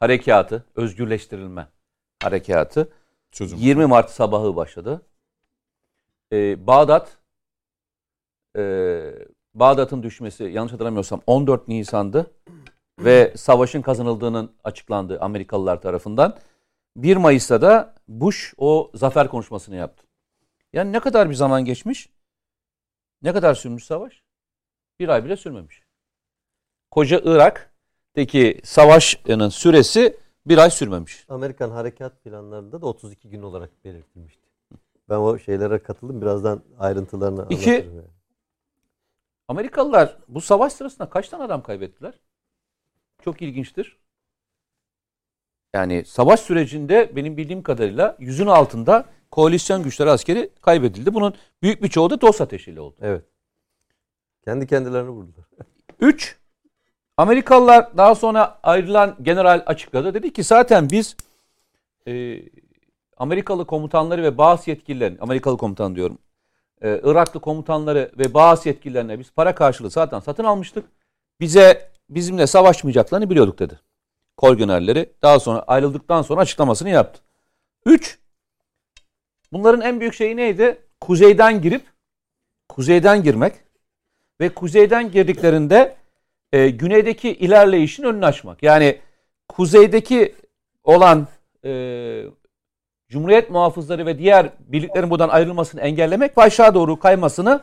harekatı, 0.00 0.64
özgürleştirilme 0.74 1.68
harekatı 2.22 2.92
Sözüm. 3.32 3.58
20 3.58 3.86
Mart 3.86 4.10
sabahı 4.10 4.56
başladı. 4.56 5.02
Ee, 6.32 6.66
Bağdat 6.66 7.18
e, 8.56 9.02
Bağdat'ın 9.54 10.02
düşmesi 10.02 10.44
yanlış 10.44 10.72
hatırlamıyorsam 10.72 11.20
14 11.26 11.68
Nisan'dı 11.68 12.30
ve 12.98 13.32
savaşın 13.36 13.82
kazanıldığının 13.82 14.52
açıklandı 14.64 15.20
Amerikalılar 15.20 15.80
tarafından. 15.80 16.38
1 16.96 17.16
Mayıs'ta 17.16 17.62
da 17.62 17.94
Bush 18.08 18.54
o 18.58 18.90
zafer 18.94 19.28
konuşmasını 19.28 19.76
yaptı. 19.76 20.06
Yani 20.72 20.92
ne 20.92 21.00
kadar 21.00 21.30
bir 21.30 21.34
zaman 21.34 21.64
geçmiş? 21.64 22.08
Ne 23.22 23.32
kadar 23.32 23.54
sürmüş 23.54 23.84
savaş? 23.84 24.22
Bir 25.00 25.08
ay 25.08 25.24
bile 25.24 25.36
sürmemiş. 25.36 25.82
Koca 26.90 27.20
Irak'taki 27.24 28.60
savaşın 28.64 29.48
süresi 29.48 30.16
bir 30.46 30.58
ay 30.58 30.70
sürmemiş. 30.70 31.24
Amerikan 31.28 31.70
harekat 31.70 32.24
planlarında 32.24 32.82
da 32.82 32.86
32 32.86 33.28
gün 33.30 33.42
olarak 33.42 33.84
belirtilmişti. 33.84 34.42
Ben 35.08 35.16
o 35.16 35.38
şeylere 35.38 35.78
katıldım. 35.82 36.20
Birazdan 36.22 36.62
ayrıntılarını 36.78 37.46
İki- 37.50 37.70
anlatırım. 37.70 37.96
yani. 37.96 38.08
Amerikalılar 39.48 40.16
bu 40.28 40.40
savaş 40.40 40.72
sırasında 40.72 41.08
kaç 41.10 41.28
tane 41.28 41.44
adam 41.44 41.62
kaybettiler? 41.62 42.14
Çok 43.22 43.42
ilginçtir. 43.42 43.98
Yani 45.74 46.04
savaş 46.04 46.40
sürecinde 46.40 47.16
benim 47.16 47.36
bildiğim 47.36 47.62
kadarıyla 47.62 48.16
yüzün 48.20 48.46
altında 48.46 49.06
koalisyon 49.32 49.82
güçleri 49.82 50.10
askeri 50.10 50.50
kaybedildi. 50.60 51.14
Bunun 51.14 51.34
büyük 51.62 51.82
bir 51.82 51.88
çoğu 51.88 52.10
da 52.10 52.20
dost 52.20 52.40
ateşiyle 52.40 52.80
oldu. 52.80 52.96
Evet. 53.00 53.24
Kendi 54.44 54.66
kendilerini 54.66 55.10
vurdular. 55.10 55.46
3. 56.00 56.38
Amerikalılar 57.16 57.96
daha 57.96 58.14
sonra 58.14 58.58
ayrılan 58.62 59.16
general 59.22 59.62
açıkladı. 59.66 60.14
Dedi 60.14 60.32
ki 60.32 60.44
zaten 60.44 60.90
biz 60.90 61.16
e, 62.08 62.42
Amerikalı 63.16 63.66
komutanları 63.66 64.22
ve 64.22 64.38
bazı 64.38 64.70
yetkililerin, 64.70 65.18
Amerikalı 65.20 65.56
komutan 65.56 65.96
diyorum, 65.96 66.18
e, 66.82 67.00
Iraklı 67.04 67.40
komutanları 67.40 68.12
ve 68.18 68.34
bazı 68.34 68.68
yetkililerine 68.68 69.18
biz 69.18 69.30
para 69.30 69.54
karşılığı 69.54 69.90
zaten 69.90 70.20
satın 70.20 70.44
almıştık. 70.44 70.84
Bize 71.40 71.90
bizimle 72.10 72.46
savaşmayacaklarını 72.46 73.30
biliyorduk 73.30 73.58
dedi. 73.58 73.80
Kol 74.36 74.56
generalleri 74.56 75.12
daha 75.22 75.40
sonra 75.40 75.60
ayrıldıktan 75.60 76.22
sonra 76.22 76.40
açıklamasını 76.40 76.88
yaptı. 76.88 77.20
3. 77.86 78.21
Bunların 79.52 79.80
en 79.80 80.00
büyük 80.00 80.14
şeyi 80.14 80.36
neydi? 80.36 80.78
Kuzeyden 81.00 81.62
girip 81.62 81.82
kuzeyden 82.68 83.22
girmek 83.22 83.54
ve 84.40 84.48
kuzeyden 84.48 85.10
girdiklerinde 85.10 85.96
e, 86.52 86.68
güneydeki 86.68 87.30
ilerleyişin 87.30 88.02
önünü 88.02 88.26
açmak. 88.26 88.62
Yani 88.62 88.98
kuzeydeki 89.48 90.34
olan 90.84 91.26
e, 91.64 92.24
Cumhuriyet 93.08 93.50
muhafızları 93.50 94.06
ve 94.06 94.18
diğer 94.18 94.50
birliklerin 94.58 95.10
buradan 95.10 95.28
ayrılmasını 95.28 95.80
engellemek 95.80 96.38
ve 96.38 96.42
aşağı 96.42 96.74
doğru 96.74 96.98
kaymasını 96.98 97.60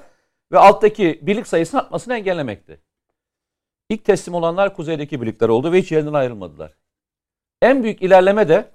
ve 0.51 0.59
alttaki 0.59 1.19
birlik 1.21 1.47
sayısını 1.47 1.81
artmasını 1.81 2.15
engellemekti. 2.15 2.79
İlk 3.89 4.05
teslim 4.05 4.33
olanlar 4.33 4.75
kuzeydeki 4.75 5.21
birlikler 5.21 5.49
oldu 5.49 5.71
ve 5.71 5.81
hiç 5.81 5.91
yerinden 5.91 6.13
ayrılmadılar. 6.13 6.73
En 7.61 7.83
büyük 7.83 8.01
ilerleme 8.01 8.49
de 8.49 8.65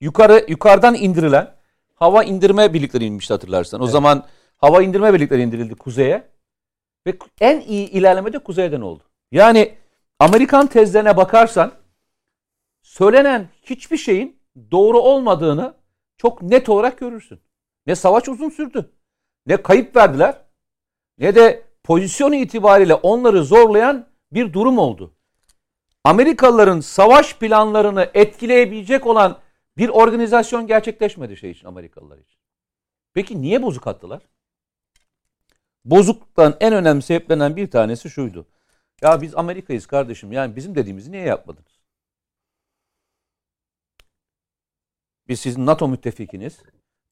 yukarı 0.00 0.44
yukarıdan 0.48 0.94
indirilen 0.94 1.59
hava 2.00 2.24
indirme 2.24 2.74
birlikleri 2.74 3.04
inmişti 3.04 3.34
hatırlarsan. 3.34 3.80
O 3.80 3.86
zaman 3.86 4.26
hava 4.56 4.82
indirme 4.82 5.14
birlikleri 5.14 5.42
indirildi 5.42 5.74
kuzeye 5.74 6.28
ve 7.06 7.18
en 7.40 7.60
iyi 7.60 7.90
ilerleme 7.90 8.32
de 8.32 8.38
kuzeyden 8.38 8.80
oldu. 8.80 9.02
Yani 9.32 9.74
Amerikan 10.18 10.66
tezlerine 10.66 11.16
bakarsan 11.16 11.72
söylenen 12.82 13.48
hiçbir 13.62 13.96
şeyin 13.96 14.40
doğru 14.70 15.00
olmadığını 15.00 15.74
çok 16.18 16.42
net 16.42 16.68
olarak 16.68 16.98
görürsün. 16.98 17.40
Ne 17.86 17.94
savaş 17.94 18.28
uzun 18.28 18.50
sürdü, 18.50 18.90
ne 19.46 19.56
kayıp 19.56 19.96
verdiler, 19.96 20.42
ne 21.18 21.34
de 21.34 21.62
pozisyon 21.84 22.32
itibariyle 22.32 22.94
onları 22.94 23.44
zorlayan 23.44 24.06
bir 24.32 24.52
durum 24.52 24.78
oldu. 24.78 25.14
Amerikalıların 26.04 26.80
savaş 26.80 27.36
planlarını 27.36 28.10
etkileyebilecek 28.14 29.06
olan 29.06 29.38
bir 29.76 29.88
organizasyon 29.88 30.66
gerçekleşmedi 30.66 31.36
şey 31.36 31.50
için 31.50 31.66
Amerikalılar 31.66 32.18
için. 32.18 32.38
Peki 33.14 33.42
niye 33.42 33.62
bozuk 33.62 33.86
attılar? 33.86 34.22
Bozukluktan 35.84 36.56
en 36.60 36.72
önemli 36.72 37.02
sebeplerinden 37.02 37.56
bir 37.56 37.70
tanesi 37.70 38.10
şuydu. 38.10 38.46
Ya 39.02 39.22
biz 39.22 39.36
Amerika'yız 39.36 39.86
kardeşim. 39.86 40.32
Yani 40.32 40.56
bizim 40.56 40.74
dediğimizi 40.74 41.12
niye 41.12 41.22
yapmadınız? 41.22 41.80
Biz 45.28 45.40
sizin 45.40 45.66
NATO 45.66 45.88
müttefikiniz. 45.88 46.58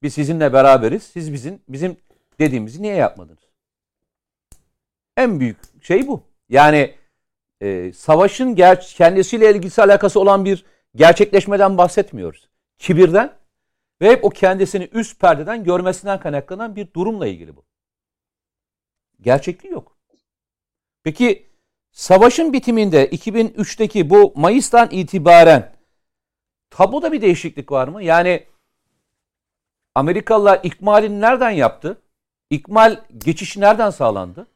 Biz 0.03 0.15
sizinle 0.15 0.53
beraberiz. 0.53 1.03
Siz 1.03 1.33
bizim 1.33 1.63
bizim 1.69 1.97
dediğimizi 2.41 2.83
niye 2.83 2.95
yapmadınız? 2.95 3.49
En 5.17 5.41
büyük 5.41 5.85
şey 5.85 6.07
bu. 6.07 6.23
Yani 6.49 6.95
e, 7.61 7.93
savaşın 7.93 8.57
ger- 8.57 8.97
kendisiyle 8.97 9.51
ilgisi 9.51 9.83
alakası 9.83 10.21
olan 10.21 10.45
bir 10.45 10.65
gerçekleşmeden 10.99 11.79
bahsetmiyoruz. 11.79 12.49
Kibirden 12.79 13.37
ve 14.01 14.11
hep 14.11 14.25
o 14.25 14.31
kendisini 14.31 14.89
üst 14.93 15.21
perdeden 15.21 15.65
görmesinden 15.65 16.21
kaynaklanan 16.21 16.77
bir 16.77 16.93
durumla 16.95 17.27
ilgili 17.27 17.57
bu. 17.57 17.65
Gerçekliği 19.21 19.73
yok. 19.73 19.97
Peki 21.05 21.47
savaşın 21.93 22.53
bitiminde 22.53 23.09
2003'teki 23.11 24.11
bu 24.11 24.33
Mayıs'tan 24.37 24.91
itibaren 24.91 25.73
tabloda 26.71 27.13
bir 27.13 27.21
değişiklik 27.21 27.73
var 27.73 27.89
mı? 27.89 28.03
Yani 28.03 28.47
Amerikalılar 29.95 30.61
ikmalini 30.63 31.21
nereden 31.21 31.51
yaptı? 31.51 32.03
İkmal 32.51 33.05
geçişi 33.19 33.61
nereden 33.61 33.91
sağlandı? 33.91 34.47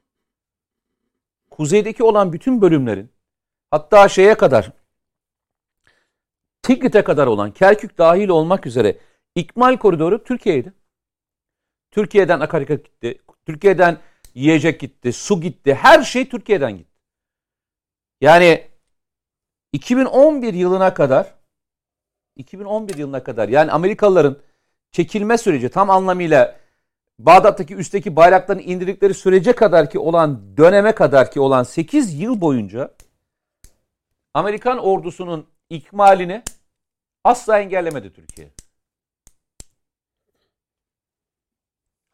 Kuzeydeki 1.50 2.02
olan 2.02 2.32
bütün 2.32 2.60
bölümlerin 2.60 3.12
hatta 3.70 4.08
şeye 4.08 4.34
kadar 4.34 4.81
Tigrit'e 6.62 7.04
kadar 7.04 7.26
olan 7.26 7.50
Kerkük 7.50 7.98
dahil 7.98 8.28
olmak 8.28 8.66
üzere 8.66 8.98
ikmal 9.34 9.76
koridoru 9.76 10.24
Türkiye'ydi. 10.24 10.72
Türkiye'den 11.90 12.40
akaryakıt 12.40 12.84
gitti. 12.84 13.18
Türkiye'den 13.46 13.98
yiyecek 14.34 14.80
gitti, 14.80 15.12
su 15.12 15.40
gitti. 15.40 15.74
Her 15.74 16.02
şey 16.02 16.28
Türkiye'den 16.28 16.78
gitti. 16.78 16.98
Yani 18.20 18.66
2011 19.72 20.54
yılına 20.54 20.94
kadar 20.94 21.34
2011 22.36 22.96
yılına 22.96 23.22
kadar 23.24 23.48
yani 23.48 23.72
Amerikalıların 23.72 24.38
çekilme 24.92 25.38
süreci 25.38 25.68
tam 25.68 25.90
anlamıyla 25.90 26.60
Bağdat'taki 27.18 27.74
üstteki 27.74 28.16
bayrakların 28.16 28.60
indirdikleri 28.60 29.14
sürece 29.14 29.52
kadar 29.52 29.90
ki 29.90 29.98
olan 29.98 30.56
döneme 30.56 30.92
kadar 30.92 31.30
ki 31.30 31.40
olan 31.40 31.62
8 31.62 32.20
yıl 32.20 32.40
boyunca 32.40 32.94
Amerikan 34.34 34.78
ordusunun 34.78 35.46
ikmalini 35.72 36.42
asla 37.24 37.60
engellemedi 37.60 38.12
Türkiye. 38.12 38.48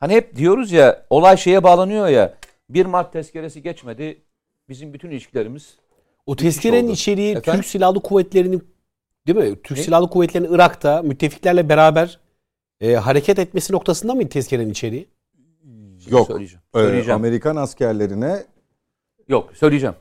Hani 0.00 0.12
hep 0.12 0.36
diyoruz 0.36 0.72
ya 0.72 1.06
olay 1.10 1.36
şeye 1.36 1.62
bağlanıyor 1.62 2.08
ya 2.08 2.34
1 2.70 2.86
Mart 2.86 3.12
tezkeresi 3.12 3.62
geçmedi 3.62 4.22
bizim 4.68 4.94
bütün 4.94 5.10
ilişkilerimiz 5.10 5.76
O 6.26 6.36
tezkerenin 6.36 6.84
oldu. 6.84 6.92
içeriği 6.92 7.30
Efendim? 7.30 7.60
Türk 7.60 7.70
Silahlı 7.70 8.02
Kuvvetleri'nin 8.02 8.68
değil 9.26 9.38
mi? 9.38 9.62
Türk 9.62 9.78
Ne? 9.78 9.84
Silahlı 9.84 10.10
Kuvvetleri'nin 10.10 10.54
Irak'ta 10.54 11.02
müttefiklerle 11.02 11.68
beraber 11.68 12.20
e, 12.80 12.94
hareket 12.94 13.38
etmesi 13.38 13.72
noktasında 13.72 14.14
mı 14.14 14.28
tezkerenin 14.28 14.70
içeriği? 14.70 15.08
Yok. 16.08 16.26
söyleyeceğim. 16.26 16.62
Ee, 16.74 16.78
söyleyeceğim. 16.78 17.20
Amerikan 17.20 17.56
askerlerine 17.56 18.46
Yok 19.28 19.56
söyleyeceğim. 19.56 19.94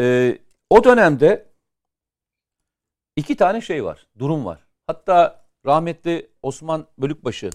Ee, 0.00 0.38
o 0.70 0.84
dönemde 0.84 1.49
iki 3.16 3.36
tane 3.36 3.60
şey 3.60 3.84
var. 3.84 4.06
Durum 4.18 4.44
var. 4.44 4.66
Hatta 4.86 5.44
rahmetli 5.66 6.30
Osman 6.42 6.86
Bölükbaşı 6.98 7.50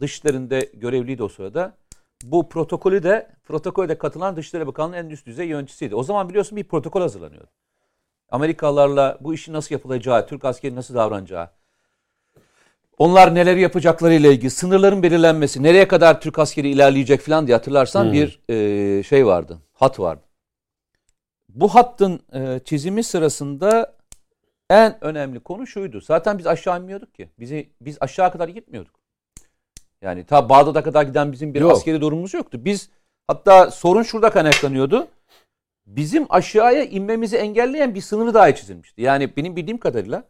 dışlarında 0.00 0.60
görevliydi 0.60 1.22
o 1.22 1.28
sırada. 1.28 1.76
Bu 2.22 2.48
protokolü 2.48 3.02
de 3.02 3.30
protokolde 3.44 3.98
katılan 3.98 4.36
Dışişleri 4.36 4.66
Bakanlığı'nın 4.66 5.04
en 5.04 5.10
üst 5.10 5.26
düzey 5.26 5.48
yöneticisiydi. 5.48 5.94
O 5.94 6.02
zaman 6.02 6.28
biliyorsun 6.28 6.56
bir 6.56 6.64
protokol 6.64 7.00
hazırlanıyordu. 7.00 7.50
Amerikalılarla 8.28 9.18
bu 9.20 9.34
işin 9.34 9.52
nasıl 9.52 9.74
yapılacağı, 9.74 10.26
Türk 10.26 10.44
askeri 10.44 10.74
nasıl 10.74 10.94
davranacağı, 10.94 11.50
onlar 12.98 13.34
neler 13.34 13.56
yapacakları 13.56 14.14
ile 14.14 14.32
ilgili 14.32 14.50
sınırların 14.50 15.02
belirlenmesi, 15.02 15.62
nereye 15.62 15.88
kadar 15.88 16.20
Türk 16.20 16.38
askeri 16.38 16.68
ilerleyecek 16.70 17.20
falan 17.20 17.46
diye 17.46 17.56
hatırlarsan 17.56 18.04
Hmm. 18.04 18.12
bir 18.12 18.40
e, 18.48 19.02
şey 19.02 19.26
vardı, 19.26 19.58
hat 19.72 20.00
vardı. 20.00 20.22
Bu 21.48 21.74
hattın 21.74 22.20
e, 22.32 22.60
çizimi 22.64 23.04
sırasında 23.04 23.96
en 24.70 25.04
önemli 25.04 25.40
konu 25.40 25.66
şuydu. 25.66 26.00
Zaten 26.00 26.38
biz 26.38 26.46
aşağı 26.46 26.78
inmiyorduk 26.80 27.14
ki. 27.14 27.28
Bizi 27.38 27.70
biz 27.80 27.96
aşağı 28.00 28.32
kadar 28.32 28.48
gitmiyorduk. 28.48 29.00
Yani 30.02 30.26
ta 30.26 30.48
Bağdat'a 30.48 30.82
kadar 30.82 31.02
giden 31.02 31.32
bizim 31.32 31.54
bir 31.54 31.60
Yok. 31.60 31.72
askeri 31.72 32.00
durumumuz 32.00 32.34
yoktu. 32.34 32.64
Biz 32.64 32.90
hatta 33.26 33.70
sorun 33.70 34.02
şurada 34.02 34.30
kaynaklanıyordu. 34.30 35.08
Bizim 35.86 36.26
aşağıya 36.28 36.84
inmemizi 36.84 37.36
engelleyen 37.36 37.94
bir 37.94 38.00
sınır 38.00 38.34
dahi 38.34 38.54
çizilmişti. 38.54 39.02
Yani 39.02 39.36
benim 39.36 39.56
bildiğim 39.56 39.78
kadarıyla 39.78 40.24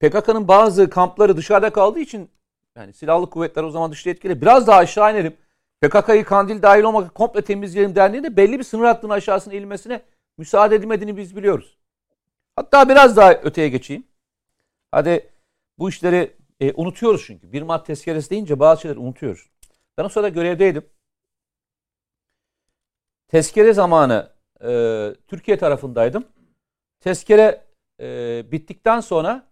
PKK'nın 0.00 0.48
bazı 0.48 0.90
kampları 0.90 1.36
dışarıda 1.36 1.70
kaldığı 1.70 2.00
için 2.00 2.30
yani 2.76 2.92
silahlı 2.92 3.30
kuvvetler 3.30 3.62
o 3.62 3.70
zaman 3.70 3.92
dışta 3.92 4.10
etkili. 4.10 4.40
Biraz 4.40 4.66
daha 4.66 4.78
aşağı 4.78 5.12
inelim. 5.12 5.36
PKK'yı 5.80 6.24
Kandil 6.24 6.62
dahil 6.62 6.82
olmak 6.82 7.14
komple 7.14 7.42
temizleyelim 7.42 7.94
dendiğinde 7.94 8.36
belli 8.36 8.58
bir 8.58 8.64
sınır 8.64 8.84
hattının 8.84 9.12
aşağısına 9.12 9.54
inilmesine 9.54 10.02
müsaade 10.38 10.74
edilmediğini 10.74 11.16
biz 11.16 11.36
biliyoruz. 11.36 11.78
Hatta 12.58 12.88
biraz 12.88 13.16
daha 13.16 13.32
öteye 13.32 13.68
geçeyim. 13.68 14.06
Hadi 14.90 15.30
bu 15.78 15.88
işleri 15.88 16.36
e, 16.60 16.72
unutuyoruz 16.72 17.24
çünkü. 17.26 17.52
Bir 17.52 17.62
Mart 17.62 17.86
tezkeresi 17.86 18.30
deyince 18.30 18.60
bazı 18.60 18.80
şeyleri 18.80 18.98
unutuyoruz. 18.98 19.50
Ben 19.98 20.04
o 20.04 20.08
sırada 20.08 20.28
görevdeydim. 20.28 20.86
Tezkere 23.28 23.72
zamanı 23.72 24.32
e, 24.64 24.70
Türkiye 25.26 25.58
tarafındaydım. 25.58 26.24
Tezkere 27.00 27.64
e, 28.00 28.44
bittikten 28.52 29.00
sonra 29.00 29.46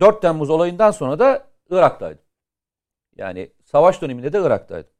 4 0.00 0.22
Temmuz 0.22 0.50
olayından 0.50 0.90
sonra 0.90 1.18
da 1.18 1.46
Irak'taydım. 1.70 2.24
Yani 3.16 3.52
savaş 3.64 4.02
döneminde 4.02 4.32
de 4.32 4.40
Irak'taydım. 4.40 4.90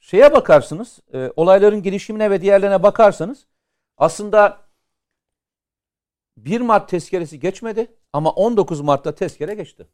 Şeye 0.00 0.32
bakarsınız, 0.32 1.00
e, 1.12 1.32
olayların 1.36 1.82
gelişimine 1.82 2.30
ve 2.30 2.40
diğerlerine 2.40 2.82
bakarsanız 2.82 3.46
aslında 3.96 4.63
1 6.36 6.60
Mart 6.60 6.88
tezkeresi 6.88 7.40
geçmedi 7.40 7.86
ama 8.12 8.30
19 8.30 8.80
Mart'ta 8.80 9.14
tezkere 9.14 9.54
geçti. 9.54 9.86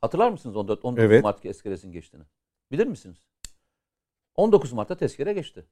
Hatırlar 0.00 0.30
mısınız 0.30 0.56
14, 0.56 0.84
19 0.84 1.04
Evet. 1.04 1.22
Mart 1.22 1.42
tezkeresinin 1.42 1.92
geçtiğini? 1.92 2.24
Bilir 2.72 2.86
misiniz? 2.86 3.18
19 4.36 4.72
Mart'ta 4.72 4.96
tezkere 4.96 5.32
geçti. 5.32 5.64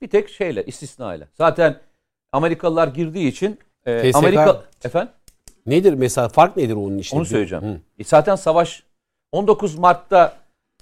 Bir 0.00 0.08
tek 0.08 0.28
şeyle, 0.28 0.64
istisnayla. 0.64 1.28
Zaten 1.34 1.80
Amerikalılar 2.32 2.88
girdiği 2.88 3.28
için 3.28 3.58
e, 3.86 4.10
TSK 4.10 4.16
Amerika 4.16 4.64
efendim 4.84 5.12
Nedir 5.66 5.92
mesela 5.94 6.28
fark 6.28 6.56
nedir 6.56 6.74
onun 6.74 6.98
işte? 6.98 7.16
onu 7.16 7.24
söyleyeceğim. 7.24 7.64
Hı. 7.64 7.80
E, 7.98 8.04
zaten 8.04 8.36
savaş 8.36 8.82
19 9.32 9.78
Mart'ta 9.78 10.36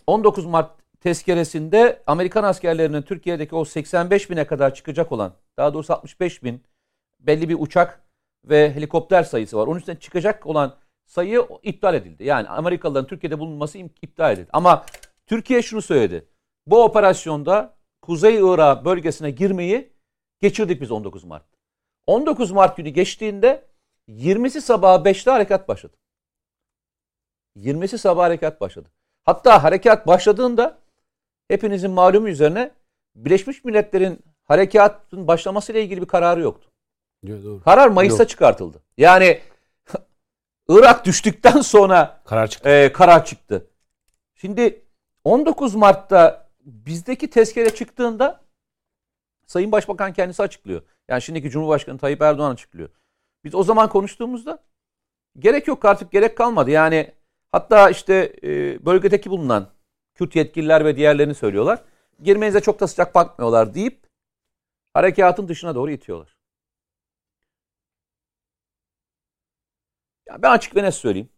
19 0.06 0.46
Mart 0.46 0.70
tezkeresinde 1.00 2.02
Amerikan 2.06 2.44
askerlerinin 2.44 3.02
Türkiye'deki 3.02 3.54
o 3.54 3.64
85 3.64 4.30
bine 4.30 4.46
kadar 4.46 4.74
çıkacak 4.74 5.12
olan 5.12 5.32
daha 5.56 5.74
doğrusu 5.74 5.92
65 5.92 6.42
bin 6.42 6.62
belli 7.20 7.48
bir 7.48 7.56
uçak 7.60 8.04
ve 8.44 8.74
helikopter 8.74 9.22
sayısı 9.22 9.56
var. 9.56 9.66
Onun 9.66 9.78
üstüne 9.78 9.98
çıkacak 9.98 10.46
olan 10.46 10.76
sayı 11.06 11.48
iptal 11.62 11.94
edildi. 11.94 12.24
Yani 12.24 12.48
Amerikalıların 12.48 13.06
Türkiye'de 13.06 13.38
bulunması 13.38 13.78
iptal 13.78 14.32
edildi. 14.32 14.50
Ama 14.52 14.86
Türkiye 15.26 15.62
şunu 15.62 15.82
söyledi. 15.82 16.28
Bu 16.66 16.84
operasyonda 16.84 17.76
Kuzey 18.02 18.34
Irak 18.36 18.84
bölgesine 18.84 19.30
girmeyi 19.30 19.92
geçirdik 20.40 20.80
biz 20.80 20.90
19 20.90 21.24
Mart. 21.24 21.44
19 22.06 22.50
Mart 22.50 22.76
günü 22.76 22.88
geçtiğinde 22.88 23.64
20'si 24.08 24.60
sabah 24.60 25.04
5'te 25.04 25.30
harekat 25.30 25.68
başladı. 25.68 25.96
20'si 27.56 27.98
sabah 27.98 28.24
harekat 28.24 28.60
başladı. 28.60 28.88
Hatta 29.24 29.62
harekat 29.62 30.06
başladığında 30.06 30.78
hepinizin 31.48 31.90
malumu 31.90 32.28
üzerine 32.28 32.70
Birleşmiş 33.14 33.64
Milletler'in 33.64 34.18
harekatın 34.44 35.26
başlamasıyla 35.26 35.80
ilgili 35.80 36.00
bir 36.02 36.06
kararı 36.06 36.40
yoktu. 36.40 36.70
Doğru. 37.26 37.60
Karar 37.64 37.88
Mayıs'ta 37.88 38.22
Yok. 38.22 38.30
çıkartıldı. 38.30 38.82
Yani 38.98 39.40
Irak 40.68 41.04
düştükten 41.04 41.60
sonra 41.60 42.20
Karar 42.24 42.46
çıktı. 42.46 42.68
e, 42.68 42.92
karar 42.92 43.24
çıktı. 43.24 43.66
Şimdi 44.34 44.82
19 45.24 45.74
Mart'ta 45.74 46.48
bizdeki 46.60 47.30
tezkere 47.30 47.74
çıktığında 47.74 48.40
Sayın 49.46 49.72
Başbakan 49.72 50.12
kendisi 50.12 50.42
açıklıyor. 50.42 50.82
Yani 51.08 51.22
şimdiki 51.22 51.50
Cumhurbaşkanı 51.50 51.98
Tayyip 51.98 52.22
Erdoğan 52.22 52.52
açıklıyor. 52.52 52.88
Biz 53.44 53.54
o 53.54 53.62
zaman 53.62 53.88
konuştuğumuzda 53.88 54.58
gerek 55.38 55.68
yok 55.68 55.84
artık 55.84 56.12
gerek 56.12 56.36
kalmadı. 56.36 56.70
Yani 56.70 57.12
hatta 57.52 57.90
işte 57.90 58.36
e, 58.42 58.48
bölgedeki 58.86 59.30
bulunan 59.30 59.68
Kürt 60.14 60.36
yetkililer 60.36 60.84
ve 60.84 60.96
diğerlerini 60.96 61.34
söylüyorlar. 61.34 61.82
Girmenize 62.22 62.60
çok 62.60 62.80
da 62.80 62.86
sıcak 62.86 63.14
bakmıyorlar 63.14 63.74
deyip 63.74 64.06
harekatın 64.94 65.48
dışına 65.48 65.74
doğru 65.74 65.90
itiyorlar. 65.90 66.33
Ya 70.34 70.42
ben 70.42 70.50
açık 70.50 70.76
ve 70.76 70.82
net 70.82 70.94
söyleyeyim. 70.94 71.28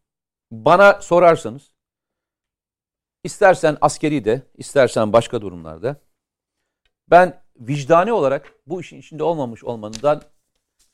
Bana 0.51 1.01
sorarsanız 1.01 1.73
istersen 3.25 3.79
askeri 3.81 4.25
de 4.25 4.43
istersen 4.55 5.13
başka 5.13 5.43
durumlarda 5.43 6.01
ben 7.11 7.43
vicdani 7.57 8.13
olarak 8.13 8.55
bu 8.67 8.81
işin 8.81 8.99
içinde 8.99 9.23
olmamış 9.23 9.65
olmanından 9.65 10.23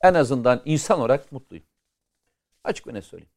en 0.00 0.14
azından 0.14 0.62
insan 0.64 1.00
olarak 1.00 1.32
mutluyum. 1.32 1.64
Açık 2.64 2.86
ve 2.86 2.94
net 2.94 3.04
söyleyeyim. 3.04 3.32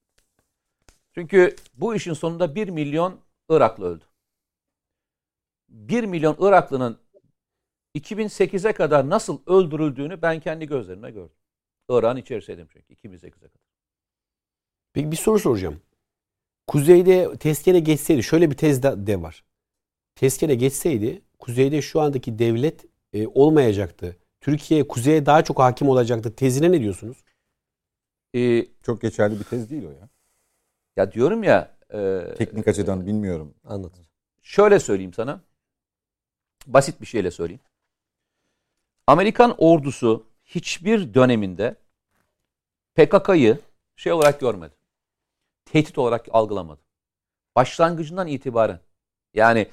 Çünkü 1.13 1.55
bu 1.73 1.95
işin 1.95 2.13
sonunda 2.13 2.55
1 2.55 2.69
milyon 2.69 3.21
Iraklı 3.49 3.85
öldü. 3.85 4.05
1 5.69 6.03
milyon 6.03 6.35
Iraklı'nın 6.39 6.99
2008'e 7.95 8.73
kadar 8.73 9.09
nasıl 9.09 9.41
öldürüldüğünü 9.45 10.21
ben 10.21 10.39
kendi 10.39 10.67
gözlerimle 10.67 11.11
gördüm. 11.11 11.37
Irak'ın 11.89 12.17
içerisindeydim 12.17 12.67
çünkü 12.71 12.93
2008'e 12.93 13.29
kadar. 13.29 13.74
Peki 14.95 15.11
bir 15.11 15.15
soru 15.15 15.39
soracağım. 15.39 15.81
Kuzeyde 16.67 17.37
tezkere 17.37 17.79
geçseydi 17.79 18.23
şöyle 18.23 18.51
bir 18.51 18.57
tez 18.57 18.83
de, 18.83 19.21
var. 19.21 19.43
Tezkere 20.15 20.55
geçseydi 20.55 21.21
kuzeyde 21.39 21.81
şu 21.81 22.01
andaki 22.01 22.39
devlet 22.39 22.85
e, 23.13 23.27
olmayacaktı. 23.27 24.17
Türkiye 24.41 24.87
kuzeye 24.87 25.25
daha 25.25 25.43
çok 25.43 25.59
hakim 25.59 25.89
olacaktı. 25.89 26.35
Tezine 26.35 26.71
ne 26.71 26.79
diyorsunuz? 26.79 27.17
Ee, 28.35 28.65
Çok 28.83 29.01
geçerli 29.01 29.39
bir 29.39 29.43
tez 29.43 29.69
değil 29.69 29.83
o 29.83 29.91
ya. 29.91 30.09
ya 30.97 31.11
diyorum 31.11 31.43
ya 31.43 31.77
e, 31.93 32.21
Teknik 32.37 32.67
açıdan 32.67 33.05
bilmiyorum. 33.05 33.53
Anlatın. 33.63 34.05
Şöyle 34.41 34.79
söyleyeyim 34.79 35.13
sana. 35.13 35.41
Basit 36.67 37.01
bir 37.01 37.05
şeyle 37.05 37.31
söyleyeyim. 37.31 37.61
Amerikan 39.07 39.55
ordusu 39.57 40.25
hiçbir 40.45 41.13
döneminde 41.13 41.75
PKK'yı 42.95 43.59
şey 43.95 44.11
olarak 44.11 44.39
görmedi. 44.39 44.74
Tehdit 45.65 45.97
olarak 45.97 46.25
algılamadı. 46.31 46.81
Başlangıcından 47.55 48.27
itibaren. 48.27 48.79
Yani 49.33 49.67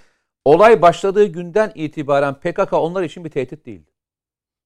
olay 0.45 0.83
başladığı 0.83 1.25
günden 1.25 1.73
itibaren 1.75 2.35
PKK 2.35 2.73
onlar 2.73 3.03
için 3.03 3.25
bir 3.25 3.31
tehdit 3.31 3.67
değildi. 3.67 3.91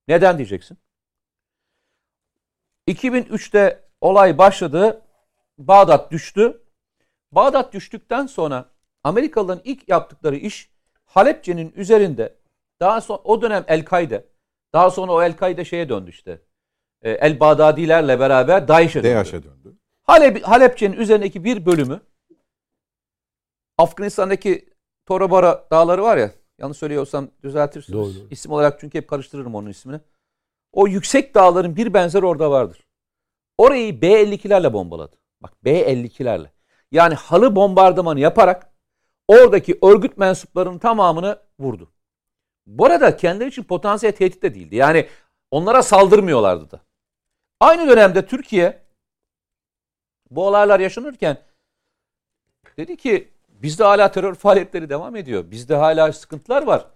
Neden 0.08 0.38
diyeceksin? 0.38 0.78
2003'te 2.88 3.84
olay 4.00 4.38
başladı. 4.38 5.02
Bağdat 5.58 6.12
düştü. 6.12 6.62
Bağdat 7.32 7.72
düştükten 7.72 8.26
sonra 8.26 8.70
Amerikalıların 9.04 9.62
ilk 9.64 9.88
yaptıkları 9.88 10.36
iş 10.36 10.70
Halepçe'nin 11.04 11.72
üzerinde 11.76 12.34
daha 12.80 13.00
sonra 13.00 13.20
o 13.24 13.42
dönem 13.42 13.64
El-Kaide 13.68 14.24
daha 14.72 14.90
sonra 14.90 15.12
o 15.12 15.22
El-Kaide 15.22 15.64
şeye 15.64 15.88
döndü 15.88 16.10
işte. 16.10 16.42
E, 17.02 17.10
El-Bağdadilerle 17.10 18.20
beraber 18.20 18.68
DAEŞ'e 18.68 19.02
döndü. 19.02 19.14
DAEŞ'e 19.14 19.42
döndü. 19.42 19.75
Halep, 20.06 20.42
Halepçe'nin 20.42 20.96
üzerindeki 20.96 21.44
bir 21.44 21.66
bölümü 21.66 22.00
Afganistan'daki 23.78 24.68
Torabara 25.06 25.66
dağları 25.70 26.02
var 26.02 26.16
ya 26.16 26.30
yanlış 26.58 26.78
söylüyorsam 26.78 27.28
düzeltirsiniz. 27.42 27.98
Doğru, 27.98 28.14
doğru. 28.14 28.28
İsim 28.30 28.52
olarak 28.52 28.80
çünkü 28.80 28.98
hep 28.98 29.08
karıştırırım 29.08 29.54
onun 29.54 29.70
ismini. 29.70 30.00
O 30.72 30.86
yüksek 30.86 31.34
dağların 31.34 31.76
bir 31.76 31.94
benzeri 31.94 32.26
orada 32.26 32.50
vardır. 32.50 32.86
Orayı 33.58 34.02
B-52'lerle 34.02 34.72
bombaladı. 34.72 35.16
Bak 35.40 35.64
B-52'lerle. 35.64 36.50
Yani 36.92 37.14
halı 37.14 37.56
bombardımanı 37.56 38.20
yaparak 38.20 38.72
oradaki 39.28 39.78
örgüt 39.82 40.18
mensuplarının 40.18 40.78
tamamını 40.78 41.38
vurdu. 41.58 41.92
Bu 42.66 42.86
arada 42.86 43.16
kendileri 43.16 43.48
için 43.48 43.62
potansiyel 43.62 44.16
tehdit 44.16 44.42
de 44.42 44.54
değildi. 44.54 44.76
Yani 44.76 45.08
onlara 45.50 45.82
saldırmıyorlardı 45.82 46.70
da. 46.70 46.80
Aynı 47.60 47.88
dönemde 47.88 48.26
Türkiye 48.26 48.85
bu 50.30 50.46
olaylar 50.46 50.80
yaşanırken 50.80 51.38
dedi 52.76 52.96
ki 52.96 53.28
bizde 53.48 53.84
hala 53.84 54.10
terör 54.10 54.34
faaliyetleri 54.34 54.88
devam 54.88 55.16
ediyor. 55.16 55.50
Bizde 55.50 55.74
hala 55.74 56.12
sıkıntılar 56.12 56.62
var. 56.62 56.86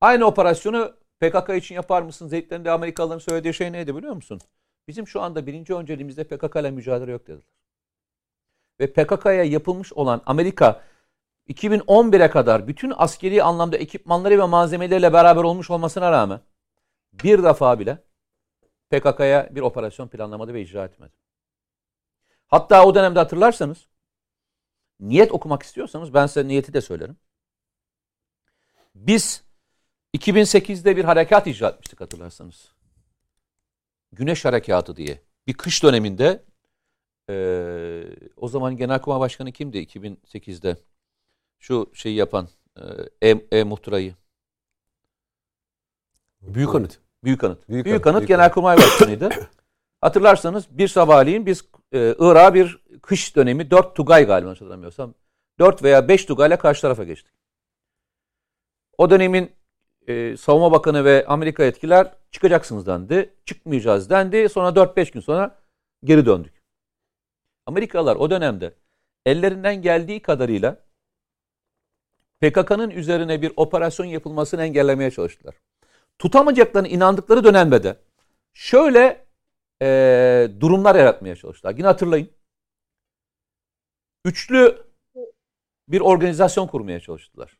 Aynı 0.00 0.24
operasyonu 0.24 0.94
PKK 1.20 1.48
için 1.56 1.74
yapar 1.74 2.02
mısınız? 2.02 2.32
Dediklerinde 2.32 2.70
Amerikalıların 2.70 3.18
söylediği 3.18 3.54
şey 3.54 3.72
neydi 3.72 3.96
biliyor 3.96 4.14
musun? 4.14 4.40
Bizim 4.88 5.08
şu 5.08 5.20
anda 5.20 5.46
birinci 5.46 5.74
önceliğimizde 5.74 6.24
PKK 6.24 6.56
ile 6.56 6.70
mücadele 6.70 7.10
yok 7.10 7.26
dediler. 7.26 7.44
Ve 8.80 8.92
PKK'ya 8.92 9.44
yapılmış 9.44 9.92
olan 9.92 10.22
Amerika 10.26 10.80
2011'e 11.48 12.30
kadar 12.30 12.68
bütün 12.68 12.92
askeri 12.96 13.42
anlamda 13.42 13.76
ekipmanları 13.76 14.38
ve 14.38 14.44
malzemeleriyle 14.44 15.12
beraber 15.12 15.42
olmuş 15.42 15.70
olmasına 15.70 16.12
rağmen 16.12 16.40
bir 17.12 17.42
defa 17.42 17.78
bile 17.78 17.98
PKK'ya 18.90 19.48
bir 19.50 19.60
operasyon 19.60 20.08
planlamadı 20.08 20.54
ve 20.54 20.62
icra 20.62 20.84
etmedi. 20.84 21.12
Hatta 22.50 22.86
o 22.86 22.94
dönemde 22.94 23.18
hatırlarsanız 23.18 23.86
niyet 25.00 25.32
okumak 25.32 25.62
istiyorsanız 25.62 26.14
ben 26.14 26.26
size 26.26 26.48
niyeti 26.48 26.72
de 26.72 26.80
söylerim. 26.80 27.16
Biz 28.94 29.44
2008'de 30.16 30.96
bir 30.96 31.04
harekat 31.04 31.46
icra 31.46 31.68
etmiştik 31.68 32.00
hatırlarsanız. 32.00 32.72
Güneş 34.12 34.44
Harekatı 34.44 34.96
diye. 34.96 35.22
Bir 35.46 35.54
kış 35.54 35.82
döneminde 35.82 36.44
Ee, 37.30 38.02
o 38.36 38.48
zaman 38.48 38.76
Genelkurmay 38.76 39.20
Başkanı 39.20 39.52
kimdi 39.52 39.78
2008'de? 39.78 40.76
Şu 41.58 41.90
şeyi 41.94 42.16
yapan 42.16 42.48
e, 43.22 43.30
e, 43.30 43.58
e 43.58 43.64
muhtırayı. 43.64 44.14
Büyük 46.42 46.74
anıt. 46.74 46.98
Büyük 47.24 47.44
Anıt. 47.44 47.68
Büyük 47.68 47.86
Büyük, 47.86 48.06
Anıt, 48.06 48.16
Anıt 48.16 48.28
Genelkurmay 48.28 48.76
Başkanı'ydı. 48.76 49.30
Hatırlarsanız 50.00 50.78
bir 50.78 50.88
sabahleyin 50.88 51.46
biz 51.46 51.64
e, 51.92 52.14
Irak'a 52.18 52.54
bir 52.54 52.82
kış 53.02 53.36
dönemi 53.36 53.70
4 53.70 53.96
Tugay 53.96 54.26
galiba 54.26 54.50
hatırlamıyorsam 54.50 55.14
4 55.58 55.82
veya 55.82 56.08
5 56.08 56.24
Tugay'la 56.24 56.58
karşı 56.58 56.82
tarafa 56.82 57.04
geçtik. 57.04 57.32
O 58.98 59.10
dönemin 59.10 59.52
e, 60.06 60.36
savunma 60.36 60.72
bakanı 60.72 61.04
ve 61.04 61.26
Amerika 61.26 61.64
etkiler 61.64 62.14
çıkacaksınız 62.30 62.86
dendi. 62.86 63.34
Çıkmayacağız 63.44 64.10
dendi. 64.10 64.48
Sonra 64.48 64.68
4-5 64.68 65.12
gün 65.12 65.20
sonra 65.20 65.58
geri 66.04 66.26
döndük. 66.26 66.62
Amerikalılar 67.66 68.16
o 68.16 68.30
dönemde 68.30 68.74
ellerinden 69.26 69.82
geldiği 69.82 70.22
kadarıyla 70.22 70.76
PKK'nın 72.40 72.90
üzerine 72.90 73.42
bir 73.42 73.52
operasyon 73.56 74.06
yapılmasını 74.06 74.62
engellemeye 74.62 75.10
çalıştılar. 75.10 75.54
Tutamayacaklarına 76.18 76.88
inandıkları 76.88 77.44
dönemde 77.44 77.82
de 77.82 77.96
şöyle 78.52 79.29
e, 79.82 80.50
durumlar 80.60 80.94
yaratmaya 80.94 81.36
çalıştılar. 81.36 81.74
Yine 81.74 81.86
hatırlayın. 81.86 82.30
Üçlü 84.24 84.86
bir 85.88 86.00
organizasyon 86.00 86.66
kurmaya 86.66 87.00
çalıştılar. 87.00 87.58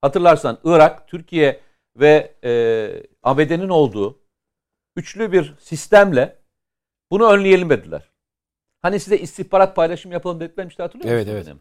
Hatırlarsan 0.00 0.58
Irak, 0.64 1.08
Türkiye 1.08 1.60
ve 1.96 2.34
e, 2.44 2.52
ABD'nin 3.22 3.68
olduğu 3.68 4.18
üçlü 4.96 5.32
bir 5.32 5.54
sistemle 5.58 6.38
bunu 7.10 7.30
önleyelim 7.32 7.70
dediler. 7.70 8.10
Hani 8.82 9.00
size 9.00 9.18
istihbarat 9.18 9.76
paylaşım 9.76 10.12
yapalım 10.12 10.40
dedikler 10.40 10.66
işte 10.66 10.82
hatırlıyor 10.82 11.14
Evet, 11.14 11.26
musunuz 11.26 11.36
evet. 11.36 11.46
dönemi? 11.46 11.60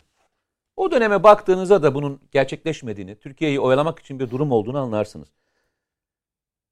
O 0.75 0.91
döneme 0.91 1.23
baktığınızda 1.23 1.83
da 1.83 1.95
bunun 1.95 2.21
gerçekleşmediğini, 2.31 3.19
Türkiye'yi 3.19 3.59
oyalamak 3.59 3.99
için 3.99 4.19
bir 4.19 4.29
durum 4.29 4.51
olduğunu 4.51 4.79
anlarsınız. 4.79 5.27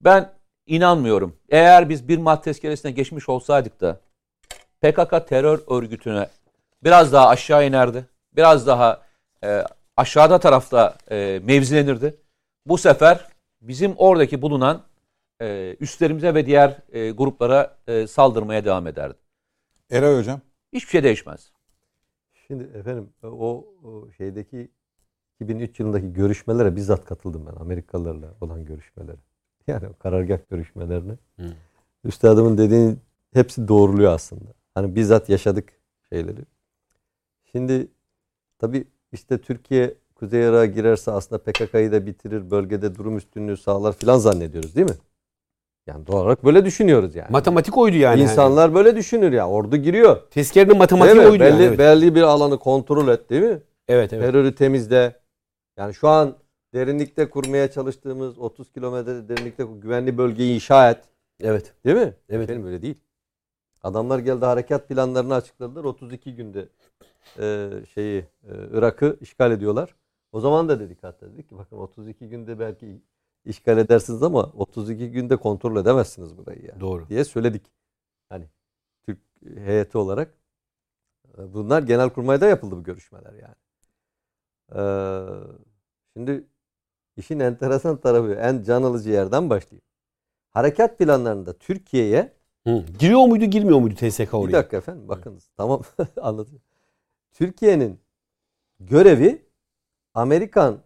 Ben 0.01 0.33
inanmıyorum. 0.65 1.35
Eğer 1.49 1.89
biz 1.89 2.07
bir 2.07 2.17
Mart 2.17 2.43
tezkeresine 2.43 2.91
geçmiş 2.91 3.29
olsaydık 3.29 3.81
da 3.81 3.99
PKK 4.81 5.27
terör 5.27 5.59
örgütüne 5.67 6.27
biraz 6.83 7.13
daha 7.13 7.27
aşağı 7.27 7.67
inerdi. 7.67 8.05
Biraz 8.35 8.67
daha 8.67 9.01
e, 9.43 9.63
aşağıda 9.97 10.39
tarafta 10.39 10.97
e, 11.11 11.41
mevzilenirdi. 11.43 12.15
Bu 12.65 12.77
sefer 12.77 13.27
bizim 13.61 13.93
oradaki 13.97 14.41
bulunan 14.41 14.81
e, 15.41 15.75
üstlerimize 15.79 16.33
ve 16.33 16.45
diğer 16.45 16.77
e, 16.89 17.11
gruplara 17.11 17.77
e, 17.87 18.07
saldırmaya 18.07 18.65
devam 18.65 18.87
ederdi. 18.87 19.17
Eray 19.89 20.17
Hocam. 20.17 20.41
Hiçbir 20.73 20.89
şey 20.89 21.03
değişmez. 21.03 21.51
Şimdi 22.47 22.63
efendim 22.63 23.09
o, 23.23 23.65
o 23.83 24.11
şeydeki 24.17 24.71
2003 25.39 25.79
yılındaki 25.79 26.13
görüşmelere 26.13 26.75
bizzat 26.75 27.05
katıldım 27.05 27.47
ben 27.47 27.61
Amerikalılarla 27.61 28.33
olan 28.41 28.65
görüşmelere. 28.65 29.17
Yani 29.67 29.87
karargah 29.99 30.37
görüşmelerine. 30.49 31.11
Hı. 31.39 31.45
Üstadımın 32.03 32.57
dediğini 32.57 32.95
hepsi 33.33 33.67
doğruluyor 33.67 34.11
aslında. 34.11 34.49
Hani 34.73 34.95
bizzat 34.95 35.29
yaşadık 35.29 35.73
şeyleri. 36.09 36.41
Şimdi 37.51 37.87
tabii 38.59 38.87
işte 39.11 39.37
Türkiye 39.37 39.93
Kuzey 40.15 40.41
Irak'a 40.41 40.65
girerse 40.65 41.11
aslında 41.11 41.43
PKK'yı 41.43 41.91
da 41.91 42.05
bitirir, 42.05 42.51
bölgede 42.51 42.95
durum 42.95 43.17
üstünlüğü 43.17 43.57
sağlar 43.57 43.93
filan 43.93 44.17
zannediyoruz 44.17 44.75
değil 44.75 44.87
mi? 44.87 44.95
Yani 45.87 46.07
doğal 46.07 46.21
olarak 46.21 46.45
böyle 46.45 46.65
düşünüyoruz 46.65 47.15
yani. 47.15 47.31
Matematik 47.31 47.77
oydu 47.77 47.97
yani. 47.97 48.21
İnsanlar 48.21 48.73
böyle 48.75 48.95
düşünür 48.95 49.31
ya. 49.31 49.49
Ordu 49.49 49.77
giriyor. 49.77 50.21
Tezkerenin 50.29 50.77
matematiği 50.77 51.25
oydu 51.25 51.39
belli, 51.39 51.51
yani. 51.53 51.63
Evet. 51.63 51.79
belli 51.79 52.15
bir 52.15 52.21
alanı 52.21 52.59
kontrol 52.59 53.07
et 53.07 53.29
değil 53.29 53.41
mi? 53.41 53.59
evet, 53.87 54.13
evet. 54.13 54.25
Terörü 54.25 54.55
temizle. 54.55 55.19
Yani 55.77 55.93
şu 55.93 56.07
an 56.07 56.35
derinlikte 56.75 57.29
kurmaya 57.29 57.71
çalıştığımız 57.71 58.39
30 58.39 58.71
kilometre 58.71 59.29
derinlikte 59.29 59.63
güvenli 59.63 60.17
bölgeyi 60.17 60.55
inşa 60.55 60.89
et. 60.91 61.03
Evet. 61.39 61.73
Değil 61.85 61.97
mi? 61.97 62.13
Evet. 62.29 62.49
Benim 62.49 62.65
öyle 62.65 62.81
değil. 62.81 62.95
Adamlar 63.83 64.19
geldi 64.19 64.45
harekat 64.45 64.89
planlarını 64.89 65.35
açıkladılar. 65.35 65.83
32 65.83 66.35
günde 66.35 66.69
e, 67.39 67.69
şeyi 67.93 68.19
e, 68.19 68.51
Irak'ı 68.71 69.17
işgal 69.21 69.51
ediyorlar. 69.51 69.95
O 70.31 70.39
zaman 70.39 70.69
da 70.69 70.79
dedik 70.79 71.03
hatta 71.03 71.33
dedik 71.33 71.49
ki 71.49 71.57
bakın 71.57 71.77
32 71.77 72.29
günde 72.29 72.59
belki 72.59 73.01
işgal 73.45 73.77
edersiniz 73.77 74.23
ama 74.23 74.43
32 74.43 75.11
günde 75.11 75.35
kontrol 75.35 75.81
edemezsiniz 75.81 76.37
burayı 76.37 76.65
yani 76.65 76.79
Doğru. 76.79 77.09
diye 77.09 77.23
söyledik. 77.23 77.71
Hani 78.29 78.45
Türk 79.05 79.19
heyeti 79.55 79.97
olarak. 79.97 80.33
E, 81.37 81.53
Bunlar 81.53 81.83
Genelkurmay'da 81.83 82.45
yapıldı 82.45 82.75
bu 82.77 82.83
görüşmeler 82.83 83.33
yani. 83.33 83.55
Ee, 84.73 84.79
şimdi 86.13 86.45
işin 87.17 87.39
enteresan 87.39 87.97
tarafı 87.97 88.33
en 88.33 88.63
can 88.63 88.83
alıcı 88.83 89.09
yerden 89.09 89.49
başlayayım. 89.49 89.85
Harekat 90.51 90.99
planlarında 90.99 91.53
Türkiye'ye 91.53 92.35
Hı. 92.67 92.83
Giriyor 92.99 93.25
muydu 93.25 93.45
girmiyor 93.45 93.79
muydu 93.79 93.95
TSK 93.95 94.33
oraya? 94.33 94.47
bir 94.47 94.53
dakika 94.53 94.77
efendim 94.77 95.07
bakınız 95.07 95.49
tamam 95.57 95.81
anlatıyorum. 96.21 96.65
Türkiye'nin 97.33 97.99
görevi 98.79 99.45
Amerikan 100.13 100.81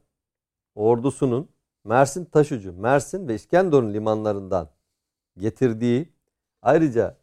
ordusunun 0.75 1.49
Mersin 1.83 2.25
Taşucu, 2.25 2.73
Mersin 2.73 3.27
ve 3.27 3.35
İskenderun 3.35 3.93
limanlarından 3.93 4.69
getirdiği 5.37 6.13
ayrıca 6.61 7.17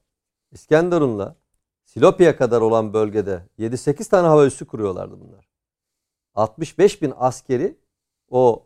İskenderun'la 0.53 1.37
Silopi'ye 1.85 2.37
kadar 2.37 2.61
olan 2.61 2.93
bölgede 2.93 3.43
7-8 3.59 4.09
tane 4.09 4.27
hava 4.27 4.47
üssü 4.47 4.67
kuruyorlardı 4.67 5.21
bunlar. 5.21 5.49
65 6.35 7.03
bin 7.03 7.13
askeri 7.17 7.77
o 8.31 8.66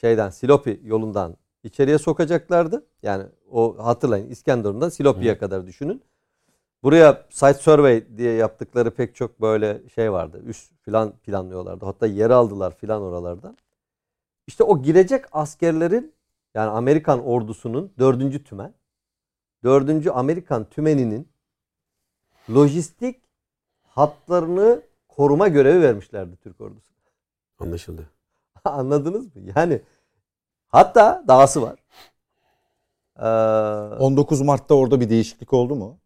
şeyden 0.00 0.30
Silopi 0.30 0.80
yolundan 0.84 1.36
içeriye 1.62 1.98
sokacaklardı. 1.98 2.86
Yani 3.02 3.26
o 3.50 3.76
hatırlayın 3.78 4.30
İskenderun'dan 4.30 4.88
Silopi'ye 4.88 5.38
kadar 5.38 5.66
düşünün. 5.66 6.02
Buraya 6.82 7.26
site 7.30 7.54
survey 7.54 8.18
diye 8.18 8.32
yaptıkları 8.32 8.90
pek 8.90 9.14
çok 9.14 9.40
böyle 9.40 9.88
şey 9.88 10.12
vardı. 10.12 10.42
Üst 10.46 10.72
filan 10.82 11.12
planlıyorlardı. 11.12 11.84
Hatta 11.84 12.06
yer 12.06 12.30
aldılar 12.30 12.76
filan 12.76 13.02
oralardan. 13.02 13.56
İşte 14.46 14.64
o 14.64 14.82
girecek 14.82 15.24
askerlerin 15.32 16.14
yani 16.54 16.70
Amerikan 16.70 17.24
ordusunun 17.24 17.92
dördüncü 17.98 18.44
tümen, 18.44 18.74
dördüncü 19.64 20.10
Amerikan 20.10 20.64
tümeninin 20.64 21.28
lojistik 22.54 23.22
hatlarını 23.82 24.82
koruma 25.08 25.48
görevi 25.48 25.82
vermişlerdi 25.82 26.36
Türk 26.36 26.60
ordusu. 26.60 26.90
Anlaşıldı. 27.58 28.19
Anladınız 28.64 29.36
mı? 29.36 29.42
Yani 29.56 29.80
hatta 30.68 31.24
dahası 31.28 31.62
var. 31.62 31.78
Ee, 33.18 33.98
19 33.98 34.40
Mart'ta 34.40 34.74
orada 34.74 35.00
bir 35.00 35.10
değişiklik 35.10 35.52
oldu 35.52 35.76
mu? 35.76 35.98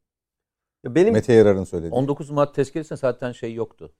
benim 0.84 1.12
Mete 1.12 1.32
Yarar'ın 1.32 1.64
söylediği. 1.64 1.92
19 1.92 2.30
Mart 2.30 2.54
tezkeresinde 2.54 2.96
zaten 2.98 3.32
şey 3.32 3.54
yoktu. 3.54 3.92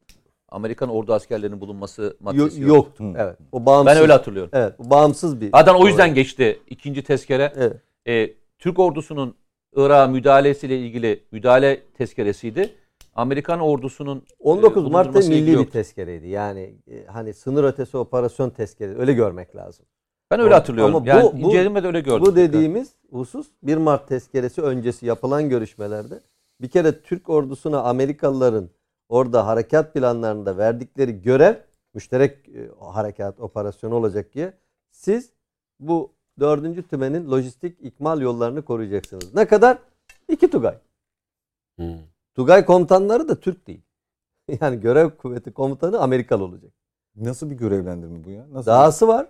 Amerikan 0.48 0.88
ordu 0.88 1.14
askerlerinin 1.14 1.60
bulunması 1.60 2.02
yo- 2.02 2.10
maddesi 2.20 2.60
yok. 2.60 2.68
yoktu. 2.68 3.04
Evet. 3.16 3.38
O 3.52 3.66
bağımsız. 3.66 3.94
Ben 3.94 4.02
öyle 4.02 4.12
hatırlıyorum. 4.12 4.50
Evet. 4.54 4.78
Bu 4.78 4.90
bağımsız 4.90 5.40
bir. 5.40 5.50
Zaten 5.50 5.74
o 5.74 5.86
yüzden 5.86 6.14
geçti 6.14 6.60
ikinci 6.66 7.04
tezkere. 7.04 7.52
Evet. 7.56 7.76
E, 8.06 8.34
Türk 8.58 8.78
ordusunun 8.78 9.36
Irak'a 9.76 10.06
müdahalesiyle 10.06 10.78
ilgili 10.78 11.24
müdahale 11.32 11.82
tezkeresiydi. 11.92 12.74
Amerikan 13.14 13.60
ordusunun 13.60 14.22
19 14.38 14.86
e, 14.86 14.90
Mart'ta 14.90 15.18
milli 15.18 15.46
bir 15.46 15.52
yoktu. 15.52 15.72
tezkereydi. 15.72 16.28
Yani 16.28 16.74
e, 16.90 17.04
hani 17.06 17.34
sınır 17.34 17.64
ötesi 17.64 17.96
operasyon 17.96 18.50
tezkeresi. 18.50 18.98
Öyle 19.00 19.12
görmek 19.12 19.56
lazım. 19.56 19.86
Ben 20.30 20.40
öyle 20.40 20.48
Ama 20.54 20.60
hatırlıyorum. 20.60 20.94
bu- 21.04 21.08
yani 21.08 21.30
bu- 21.32 21.36
incelemede 21.38 21.86
öyle 21.86 22.00
gördüm. 22.00 22.26
Bu 22.26 22.36
dediğimiz 22.36 22.94
husus 23.10 23.46
1 23.62 23.76
Mart 23.76 24.08
tezkeresi 24.08 24.62
öncesi 24.62 25.06
yapılan 25.06 25.48
görüşmelerde 25.48 26.20
bir 26.60 26.68
kere 26.68 27.00
Türk 27.02 27.28
ordusuna 27.28 27.80
Amerikalıların 27.82 28.70
orada 29.08 29.46
harekat 29.46 29.94
planlarında 29.94 30.58
verdikleri 30.58 31.22
görev 31.22 31.54
müşterek 31.94 32.48
e, 32.48 32.70
harekat 32.80 33.40
operasyonu 33.40 33.94
olacak 33.94 34.34
diye 34.34 34.52
siz 34.90 35.32
bu 35.80 36.12
dördüncü 36.40 36.82
tümenin 36.88 37.30
lojistik 37.30 37.78
ikmal 37.82 38.20
yollarını 38.20 38.62
koruyacaksınız. 38.62 39.34
Ne 39.34 39.46
kadar? 39.46 39.78
İki 40.28 40.50
Tugay. 40.50 40.78
Hı. 41.80 41.94
Tugay 42.34 42.64
komutanları 42.64 43.28
da 43.28 43.40
Türk 43.40 43.66
değil. 43.66 43.80
Yani 44.60 44.80
görev 44.80 45.10
kuvveti 45.10 45.52
komutanı 45.52 46.00
Amerikalı 46.00 46.44
olacak. 46.44 46.72
Nasıl 47.16 47.50
bir 47.50 47.54
görevlendirme 47.54 48.24
bu 48.24 48.30
ya? 48.30 48.44
Nasıl? 48.52 48.66
Dahası 48.70 49.08
var. 49.08 49.26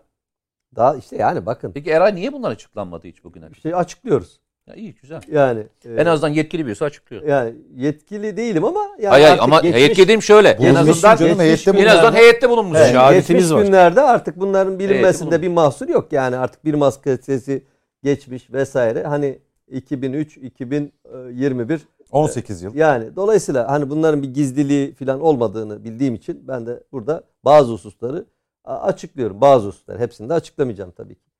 Daha 0.76 0.96
işte 0.96 1.16
yani 1.16 1.46
bakın 1.46 1.72
Peki 1.72 1.90
Eray 1.90 2.14
niye 2.14 2.32
bunlar 2.32 2.50
açıklanmadı 2.50 3.06
hiç 3.08 3.24
bugüne? 3.24 3.48
işte 3.52 3.76
açıklıyoruz. 3.76 4.40
Ya 4.66 4.74
iyi 4.74 4.94
güzel. 4.94 5.20
Yani 5.32 5.66
e, 5.84 5.94
En 5.94 6.06
azından 6.06 6.28
yetkili 6.28 6.66
birisi 6.66 6.84
açıklıyor. 6.84 7.22
yani 7.22 7.54
yetkili 7.74 8.36
değilim 8.36 8.64
ama 8.64 8.80
yani 8.98 9.08
hayır 9.08 9.26
hayır 9.26 9.38
ama 9.42 9.60
geçmiş- 9.60 9.82
yetkili 9.82 10.04
dediğim 10.04 10.22
şöyle. 10.22 10.48
En 10.48 10.74
azından 10.74 11.16
canım, 11.16 11.38
heyette 11.38 11.70
en 11.70 11.86
azından 11.86 12.12
heyette 12.14 12.50
bulunmuş. 12.50 12.78
Evet, 12.80 13.26
geçmiş 13.28 13.50
var. 13.50 13.62
günlerde 13.64 14.00
artık 14.00 14.40
bunların 14.40 14.78
bilinmesinde 14.78 15.42
bir 15.42 15.48
mahsur 15.48 15.88
yok. 15.88 16.12
Yani 16.12 16.36
artık 16.36 16.64
bir 16.64 16.74
maskesi 16.74 17.64
geçmiş 18.02 18.52
vesaire. 18.52 19.02
Hani 19.04 19.38
2003 19.68 20.36
2021 20.36 21.80
18 22.10 22.62
yıl. 22.62 22.74
Yani 22.74 23.16
dolayısıyla 23.16 23.70
hani 23.70 23.90
bunların 23.90 24.22
bir 24.22 24.34
gizliliği 24.34 24.94
falan 24.94 25.20
olmadığını 25.20 25.84
bildiğim 25.84 26.14
için 26.14 26.48
ben 26.48 26.66
de 26.66 26.84
burada 26.92 27.24
bazı 27.44 27.72
hususları 27.72 28.26
açıklıyorum. 28.64 29.40
Bazı 29.40 29.66
hususları 29.66 29.98
hepsini 29.98 30.28
de 30.28 30.34
açıklamayacağım 30.34 30.90
tabii 30.90 31.14
ki. 31.14 31.30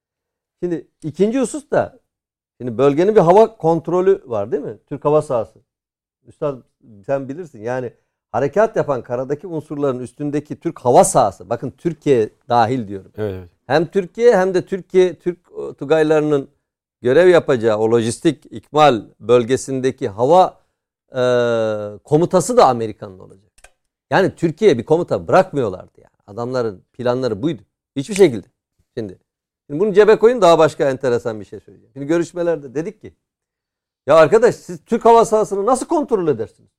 Şimdi 0.62 0.88
ikinci 1.02 1.40
husus 1.40 1.70
da 1.70 1.98
şimdi 2.60 2.78
bölgenin 2.78 3.14
bir 3.14 3.20
hava 3.20 3.56
kontrolü 3.56 4.22
var 4.26 4.52
değil 4.52 4.62
mi? 4.62 4.78
Türk 4.86 5.04
hava 5.04 5.22
sahası. 5.22 5.58
Üstad 6.26 6.58
sen 7.06 7.28
bilirsin 7.28 7.62
yani 7.62 7.92
harekat 8.32 8.76
yapan 8.76 9.02
karadaki 9.02 9.46
unsurların 9.46 9.98
üstündeki 9.98 10.60
Türk 10.60 10.78
hava 10.78 11.04
sahası. 11.04 11.50
Bakın 11.50 11.70
Türkiye 11.70 12.28
dahil 12.48 12.88
diyorum. 12.88 13.12
Evet, 13.16 13.34
evet. 13.38 13.48
Hem 13.66 13.86
Türkiye 13.86 14.36
hem 14.36 14.54
de 14.54 14.66
Türkiye 14.66 15.14
Türk 15.14 15.38
Tugaylarının 15.78 16.48
görev 17.04 17.28
yapacağı 17.28 17.78
o 17.78 17.90
lojistik 17.90 18.46
ikmal 18.50 19.02
bölgesindeki 19.20 20.08
hava 20.08 20.60
e, 21.10 21.22
komutası 22.04 22.56
da 22.56 22.66
Amerikan'ın 22.66 23.18
olacak. 23.18 23.52
Yani 24.10 24.34
Türkiye 24.34 24.78
bir 24.78 24.84
komuta 24.84 25.28
bırakmıyorlardı 25.28 26.00
yani. 26.00 26.14
Adamların 26.26 26.84
planları 26.92 27.42
buydu. 27.42 27.62
Hiçbir 27.96 28.14
şekilde. 28.14 28.46
Şimdi, 28.98 29.18
şimdi 29.70 29.80
bunu 29.80 29.92
cebe 29.92 30.18
koyun 30.18 30.40
daha 30.40 30.58
başka 30.58 30.90
enteresan 30.90 31.40
bir 31.40 31.44
şey 31.44 31.60
söyleyeceğim. 31.60 31.92
Şimdi 31.92 32.06
görüşmelerde 32.06 32.74
dedik 32.74 33.00
ki 33.00 33.14
ya 34.06 34.16
arkadaş 34.16 34.54
siz 34.54 34.84
Türk 34.84 35.04
hava 35.04 35.24
sahasını 35.24 35.66
nasıl 35.66 35.86
kontrol 35.86 36.28
edersiniz? 36.28 36.70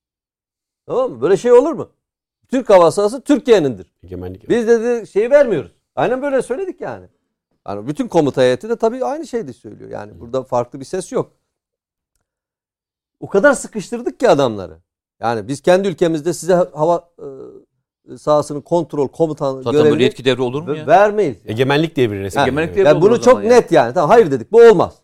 Tamam 0.85 1.11
mı? 1.11 1.21
Böyle 1.21 1.37
şey 1.37 1.51
olur 1.51 1.71
mu? 1.71 1.91
Türk 2.47 2.69
hava 2.69 2.91
sahası 2.91 3.21
Türkiye'nindir. 3.21 3.93
Biz 4.49 4.67
dedi 4.67 5.07
şeyi 5.07 5.31
vermiyoruz. 5.31 5.71
Aynen 5.95 6.21
böyle 6.21 6.41
söyledik 6.41 6.81
yani. 6.81 7.07
Yani 7.67 7.87
bütün 7.87 8.07
komuta 8.07 8.41
heyeti 8.41 8.69
de 8.69 8.75
tabii 8.75 9.05
aynı 9.05 9.27
şeyi 9.27 9.47
de 9.47 9.53
söylüyor. 9.53 9.89
Yani 9.89 10.19
burada 10.19 10.43
farklı 10.43 10.79
bir 10.79 10.85
ses 10.85 11.11
yok. 11.11 11.31
O 13.19 13.27
kadar 13.29 13.53
sıkıştırdık 13.53 14.19
ki 14.19 14.29
adamları. 14.29 14.77
Yani 15.19 15.47
biz 15.47 15.61
kendi 15.61 15.87
ülkemizde 15.87 16.33
size 16.33 16.53
hava 16.53 17.09
e, 18.13 18.17
sahasının 18.17 18.61
kontrol 18.61 19.07
komutan 19.07 19.55
Zaten 19.57 19.73
böyle 19.73 19.83
görevini 19.83 20.03
yetki 20.03 20.25
devri 20.25 20.41
olur 20.41 20.61
mu 20.63 20.75
ya? 20.75 20.87
vermeyiz. 20.87 21.37
Egemenlik 21.45 21.95
devri 21.95 22.19
resmen. 22.23 22.43
Egemenlik 22.43 22.75
devri- 22.75 22.85
Yani 22.85 22.97
olur 22.97 23.07
o 23.07 23.09
bunu 23.13 23.21
zaman 23.23 23.35
çok 23.35 23.43
yani. 23.43 23.53
net 23.61 23.71
yani. 23.71 23.93
Tamam 23.93 24.09
hayır 24.09 24.31
dedik. 24.31 24.51
Bu 24.51 24.61
olmaz. 24.61 24.95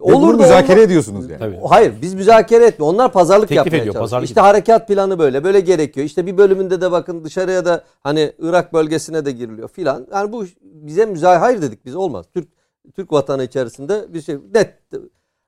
Ve 0.00 0.12
bunu 0.12 0.32
müzakere 0.32 0.72
olmaz. 0.72 0.84
ediyorsunuz 0.84 1.30
yani. 1.30 1.38
Tabii. 1.38 1.58
Hayır 1.68 1.94
biz 2.02 2.14
müzakere 2.14 2.64
etmiyor. 2.64 2.92
Onlar 2.92 3.12
pazarlık 3.12 3.48
Teklif 3.48 3.56
yapmaya 3.56 3.76
ediyor, 3.76 3.84
çalışıyor. 3.84 4.02
pazarlık 4.04 4.28
işte 4.28 4.40
harekat 4.40 4.88
planı 4.88 5.18
böyle. 5.18 5.44
Böyle 5.44 5.60
gerekiyor. 5.60 6.06
İşte 6.06 6.26
bir 6.26 6.38
bölümünde 6.38 6.80
de 6.80 6.90
bakın 6.92 7.24
dışarıya 7.24 7.64
da 7.64 7.84
hani 8.00 8.32
Irak 8.38 8.72
bölgesine 8.72 9.24
de 9.24 9.32
giriliyor 9.32 9.68
filan. 9.68 10.06
Yani 10.12 10.32
bu 10.32 10.44
bize 10.62 11.06
müzakere 11.06 11.38
hayır 11.38 11.62
dedik 11.62 11.84
biz 11.84 11.96
olmaz. 11.96 12.26
Türk 12.34 12.48
Türk 12.96 13.12
vatanı 13.12 13.44
içerisinde 13.44 14.14
bir 14.14 14.22
şey 14.22 14.36
net. 14.54 14.74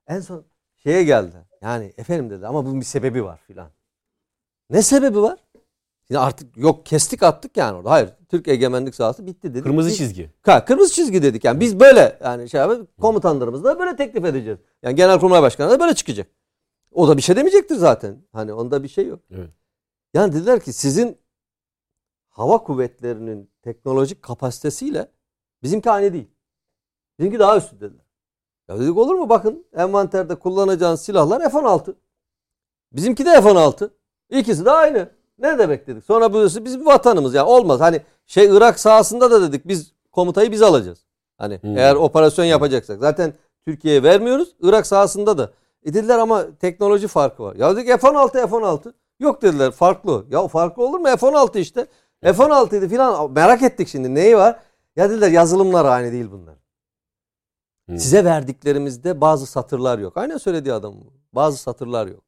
En 0.07 0.21
son 0.21 0.45
şeye 0.77 1.05
geldi. 1.05 1.37
Yani 1.63 1.93
efendim 1.97 2.31
dedi 2.31 2.47
ama 2.47 2.65
bunun 2.67 2.81
bir 2.81 2.85
sebebi 2.87 3.25
var 3.25 3.41
filan. 3.47 3.69
Ne 4.71 4.83
sebebi 4.83 5.23
var? 5.23 5.39
Şimdi 6.13 6.25
artık 6.25 6.57
yok 6.57 6.87
kestik 6.87 7.23
attık 7.23 7.57
yani 7.57 7.77
orada. 7.77 7.91
Hayır 7.91 8.11
Türk 8.29 8.49
egemenlik 8.49 8.95
sahası 8.95 9.27
bitti 9.27 9.51
dedik. 9.51 9.65
Kırmızı 9.65 9.89
Biz- 9.89 9.97
çizgi. 9.97 10.31
Ha, 10.43 10.65
kırmızı 10.65 10.93
çizgi 10.93 11.23
dedik 11.23 11.45
yani. 11.45 11.61
Biz 11.61 11.81
böyle 11.81 12.19
yani 12.25 12.51
şey 12.51 12.61
abi 12.61 12.87
komutanlarımız 13.01 13.65
da 13.65 13.79
böyle 13.79 13.97
teklif 13.97 14.25
edeceğiz. 14.25 14.59
Yani 14.83 14.95
Genelkurmay 14.95 15.43
Başkanı 15.43 15.71
da 15.71 15.81
böyle 15.81 15.95
çıkacak. 15.95 16.27
O 16.91 17.09
da 17.09 17.17
bir 17.17 17.23
şey 17.23 17.37
demeyecektir 17.37 17.75
zaten. 17.75 18.25
Hani 18.33 18.53
onda 18.53 18.83
bir 18.83 18.89
şey 18.89 19.07
yok. 19.07 19.21
Evet. 19.31 19.51
Yani 20.15 20.33
dediler 20.33 20.61
ki 20.61 20.73
sizin 20.73 21.19
hava 22.29 22.59
kuvvetlerinin 22.59 23.51
teknolojik 23.63 24.23
kapasitesiyle 24.23 25.11
bizimki 25.63 25.91
aynı 25.91 26.13
değil. 26.13 26.29
Bizimki 27.19 27.39
daha 27.39 27.57
üstün 27.57 27.81
dediler. 27.81 28.07
Ya 28.69 28.79
dedik 28.79 28.97
olur 28.97 29.15
mu 29.15 29.29
bakın 29.29 29.67
envanterde 29.77 30.35
kullanacağınız 30.35 31.03
silahlar 31.03 31.51
F-16. 31.51 31.95
Bizimki 32.93 33.27
de 33.27 33.41
F-16. 33.41 33.91
İkisi 34.31 34.65
de 34.65 34.71
aynı. 34.71 35.22
Ne 35.43 35.59
demek 35.59 35.87
dedik. 35.87 36.05
Sonra 36.05 36.33
burası 36.33 36.65
bizim 36.65 36.87
vatanımız 36.87 37.35
ya 37.35 37.47
olmaz. 37.47 37.81
Hani 37.81 38.01
şey 38.27 38.47
Irak 38.47 38.81
sahasında 38.81 39.31
da 39.31 39.43
dedik 39.43 39.69
biz 39.69 39.93
komutayı 40.13 40.53
biz 40.53 40.63
alacağız. 40.63 40.99
Hani 41.39 41.59
Hmm. 41.63 41.79
eğer 41.79 41.95
operasyon 41.95 42.45
yapacaksak. 42.45 43.01
Zaten 43.01 43.35
Türkiye'ye 43.67 44.03
vermiyoruz. 44.03 44.49
Irak 44.61 44.87
sahasında 44.87 45.39
da. 45.39 45.51
E 45.85 45.95
dediler 45.95 46.19
ama 46.19 46.47
teknoloji 46.61 47.09
farkı 47.09 47.43
var. 47.43 47.57
Ya 47.57 47.77
dedik 47.77 47.89
F-16 48.01 48.33
F-16. 48.33 48.93
Yok 49.21 49.43
dediler 49.43 49.71
farklı. 49.71 50.25
Ya 50.31 50.49
farklı 50.49 50.85
olur 50.87 50.99
mu? 50.99 51.07
F-16 51.07 51.59
işte. 51.59 51.87
F-16 52.23 52.77
idi 52.79 52.89
filan. 52.89 53.33
Merak 53.33 53.63
ettik 53.63 53.89
şimdi 53.89 54.15
neyi 54.15 54.37
var? 54.37 54.61
Ya 54.97 55.11
dediler 55.11 55.31
yazılımlar 55.31 55.85
aynı 55.85 56.13
değil 56.13 56.31
bunlar. 56.33 56.55
Hmm. 57.89 57.99
Size 57.99 58.25
verdiklerimizde 58.25 59.21
bazı 59.21 59.47
satırlar 59.47 59.99
yok. 59.99 60.17
Aynen 60.17 60.37
söylediği 60.39 60.75
adam 60.75 60.95
bu. 60.95 61.13
Bazı 61.33 61.57
satırlar 61.59 62.07
yok. 62.07 62.25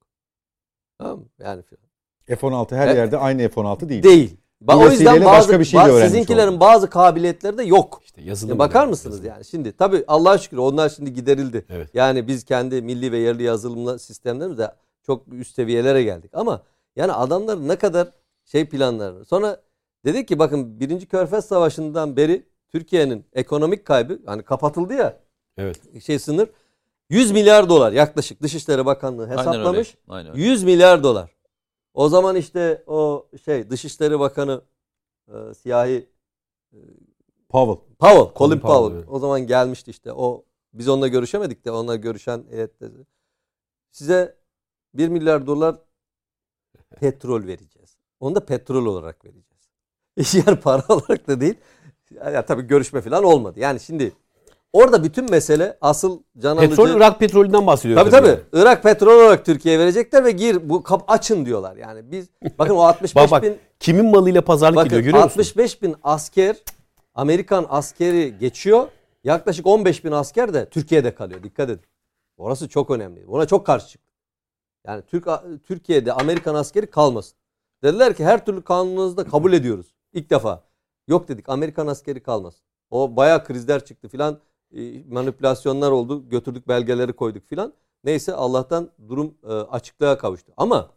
Tamam 0.98 1.18
mı? 1.18 1.24
Yani 1.38 1.62
filan. 1.62 1.83
F-16 2.26 2.76
her 2.76 2.86
Evet. 2.86 2.96
yerde 2.96 3.18
aynı 3.18 3.48
F-16 3.48 3.88
değil. 3.88 4.02
Değil. 4.02 4.36
Ba- 4.64 4.86
o 4.86 4.90
yüzden 4.90 5.14
bazı, 5.24 5.24
başka 5.24 5.60
bir 5.60 5.64
şey 5.64 5.80
de 5.80 5.84
ba- 5.84 5.88
öğrenmiş 5.88 6.06
sizinkilerin 6.10 6.48
olduk. 6.48 6.60
bazı 6.60 6.90
kabiliyetleri 6.90 7.58
de 7.58 7.62
yok. 7.62 8.00
İşte 8.04 8.22
yazılım. 8.22 8.52
Ya 8.54 8.58
bakar 8.58 8.80
yani, 8.80 8.90
mısınız 8.90 9.16
yazılım. 9.16 9.32
yani? 9.34 9.44
Şimdi 9.44 9.76
tabii 9.76 10.04
Allah'a 10.06 10.38
şükür 10.38 10.56
onlar 10.56 10.88
şimdi 10.88 11.12
giderildi. 11.12 11.64
Evet. 11.70 11.90
Yani 11.94 12.28
biz 12.28 12.44
kendi 12.44 12.82
milli 12.82 13.12
ve 13.12 13.18
yerli 13.18 13.42
yazılımla 13.42 13.98
sistemlerimizde 13.98 14.72
çok 15.06 15.32
üst 15.32 15.54
seviyelere 15.54 16.02
geldik. 16.02 16.30
Ama 16.34 16.62
yani 16.96 17.12
adamlar 17.12 17.68
ne 17.68 17.76
kadar 17.76 18.08
şey 18.44 18.68
planlarını. 18.68 19.24
Sonra 19.24 19.56
dedik 20.04 20.28
ki 20.28 20.38
bakın 20.38 20.80
birinci 20.80 21.06
Körfez 21.06 21.44
Savaşı'ndan 21.44 22.16
beri 22.16 22.46
Türkiye'nin 22.68 23.24
ekonomik 23.32 23.84
kaybı 23.84 24.18
hani 24.26 24.42
kapatıldı 24.42 24.94
ya 24.94 25.16
Evet. 25.58 26.02
şey 26.04 26.18
sınır 26.18 26.48
100 27.10 27.30
milyar 27.32 27.68
dolar 27.68 27.92
yaklaşık 27.92 28.42
Dışişleri 28.42 28.86
Bakanlığı 28.86 29.22
Aynen 29.22 29.38
öyle. 29.38 29.50
hesaplamış. 29.50 29.94
Aynen 30.08 30.30
öyle. 30.32 30.42
100 30.42 30.64
milyar 30.64 31.02
dolar. 31.02 31.33
O 31.94 32.08
zaman 32.08 32.36
işte 32.36 32.84
o 32.86 33.28
şey 33.44 33.70
Dışişleri 33.70 34.20
Bakanı 34.20 34.62
e, 35.28 35.54
siyahi 35.54 36.08
Powell. 37.48 37.96
Powell, 37.98 38.38
Colin 38.38 38.60
Powell. 38.60 38.60
Powell, 38.60 38.96
evet. 38.96 39.08
O 39.08 39.18
zaman 39.18 39.46
gelmişti 39.46 39.90
işte. 39.90 40.12
O 40.12 40.44
biz 40.72 40.88
onunla 40.88 41.08
görüşemedik 41.08 41.64
de 41.64 41.70
onunla 41.70 41.96
görüşen 41.96 42.44
heyette. 42.50 42.90
Size 43.90 44.36
1 44.94 45.08
milyar 45.08 45.46
dolar 45.46 45.76
petrol 46.96 47.46
vereceğiz. 47.46 47.96
Onu 48.20 48.34
da 48.34 48.46
petrol 48.46 48.86
olarak 48.86 49.24
vereceğiz. 49.24 49.44
Yani 50.46 50.60
para 50.60 50.82
olarak 50.88 51.28
da 51.28 51.40
değil. 51.40 51.54
Ya, 52.10 52.46
tabii 52.46 52.62
görüşme 52.62 53.00
falan 53.00 53.24
olmadı. 53.24 53.60
Yani 53.60 53.80
şimdi 53.80 54.12
orada 54.74 55.04
bütün 55.04 55.30
mesele 55.30 55.78
asıl 55.80 56.22
can 56.38 56.56
alıcı. 56.56 56.68
Petrol 56.68 56.88
Irak 56.88 57.18
petrolünden 57.18 57.66
bahsediyor. 57.66 58.00
Tabii 58.00 58.10
tabii. 58.10 58.40
Irak 58.52 58.82
petrol 58.82 59.12
olarak 59.12 59.44
Türkiye'ye 59.44 59.80
verecekler 59.80 60.24
ve 60.24 60.30
gir 60.30 60.68
bu 60.68 60.82
kap 60.82 61.04
açın 61.08 61.46
diyorlar. 61.46 61.76
Yani 61.76 62.10
biz 62.10 62.28
bakın 62.58 62.74
o 62.74 62.80
65 62.80 63.16
Bak 63.22 63.30
bak 63.30 63.42
bin 63.42 63.58
kimin 63.80 64.10
malıyla 64.10 64.42
pazarlık 64.42 64.76
Bakın 64.76 64.88
ediyor 64.88 65.00
görüyor 65.00 65.24
musun? 65.24 65.40
65 65.40 65.82
bin 65.82 65.96
asker 66.02 66.56
Amerikan 67.14 67.66
askeri 67.68 68.38
geçiyor. 68.38 68.88
Yaklaşık 69.24 69.66
15 69.66 70.04
bin 70.04 70.12
asker 70.12 70.54
de 70.54 70.68
Türkiye'de 70.68 71.14
kalıyor. 71.14 71.42
Dikkat 71.42 71.70
edin. 71.70 71.84
Orası 72.36 72.68
çok 72.68 72.90
önemli. 72.90 73.26
Ona 73.26 73.46
çok 73.46 73.66
karşı 73.66 73.88
çıktı. 73.88 74.10
Yani 74.86 75.02
Türk 75.02 75.28
Türkiye'de 75.66 76.12
Amerikan 76.12 76.54
askeri 76.54 76.86
kalmasın. 76.86 77.36
Dediler 77.82 78.14
ki 78.14 78.24
her 78.24 78.44
türlü 78.44 78.62
kanununuzda 78.62 79.24
kabul 79.24 79.52
ediyoruz. 79.52 79.94
İlk 80.12 80.30
defa. 80.30 80.64
Yok 81.08 81.28
dedik 81.28 81.48
Amerikan 81.48 81.86
askeri 81.86 82.22
kalmasın. 82.22 82.60
O 82.90 83.16
bayağı 83.16 83.44
krizler 83.44 83.84
çıktı 83.84 84.08
filan. 84.08 84.38
E, 84.76 85.02
manipülasyonlar 85.08 85.90
oldu. 85.90 86.28
Götürdük 86.28 86.68
belgeleri 86.68 87.12
koyduk 87.12 87.48
filan. 87.48 87.72
Neyse 88.04 88.32
Allah'tan 88.34 88.90
durum 89.08 89.34
e, 89.44 89.52
açıklığa 89.52 90.18
kavuştu. 90.18 90.52
Ama 90.56 90.90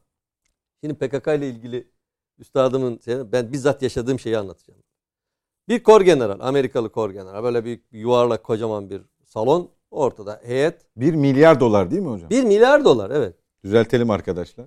şimdi 0.83 0.93
PKK 0.93 1.27
ile 1.27 1.49
ilgili 1.49 1.87
üstadımın 2.39 2.99
şey- 3.05 3.31
ben 3.31 3.51
bizzat 3.51 3.81
yaşadığım 3.81 4.19
şeyi 4.19 4.37
anlatacağım. 4.37 4.79
Bir 5.69 5.83
kor 5.83 6.01
general, 6.01 6.37
Amerikalı 6.39 6.89
kor 6.89 7.09
general. 7.09 7.43
Böyle 7.43 7.63
büyük 7.65 7.93
bir 7.93 7.99
yuvarlak 7.99 8.43
kocaman 8.43 8.89
bir 8.89 9.01
salon. 9.25 9.69
Ortada 9.91 10.41
heyet. 10.43 10.81
1 10.97 11.13
milyar 11.13 11.59
dolar 11.59 11.91
değil 11.91 12.01
mi 12.01 12.09
hocam? 12.09 12.29
1 12.29 12.43
milyar 12.43 12.85
dolar 12.85 13.09
evet. 13.11 13.35
Düzeltelim 13.63 14.09
arkadaşlar. 14.09 14.65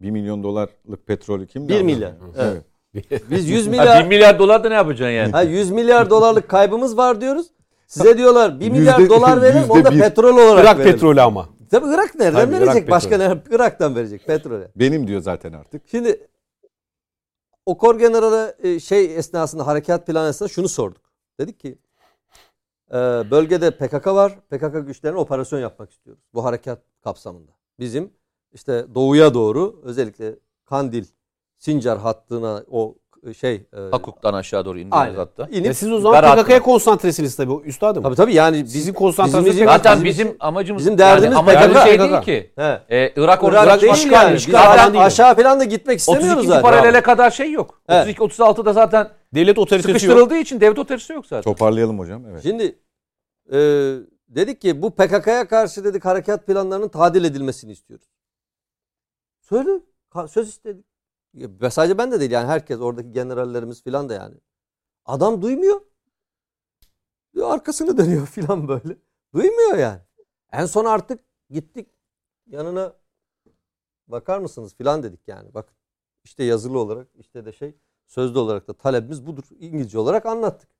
1 0.00 0.10
milyon 0.10 0.42
dolarlık 0.42 1.06
petrolü 1.06 1.46
kim 1.46 1.68
Bir 1.68 1.74
aldı? 1.74 1.84
milyar, 1.84 2.12
evet. 2.36 2.64
Biz 3.30 3.48
100 3.50 3.66
Ha, 3.66 3.70
milyar 3.70 4.04
1 4.04 4.08
milyar 4.08 4.38
dolar 4.38 4.64
da 4.64 4.68
ne 4.68 4.74
yapacaksın 4.74 5.12
yani? 5.12 5.32
ha, 5.32 5.42
100 5.42 5.70
milyar 5.70 6.10
dolarlık 6.10 6.48
kaybımız 6.48 6.96
var 6.96 7.20
diyoruz. 7.20 7.46
Size 7.94 8.18
diyorlar 8.18 8.60
1 8.60 8.70
milyar 8.70 8.98
Yüzde- 8.98 9.08
dolar 9.14 9.42
verelim 9.42 9.70
onu 9.70 9.84
da 9.84 9.90
bir. 9.90 9.98
petrol 10.00 10.36
olarak 10.38 10.64
Irak 10.64 10.78
verelim. 10.78 10.92
petrolü 10.92 11.20
ama. 11.20 11.48
Tabii 11.70 11.86
Irak 11.94 12.14
nereden 12.14 12.40
Tabii, 12.40 12.50
Irak 12.52 12.60
verecek? 12.60 12.74
petrolü. 12.74 12.90
Başka 12.90 13.16
ne? 13.18 13.42
Irak'tan 13.50 13.96
verecek 13.96 14.26
petrole. 14.26 14.70
Benim 14.76 15.06
diyor 15.06 15.20
zaten 15.20 15.52
artık. 15.52 15.82
Şimdi 15.90 16.26
o 17.66 17.78
kor 17.78 17.98
generale 17.98 18.54
e, 18.62 18.80
şey 18.80 19.16
esnasında 19.16 19.66
harekat 19.66 20.06
planı 20.06 20.28
esnasında 20.28 20.48
şunu 20.48 20.68
sorduk. 20.68 21.02
Dedik 21.40 21.60
ki 21.60 21.78
e, 22.90 22.94
bölgede 23.30 23.70
PKK 23.70 24.06
var. 24.06 24.38
PKK 24.50 24.86
güçlerine 24.86 25.18
operasyon 25.18 25.60
yapmak 25.60 25.90
istiyoruz. 25.90 26.22
Bu 26.34 26.44
harekat 26.44 26.82
kapsamında. 27.04 27.50
Bizim 27.78 28.10
işte 28.52 28.86
doğuya 28.94 29.34
doğru 29.34 29.80
özellikle 29.84 30.34
Kandil, 30.64 31.04
Sincar 31.58 31.98
hattına 31.98 32.64
o 32.70 32.94
şey 33.32 33.54
e, 33.54 33.80
Hakuk'tan 33.90 34.34
aşağı 34.34 34.64
doğru 34.64 34.78
indiniz 34.78 34.92
aynen. 34.98 35.14
hatta. 35.14 35.48
İnip, 35.50 35.76
siz 35.76 35.92
o 35.92 35.98
zaman 35.98 36.22
Berat 36.22 36.38
PKK'ya 36.38 36.56
var. 36.56 36.62
konsantresiniz 36.64 37.36
tabii 37.36 37.52
üstadım. 37.64 38.02
tabii 38.02 38.14
tabii 38.16 38.34
yani 38.34 38.64
biz, 38.64 38.72
Sizin 38.72 38.92
konsantrasyon 38.92 39.44
bizim- 39.46 39.66
Zaten 39.66 40.04
bizim- 40.04 40.26
bizim 40.26 40.36
amacımız 40.40 40.80
bizim 40.80 40.98
derdimiz 40.98 41.24
yani 41.24 41.38
amacımız 41.38 41.76
PKK. 41.76 41.84
şey 41.88 41.98
değil 41.98 42.20
ki. 42.20 42.52
He. 42.56 42.80
Ee, 42.90 43.12
Irak 43.16 43.44
orada 43.44 43.64
Irak 43.64 43.82
değil 43.82 43.92
işgal, 43.92 44.12
yani. 44.12 44.34
Biz 44.34 44.44
zaten 44.44 44.94
aşağı 44.94 45.36
falan 45.36 45.60
da 45.60 45.64
gitmek 45.64 45.98
istemiyoruz 45.98 46.30
32. 46.32 46.48
zaten. 46.48 46.62
paralele 46.62 47.00
kadar 47.00 47.30
şey 47.30 47.52
yok. 47.52 47.80
Evet. 47.88 48.02
32 48.20 48.22
36'da 48.22 48.72
zaten 48.72 49.08
Devlet 49.34 49.58
otoritesi 49.58 49.90
yok. 49.90 50.00
sıkıştırıldığı 50.00 50.36
için 50.36 50.60
devlet 50.60 50.78
otoritesi 50.78 51.12
yok 51.12 51.26
zaten. 51.26 51.42
Toparlayalım 51.42 51.98
hocam. 51.98 52.22
Evet. 52.30 52.42
Şimdi 52.42 52.78
e, 53.52 53.58
dedik 54.28 54.60
ki 54.60 54.82
bu 54.82 54.90
PKK'ya 54.90 55.48
karşı 55.48 55.84
dedik 55.84 56.04
harekat 56.04 56.46
planlarının 56.46 56.88
tadil 56.88 57.24
edilmesini 57.24 57.72
istiyoruz. 57.72 58.06
Söyle. 59.40 59.70
Söz 60.28 60.48
istedik. 60.48 60.86
Ve 61.34 61.70
sadece 61.70 61.98
ben 61.98 62.12
de 62.12 62.20
değil 62.20 62.30
yani 62.30 62.46
herkes 62.46 62.80
oradaki 62.80 63.12
generallerimiz 63.12 63.82
filan 63.82 64.08
da 64.08 64.14
yani. 64.14 64.34
Adam 65.04 65.42
duymuyor. 65.42 65.80
Ya 67.34 67.46
arkasını 67.46 67.96
dönüyor 67.98 68.26
filan 68.26 68.68
böyle. 68.68 68.96
Duymuyor 69.34 69.78
yani. 69.78 70.00
En 70.52 70.66
son 70.66 70.84
artık 70.84 71.20
gittik 71.50 71.88
yanına 72.46 72.96
bakar 74.06 74.38
mısınız 74.38 74.74
filan 74.74 75.02
dedik 75.02 75.28
yani. 75.28 75.54
Bak 75.54 75.74
işte 76.24 76.44
yazılı 76.44 76.78
olarak 76.78 77.08
işte 77.14 77.44
de 77.44 77.52
şey 77.52 77.74
sözlü 78.06 78.38
olarak 78.38 78.68
da 78.68 78.72
talebimiz 78.72 79.26
budur. 79.26 79.44
İngilizce 79.58 79.98
olarak 79.98 80.26
anlattık. 80.26 80.70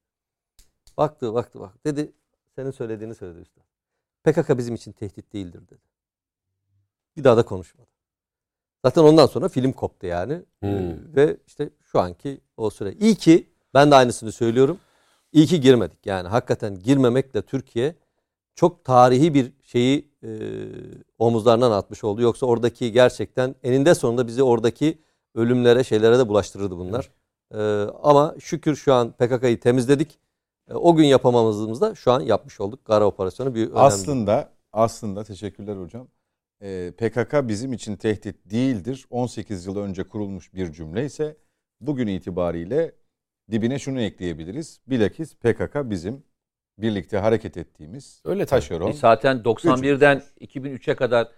Baktı 0.97 1.35
baktı 1.35 1.60
bak 1.60 1.85
dedi 1.85 2.12
senin 2.55 2.70
söylediğini 2.70 3.14
söyledi 3.14 3.43
işte. 3.43 3.60
PKK 4.24 4.59
bizim 4.59 4.74
için 4.74 4.93
tehdit 4.93 5.32
değildir 5.32 5.68
dedi. 5.68 5.82
Bir 7.16 7.24
daha 7.24 7.36
da 7.36 7.44
konuşmadı. 7.44 7.94
Zaten 8.85 9.02
ondan 9.02 9.27
sonra 9.27 9.48
film 9.48 9.73
koptu 9.73 10.06
yani. 10.06 10.43
Hmm. 10.61 10.70
Ee, 10.70 10.97
Ve 11.16 11.36
işte 11.47 11.70
şu 11.82 12.01
anki 12.01 12.40
o 12.56 12.70
süre. 12.70 12.93
İyi 12.93 13.15
ki 13.15 13.47
ben 13.74 13.90
de 13.90 13.94
aynısını 13.94 14.32
söylüyorum. 14.32 14.78
İyi 15.32 15.47
ki 15.47 15.61
girmedik. 15.61 16.06
Yani 16.06 16.28
hakikaten 16.28 16.78
girmemekle 16.78 17.43
Türkiye 17.43 17.94
çok 18.55 18.85
tarihi 18.85 19.35
bir 19.35 19.52
şeyi 19.62 20.09
e, 20.23 20.28
omuzlarından 21.19 21.70
atmış 21.70 22.05
oldu. 22.05 22.23
Yoksa 22.23 22.47
oradaki 22.47 22.93
gerçekten 22.93 23.55
eninde 23.62 23.94
sonunda 23.94 24.27
bizi 24.27 24.43
oradaki 24.43 24.98
ölümlere 25.35 25.85
şeylere 25.85 26.19
de 26.19 26.28
bulaştırırdı 26.28 26.77
bunlar. 26.78 27.11
Ee, 27.55 27.86
ama 28.02 28.35
şükür 28.40 28.77
şu 28.77 28.94
an 28.94 29.12
PKK'yı 29.12 29.61
temizledik. 29.61 30.19
E, 30.70 30.74
o 30.74 30.94
gün 30.94 31.05
yapamamızda 31.05 31.94
şu 31.94 32.12
an 32.12 32.20
yapmış 32.20 32.61
olduk. 32.61 32.85
Kara 32.85 33.06
operasyonu 33.06 33.55
bir 33.55 33.66
önemli. 33.66 33.78
Aslında 33.81 34.51
aslında 34.73 35.24
teşekkürler 35.24 35.77
hocam. 35.77 36.06
Ee, 36.65 36.93
PKK 36.99 37.49
bizim 37.49 37.73
için 37.73 37.97
tehdit 37.97 38.36
değildir. 38.51 39.07
18 39.11 39.66
yıl 39.66 39.77
önce 39.77 40.05
kurulmuş 40.05 40.55
bir 40.55 40.73
cümle 40.73 41.05
ise 41.05 41.36
bugün 41.81 42.07
itibariyle 42.07 42.93
dibine 43.51 43.78
şunu 43.78 44.01
ekleyebiliriz. 44.01 44.81
Bilakis 44.86 45.35
PKK 45.35 45.77
bizim 45.85 46.23
birlikte 46.78 47.19
hareket 47.19 47.57
ettiğimiz 47.57 48.23
Öyle 48.24 48.47
taşeron. 48.47 48.91
E 48.91 48.93
zaten 48.93 49.36
91'den 49.36 50.23
2003'e 50.41 50.95
kadar 50.95 51.28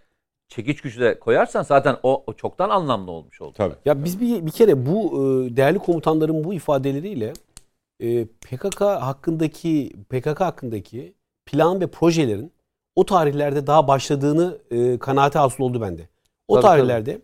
çekiç 0.49 0.81
gücü 0.81 1.01
de 1.01 1.19
koyarsan 1.19 1.63
zaten 1.63 1.97
o, 2.03 2.25
o 2.27 2.33
çoktan 2.33 2.71
anlamlı 2.71 3.11
olmuş 3.11 3.41
oldu. 3.41 3.55
Tabii. 3.57 3.75
Ya 3.85 4.05
biz 4.05 4.21
bir, 4.21 4.47
bir 4.47 4.51
kere 4.51 4.87
bu 4.87 5.11
e, 5.13 5.57
değerli 5.57 5.79
komutanların 5.79 6.45
bu 6.45 6.55
ifadeleriyle 6.55 7.33
e, 8.01 8.25
PKK 8.25 8.81
hakkındaki 8.81 9.93
PKK 10.09 10.41
hakkındaki 10.41 11.15
plan 11.47 11.81
ve 11.81 11.87
projelerin 11.87 12.53
o 12.97 13.05
tarihlerde 13.07 13.67
daha 13.67 13.89
başladığını 13.89 14.59
e, 14.71 14.99
kanaate 14.99 15.39
hasıl 15.39 15.65
oldu 15.65 15.81
bende. 15.81 16.09
O 16.49 16.55
Tabii, 16.55 16.63
tarihlerde 16.63 17.19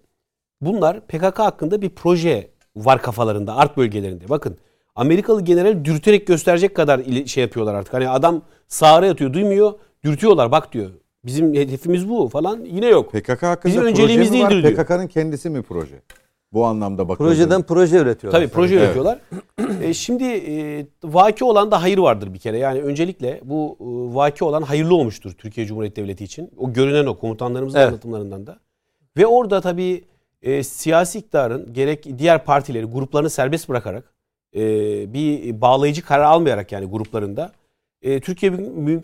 bunlar 0.60 1.00
PKK 1.00 1.38
hakkında 1.38 1.82
bir 1.82 1.90
proje 1.90 2.50
var 2.76 3.02
kafalarında, 3.02 3.56
art 3.56 3.76
bölgelerinde. 3.76 4.28
Bakın 4.28 4.56
Amerikalı 4.94 5.42
general 5.42 5.84
dürterek 5.84 6.26
gösterecek 6.26 6.76
kadar 6.76 7.00
şey 7.26 7.42
yapıyorlar 7.42 7.74
artık. 7.74 7.94
Hani 7.94 8.08
adam 8.08 8.42
sağıra 8.68 9.06
yatıyor, 9.06 9.32
duymuyor, 9.32 9.72
dürtüyorlar. 10.04 10.52
Bak 10.52 10.72
diyor. 10.72 10.90
Bizim 11.24 11.54
hedefimiz 11.54 12.08
bu 12.08 12.28
falan. 12.28 12.64
Yine 12.64 12.86
yok. 12.86 13.12
PKK 13.12 13.42
hakkında 13.42 13.72
Bizim 13.72 13.80
proje 13.80 13.92
önceliğimiz 13.92 14.30
mi 14.30 14.42
var? 14.42 14.50
değildir 14.50 14.68
diyor. 14.68 14.84
PKK'nın 14.84 15.06
kendisi 15.06 15.50
mi 15.50 15.62
proje? 15.62 16.02
Bu 16.52 16.64
anlamda 16.66 17.08
bakıldığında. 17.08 17.34
Projeden 17.34 17.62
proje 17.62 17.96
üretiyorlar. 17.98 18.40
Tabii 18.40 18.50
proje 18.50 18.74
Evet. 18.74 18.84
üretiyorlar. 18.84 19.18
E, 19.82 19.94
şimdi 19.94 20.24
e, 20.24 20.86
vaki 21.04 21.44
olan 21.44 21.70
da 21.70 21.82
hayır 21.82 21.98
vardır 21.98 22.34
bir 22.34 22.38
kere. 22.38 22.58
Yani 22.58 22.82
öncelikle 22.82 23.40
bu 23.44 23.76
e, 23.80 23.84
vaki 24.14 24.44
olan 24.44 24.62
hayırlı 24.62 24.94
olmuştur 24.94 25.32
Türkiye 25.32 25.66
Cumhuriyeti 25.66 26.02
Devleti 26.02 26.24
için. 26.24 26.50
O 26.58 26.72
görünen 26.72 27.06
o 27.06 27.18
komutanlarımızın 27.18 27.78
Evet. 27.78 27.88
anlatımlarından 27.88 28.46
da. 28.46 28.58
Ve 29.16 29.26
orada 29.26 29.60
tabii 29.60 30.04
e, 30.42 30.62
siyasi 30.62 31.18
iktidarın 31.18 31.72
gerek 31.72 32.18
diğer 32.18 32.44
partileri 32.44 32.84
gruplarını 32.84 33.30
serbest 33.30 33.68
bırakarak 33.68 34.14
e, 34.56 34.60
bir 35.12 35.60
bağlayıcı 35.60 36.04
karar 36.04 36.24
almayarak 36.24 36.72
yani 36.72 36.86
gruplarında 36.86 37.52
e, 38.02 38.20
Türkiye 38.20 38.52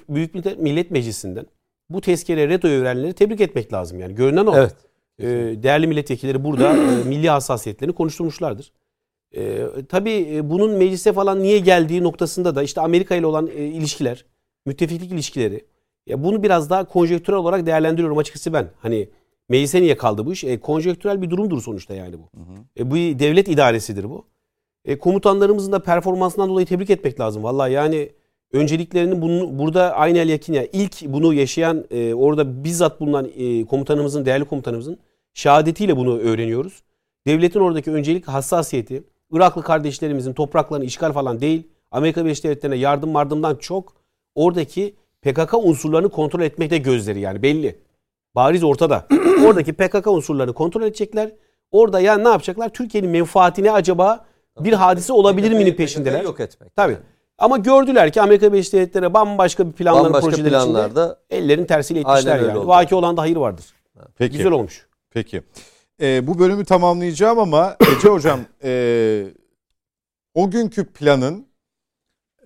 Büyük, 0.08 0.34
Millet, 0.58 0.90
Meclisi'nden 0.90 1.46
bu 1.90 2.00
tezkere 2.00 2.48
retoyu 2.48 2.82
verenleri 2.82 3.12
tebrik 3.12 3.40
etmek 3.40 3.72
lazım 3.72 4.00
yani. 4.00 4.14
Görünen 4.14 4.46
o. 4.46 4.56
Evet. 4.56 4.74
E, 5.18 5.26
değerli 5.62 5.86
milletvekilleri 5.86 6.44
burada 6.44 6.76
e, 6.76 7.04
milli 7.04 7.30
hassasiyetlerini 7.30 7.94
konuşturmuşlardır. 7.94 8.72
E, 9.36 9.66
tabii 9.88 10.40
bunun 10.44 10.70
meclise 10.70 11.12
falan 11.12 11.42
niye 11.42 11.58
geldiği 11.58 12.02
noktasında 12.02 12.54
da 12.54 12.62
işte 12.62 12.80
Amerika 12.80 13.14
ile 13.14 13.26
olan 13.26 13.46
e, 13.46 13.66
ilişkiler, 13.66 14.24
müttefiklik 14.66 15.12
ilişkileri. 15.12 15.64
Ya 16.06 16.24
bunu 16.24 16.42
biraz 16.42 16.70
daha 16.70 16.84
konjektürel 16.84 17.38
olarak 17.38 17.66
değerlendiriyorum 17.66 18.18
açıkçası 18.18 18.52
ben. 18.52 18.70
Hani 18.78 19.08
meclise 19.48 19.82
niye 19.82 19.96
kaldı 19.96 20.26
bu 20.26 20.32
iş? 20.32 20.44
E, 20.44 20.60
konjektürel 20.60 21.22
bir 21.22 21.30
durumdur 21.30 21.62
sonuçta 21.62 21.94
yani 21.94 22.14
bu. 22.18 22.30
E, 22.78 22.90
bu 22.90 22.94
devlet 22.94 23.48
idaresidir 23.48 24.04
bu. 24.04 24.26
E, 24.84 24.98
komutanlarımızın 24.98 25.72
da 25.72 25.82
performansından 25.82 26.48
dolayı 26.48 26.66
tebrik 26.66 26.90
etmek 26.90 27.20
lazım. 27.20 27.42
Vallahi 27.42 27.72
yani 27.72 28.10
önceliklerini 28.52 29.22
bunu, 29.22 29.58
burada 29.58 29.92
aynı 29.92 30.18
el 30.18 30.28
yakın 30.28 30.52
ya. 30.52 30.66
İlk 30.72 31.06
bunu 31.06 31.34
yaşayan 31.34 31.84
e, 31.90 32.14
orada 32.14 32.64
bizzat 32.64 33.00
bulunan 33.00 33.28
e, 33.36 33.64
komutanımızın, 33.64 34.24
değerli 34.24 34.44
komutanımızın 34.44 34.98
şehadetiyle 35.38 35.96
bunu 35.96 36.18
öğreniyoruz. 36.18 36.82
Devletin 37.26 37.60
oradaki 37.60 37.90
öncelik 37.90 38.28
hassasiyeti, 38.28 39.02
Iraklı 39.32 39.62
kardeşlerimizin 39.62 40.32
topraklarını 40.32 40.84
işgal 40.84 41.12
falan 41.12 41.40
değil, 41.40 41.68
Amerika 41.90 42.24
Birleşik 42.24 42.44
Devletleri'ne 42.44 42.76
yardım 42.76 43.10
mardımdan 43.10 43.56
çok 43.56 43.94
oradaki 44.34 44.94
PKK 45.22 45.54
unsurlarını 45.54 46.08
kontrol 46.08 46.40
etmekte 46.40 46.78
gözleri 46.78 47.20
yani 47.20 47.42
belli. 47.42 47.78
Bariz 48.34 48.64
ortada. 48.64 49.06
Oradaki 49.46 49.72
PKK 49.72 50.06
unsurlarını 50.06 50.52
kontrol 50.52 50.82
edecekler. 50.82 51.30
Orada 51.70 52.00
yani 52.00 52.24
ne 52.24 52.28
yapacaklar? 52.28 52.68
Türkiye'nin 52.68 53.10
menfaatine 53.10 53.72
acaba 53.72 54.24
bir 54.60 54.72
hadise 54.72 55.12
olabilir 55.12 55.52
minin 55.52 55.74
peşindeler. 55.74 56.24
Yok 56.24 56.40
etmek. 56.40 56.76
Tabii. 56.76 56.92
yani. 56.92 57.02
Ama 57.38 57.56
gördüler 57.56 58.12
ki 58.12 58.22
Amerika 58.22 58.52
Birleşik 58.52 58.72
Devletleri 58.72 59.14
bambaşka 59.14 59.66
bir 59.66 59.72
planların 59.72 60.04
Bambaşka 60.04 60.30
projeleri 60.30 60.50
planlarda 60.50 61.18
içinde 61.30 61.36
ellerin 61.44 61.64
tersiyle 61.64 62.00
etmişler 62.00 62.40
yani. 62.40 62.66
Vaki 62.66 62.94
olan 62.94 63.16
da 63.16 63.22
hayır 63.22 63.36
vardır. 63.36 63.64
Peki. 64.18 64.36
Güzel 64.36 64.52
olmuş. 64.52 64.87
Peki. 65.18 65.42
Ee, 66.00 66.26
bu 66.26 66.38
bölümü 66.38 66.64
tamamlayacağım 66.64 67.38
ama 67.38 67.76
Ece 67.96 68.08
Hocam 68.08 68.40
e, 68.64 69.24
o 70.34 70.50
günkü 70.50 70.84
planın 70.84 71.46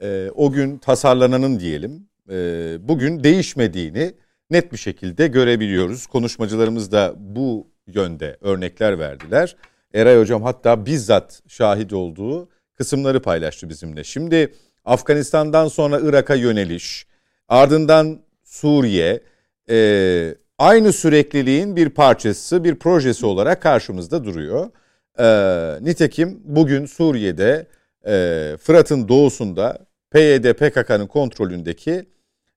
e, 0.03 0.31
o 0.35 0.53
gün 0.53 0.79
tasarlananın 0.79 1.61
diyelim 1.61 2.09
e, 2.31 2.35
bugün 2.81 3.25
değişmediğini 3.25 4.15
net 4.51 4.73
bir 4.73 4.77
şekilde 4.77 5.27
görebiliyoruz. 5.27 6.07
Konuşmacılarımız 6.07 6.93
da 6.93 7.15
bu 7.19 7.67
yönde 7.87 8.37
örnekler 8.41 8.99
verdiler. 8.99 9.57
Eray 9.95 10.19
Hocam 10.19 10.43
hatta 10.43 10.87
bizzat 10.87 11.43
şahit 11.49 11.93
olduğu 11.93 12.49
kısımları 12.75 13.23
paylaştı 13.23 13.69
bizimle. 13.69 14.05
Şimdi 14.05 14.55
Afganistan'dan 14.85 15.69
sonra 15.69 16.01
Irak'a 16.01 16.35
yöneliş, 16.35 17.07
ardından 17.49 18.21
Suriye, 18.45 19.23
e, 19.71 20.35
aynı 20.63 20.93
sürekliliğin 20.93 21.77
bir 21.77 21.91
parçası, 21.91 22.65
bir 22.65 22.75
projesi 22.75 23.27
olarak 23.27 23.63
karşımızda 23.63 24.25
duruyor. 24.25 24.71
E, 25.19 25.27
nitekim 25.85 26.41
bugün 26.45 26.87
Suriye'de 26.87 27.67
e, 28.07 28.57
Fırat'ın 28.63 29.09
doğusunda 29.09 29.79
PYD 30.11 30.53
PKK'nın 30.53 31.07
kontrolündeki 31.07 32.07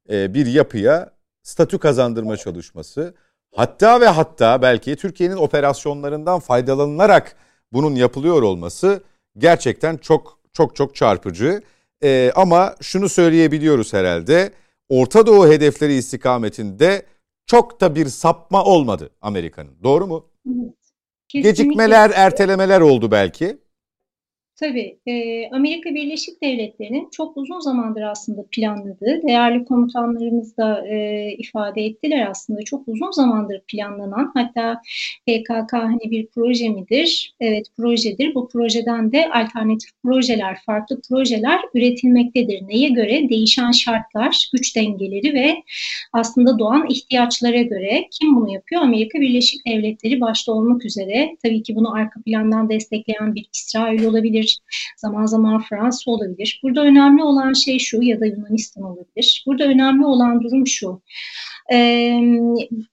e, 0.09 0.33
bir 0.33 0.45
yapıya 0.45 1.11
statü 1.43 1.79
kazandırma 1.79 2.37
çalışması. 2.37 3.13
Hatta 3.55 4.01
ve 4.01 4.07
hatta 4.07 4.61
belki 4.61 4.95
Türkiye'nin 4.95 5.37
operasyonlarından 5.37 6.39
faydalanılarak 6.39 7.35
bunun 7.71 7.95
yapılıyor 7.95 8.41
olması 8.41 9.03
gerçekten 9.37 9.97
çok 9.97 10.39
çok 10.53 10.75
çok 10.75 10.95
çarpıcı. 10.95 11.61
E, 12.03 12.31
ama 12.35 12.75
şunu 12.81 13.09
söyleyebiliyoruz 13.09 13.93
herhalde. 13.93 14.51
Orta 14.89 15.25
Doğu 15.25 15.47
hedefleri 15.47 15.93
istikametinde 15.93 17.05
çok 17.45 17.81
da 17.81 17.95
bir 17.95 18.05
sapma 18.05 18.63
olmadı 18.63 19.09
Amerika'nın. 19.21 19.71
Doğru 19.83 20.07
mu? 20.07 20.29
Evet. 20.47 20.73
Kesinlikle. 21.27 21.49
Gecikmeler, 21.63 22.11
ertelemeler 22.15 22.81
oldu 22.81 23.11
belki. 23.11 23.57
Tabii. 24.59 24.97
Amerika 25.51 25.89
Birleşik 25.95 26.43
Devletleri'nin 26.43 27.09
çok 27.11 27.37
uzun 27.37 27.59
zamandır 27.59 28.01
aslında 28.01 28.45
planladığı, 28.51 29.21
değerli 29.27 29.65
komutanlarımız 29.65 30.57
da 30.57 30.87
ifade 31.37 31.85
ettiler 31.85 32.27
aslında 32.29 32.61
çok 32.61 32.87
uzun 32.87 33.11
zamandır 33.11 33.61
planlanan, 33.67 34.31
hatta 34.33 34.81
PKK 35.27 35.73
hani 35.73 36.11
bir 36.11 36.27
proje 36.27 36.69
midir? 36.69 37.35
Evet 37.39 37.65
projedir. 37.77 38.35
Bu 38.35 38.47
projeden 38.49 39.11
de 39.11 39.29
alternatif 39.29 39.89
projeler, 40.03 40.57
farklı 40.65 41.01
projeler 41.09 41.59
üretilmektedir. 41.73 42.61
Neye 42.67 42.89
göre? 42.89 43.29
Değişen 43.29 43.71
şartlar, 43.71 44.49
güç 44.53 44.75
dengeleri 44.75 45.33
ve 45.33 45.55
aslında 46.13 46.59
doğan 46.59 46.87
ihtiyaçlara 46.89 47.61
göre 47.61 48.07
kim 48.11 48.35
bunu 48.35 48.53
yapıyor? 48.53 48.81
Amerika 48.81 49.19
Birleşik 49.19 49.67
Devletleri 49.67 50.21
başta 50.21 50.51
olmak 50.51 50.85
üzere. 50.85 51.35
Tabii 51.43 51.63
ki 51.63 51.75
bunu 51.75 51.93
arka 51.93 52.21
plandan 52.21 52.69
destekleyen 52.69 53.35
bir 53.35 53.45
İsrail 53.53 54.03
olabilir, 54.03 54.44
olabilir, 54.45 54.59
zaman 54.97 55.25
zaman 55.25 55.61
Fransa 55.61 56.11
olabilir. 56.11 56.59
Burada 56.63 56.81
önemli 56.81 57.23
olan 57.23 57.53
şey 57.53 57.79
şu 57.79 58.01
ya 58.01 58.19
da 58.19 58.25
Yunanistan 58.25 58.83
olabilir. 58.83 59.43
Burada 59.47 59.63
önemli 59.63 60.05
olan 60.05 60.43
durum 60.43 60.67
şu. 60.67 61.01
E, 61.71 62.19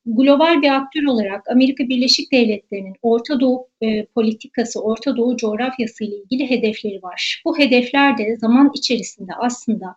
global 0.07 0.63
bir 0.63 0.77
aktör 0.77 1.03
olarak 1.03 1.49
Amerika 1.51 1.89
Birleşik 1.89 2.33
Devletleri'nin 2.33 2.95
Orta 3.03 3.41
Doğu 3.41 3.69
e, 3.83 4.05
politikası, 4.05 4.81
Orta 4.81 5.17
Doğu 5.17 5.37
coğrafyası 5.37 6.05
ile 6.05 6.17
ilgili 6.17 6.51
hedefleri 6.51 7.03
var. 7.03 7.43
Bu 7.45 7.59
hedefler 7.59 8.19
de 8.19 8.37
zaman 8.37 8.71
içerisinde 8.75 9.33
aslında 9.39 9.97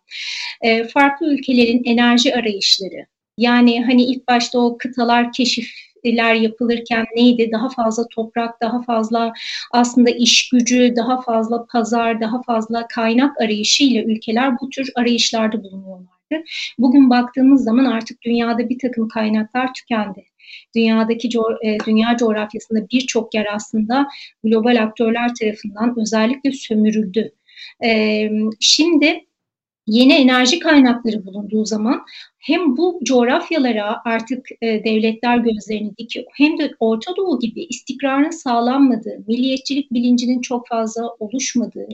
e, 0.61 0.83
farklı 0.83 1.33
ülkelerin 1.33 1.83
enerji 1.85 2.35
arayışları, 2.35 3.05
yani 3.37 3.85
hani 3.85 4.03
ilk 4.03 4.27
başta 4.27 4.59
o 4.59 4.77
kıtalar 4.77 5.31
keşif 5.31 5.69
ler 6.05 6.33
yapılırken 6.33 7.05
neydi? 7.15 7.51
Daha 7.51 7.69
fazla 7.69 8.07
toprak, 8.07 8.61
daha 8.61 8.81
fazla 8.81 9.33
aslında 9.71 10.09
iş 10.09 10.49
gücü, 10.49 10.93
daha 10.95 11.21
fazla 11.21 11.65
pazar, 11.65 12.21
daha 12.21 12.41
fazla 12.41 12.87
kaynak 12.87 13.41
arayışıyla 13.41 14.03
ülkeler 14.03 14.59
bu 14.61 14.69
tür 14.69 14.91
arayışlarda 14.95 15.63
bulunuyorlardı. 15.63 16.45
Bugün 16.79 17.09
baktığımız 17.09 17.63
zaman 17.63 17.85
artık 17.85 18.21
dünyada 18.21 18.69
bir 18.69 18.79
takım 18.79 19.07
kaynaklar 19.07 19.73
tükendi 19.73 20.25
dünyadaki 20.75 21.29
e, 21.63 21.77
dünya 21.85 22.17
coğrafyasında 22.17 22.89
birçok 22.91 23.35
yer 23.35 23.47
aslında 23.51 24.07
global 24.43 24.83
aktörler 24.83 25.31
tarafından 25.39 25.95
özellikle 25.99 26.51
sömürüldü. 26.51 27.31
Şimdi 28.59 29.25
yeni 29.87 30.13
enerji 30.13 30.59
kaynakları 30.59 31.25
bulunduğu 31.25 31.65
zaman 31.65 32.05
hem 32.45 32.77
bu 32.77 32.99
coğrafyalara 33.03 34.01
artık 34.05 34.47
e, 34.61 34.83
devletler 34.83 35.37
gözlerini 35.37 35.97
dikiyor 35.97 36.25
hem 36.33 36.59
de 36.59 36.71
Orta 36.79 37.15
Doğu 37.15 37.39
gibi 37.39 37.63
istikrarın 37.63 38.29
sağlanmadığı, 38.29 39.23
milliyetçilik 39.27 39.93
bilincinin 39.93 40.41
çok 40.41 40.67
fazla 40.67 41.01
oluşmadığı 41.19 41.87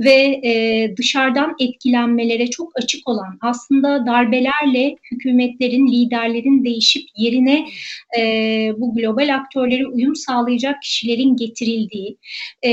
ve 0.00 0.40
e, 0.44 0.94
dışarıdan 0.96 1.54
etkilenmelere 1.60 2.46
çok 2.46 2.72
açık 2.74 3.08
olan 3.08 3.38
aslında 3.40 4.06
darbelerle 4.06 4.96
hükümetlerin, 5.10 5.88
liderlerin 5.88 6.64
değişip 6.64 7.02
yerine 7.16 7.66
e, 8.18 8.22
bu 8.78 8.94
global 8.94 9.34
aktörlere 9.34 9.86
uyum 9.86 10.16
sağlayacak 10.16 10.82
kişilerin 10.82 11.36
getirildiği 11.36 12.16
e, 12.64 12.70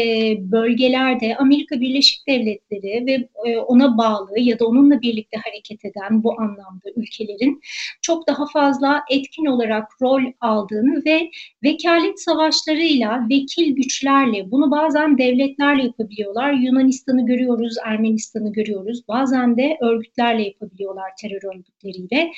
bölgelerde 0.51 1.35
Amerika 1.35 1.81
Birleşik 1.81 2.27
Devletleri 2.27 3.05
ve 3.05 3.27
e, 3.49 3.57
ona 3.57 3.97
bağlı 3.97 4.39
ya 4.39 4.59
da 4.59 4.65
onunla 4.67 5.01
birlikte 5.01 5.37
hareket 5.37 5.85
eden 5.85 6.23
bu 6.23 6.41
anlamda 6.41 6.89
ülke 6.95 7.20
ülkelerin 7.21 7.61
çok 8.01 8.27
daha 8.27 8.45
fazla 8.53 9.03
etkin 9.09 9.45
olarak 9.45 9.87
rol 10.01 10.21
aldığını 10.41 11.05
ve 11.05 11.29
vekalet 11.63 12.21
savaşlarıyla, 12.21 13.27
vekil 13.29 13.75
güçlerle, 13.75 14.51
bunu 14.51 14.71
bazen 14.71 15.17
devletlerle 15.17 15.83
yapabiliyorlar. 15.83 16.53
Yunanistan'ı 16.53 17.25
görüyoruz, 17.25 17.75
Ermenistan'ı 17.85 18.53
görüyoruz. 18.53 19.07
Bazen 19.07 19.57
de 19.57 19.77
örgütlerle 19.81 20.43
yapabiliyorlar 20.43 21.11
terör 21.21 21.55
örgütleriyle. 21.55 22.31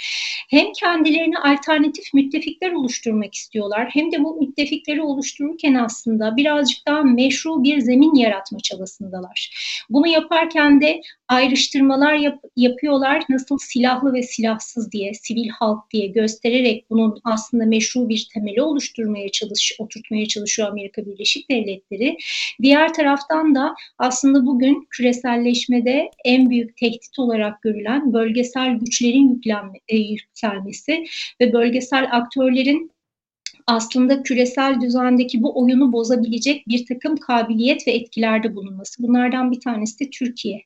Hem 0.49 0.71
kendilerine 0.79 1.37
alternatif 1.37 2.13
müttefikler 2.13 2.71
oluşturmak 2.71 3.33
istiyorlar 3.33 3.89
hem 3.93 4.11
de 4.11 4.23
bu 4.23 4.35
müttefikleri 4.35 5.01
oluştururken 5.01 5.73
aslında 5.73 6.37
birazcık 6.37 6.87
daha 6.87 7.03
meşru 7.03 7.63
bir 7.63 7.79
zemin 7.79 8.15
yaratma 8.15 8.59
çabasındalar. 8.59 9.49
Bunu 9.89 10.07
yaparken 10.07 10.81
de 10.81 11.01
ayrıştırmalar 11.27 12.13
yap, 12.13 12.39
yapıyorlar. 12.55 13.23
Nasıl 13.29 13.57
silahlı 13.57 14.13
ve 14.13 14.23
silahsız 14.23 14.72
diye, 14.91 15.13
sivil 15.13 15.49
halk 15.49 15.91
diye 15.91 16.07
göstererek 16.07 16.89
bunun 16.89 17.19
aslında 17.23 17.65
meşru 17.65 18.09
bir 18.09 18.27
temeli 18.33 18.61
oluşturmaya 18.61 19.29
çalış, 19.29 19.75
oturtmaya 19.79 20.27
çalışıyor 20.27 20.67
Amerika 20.67 21.05
Birleşik 21.05 21.49
Devletleri. 21.49 22.17
Diğer 22.61 22.93
taraftan 22.93 23.55
da 23.55 23.75
aslında 23.97 24.45
bugün 24.45 24.87
küreselleşmede 24.89 26.09
en 26.25 26.49
büyük 26.49 26.77
tehdit 26.77 27.19
olarak 27.19 27.61
görülen 27.61 28.13
bölgesel 28.13 28.73
güçlerin 28.73 29.33
yüklenme, 29.35 29.79
e, 29.87 29.97
yükselmesi 29.97 31.05
ve 31.41 31.53
bölgesel 31.53 32.07
aktörlerin 32.11 32.91
aslında 33.67 34.23
küresel 34.23 34.81
düzendeki 34.81 35.43
bu 35.43 35.61
oyunu 35.61 35.93
bozabilecek 35.93 36.67
bir 36.67 36.85
takım 36.85 37.17
kabiliyet 37.17 37.87
ve 37.87 37.91
etkilerde 37.91 38.55
bulunması. 38.55 39.03
Bunlardan 39.03 39.51
bir 39.51 39.59
tanesi 39.59 39.99
de 39.99 40.09
Türkiye. 40.09 40.61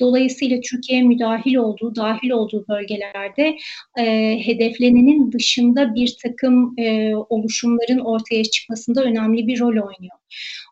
Dolayısıyla 0.00 0.60
Türkiye 0.60 1.02
müdahil 1.02 1.54
olduğu, 1.54 1.94
dahil 1.94 2.30
olduğu 2.30 2.64
bölgelerde 2.68 3.56
e, 3.98 4.38
hedeflenenin 4.46 5.32
dışında 5.32 5.94
bir 5.94 6.16
takım 6.22 6.74
e, 6.78 7.16
oluşumların 7.16 7.98
ortaya 7.98 8.44
çıkmasında 8.44 9.02
önemli 9.04 9.46
bir 9.46 9.60
rol 9.60 9.68
oynuyor. 9.68 10.18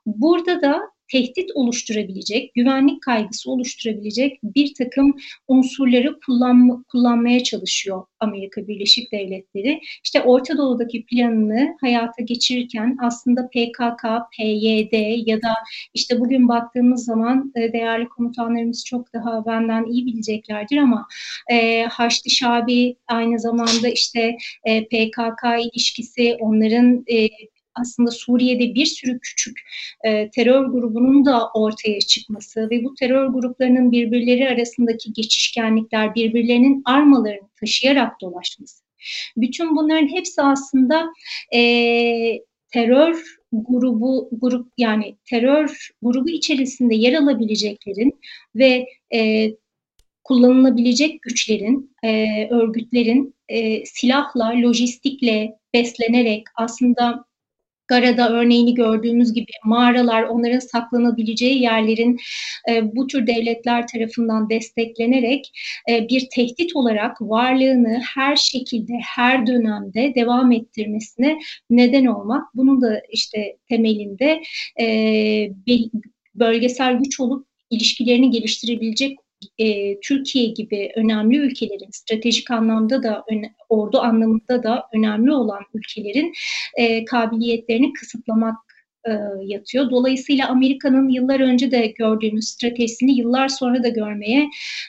Burada 0.07 0.62
da 0.62 0.95
tehdit 1.12 1.50
oluşturabilecek, 1.54 2.54
güvenlik 2.54 3.02
kaygısı 3.02 3.50
oluşturabilecek 3.50 4.38
bir 4.42 4.74
takım 4.74 5.16
unsurları 5.48 6.20
kullanma, 6.26 6.84
kullanmaya 6.88 7.42
çalışıyor 7.42 8.06
Amerika 8.20 8.68
Birleşik 8.68 9.12
Devletleri. 9.12 9.80
İşte 10.04 10.22
Orta 10.22 10.58
Doğu'daki 10.58 11.06
planını 11.06 11.76
hayata 11.80 12.22
geçirirken 12.22 12.96
aslında 13.02 13.48
PKK, 13.48 14.04
PYD 14.36 15.26
ya 15.28 15.42
da 15.42 15.54
işte 15.94 16.20
bugün 16.20 16.48
baktığımız 16.48 17.04
zaman 17.04 17.52
e, 17.56 17.72
değerli 17.72 18.08
komutanlarımız 18.08 18.84
çok 18.84 19.12
daha 19.12 19.46
benden 19.46 19.84
iyi 19.84 20.06
bileceklerdir 20.06 20.76
ama 20.76 21.06
e, 21.50 21.82
Haçlı 21.82 22.30
Şabi 22.30 22.96
aynı 23.08 23.38
zamanda 23.38 23.88
işte 23.88 24.36
e, 24.64 24.84
PKK 24.84 25.44
ilişkisi, 25.60 26.36
onların 26.40 27.04
e, 27.10 27.28
aslında 27.81 28.11
Suriye'de 28.11 28.74
bir 28.74 28.86
sürü 28.86 29.19
küçük 29.20 29.61
e, 30.05 30.31
terör 30.31 30.65
grubunun 30.65 31.24
da 31.24 31.51
ortaya 31.55 32.01
çıkması 32.01 32.70
ve 32.70 32.85
bu 32.85 32.94
terör 32.94 33.27
gruplarının 33.27 33.93
birbirleri 33.93 34.48
arasındaki 34.48 35.12
geçişkenlikler, 35.12 36.15
birbirlerinin 36.15 36.82
armalarını 36.85 37.48
taşıyarak 37.61 38.20
dolaşması. 38.20 38.86
Bütün 39.36 39.77
bunların 39.77 40.09
hepsi 40.09 40.43
aslında 40.43 41.07
e, 41.55 41.61
terör 42.73 43.24
grubu 43.53 44.28
grup 44.32 44.73
yani 44.78 45.16
terör 45.24 45.90
grubu 46.03 46.31
içerisinde 46.31 46.94
yer 46.94 47.12
alabileceklerin 47.12 48.20
ve 48.55 48.86
e, 49.15 49.51
kullanılabilecek 50.24 51.23
güçlerin, 51.23 51.94
e, 52.05 52.27
örgütlerin 52.51 53.35
e, 53.48 53.85
silahla, 53.85 54.62
lojistikle 54.62 55.59
beslenerek 55.74 56.44
aslında 56.57 57.24
Gara'da 57.88 58.32
örneğini 58.32 58.74
gördüğümüz 58.74 59.32
gibi 59.32 59.52
mağaralar, 59.64 60.22
onların 60.22 60.58
saklanabileceği 60.58 61.62
yerlerin 61.62 62.18
e, 62.70 62.96
bu 62.96 63.06
tür 63.06 63.26
devletler 63.26 63.86
tarafından 63.86 64.50
desteklenerek 64.50 65.52
e, 65.90 66.08
bir 66.08 66.26
tehdit 66.34 66.76
olarak 66.76 67.22
varlığını 67.22 68.00
her 68.14 68.36
şekilde, 68.36 68.92
her 69.16 69.46
dönemde 69.46 70.12
devam 70.14 70.52
ettirmesine 70.52 71.38
neden 71.70 72.06
olmak. 72.06 72.44
Bunun 72.54 72.82
da 72.82 73.02
işte 73.10 73.56
temelinde 73.68 74.42
e, 74.80 74.86
bölgesel 76.34 76.94
güç 76.94 77.20
olup 77.20 77.46
ilişkilerini 77.70 78.30
geliştirebilecek 78.30 79.18
e, 79.58 80.00
Türkiye 80.00 80.46
gibi 80.46 80.92
önemli 80.96 81.36
ülkelerin 81.36 81.90
stratejik 81.92 82.50
anlamda 82.50 83.02
da 83.02 83.24
ordu 83.68 84.00
anlamında 84.00 84.62
da 84.62 84.86
önemli 84.94 85.32
olan 85.32 85.62
ülkelerin 85.74 86.32
e, 86.76 87.04
kabiliyetlerini 87.04 87.92
kısıtlamak 87.92 88.56
e, 89.06 89.12
yatıyor. 89.44 89.90
Dolayısıyla 89.90 90.48
Amerika'nın 90.48 91.08
yıllar 91.08 91.40
önce 91.40 91.70
de 91.70 91.86
gördüğümüz 91.86 92.48
stratejisini 92.48 93.18
yıllar 93.18 93.48
sonra 93.48 93.82
da 93.82 93.88
görmeye 93.88 94.48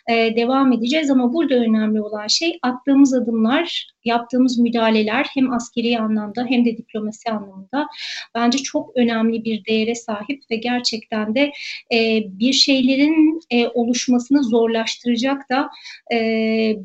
e, 0.10 0.36
devam 0.36 0.74
edeceğiz. 0.74 1.11
Ama 1.11 1.34
burada 1.34 1.56
önemli 1.56 2.02
olan 2.02 2.28
şey 2.28 2.60
attığımız 2.61 3.14
adımlar, 3.14 3.88
yaptığımız 4.08 4.60
müdahaleler 4.60 5.28
hem 5.34 5.54
askeri 5.54 6.00
anlamda 6.00 6.46
hem 6.46 6.66
de 6.66 6.78
diplomasi 6.78 7.32
anlamında 7.32 7.88
bence 8.36 8.58
çok 8.58 8.92
önemli 8.96 9.46
bir 9.46 9.66
değere 9.66 9.96
sahip 9.96 10.44
ve 10.52 10.56
gerçekten 10.56 11.36
de 11.36 11.52
e, 11.94 12.24
bir 12.26 12.54
şeylerin 12.54 13.40
e, 13.52 13.68
oluşmasını 13.68 14.44
zorlaştıracak 14.44 15.50
da 15.50 15.70
e, 16.14 16.18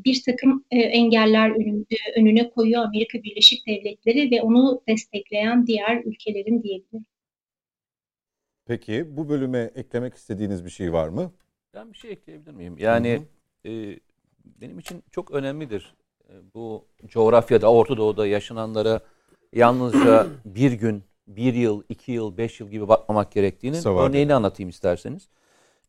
bir 0.05 0.21
takım 0.25 0.65
e, 0.71 0.79
engeller 0.79 1.49
önünde, 1.49 1.95
önüne 2.15 2.49
koyuyor 2.49 2.83
Amerika 2.83 3.23
Birleşik 3.23 3.67
Devletleri 3.67 4.31
ve 4.31 4.41
onu 4.41 4.81
destekleyen 4.87 5.67
diğer 5.67 6.03
ülkelerin 6.05 6.63
diyebilirim. 6.63 7.05
Peki 8.65 9.17
bu 9.17 9.29
bölüme 9.29 9.71
eklemek 9.75 10.13
istediğiniz 10.13 10.65
bir 10.65 10.69
şey 10.69 10.93
var 10.93 11.09
mı? 11.09 11.33
Ben 11.73 11.93
bir 11.93 11.97
şey 11.97 12.11
ekleyebilir 12.11 12.51
miyim? 12.53 12.75
Yani 12.79 13.21
e, 13.65 13.99
benim 14.45 14.79
için 14.79 15.03
çok 15.11 15.31
önemlidir. 15.31 15.95
E, 16.33 16.53
bu 16.53 16.85
coğrafyada, 17.05 17.71
Orta 17.71 17.97
Doğu'da 17.97 18.27
yaşananlara 18.27 18.99
yalnızca 19.53 20.27
bir 20.45 20.71
gün, 20.71 21.03
bir 21.27 21.53
yıl, 21.53 21.83
iki 21.89 22.11
yıl, 22.11 22.37
beş 22.37 22.59
yıl 22.59 22.69
gibi 22.69 22.87
bakmamak 22.87 23.31
gerektiğinin 23.31 23.77
Kısa 23.77 23.95
vadeli. 23.95 24.09
örneğini 24.09 24.33
anlatayım 24.33 24.69
isterseniz. 24.69 25.27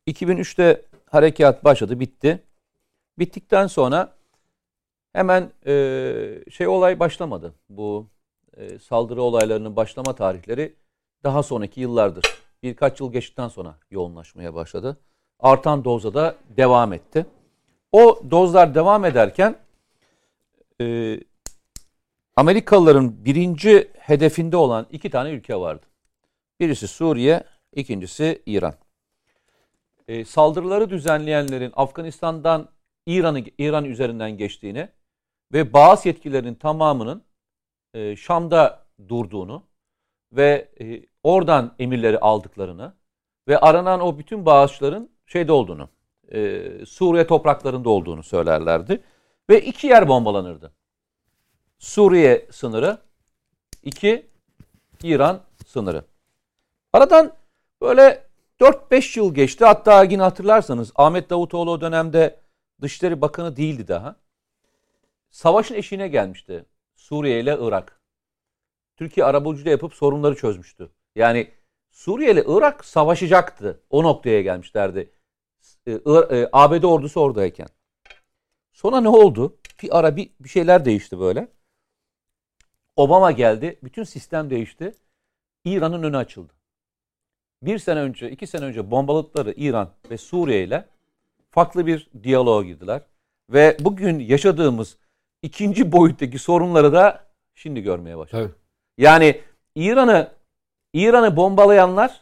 2003'te 0.07 0.83
harekat 1.11 1.65
başladı, 1.65 2.01
bitti. 2.01 2.43
Bittikten 3.19 3.67
sonra 3.67 4.15
hemen 5.13 5.51
e, 5.67 6.45
şey 6.51 6.69
olay 6.69 7.01
başlamadı. 7.01 7.55
Bu 7.69 8.07
e, 8.57 8.79
saldırı 8.79 9.23
olaylarının 9.23 9.77
başlama 9.77 10.15
tarihleri 10.15 10.75
daha 11.25 11.43
sonraki 11.43 11.81
yıllardır. 11.81 12.25
Birkaç 12.63 13.01
yıl 13.01 13.13
geçtikten 13.13 13.49
sonra 13.49 13.75
yoğunlaşmaya 13.91 14.55
başladı. 14.55 14.97
Artan 15.41 15.85
dozda 15.85 16.15
da 16.15 16.37
devam 16.57 16.93
etti. 16.93 17.27
O 17.93 18.21
dozlar 18.31 18.75
devam 18.75 19.05
ederken 19.05 19.57
e, 20.81 21.21
Amerikalıların 22.37 23.25
birinci 23.25 23.91
hedefinde 23.99 24.57
olan 24.57 24.87
iki 24.91 25.11
tane 25.11 25.31
ülke 25.31 25.57
vardı. 25.57 25.87
Birisi 26.61 26.89
Suriye, 26.89 27.45
ikincisi 27.73 28.43
İran. 28.47 28.75
E, 30.09 30.25
saldırıları 30.25 30.91
düzenleyenlerin 30.91 31.73
Afganistan'dan 31.77 32.69
İran'ı 33.07 33.43
İran 33.59 33.85
üzerinden 33.85 34.37
geçtiğini 34.37 34.89
ve 35.53 35.73
bazı 35.73 36.09
yetkililerin 36.09 36.55
tamamının 36.55 37.23
e, 37.95 38.17
Şam'da 38.17 38.87
durduğunu 39.09 39.63
ve 40.33 40.69
e, 40.81 41.03
oradan 41.23 41.75
emirleri 41.79 42.19
aldıklarını 42.19 42.95
ve 43.49 43.59
aranan 43.59 44.01
o 44.01 44.19
bütün 44.19 44.47
bağışların 44.47 45.11
şeyde 45.27 45.53
olduğunu, 45.53 45.89
e, 46.33 46.63
Suriye 46.87 47.27
topraklarında 47.27 47.91
olduğunu 47.91 48.23
söylerlerdi. 48.23 49.03
Ve 49.51 49.61
iki 49.61 49.87
yer 49.87 50.09
bombalanırdı. 50.09 50.73
Suriye 51.79 52.49
sınırı, 52.51 52.99
iki 53.83 54.27
İran 55.03 55.43
sınırı. 55.67 56.05
Aradan 56.93 57.37
böyle 57.83 58.27
4-5 58.61 59.19
yıl 59.19 59.35
geçti. 59.35 59.65
Hatta 59.65 60.05
yine 60.05 60.23
hatırlarsanız 60.23 60.93
Ahmet 60.95 61.31
Davutoğlu 61.31 61.71
o 61.71 61.81
dönemde 61.81 62.41
Dışişleri 62.81 63.21
Bakanı 63.21 63.57
değildi 63.57 63.89
daha. 63.89 64.17
Savaşın 65.31 65.75
eşiğine 65.75 66.09
gelmişti 66.09 66.65
Suriye 66.95 67.41
ile 67.41 67.59
Irak. 67.61 68.01
Türkiye 68.97 69.27
arabuluculuğu 69.27 69.69
yapıp 69.69 69.95
sorunları 69.95 70.35
çözmüştü. 70.37 70.91
Yani 71.15 71.51
Suriye 71.91 72.33
ile 72.33 72.45
Irak 72.47 72.85
savaşacaktı. 72.85 73.81
O 73.91 74.03
noktaya 74.03 74.43
gelmişlerdi. 74.43 75.13
ABD 76.53 76.83
ordusu 76.83 77.21
oradayken. 77.21 77.69
Sonra 78.75 79.01
ne 79.01 79.09
oldu? 79.09 79.57
Bir 79.83 79.99
ara 79.99 80.17
bir, 80.17 80.31
bir 80.41 80.49
şeyler 80.49 80.85
değişti 80.85 81.21
böyle. 81.21 81.49
Obama 82.97 83.31
geldi. 83.33 83.79
Bütün 83.83 84.05
sistem 84.05 84.51
değişti. 84.51 84.95
İran'ın 85.65 86.03
önü 86.03 86.17
açıldı. 86.17 86.53
Bir 87.63 87.79
sene 87.79 88.01
önce, 88.01 88.31
iki 88.31 88.47
sene 88.47 88.65
önce 88.65 88.91
bombaladıkları 88.91 89.53
İran 89.57 89.91
ve 90.11 90.19
Suriye 90.19 90.65
ile 90.65 90.89
farklı 91.51 91.87
bir 91.87 92.11
diyaloğa 92.23 92.63
girdiler. 92.63 93.03
Ve 93.51 93.77
bugün 93.81 94.19
yaşadığımız 94.19 94.97
ikinci 95.43 95.93
boyuttaki 95.93 96.39
sorunları 96.39 96.93
da 96.93 97.25
şimdi 97.55 97.81
görmeye 97.83 98.19
başladık. 98.19 98.51
Tabii. 98.51 98.61
Yani 99.03 99.41
İran'ı 99.75 100.31
İran'ı 100.93 101.37
bombalayanlar 101.37 102.21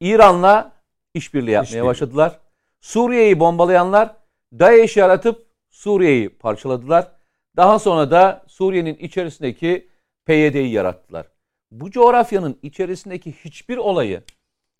İran'la 0.00 0.72
işbirliği 1.14 1.50
yapmaya 1.50 1.64
İşbirliği. 1.66 1.86
başladılar. 1.86 2.38
Suriye'yi 2.80 3.40
bombalayanlar 3.40 4.16
DAEŞ'i 4.58 5.00
yaratıp 5.00 5.49
Suriye'yi 5.70 6.28
parçaladılar. 6.28 7.12
Daha 7.56 7.78
sonra 7.78 8.10
da 8.10 8.44
Suriye'nin 8.46 8.94
içerisindeki 8.94 9.88
PYD'yi 10.26 10.70
yarattılar. 10.72 11.26
Bu 11.70 11.90
coğrafyanın 11.90 12.58
içerisindeki 12.62 13.32
hiçbir 13.32 13.76
olayı 13.76 14.22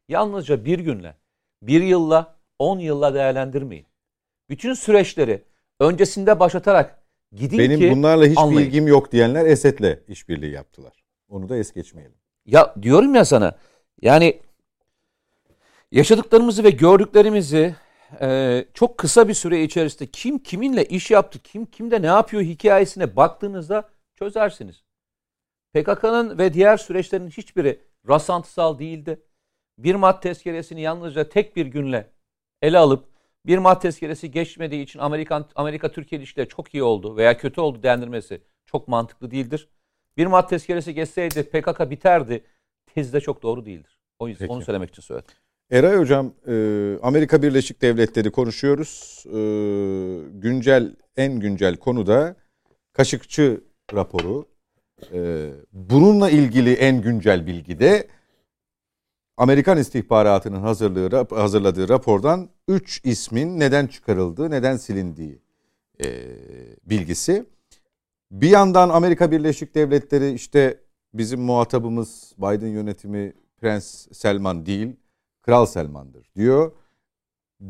yalnızca 0.09 0.65
bir 0.65 0.79
günle, 0.79 1.15
bir 1.63 1.83
yılla, 1.83 2.37
on 2.59 2.79
yılla 2.79 3.15
değerlendirmeyin. 3.15 3.87
Bütün 4.49 4.75
süreçleri 4.75 5.43
öncesinde 5.81 6.41
başlatarak 6.41 7.03
gidin 7.33 7.59
Benim 7.59 7.81
ki 7.81 7.91
bunlarla 7.91 8.27
hiç 8.27 8.39
anlayın. 8.39 8.61
bilgim 8.61 8.87
yok 8.87 9.13
diyenler 9.13 9.47
Esed'le 9.47 9.99
işbirliği 10.09 10.53
yaptılar. 10.53 11.05
Onu 11.29 11.49
da 11.49 11.57
es 11.57 11.73
geçmeyelim. 11.73 12.17
Ya 12.47 12.75
diyorum 12.83 13.15
ya 13.15 13.25
sana 13.25 13.57
yani 14.03 14.41
yaşadıklarımızı 15.93 16.65
ve 16.65 16.71
gördüklerimizi 16.71 17.75
e, 18.21 18.65
çok 18.75 18.99
kısa 18.99 19.29
bir 19.29 19.35
süre 19.35 19.63
içerisinde 19.63 20.11
kim 20.11 20.39
kiminle 20.39 20.85
iş 20.85 21.11
yaptı, 21.11 21.39
kim 21.39 21.67
kimde 21.67 22.03
ne 22.03 22.07
yapıyor 22.07 22.43
hikayesine 22.43 23.17
baktığınızda 23.17 23.89
çözersiniz. 24.15 24.85
PKK'nın 25.75 26.39
ve 26.39 26.55
diğer 26.55 26.77
süreçlerin 26.77 27.29
hiçbiri 27.29 27.81
rasantısal 28.09 28.79
değildi. 28.79 29.23
Bir 29.79 29.95
Mart 29.95 30.23
tezkeresini 30.23 30.81
yalnızca 30.81 31.29
tek 31.29 31.57
bir 31.57 31.67
günle 31.67 32.11
ele 32.63 32.79
alıp 32.79 33.11
bir 33.47 33.59
Mart 33.59 33.83
tezkeresi 33.83 34.31
geçmediği 34.31 34.83
için 34.83 34.99
Amerikan 34.99 35.49
Amerika 35.55 35.93
Türkiye 35.93 36.19
ilişkileri 36.19 36.49
çok 36.49 36.75
iyi 36.75 36.83
oldu 36.83 37.17
veya 37.17 37.37
kötü 37.37 37.61
oldu 37.61 37.83
dendirmesi 37.83 38.43
çok 38.67 38.89
mantıklı 38.89 39.31
değildir. 39.31 39.69
Bir 40.17 40.27
Mart 40.27 40.51
tezkeresi 40.51 40.95
geçseydi 40.95 41.43
PKK 41.43 41.91
biterdi. 41.91 42.45
Tezi 42.95 43.13
de 43.13 43.21
çok 43.21 43.43
doğru 43.43 43.65
değildir. 43.67 43.99
O 44.19 44.29
yüzden 44.29 44.45
Peki. 44.45 44.53
onu 44.53 44.63
söylemek 44.63 44.91
için 44.91 45.03
söyledim. 45.03 45.35
Eray 45.71 45.97
Hocam, 45.97 46.33
e, 46.47 46.53
Amerika 47.03 47.43
Birleşik 47.43 47.83
Devletleri 47.83 48.31
konuşuyoruz. 48.31 49.25
E, 49.27 49.41
güncel, 50.39 50.97
en 51.17 51.41
güncel 51.41 51.77
konu 51.77 52.07
da 52.07 52.37
Kaşıkçı 52.93 53.61
raporu. 53.95 54.49
E, 55.13 55.51
bununla 55.73 56.31
ilgili 56.31 56.73
en 56.73 57.03
güncel 57.03 57.47
bilgi 57.47 57.79
de 57.79 58.09
Amerikan 59.37 59.79
istihbaratının 59.79 60.61
hazırlığı, 60.61 61.27
hazırladığı 61.31 61.89
rapordan 61.89 62.49
3 62.69 63.01
ismin 63.05 63.61
neden 63.61 63.87
çıkarıldığı, 63.87 64.51
neden 64.51 64.77
silindiği 64.77 65.39
bilgisi. 66.85 67.45
Bir 68.31 68.51
yandan 68.51 68.89
Amerika 68.89 69.31
Birleşik 69.31 69.75
Devletleri 69.75 70.33
işte 70.33 70.81
bizim 71.15 71.41
muhatabımız 71.41 72.33
Biden 72.39 72.69
yönetimi 72.69 73.33
Prens 73.61 74.07
Selman 74.13 74.67
değil, 74.67 74.97
Kral 75.43 75.67
Selman'dır 75.67 76.27
diyor. 76.37 76.73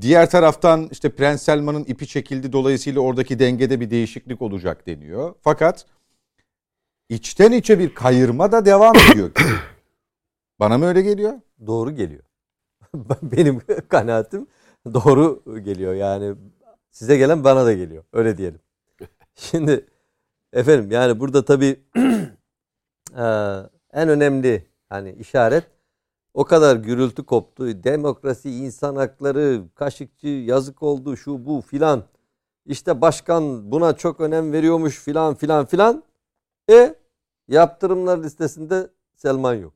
Diğer 0.01 0.31
taraftan 0.31 0.89
işte 0.93 1.11
Prens 1.11 1.43
Selman'ın 1.43 1.85
ipi 1.85 2.07
çekildi 2.07 2.53
dolayısıyla 2.53 3.01
oradaki 3.01 3.39
dengede 3.39 3.81
bir 3.81 3.91
değişiklik 3.91 4.43
olacak 4.43 4.87
deniyor. 4.87 5.35
Fakat 5.43 5.87
içten 7.09 7.53
içe 7.53 7.79
bir 7.79 7.95
kayırma 7.95 8.53
da 8.53 8.65
devam 8.65 8.97
ediyor. 8.97 9.31
Bana 10.61 10.79
mı 10.79 10.87
öyle 10.87 11.03
geliyor? 11.03 11.41
doğru 11.67 11.91
geliyor. 11.91 12.23
Benim 13.23 13.61
kanaatim 13.89 14.47
doğru 14.95 15.43
geliyor. 15.65 15.95
Yani 15.95 16.35
size 16.91 17.17
gelen 17.17 17.45
bana 17.45 17.65
da 17.65 17.73
geliyor. 17.73 18.05
Öyle 18.13 18.37
diyelim. 18.37 18.61
Şimdi 19.35 19.87
efendim 20.53 20.91
yani 20.91 21.21
burada 21.21 21.45
tabii 21.45 21.81
en 23.93 24.09
önemli 24.09 24.67
hani 24.89 25.13
işaret 25.13 25.65
o 26.35 26.45
kadar 26.45 26.77
gürültü 26.77 27.23
koptu. 27.27 27.85
Demokrasi, 27.85 28.51
insan 28.51 28.97
hakları, 28.97 29.63
kaşıkçı, 29.75 30.29
yazık 30.29 30.83
oldu, 30.83 31.17
şu 31.17 31.47
bu 31.47 31.61
filan. 31.61 32.05
İşte 32.67 33.01
başkan 33.01 33.73
buna 33.73 33.97
çok 33.97 34.21
önem 34.21 34.53
veriyormuş 34.53 34.99
filan 34.99 35.35
filan 35.35 35.67
filan. 35.67 36.03
E 36.71 36.95
yaptırımlar 37.49 38.23
listesinde 38.23 38.91
Selman 39.17 39.55
yok. 39.55 39.73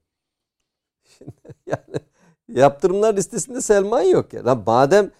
Yani 1.67 2.01
yaptırımlar 2.49 3.17
listesinde 3.17 3.61
Selman 3.61 4.03
yok 4.03 4.33
ya. 4.33 4.45
Lan 4.45 4.63
madem 4.67 5.11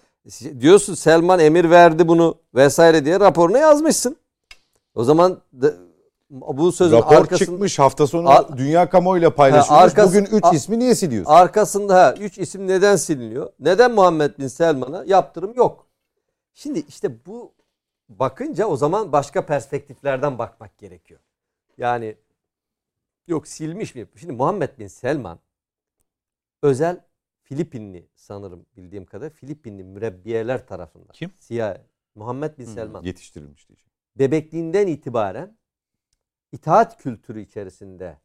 diyorsun 0.61 0.95
Selman 0.95 1.41
emir 1.41 1.71
verdi 1.71 2.09
bunu 2.09 2.39
vesaire 2.55 3.05
diye 3.05 3.21
raporuna 3.21 3.59
yazmışsın. 3.59 4.17
O 4.95 5.05
zaman 5.05 5.41
bu 6.31 6.73
sözün 6.73 6.97
Rapor 6.97 7.15
arkasında 7.17 7.39
çıkmış 7.39 7.79
hafta 7.79 8.07
sonu 8.07 8.29
Ar- 8.29 8.59
dünya 8.59 8.89
kamuoyuyla 8.91 9.35
paylaşılmış. 9.35 9.83
Arkası- 9.83 10.09
Bugün 10.09 10.37
3 10.37 10.45
A- 10.45 10.51
ismi 10.55 10.79
niye 10.79 10.95
siliyorsun? 10.95 11.31
arkasında 11.33 11.95
ha, 11.95 12.15
üç 12.21 12.39
isim 12.39 12.67
neden 12.69 12.97
siliniyor? 12.97 13.53
Neden 13.61 13.93
Muhammed 13.93 14.39
Bin 14.39 14.49
Selman'a 14.49 15.05
yaptırım 15.07 15.55
yok? 15.55 15.87
Şimdi 16.55 16.79
işte 16.89 17.27
bu 17.27 17.53
bakınca 18.09 18.67
o 18.67 18.77
zaman 18.77 19.13
başka 19.13 19.47
perspektiflerden 19.47 20.39
bakmak 20.39 20.79
gerekiyor. 20.79 21.21
Yani 21.79 22.17
yok 23.27 23.49
silmiş 23.49 23.95
mi? 23.95 24.07
Şimdi 24.17 24.33
Muhammed 24.33 24.79
Bin 24.79 24.87
Selman 24.87 25.39
özel 26.63 27.01
Filipinli 27.43 28.09
sanırım 28.15 28.67
bildiğim 28.77 29.05
kadar 29.07 29.31
Filipinli 29.31 29.85
mürebbiyeler 29.85 30.67
tarafından. 30.67 31.13
Kim? 31.13 31.31
Siyah. 31.39 31.77
Muhammed 32.15 32.59
Bin 32.59 32.67
Hmm, 32.67 32.75
Selman. 32.75 33.03
Yetiştirilmiş 33.03 33.69
diyeceğim. 33.69 33.91
Bebekliğinden 34.17 34.87
itibaren 34.87 35.57
itaat 36.55 36.99
kültürü 37.03 37.41
içerisinde 37.41 38.19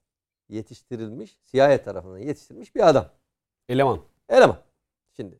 yetiştirilmiş, 0.49 1.39
CIA 1.45 1.83
tarafından 1.83 2.17
yetiştirilmiş 2.17 2.75
bir 2.75 2.89
adam. 2.89 3.09
Eleman. 3.69 4.01
Eleman. 4.29 4.57
Şimdi. 5.15 5.39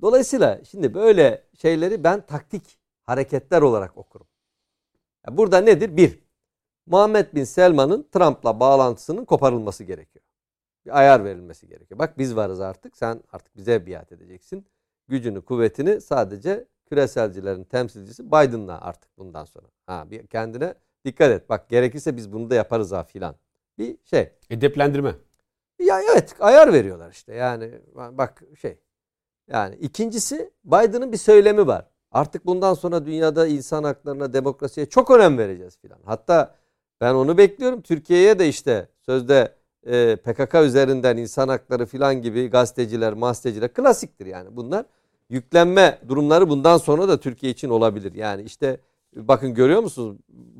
Dolayısıyla 0.00 0.64
şimdi 0.64 0.94
böyle 0.94 1.44
şeyleri 1.54 2.04
ben 2.04 2.26
taktik 2.26 2.78
hareketler 3.02 3.62
olarak 3.62 3.96
okurum. 3.96 4.26
Burada 5.30 5.60
nedir? 5.60 5.96
Bir, 5.96 6.18
Muhammed 6.86 7.34
Bin 7.34 7.44
Selman'ın 7.44 8.08
Trump'la 8.12 8.60
bağlantısının 8.60 9.24
koparılması 9.24 9.84
gerekiyor. 9.84 10.24
Bir 10.86 10.98
ayar 10.98 11.24
verilmesi 11.24 11.68
gerekiyor. 11.68 11.98
Bak 11.98 12.18
biz 12.18 12.36
varız 12.36 12.60
artık. 12.60 12.96
Sen 12.96 13.22
artık 13.32 13.56
bize 13.56 13.86
biat 13.86 14.12
edeceksin. 14.12 14.66
Gücünü, 15.08 15.42
kuvvetini 15.42 16.00
sadece 16.00 16.68
küreselcilerin 16.86 17.64
temsilcisi 17.64 18.26
Biden'la 18.26 18.80
artık 18.80 19.18
bundan 19.18 19.44
sonra. 19.44 19.66
Ha 19.86 20.10
bir 20.10 20.26
kendine 20.26 20.74
dikkat 21.04 21.30
et. 21.30 21.48
Bak 21.48 21.68
gerekirse 21.68 22.16
biz 22.16 22.32
bunu 22.32 22.50
da 22.50 22.54
yaparız 22.54 22.92
ha 22.92 23.04
filan. 23.04 23.34
Bir 23.78 23.96
şey. 24.04 24.30
Edeplendirme. 24.50 25.14
Ya 25.78 26.00
evet 26.12 26.34
ayar 26.40 26.72
veriyorlar 26.72 27.10
işte. 27.10 27.34
Yani 27.34 27.70
bak 27.94 28.42
şey. 28.60 28.78
Yani 29.48 29.74
ikincisi 29.74 30.50
Biden'ın 30.64 31.12
bir 31.12 31.16
söylemi 31.16 31.66
var. 31.66 31.86
Artık 32.12 32.46
bundan 32.46 32.74
sonra 32.74 33.06
dünyada 33.06 33.46
insan 33.46 33.84
haklarına, 33.84 34.32
demokrasiye 34.32 34.86
çok 34.86 35.10
önem 35.10 35.38
vereceğiz 35.38 35.78
filan. 35.78 35.98
Hatta 36.04 36.54
ben 37.00 37.14
onu 37.14 37.38
bekliyorum. 37.38 37.82
Türkiye'ye 37.82 38.38
de 38.38 38.48
işte 38.48 38.88
sözde 39.00 39.54
e, 39.86 40.16
PKK 40.16 40.54
üzerinden 40.54 41.16
insan 41.16 41.48
hakları 41.48 41.86
filan 41.86 42.22
gibi 42.22 42.50
gazeteciler, 42.50 43.12
masteciler 43.12 43.72
klasiktir 43.72 44.26
yani 44.26 44.56
bunlar. 44.56 44.86
Yüklenme 45.28 45.98
durumları 46.08 46.48
bundan 46.48 46.76
sonra 46.76 47.08
da 47.08 47.20
Türkiye 47.20 47.52
için 47.52 47.68
olabilir. 47.68 48.14
Yani 48.14 48.42
işte 48.42 48.80
bakın 49.16 49.54
görüyor 49.54 49.82
musunuz 49.82 50.16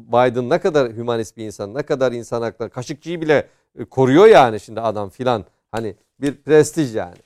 Biden 0.08 0.50
ne 0.50 0.60
kadar 0.60 0.92
hümanist 0.92 1.36
bir 1.36 1.44
insan, 1.44 1.74
ne 1.74 1.82
kadar 1.82 2.12
insan 2.12 2.42
hakları, 2.42 2.70
Kaşıkçı'yı 2.70 3.20
bile 3.20 3.48
e, 3.78 3.84
koruyor 3.84 4.26
yani 4.26 4.60
şimdi 4.60 4.80
adam 4.80 5.10
filan. 5.10 5.44
Hani 5.70 5.96
bir 6.20 6.42
prestij 6.42 6.94
yani. 6.96 7.16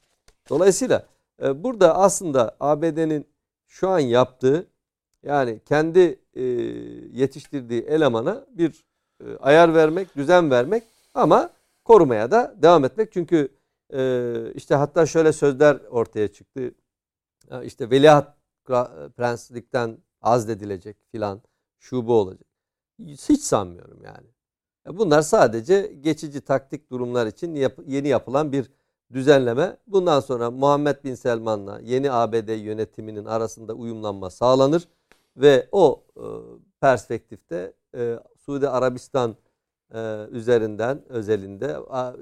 Dolayısıyla 0.48 1.06
e, 1.42 1.62
burada 1.64 1.96
aslında 1.96 2.56
ABD'nin 2.60 3.26
şu 3.66 3.88
an 3.88 3.98
yaptığı 3.98 4.66
yani 5.22 5.60
kendi 5.64 6.18
e, 6.34 6.42
yetiştirdiği 7.12 7.82
elemana 7.82 8.46
bir 8.50 8.84
ayar 9.40 9.74
vermek, 9.74 10.16
düzen 10.16 10.50
vermek 10.50 10.82
ama 11.14 11.50
korumaya 11.84 12.30
da 12.30 12.54
devam 12.62 12.84
etmek. 12.84 13.12
Çünkü 13.12 13.48
işte 14.54 14.74
hatta 14.74 15.06
şöyle 15.06 15.32
sözler 15.32 15.78
ortaya 15.90 16.28
çıktı. 16.28 16.74
İşte 17.62 17.90
veliaht 17.90 18.28
prenslikten 19.16 19.98
azledilecek 20.22 20.96
filan 21.12 21.42
şu 21.78 22.06
bu 22.06 22.12
olacak. 22.12 22.48
Hiç 22.98 23.40
sanmıyorum 23.40 24.02
yani. 24.02 24.26
E, 24.88 24.98
bunlar 24.98 25.22
sadece 25.22 25.92
geçici 26.00 26.40
taktik 26.40 26.90
durumlar 26.90 27.26
için 27.26 27.54
yap, 27.54 27.78
yeni 27.86 28.08
yapılan 28.08 28.52
bir 28.52 28.70
düzenleme. 29.12 29.76
Bundan 29.86 30.20
sonra 30.20 30.50
Muhammed 30.50 31.04
Bin 31.04 31.14
Selman'la 31.14 31.80
yeni 31.80 32.12
ABD 32.12 32.48
yönetiminin 32.48 33.24
arasında 33.24 33.74
uyumlanma 33.74 34.30
sağlanır 34.30 34.88
ve 35.36 35.68
o 35.72 36.04
e, 36.16 36.24
perspektifte 36.80 37.72
e, 37.94 38.18
Suudi 38.36 38.68
Arabistan 38.68 39.36
e, 39.94 40.26
üzerinden 40.30 41.08
özelinde 41.08 41.76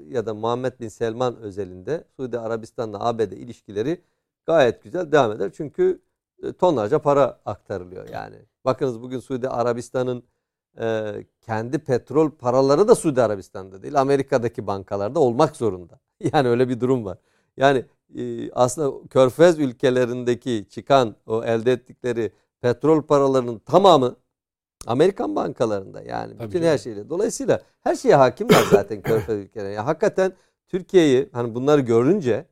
ya 0.07 0.25
da 0.25 0.33
Muhammed 0.33 0.79
Bin 0.79 0.87
Selman 0.87 1.37
özelinde 1.37 2.03
Suudi 2.15 2.39
Arabistan'la 2.39 3.05
ABD 3.05 3.31
ilişkileri 3.31 4.01
gayet 4.45 4.83
güzel 4.83 5.11
devam 5.11 5.31
eder. 5.31 5.51
Çünkü 5.53 6.01
tonlarca 6.59 6.99
para 6.99 7.39
aktarılıyor 7.45 8.09
yani. 8.09 8.35
Bakınız 8.65 9.01
bugün 9.01 9.19
Suudi 9.19 9.49
Arabistan'ın 9.49 10.23
e, 10.79 11.13
kendi 11.41 11.79
petrol 11.79 12.31
paraları 12.31 12.87
da 12.87 12.95
Suudi 12.95 13.21
Arabistan'da 13.21 13.83
değil 13.83 14.01
Amerika'daki 14.01 14.67
bankalarda 14.67 15.19
olmak 15.19 15.55
zorunda. 15.55 15.99
Yani 16.33 16.47
öyle 16.47 16.69
bir 16.69 16.79
durum 16.79 17.05
var. 17.05 17.17
Yani 17.57 17.85
e, 18.15 18.51
aslında 18.51 19.07
körfez 19.07 19.59
ülkelerindeki 19.59 20.65
çıkan 20.69 21.15
o 21.25 21.43
elde 21.43 21.71
ettikleri 21.71 22.31
petrol 22.61 23.01
paralarının 23.01 23.59
tamamı 23.59 24.15
Amerikan 24.87 25.35
bankalarında 25.35 26.01
yani 26.01 26.37
Tabii 26.37 26.47
bütün 26.47 26.59
canım. 26.59 26.73
her 26.73 26.77
şeyle. 26.77 27.09
Dolayısıyla 27.09 27.61
her 27.81 27.95
şeye 27.95 28.15
hakimler 28.15 28.63
zaten 28.71 29.01
körfez 29.01 29.37
ülkelerine. 29.37 29.73
Yani 29.73 29.85
hakikaten 29.85 30.33
Türkiye'yi 30.67 31.29
hani 31.33 31.55
bunları 31.55 31.81
görünce 31.81 32.45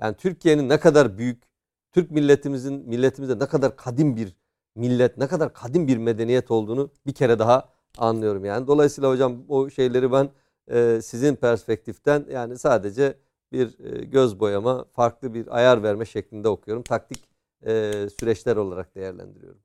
yani 0.00 0.16
Türkiye'nin 0.16 0.68
ne 0.68 0.80
kadar 0.80 1.18
büyük 1.18 1.47
Türk 1.92 2.10
milletimizin 2.10 2.88
milletimizde 2.88 3.38
ne 3.38 3.46
kadar 3.46 3.76
kadim 3.76 4.16
bir 4.16 4.36
millet, 4.74 5.18
ne 5.18 5.26
kadar 5.26 5.52
kadim 5.52 5.88
bir 5.88 5.96
medeniyet 5.96 6.50
olduğunu 6.50 6.90
bir 7.06 7.12
kere 7.12 7.38
daha 7.38 7.68
anlıyorum 7.98 8.44
yani. 8.44 8.66
Dolayısıyla 8.66 9.10
hocam 9.10 9.44
o 9.48 9.70
şeyleri 9.70 10.12
ben 10.12 10.30
e, 10.70 11.00
sizin 11.02 11.36
perspektiften 11.36 12.26
yani 12.30 12.58
sadece 12.58 13.14
bir 13.52 13.78
e, 13.84 14.04
göz 14.04 14.40
boyama, 14.40 14.84
farklı 14.84 15.34
bir 15.34 15.56
ayar 15.56 15.82
verme 15.82 16.04
şeklinde 16.06 16.48
okuyorum. 16.48 16.82
Taktik 16.82 17.28
e, 17.66 17.92
süreçler 18.20 18.56
olarak 18.56 18.94
değerlendiriyorum. 18.94 19.60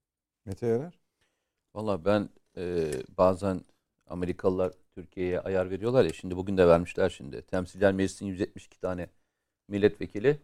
Mete 0.46 0.68
Yarar? 0.68 1.00
Valla 1.76 2.06
ben 2.06 2.30
e, 2.58 2.92
bazen 3.18 3.62
Amerikalılar 4.08 4.74
Türkiye'ye 4.96 5.40
ayar 5.40 5.70
veriyorlar 5.70 6.04
ya 6.04 6.14
şimdi 6.14 6.36
bugün 6.38 6.58
de 6.58 6.68
vermişler 6.68 7.10
şimdi. 7.10 7.42
Temsilciler 7.42 7.94
Meclisi'nin 7.94 8.30
172 8.30 8.80
tane 8.80 9.10
milletvekili 9.68 10.40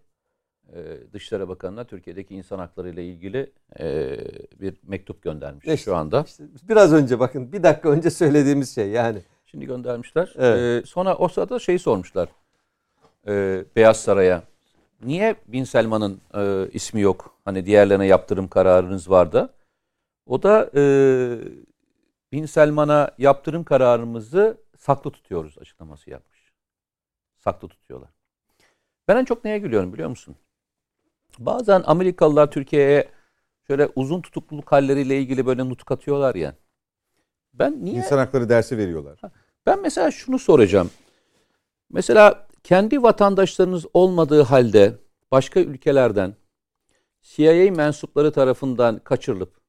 e, 0.76 1.14
Dışişleri 1.14 1.48
Bakanı'na 1.48 1.84
Türkiye'deki 1.84 2.36
insan 2.36 2.60
hakları 2.60 2.90
ile 2.90 3.06
ilgili 3.06 3.52
e, 3.80 4.18
bir 4.62 4.74
mektup 4.84 5.22
göndermiş 5.22 5.66
işte, 5.66 5.78
şu 5.78 5.96
anda. 5.96 6.24
Işte 6.28 6.44
biraz 6.70 6.94
önce 6.94 7.20
bakın 7.20 7.52
bir 7.52 7.64
dakika 7.64 7.90
önce 7.90 8.10
söylediğimiz 8.10 8.76
şey 8.76 8.90
yani. 8.90 9.22
Şimdi 9.46 9.66
göndermişler. 9.66 10.34
Evet. 10.38 10.84
E, 10.84 10.88
sonra 10.88 11.16
o 11.16 11.28
sırada 11.28 11.60
şeyi 11.60 11.80
sormuşlar 11.80 12.30
e, 13.28 13.66
Beyaz 13.76 14.02
Saray'a. 14.02 14.44
Niye 15.02 15.36
Bin 15.48 15.64
Selman'ın 15.64 16.22
e, 16.36 16.70
ismi 16.74 17.02
yok? 17.02 17.40
Hani 17.46 17.66
diğerlerine 17.66 18.08
yaptırım 18.08 18.48
kararınız 18.48 19.10
vardı. 19.10 19.54
O 20.26 20.44
da 20.44 20.70
e, 20.76 20.82
Bin 22.32 22.46
Selman'a 22.46 23.12
yaptırım 23.18 23.64
kararımızı 23.64 24.58
saklı 24.78 25.12
tutuyoruz 25.12 25.58
açıklaması 25.58 26.10
yapmış. 26.10 26.54
Saklı 27.38 27.68
tutuyorlar. 27.68 28.10
Ben 29.08 29.18
en 29.18 29.26
çok 29.26 29.46
neye 29.46 29.60
gülüyorum 29.60 29.94
biliyor 29.94 30.10
musun? 30.10 30.36
Bazen 31.40 31.84
Amerikalılar 31.86 32.52
Türkiye'ye 32.52 33.10
şöyle 33.68 33.90
uzun 33.96 34.22
tutukluluk 34.22 34.72
halleriyle 34.72 35.20
ilgili 35.20 35.46
böyle 35.46 35.70
nutuk 35.70 35.92
atıyorlar 35.92 36.36
ya. 36.36 36.56
Ben 37.54 37.86
niye? 37.86 37.96
İnsan 37.96 38.18
hakları 38.18 38.50
dersi 38.50 38.78
veriyorlar. 38.78 39.22
Ben 39.66 39.82
mesela 39.82 40.12
şunu 40.12 40.40
soracağım. 40.40 40.92
Mesela 41.90 42.48
kendi 42.64 43.04
vatandaşlarınız 43.04 43.86
olmadığı 43.94 44.42
halde 44.42 44.96
başka 45.32 45.60
ülkelerden 45.60 46.36
CIA 47.22 47.72
mensupları 47.72 48.32
tarafından 48.32 49.00
kaçırılıp 49.00 49.60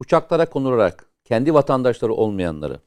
uçaklara 0.00 0.46
konularak 0.46 1.06
kendi 1.24 1.54
vatandaşları 1.54 2.12
olmayanları 2.12 2.80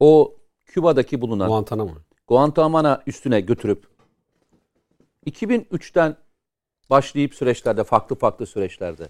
o 0.00 0.36
Küba'daki 0.66 1.20
bulunan 1.20 1.48
Guantanamo. 1.48 1.90
Guantanamo 2.26 2.98
üstüne 3.06 3.40
götürüp 3.40 3.97
2003'ten 5.28 6.16
başlayıp 6.90 7.34
süreçlerde 7.34 7.84
farklı 7.84 8.16
farklı 8.16 8.46
süreçlerde 8.46 9.08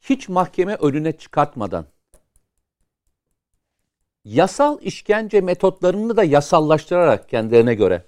hiç 0.00 0.28
mahkeme 0.28 0.74
önüne 0.74 1.12
çıkartmadan 1.12 1.86
yasal 4.24 4.82
işkence 4.82 5.40
metotlarını 5.40 6.16
da 6.16 6.24
yasallaştırarak 6.24 7.28
kendilerine 7.28 7.74
göre 7.74 8.04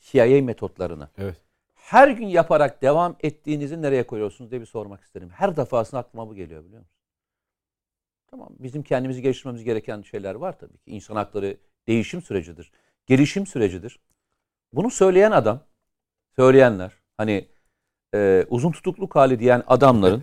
CIA 0.00 0.42
metotlarını 0.42 1.08
evet. 1.18 1.36
her 1.74 2.08
gün 2.08 2.26
yaparak 2.26 2.82
devam 2.82 3.16
ettiğinizi 3.20 3.82
nereye 3.82 4.06
koyuyorsunuz 4.06 4.50
diye 4.50 4.60
bir 4.60 4.66
sormak 4.66 5.02
isterim. 5.02 5.30
Her 5.30 5.56
defasında 5.56 6.00
aklıma 6.00 6.28
bu 6.28 6.34
geliyor 6.34 6.64
biliyor 6.64 6.80
musun? 6.80 6.96
Tamam 8.26 8.48
bizim 8.58 8.82
kendimizi 8.82 9.22
geliştirmemiz 9.22 9.64
gereken 9.64 10.02
şeyler 10.02 10.34
var 10.34 10.58
tabii 10.58 10.78
ki. 10.78 10.90
İnsan 10.90 11.16
hakları 11.16 11.56
değişim 11.86 12.22
sürecidir. 12.22 12.72
Gelişim 13.06 13.46
sürecidir. 13.46 14.00
Bunu 14.72 14.90
söyleyen 14.90 15.30
adam, 15.30 15.64
söyleyenler 16.40 16.92
hani 17.16 17.48
e, 18.14 18.46
uzun 18.50 18.72
tutukluk 18.72 19.16
hali 19.16 19.38
diyen 19.38 19.62
adamların 19.66 20.22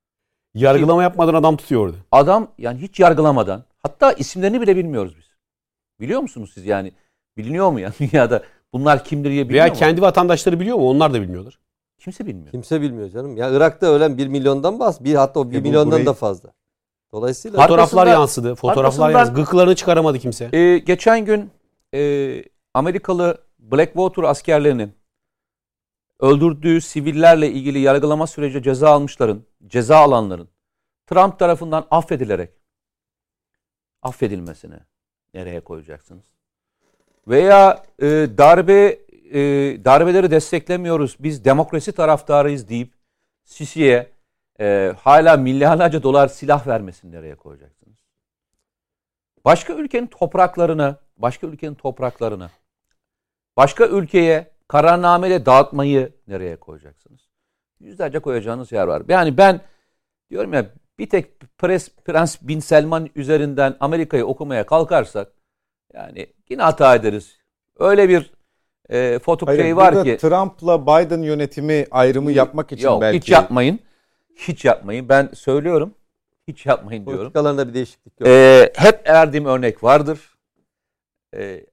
yargılama 0.54 1.02
yapmadan 1.02 1.34
adam 1.34 1.56
tutuyordu. 1.56 1.96
Adam 2.12 2.48
yani 2.58 2.80
hiç 2.80 3.00
yargılamadan 3.00 3.64
Hatta 3.86 4.12
isimlerini 4.12 4.60
bile 4.60 4.76
bilmiyoruz 4.76 5.16
biz. 5.18 5.24
Biliyor 6.00 6.20
musunuz 6.20 6.50
siz 6.54 6.66
yani? 6.66 6.92
Biliniyor 7.36 7.70
mu 7.70 7.80
ya 7.80 7.92
dünyada? 8.00 8.42
Bunlar 8.72 9.04
kimdir 9.04 9.30
diye 9.30 9.48
biliyor 9.48 9.64
Veya 9.64 9.72
mu? 9.72 9.78
kendi 9.78 10.02
vatandaşları 10.02 10.60
biliyor 10.60 10.76
mu? 10.76 10.88
Onlar 10.88 11.14
da 11.14 11.20
bilmiyorlar. 11.20 11.58
Kimse 11.98 12.26
bilmiyor. 12.26 12.50
Kimse 12.50 12.80
bilmiyor 12.80 13.08
canım. 13.08 13.36
Ya 13.36 13.50
Irak'ta 13.50 13.86
ölen 13.86 14.18
1 14.18 14.26
milyondan 14.28 14.78
bas. 14.78 15.00
Bir 15.00 15.14
hatta 15.14 15.40
o 15.40 15.50
1 15.50 15.56
e 15.56 15.60
milyondan 15.60 15.90
burayı... 15.90 16.06
da 16.06 16.12
fazla. 16.12 16.52
Dolayısıyla 17.12 17.62
fotoğraflar 17.62 18.06
yansıdı. 18.06 18.54
Fotoğraflar 18.54 19.10
yansıdı. 19.10 19.36
Gıklarını 19.36 19.74
çıkaramadı 19.74 20.18
kimse. 20.18 20.56
E, 20.56 20.78
geçen 20.78 21.24
gün 21.24 21.50
e, 21.94 22.42
Amerikalı 22.74 23.38
Blackwater 23.58 24.22
askerlerinin 24.22 24.92
öldürdüğü 26.20 26.80
sivillerle 26.80 27.50
ilgili 27.50 27.78
yargılama 27.78 28.26
süreci 28.26 28.62
ceza 28.62 28.90
almışların, 28.90 29.42
ceza 29.66 29.96
alanların 29.96 30.48
Trump 31.06 31.38
tarafından 31.38 31.86
affedilerek 31.90 32.50
affedilmesini 34.02 34.76
nereye 35.34 35.60
koyacaksınız? 35.60 36.24
Veya 37.28 37.82
e, 38.02 38.06
darbe 38.38 38.98
e, 39.32 39.40
darbeleri 39.84 40.30
desteklemiyoruz, 40.30 41.16
biz 41.20 41.44
demokrasi 41.44 41.92
taraftarıyız 41.92 42.68
deyip 42.68 42.92
Sisi'ye 43.44 44.12
e, 44.60 44.94
hala 45.00 45.36
milyarlarca 45.36 46.02
dolar 46.02 46.28
silah 46.28 46.66
vermesini 46.66 47.12
nereye 47.12 47.34
koyacaksınız? 47.34 47.96
Başka 49.44 49.72
ülkenin 49.72 50.06
topraklarını, 50.06 50.96
başka 51.16 51.46
ülkenin 51.46 51.74
topraklarını, 51.74 52.50
başka 53.56 53.86
ülkeye 53.86 54.50
kararnameyle 54.68 55.46
dağıtmayı 55.46 56.12
nereye 56.28 56.56
koyacaksınız? 56.56 57.20
Yüzlerce 57.80 58.18
koyacağınız 58.18 58.72
yer 58.72 58.86
var. 58.86 59.02
Yani 59.08 59.36
ben 59.36 59.60
diyorum 60.30 60.52
ya 60.52 60.66
bir 60.98 61.08
tek 61.08 61.40
Pres, 61.58 61.90
Prens 62.04 62.36
Bin 62.42 62.60
Selman 62.60 63.10
üzerinden 63.14 63.76
Amerika'yı 63.80 64.26
okumaya 64.26 64.66
kalkarsak 64.66 65.32
yani 65.94 66.26
yine 66.48 66.62
hata 66.62 66.94
ederiz. 66.94 67.36
Öyle 67.78 68.08
bir 68.08 68.30
e, 68.90 69.18
foto 69.18 69.46
Hayır, 69.46 69.62
şey 69.62 69.76
var 69.76 70.04
ki 70.04 70.16
Trump'la 70.16 70.82
Biden 70.82 71.22
yönetimi 71.22 71.86
ayrımı 71.90 72.32
yapmak 72.32 72.72
için 72.72 72.84
yok 72.84 73.00
belki. 73.00 73.18
hiç 73.18 73.28
yapmayın. 73.28 73.80
Hiç 74.36 74.64
yapmayın. 74.64 75.08
Ben 75.08 75.30
söylüyorum. 75.34 75.94
Hiç 76.48 76.66
yapmayın 76.66 77.06
diyorum. 77.06 77.20
Politikalarında 77.20 77.68
bir 77.68 77.74
değişiklik 77.74 78.20
yok. 78.20 78.28
Ee, 78.28 78.72
hep 78.76 79.08
verdiğim 79.08 79.44
örnek 79.44 79.84
vardır. 79.84 80.38
Ee, 81.34 81.66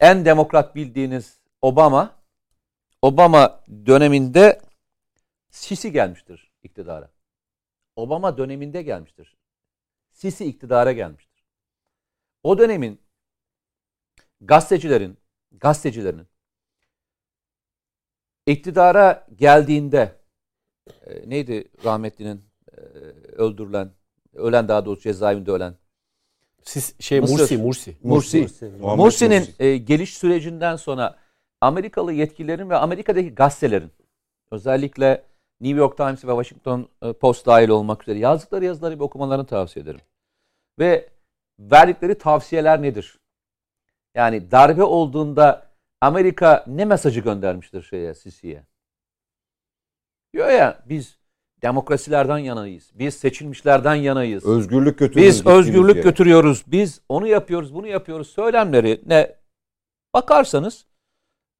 en 0.00 0.24
demokrat 0.24 0.74
bildiğiniz 0.74 1.38
Obama, 1.62 2.10
Obama 3.02 3.64
döneminde 3.86 4.60
Sisi 5.50 5.92
gelmiştir 5.92 6.50
iktidara. 6.62 7.10
Obama 7.96 8.38
döneminde 8.38 8.82
gelmiştir. 8.82 9.36
Sisi 10.12 10.44
iktidara 10.44 10.92
gelmiştir. 10.92 11.44
O 12.42 12.58
dönemin 12.58 13.00
gazetecilerin, 14.40 15.18
gazetecilerin 15.52 16.26
iktidara 18.46 19.26
geldiğinde 19.34 20.16
e, 21.06 21.30
neydi 21.30 21.70
rahmetlinin 21.84 22.44
e, 22.72 22.80
öldürülen, 23.32 23.90
ölen 24.34 24.68
daha 24.68 24.84
doğrusu 24.84 25.02
cezaevinde 25.02 25.50
ölen 25.50 25.74
Siz 26.62 26.94
şey 27.00 27.20
Mısır. 27.20 27.38
Mursi, 27.38 27.58
Mursi. 27.58 27.96
Mursi. 28.02 28.50
Mursi'nin 28.80 29.40
Mursi. 29.40 29.62
e, 29.62 29.76
geliş 29.76 30.18
sürecinden 30.18 30.76
sonra 30.76 31.18
Amerikalı 31.60 32.12
yetkililerin 32.12 32.70
ve 32.70 32.76
Amerika'daki 32.76 33.34
gazetelerin 33.34 33.90
özellikle 34.50 35.24
New 35.60 35.78
York 35.78 35.96
Times 35.96 36.24
ve 36.24 36.42
Washington 36.42 36.88
e, 37.02 37.12
Post 37.12 37.46
dahil 37.46 37.68
olmak 37.68 38.02
üzere 38.02 38.18
yazdıkları 38.18 38.64
yazıları 38.64 38.94
bir 38.94 39.04
okumalarını 39.04 39.46
tavsiye 39.46 39.82
ederim. 39.82 40.00
Ve 40.78 41.08
verdikleri 41.58 42.18
tavsiyeler 42.18 42.82
nedir? 42.82 43.20
Yani 44.14 44.50
darbe 44.50 44.82
olduğunda 44.82 45.70
Amerika 46.00 46.64
ne 46.66 46.84
mesajı 46.84 47.20
göndermiştir 47.20 47.82
şeye 47.82 48.14
Sisi'ye? 48.14 48.62
Diyor 50.32 50.50
ya 50.50 50.82
biz 50.86 51.18
demokrasilerden 51.62 52.38
yanayız. 52.38 52.90
Biz 52.94 53.14
seçilmişlerden 53.14 53.94
yanayız. 53.94 54.46
Özgürlük 54.46 54.98
götürüyoruz. 54.98 55.38
Biz 55.38 55.46
özgürlük 55.46 55.96
yere. 55.96 56.08
götürüyoruz. 56.08 56.64
Biz 56.66 57.00
onu 57.08 57.26
yapıyoruz, 57.26 57.74
bunu 57.74 57.86
yapıyoruz. 57.86 58.28
Söylemleri 58.28 59.00
ne 59.06 59.36
bakarsanız 60.14 60.86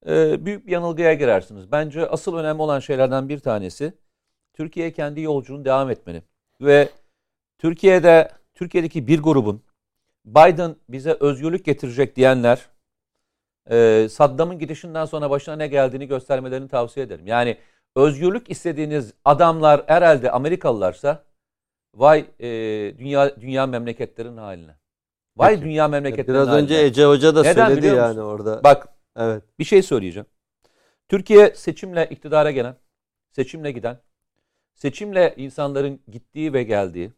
e, 0.07 0.47
büyük 0.47 0.67
bir 0.67 0.73
yanılgıya 0.73 1.15
girersiniz. 1.15 1.73
Bence 1.73 2.09
asıl 2.09 2.37
önemli 2.37 2.63
olan 2.63 2.81
şeylerden 2.81 3.29
bir 3.29 3.39
tanesi 3.39 3.93
Türkiye 4.55 4.93
kendi 4.93 5.21
yolculuğunu 5.21 5.65
devam 5.65 5.91
etmeli. 5.91 6.23
Ve 6.61 6.89
Türkiye'de 7.59 8.31
Türkiye'deki 8.55 9.07
bir 9.07 9.23
grubun 9.23 9.63
Biden 10.25 10.77
bize 10.89 11.17
özgürlük 11.21 11.65
getirecek 11.65 12.17
diyenler 12.17 12.69
e, 13.71 14.09
Saddam'ın 14.11 14.59
gidişinden 14.59 15.05
sonra 15.05 15.31
başına 15.31 15.57
ne 15.57 15.67
geldiğini 15.67 16.07
göstermelerini 16.07 16.69
tavsiye 16.69 17.07
ederim. 17.07 17.27
Yani 17.27 17.57
özgürlük 17.97 18.51
istediğiniz 18.51 19.13
adamlar 19.25 19.83
herhalde 19.87 20.31
Amerikalılarsa 20.31 21.25
Vay 21.95 22.25
e, 22.41 22.49
dünya 22.99 23.41
dünya 23.41 23.67
memleketlerin 23.67 24.37
haline. 24.37 24.77
Vay 25.37 25.55
Peki. 25.55 25.65
dünya 25.65 25.89
memleketlerin 25.89 26.35
Biraz 26.35 26.49
haline. 26.49 26.63
önce 26.63 26.75
Ece 26.75 27.05
Hoca 27.05 27.35
da 27.35 27.43
Neden 27.43 27.67
söyledi 27.67 27.87
yani 27.87 28.21
orada. 28.21 28.65
Bak 28.65 28.89
Evet. 29.16 29.45
bir 29.59 29.65
şey 29.65 29.82
söyleyeceğim. 29.82 30.27
Türkiye 31.09 31.55
seçimle 31.55 32.09
iktidara 32.09 32.51
gelen, 32.51 32.77
seçimle 33.31 33.73
giden, 33.73 34.01
seçimle 34.74 35.35
insanların 35.37 36.01
gittiği 36.09 36.53
ve 36.53 36.62
geldiği, 36.62 37.12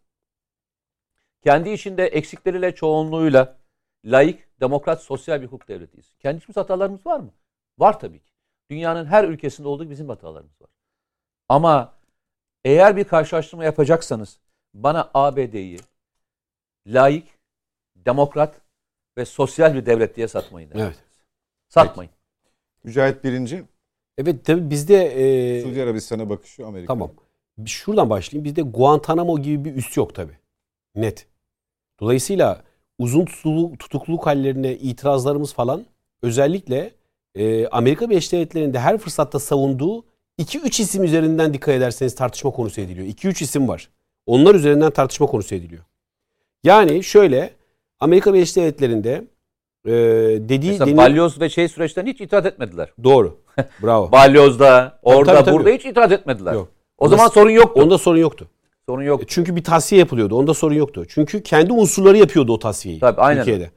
kendi 1.42 1.70
içinde 1.70 2.06
eksikleriyle 2.06 2.74
çoğunluğuyla 2.74 3.56
layık, 4.04 4.60
demokrat, 4.60 5.02
sosyal 5.02 5.42
bir 5.42 5.46
hukuk 5.46 5.68
devletiyiz. 5.68 6.16
Kendi 6.18 6.38
içimiz 6.38 6.56
hatalarımız 6.56 7.06
var 7.06 7.20
mı? 7.20 7.30
Var 7.78 8.00
tabii 8.00 8.20
ki. 8.20 8.30
Dünyanın 8.70 9.04
her 9.04 9.24
ülkesinde 9.24 9.68
olduğu 9.68 9.84
gibi 9.84 9.92
bizim 9.92 10.08
hatalarımız 10.08 10.60
var. 10.60 10.70
Ama 11.48 11.94
eğer 12.64 12.96
bir 12.96 13.04
karşılaştırma 13.04 13.64
yapacaksanız 13.64 14.38
bana 14.74 15.10
ABD'yi 15.14 15.78
layık, 16.86 17.28
demokrat 17.96 18.60
ve 19.18 19.24
sosyal 19.24 19.74
bir 19.74 19.86
devlet 19.86 20.16
diye 20.16 20.28
satmayın. 20.28 20.70
Evet. 20.74 21.04
Satmayın. 21.74 22.12
Mücahit 22.84 23.24
birinci. 23.24 23.64
Evet 24.18 24.44
tabii 24.44 24.70
bizde 24.70 25.04
e, 25.04 25.62
Suudi 25.62 25.82
Arabistan'a 25.82 26.30
bakışı 26.30 26.66
Amerika. 26.66 26.92
Tamam. 26.92 27.10
Şuradan 27.66 28.10
başlayayım. 28.10 28.44
Bizde 28.44 28.62
Guantanamo 28.62 29.38
gibi 29.38 29.64
bir 29.64 29.76
üs 29.76 29.96
yok 29.96 30.14
tabii. 30.14 30.38
Net. 30.94 31.26
Dolayısıyla 32.00 32.62
uzun 32.98 33.24
tutukluluk, 33.24 33.78
tutukluluk 33.78 34.26
hallerine 34.26 34.76
itirazlarımız 34.76 35.52
falan 35.52 35.84
özellikle 36.22 36.90
e, 37.34 37.66
Amerika 37.66 38.10
Birleşik 38.10 38.32
Devletleri'nde 38.32 38.80
her 38.80 38.98
fırsatta 38.98 39.38
savunduğu 39.38 40.04
2-3 40.38 40.82
isim 40.82 41.04
üzerinden 41.04 41.54
dikkat 41.54 41.74
ederseniz 41.74 42.14
tartışma 42.14 42.50
konusu 42.50 42.80
ediliyor. 42.80 43.06
2-3 43.06 43.44
isim 43.44 43.68
var. 43.68 43.88
Onlar 44.26 44.54
üzerinden 44.54 44.90
tartışma 44.90 45.26
konusu 45.26 45.54
ediliyor. 45.54 45.82
Yani 46.64 47.04
şöyle 47.04 47.50
Amerika 48.00 48.34
Birleşik 48.34 48.56
Devletleri'nde 48.56 49.31
e, 49.86 49.90
dediği 50.48 50.70
Mesela 50.70 50.86
deni- 50.90 50.96
balyoz 50.96 51.40
ve 51.40 51.48
şey 51.48 51.68
süreçten 51.68 52.06
hiç 52.06 52.20
itaat 52.20 52.46
etmediler. 52.46 52.92
doğru. 53.04 53.38
Bravo. 53.82 54.12
Balyozda, 54.12 54.98
orada, 55.02 55.32
tabii, 55.34 55.44
tabii. 55.44 55.54
burada 55.56 55.70
hiç 55.70 55.84
itaat 55.84 56.12
etmediler. 56.12 56.52
Yok. 56.52 56.68
O 56.98 57.08
zaman 57.08 57.28
sorun 57.28 57.50
yoktu. 57.50 57.82
Onda 57.82 57.98
sorun 57.98 58.18
yoktu. 58.18 58.48
sorun 58.86 59.02
yok. 59.02 59.22
E, 59.22 59.24
Çünkü 59.28 59.56
bir 59.56 59.64
tasfiye 59.64 59.98
yapılıyordu. 59.98 60.36
Onda 60.36 60.54
sorun 60.54 60.74
yoktu. 60.74 61.04
Çünkü 61.08 61.42
kendi 61.42 61.72
unsurları 61.72 62.18
yapıyordu 62.18 62.52
o 62.52 62.58
tasfiyeyi. 62.58 63.00
Tabii, 63.00 63.20
aynen 63.20 63.44
Türkiye'de. 63.44 63.70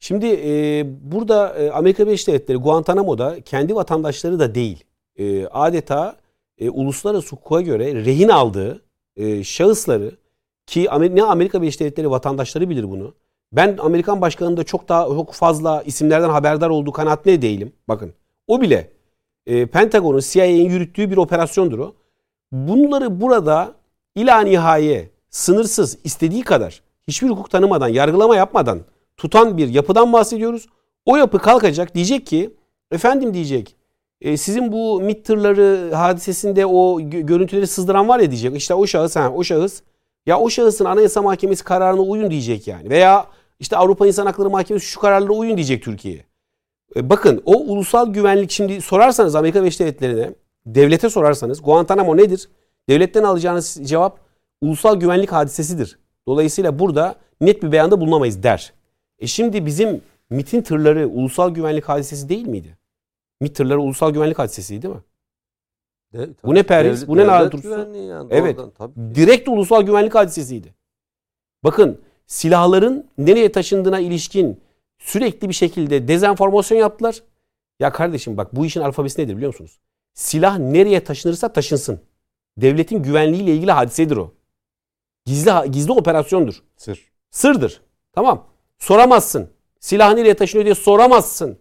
Şimdi 0.00 0.26
e, 0.26 0.84
burada 1.12 1.54
e, 1.58 1.70
Amerika 1.70 2.06
Birleşik 2.06 2.28
Devletleri 2.28 2.58
Guantanamo'da 2.58 3.40
kendi 3.40 3.74
vatandaşları 3.74 4.38
da 4.38 4.54
değil. 4.54 4.84
E, 5.16 5.46
adeta 5.46 6.16
e, 6.58 6.70
uluslararası 6.70 7.36
hukuka 7.36 7.60
göre 7.60 7.94
rehin 7.94 8.28
aldığı 8.28 8.82
e, 9.16 9.44
şahısları 9.44 10.16
ki 10.66 10.88
ne 11.10 11.22
Amerika 11.22 11.62
Birleşik 11.62 11.80
Devletleri 11.80 12.10
vatandaşları 12.10 12.70
bilir 12.70 12.90
bunu. 12.90 13.14
Ben 13.52 13.76
Amerikan 13.80 14.20
başkanında 14.20 14.64
çok 14.64 14.88
daha 14.88 15.06
çok 15.06 15.32
fazla 15.32 15.82
isimlerden 15.82 16.28
haberdar 16.28 16.70
olduğu 16.70 16.92
kanaatinde 16.92 17.42
değilim. 17.42 17.72
Bakın 17.88 18.12
o 18.46 18.60
bile 18.60 18.90
e, 19.46 19.66
Pentagon'un 19.66 20.20
CIA'nin 20.20 20.70
yürüttüğü 20.70 21.10
bir 21.10 21.16
operasyondur 21.16 21.78
o. 21.78 21.94
Bunları 22.52 23.20
burada 23.20 23.72
ila 24.14 24.40
nihaye 24.40 25.10
sınırsız 25.30 25.98
istediği 26.04 26.42
kadar 26.42 26.82
hiçbir 27.08 27.28
hukuk 27.28 27.50
tanımadan 27.50 27.88
yargılama 27.88 28.36
yapmadan 28.36 28.80
tutan 29.16 29.58
bir 29.58 29.68
yapıdan 29.68 30.12
bahsediyoruz. 30.12 30.66
O 31.06 31.16
yapı 31.16 31.38
kalkacak 31.38 31.94
diyecek 31.94 32.26
ki 32.26 32.54
efendim 32.92 33.34
diyecek 33.34 33.76
e, 34.20 34.36
sizin 34.36 34.72
bu 34.72 35.00
MİT 35.00 35.24
tırları 35.24 35.94
hadisesinde 35.94 36.66
o 36.66 37.00
gö- 37.00 37.26
görüntüleri 37.26 37.66
sızdıran 37.66 38.08
var 38.08 38.20
ya 38.20 38.30
diyecek. 38.30 38.56
İşte 38.56 38.74
o 38.74 38.86
şahıs 38.86 39.16
ha, 39.16 39.32
o 39.36 39.44
şahıs 39.44 39.82
ya 40.26 40.38
o 40.38 40.50
şahısın 40.50 40.84
Anayasa 40.84 41.22
Mahkemesi 41.22 41.64
kararına 41.64 42.00
uyun 42.00 42.30
diyecek 42.30 42.66
yani. 42.66 42.90
Veya 42.90 43.26
işte 43.60 43.76
Avrupa 43.76 44.06
İnsan 44.06 44.26
Hakları 44.26 44.50
Mahkemesi 44.50 44.86
şu 44.86 45.00
kararlara 45.00 45.32
uyun 45.32 45.56
diyecek 45.56 45.82
Türkiye'ye. 45.84 46.24
E, 46.96 47.10
bakın 47.10 47.42
o 47.44 47.52
ulusal 47.60 48.12
güvenlik 48.12 48.50
şimdi 48.50 48.80
sorarsanız 48.80 49.34
Amerika 49.34 49.60
Birleşik 49.60 49.80
Devletleri'ne 49.80 50.34
devlete 50.66 51.10
sorarsanız 51.10 51.62
Guantanamo 51.62 52.16
nedir? 52.16 52.48
Devletten 52.88 53.22
alacağınız 53.22 53.78
cevap 53.82 54.20
ulusal 54.60 55.00
güvenlik 55.00 55.32
hadisesidir. 55.32 55.98
Dolayısıyla 56.28 56.78
burada 56.78 57.16
net 57.40 57.62
bir 57.62 57.72
beyanda 57.72 58.00
bulunamayız 58.00 58.42
der. 58.42 58.72
E 59.18 59.26
şimdi 59.26 59.66
bizim 59.66 60.02
MIT'in 60.30 60.62
tırları 60.62 61.08
ulusal 61.08 61.50
güvenlik 61.50 61.84
hadisesi 61.84 62.28
değil 62.28 62.46
miydi? 62.46 62.78
MIT 63.40 63.56
tırları 63.56 63.80
ulusal 63.80 64.10
güvenlik 64.10 64.38
hadisesiydi 64.38 64.82
değil 64.82 64.94
mi? 64.94 65.00
De- 66.12 66.28
Bu 66.44 66.54
ne 66.54 66.62
Paris, 66.62 67.00
devlet- 67.02 67.08
bu 67.08 67.16
ne 67.16 67.22
güvenliği 67.62 68.06
yani, 68.08 68.28
Evet. 68.30 68.58
tabii. 68.78 69.14
Direkt 69.14 69.48
ulusal 69.48 69.82
güvenlik 69.82 70.14
hadisesiydi. 70.14 70.74
Bakın 71.64 72.00
silahların 72.28 73.06
nereye 73.18 73.52
taşındığına 73.52 73.98
ilişkin 73.98 74.60
sürekli 74.98 75.48
bir 75.48 75.54
şekilde 75.54 76.08
dezenformasyon 76.08 76.78
yaptılar. 76.78 77.22
Ya 77.80 77.92
kardeşim 77.92 78.36
bak 78.36 78.56
bu 78.56 78.66
işin 78.66 78.80
alfabesi 78.80 79.20
nedir 79.20 79.36
biliyor 79.36 79.52
musunuz? 79.52 79.78
Silah 80.14 80.58
nereye 80.58 81.04
taşınırsa 81.04 81.52
taşınsın. 81.52 82.00
Devletin 82.56 83.02
güvenliğiyle 83.02 83.54
ilgili 83.54 83.72
hadisedir 83.72 84.16
o. 84.16 84.32
Gizli 85.26 85.70
gizli 85.70 85.92
operasyondur. 85.92 86.62
Sır. 86.76 87.10
Sırdır. 87.30 87.80
Tamam. 88.12 88.44
Soramazsın. 88.78 89.50
Silah 89.80 90.14
nereye 90.14 90.34
taşınıyor 90.34 90.64
diye 90.64 90.74
soramazsın. 90.74 91.58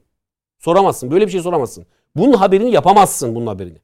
Soramazsın. 0.59 1.11
Böyle 1.11 1.25
bir 1.27 1.31
şey 1.31 1.41
soramazsın. 1.41 1.85
Bunun 2.15 2.33
haberini 2.33 2.71
yapamazsın 2.71 3.35
bunun 3.35 3.47
haberini. 3.47 3.77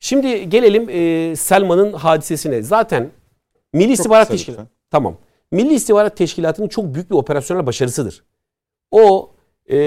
Şimdi 0.00 0.48
gelelim 0.48 0.88
e, 0.90 1.36
Selman'ın 1.36 1.92
hadisesine. 1.92 2.62
Zaten 2.62 3.10
Milli 3.72 3.92
İstihbarat 3.92 4.28
Teşkilatı. 4.28 4.66
Tamam. 4.90 5.16
Milli 5.52 5.74
İstihbarat 5.74 6.16
Teşkilatı'nın 6.16 6.68
çok 6.68 6.94
büyük 6.94 7.10
bir 7.10 7.14
operasyonel 7.14 7.66
başarısıdır. 7.66 8.24
O 8.90 9.30
e, 9.66 9.78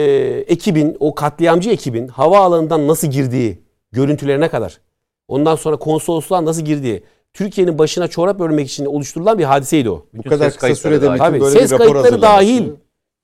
ekibin, 0.48 0.98
o 1.00 1.16
katliamcı 1.16 1.70
ekibin 1.70 2.08
hava 2.08 2.40
alanından 2.40 2.88
nasıl 2.88 3.08
girdiği 3.08 3.64
görüntülerine 3.92 4.50
kadar. 4.50 4.82
Ondan 5.28 5.56
sonra 5.56 5.76
konsolosluğa 5.76 6.46
nasıl 6.46 6.62
girdiği. 6.62 7.04
Türkiye'nin 7.34 7.78
başına 7.78 8.08
çorap 8.08 8.42
örmek 8.42 8.68
için 8.68 8.86
oluşturulan 8.86 9.38
bir 9.40 9.44
hadiseydi 9.44 9.90
o. 9.90 10.06
Bu 10.14 10.24
kadar 10.24 10.54
kısa 10.54 10.76
sürede 10.76 11.08
bütün 11.08 11.18
Tabii, 11.18 11.42
böyle 11.42 11.60
ses 11.60 11.72
bir 11.72 11.80
rapor 11.80 11.94
kayıtları 11.94 12.22
dahil 12.22 12.70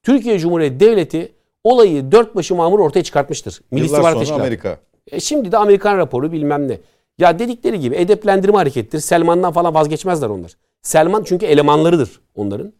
Türkiye 0.03 0.39
Cumhuriyeti 0.39 0.79
Devleti 0.79 1.31
olayı 1.63 2.11
dört 2.11 2.35
başı 2.35 2.55
mamur 2.55 2.79
ortaya 2.79 3.03
çıkartmıştır. 3.03 3.61
Milli 3.71 3.85
Yıllar 3.85 3.97
İstihbarat 3.97 4.13
sonra 4.13 4.19
Teşkilatı. 4.19 4.43
Amerika. 4.43 4.79
E 5.11 5.19
şimdi 5.19 5.51
de 5.51 5.57
Amerikan 5.57 5.97
raporu 5.97 6.31
bilmem 6.31 6.67
ne. 6.67 6.79
Ya 7.17 7.39
dedikleri 7.39 7.79
gibi 7.79 7.95
edeplendirme 7.95 8.57
harekettir. 8.57 8.99
Selman'dan 8.99 9.53
falan 9.53 9.73
vazgeçmezler 9.73 10.29
onlar. 10.29 10.51
Selman 10.87 11.23
çünkü 11.23 11.45
elemanlarıdır 11.45 12.21
onların. 12.35 12.73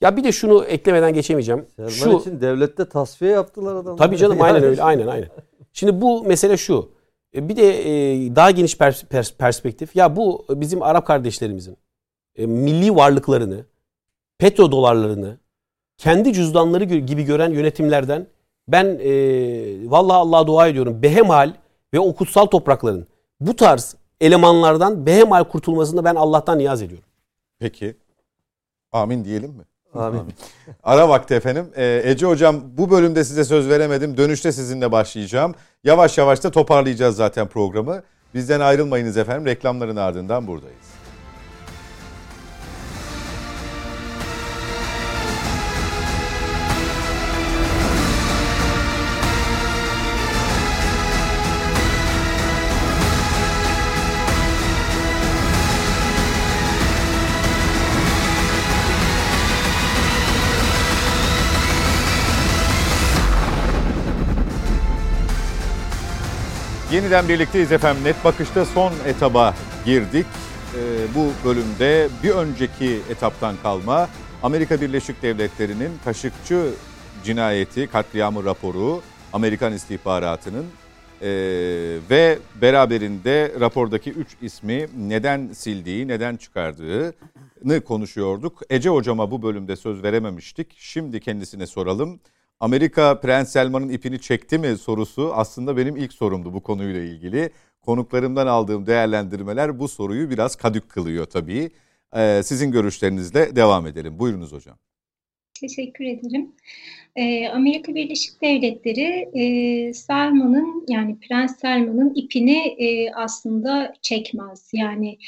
Ya 0.00 0.16
bir 0.16 0.24
de 0.24 0.32
şunu 0.32 0.64
eklemeden 0.64 1.14
geçemeyeceğim. 1.14 1.66
Selman 1.76 1.90
şu 1.90 2.10
için 2.10 2.40
devlette 2.40 2.88
tasfiye 2.88 3.30
yaptılar 3.30 3.74
adamlar. 3.76 3.96
Tabii 3.98 4.16
canım 4.16 4.36
Yani 4.38 4.46
aynen 4.52 4.64
öyle 4.64 4.82
aynen 4.82 5.06
aynen. 5.06 5.28
Şimdi 5.72 6.00
bu 6.00 6.24
mesele 6.24 6.56
şu. 6.56 6.90
E, 7.36 7.48
Bir 7.48 7.56
de 7.56 7.80
e, 7.80 8.36
daha 8.36 8.50
geniş 8.50 8.76
pers- 8.76 9.06
pers- 9.06 9.36
perspektif. 9.36 9.96
Ya 9.96 10.16
bu 10.16 10.44
bizim 10.50 10.82
Arap 10.82 11.06
kardeşlerimizin 11.06 11.76
e, 12.36 12.46
milli 12.46 12.96
varlıklarını, 12.96 13.64
petrodolarlarını 14.38 15.38
kendi 15.98 16.32
cüzdanları 16.32 16.84
gibi 16.84 17.22
gören 17.24 17.50
yönetimlerden 17.50 18.26
ben 18.68 18.84
e, 19.02 19.10
vallahi 19.90 20.16
Allah'a 20.16 20.46
dua 20.46 20.68
ediyorum. 20.68 21.02
Behemal 21.02 21.52
ve 21.94 22.00
o 22.00 22.14
kutsal 22.14 22.46
toprakların 22.46 23.06
bu 23.40 23.56
tarz 23.56 23.96
elemanlardan 24.20 25.06
behemal 25.06 25.44
kurtulmasını 25.44 26.04
ben 26.04 26.14
Allah'tan 26.14 26.58
niyaz 26.58 26.82
ediyorum. 26.82 27.04
Peki. 27.62 27.96
Amin 28.92 29.24
diyelim 29.24 29.50
mi? 29.50 29.62
Amin. 29.94 30.22
Ara 30.82 31.08
vakti 31.08 31.34
efendim. 31.34 31.66
Ee, 31.76 32.02
Ece 32.04 32.26
Hocam 32.26 32.62
bu 32.78 32.90
bölümde 32.90 33.24
size 33.24 33.44
söz 33.44 33.68
veremedim. 33.68 34.16
Dönüşte 34.16 34.52
sizinle 34.52 34.92
başlayacağım. 34.92 35.54
Yavaş 35.84 36.18
yavaş 36.18 36.44
da 36.44 36.50
toparlayacağız 36.50 37.16
zaten 37.16 37.48
programı. 37.48 38.02
Bizden 38.34 38.60
ayrılmayınız 38.60 39.16
efendim. 39.16 39.46
Reklamların 39.46 39.96
ardından 39.96 40.46
buradayız. 40.46 41.01
Yeniden 66.92 67.28
birlikteyiz 67.28 67.72
efendim. 67.72 68.04
Net 68.04 68.24
Bakış'ta 68.24 68.64
son 68.64 68.92
etaba 69.06 69.54
girdik. 69.84 70.26
Ee, 70.26 71.14
bu 71.14 71.48
bölümde 71.48 72.08
bir 72.22 72.30
önceki 72.30 72.98
etaptan 73.10 73.54
kalma 73.62 74.08
Amerika 74.42 74.80
Birleşik 74.80 75.22
Devletleri'nin 75.22 75.90
Kaşıkçı 76.04 76.70
cinayeti, 77.24 77.86
katliamı 77.86 78.44
raporu, 78.44 79.02
Amerikan 79.32 79.72
istihbaratının 79.72 80.66
ee, 81.22 81.28
ve 82.10 82.38
beraberinde 82.62 83.52
rapordaki 83.60 84.10
üç 84.10 84.28
ismi 84.42 84.86
neden 84.96 85.52
sildiği, 85.52 86.08
neden 86.08 86.36
çıkardığını 86.36 87.80
konuşuyorduk. 87.84 88.62
Ece 88.70 88.88
hocama 88.88 89.30
bu 89.30 89.42
bölümde 89.42 89.76
söz 89.76 90.02
verememiştik. 90.02 90.74
Şimdi 90.78 91.20
kendisine 91.20 91.66
soralım. 91.66 92.20
Amerika 92.62 93.20
Prens 93.20 93.52
Selman'ın 93.52 93.88
ipini 93.88 94.20
çekti 94.20 94.58
mi 94.58 94.76
sorusu 94.78 95.32
aslında 95.34 95.76
benim 95.76 95.96
ilk 95.96 96.12
sorumdu 96.12 96.54
bu 96.54 96.62
konuyla 96.62 97.00
ilgili. 97.00 97.50
Konuklarımdan 97.80 98.46
aldığım 98.46 98.86
değerlendirmeler 98.86 99.78
bu 99.78 99.88
soruyu 99.88 100.30
biraz 100.30 100.56
kadük 100.56 100.88
kılıyor 100.88 101.24
tabii. 101.26 101.70
Ee, 102.16 102.40
sizin 102.44 102.72
görüşlerinizle 102.72 103.56
devam 103.56 103.86
edelim. 103.86 104.18
Buyurunuz 104.18 104.52
hocam. 104.52 104.78
Teşekkür 105.60 106.04
ederim. 106.04 106.52
Ee, 107.16 107.48
Amerika 107.48 107.94
Birleşik 107.94 108.42
Devletleri 108.42 109.28
e, 109.34 109.94
Selman'ın 109.94 110.84
yani 110.88 111.18
Prens 111.20 111.60
Selman'ın 111.60 112.14
ipini 112.14 112.58
e, 112.58 113.12
aslında 113.12 113.94
çekmez. 114.02 114.70
Yani 114.72 115.18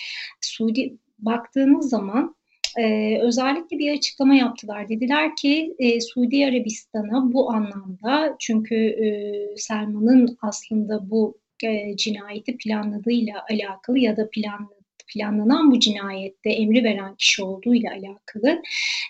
Suudi 0.40 0.97
baktığınız 1.19 1.90
zaman 1.90 2.35
e, 2.79 3.19
özellikle 3.19 3.79
bir 3.79 3.93
açıklama 3.93 4.35
yaptılar. 4.35 4.89
Dediler 4.89 5.37
ki 5.37 5.75
e, 5.79 6.01
Suudi 6.01 6.47
Arabistan'a 6.47 7.33
bu 7.33 7.51
anlamda 7.53 8.37
çünkü 8.41 8.75
e, 8.75 9.07
Selman'ın 9.57 10.39
aslında 10.43 11.11
bu 11.11 11.39
e, 11.65 11.97
cinayeti 11.97 12.57
planladığıyla 12.57 13.45
alakalı 13.51 13.99
ya 13.99 14.17
da 14.17 14.31
planladığı 14.31 14.74
planlanan 15.06 15.70
bu 15.70 15.78
cinayette 15.78 16.51
emri 16.51 16.85
veren 16.85 17.14
kişi 17.14 17.43
olduğu 17.43 17.74
ile 17.74 17.90
alakalı 17.90 18.62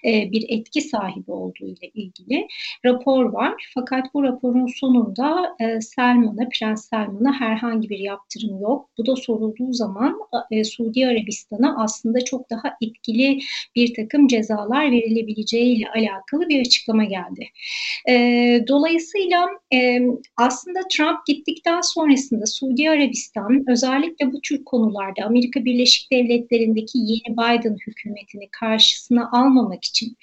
e, 0.04 0.32
bir 0.32 0.44
etki 0.48 0.80
sahibi 0.80 1.32
olduğu 1.32 1.66
ile 1.66 1.90
ilgili 1.94 2.48
rapor 2.84 3.24
var. 3.24 3.70
Fakat 3.74 4.14
bu 4.14 4.22
raporun 4.22 4.66
sonunda 4.66 5.56
e, 5.60 5.80
Selman'a, 5.80 6.48
Prens 6.48 6.88
Selman'a 6.88 7.40
herhangi 7.40 7.88
bir 7.88 7.98
yaptırım 7.98 8.60
yok. 8.60 8.90
Bu 8.98 9.06
da 9.06 9.16
sorulduğu 9.16 9.72
zaman 9.72 10.18
e, 10.50 10.64
Suudi 10.64 11.06
Arabistan'a 11.06 11.82
aslında 11.84 12.24
çok 12.24 12.50
daha 12.50 12.76
etkili 12.82 13.38
bir 13.76 13.94
takım 13.94 14.26
cezalar 14.26 14.90
verilebileceği 14.90 15.76
ile 15.76 15.88
alakalı 15.88 16.48
bir 16.48 16.60
açıklama 16.60 17.04
geldi. 17.04 17.48
E, 18.08 18.14
dolayısıyla 18.68 19.48
e, 19.74 20.00
aslında 20.36 20.80
Trump 20.92 21.26
gittikten 21.26 21.80
sonrasında 21.80 22.46
Suudi 22.46 22.90
Arabistan 22.90 23.64
özellikle 23.68 24.32
bu 24.32 24.40
tür 24.40 24.64
konularda 24.64 25.24
Amerika 25.24 25.64
Birleşik 25.64 25.83
Devletleri'ndeki 26.12 26.98
yeni 26.98 27.36
Biden 27.36 27.76
hükümetini 27.86 28.48
karşısına 28.50 29.30
almamak 29.32 29.84
için 29.84 30.16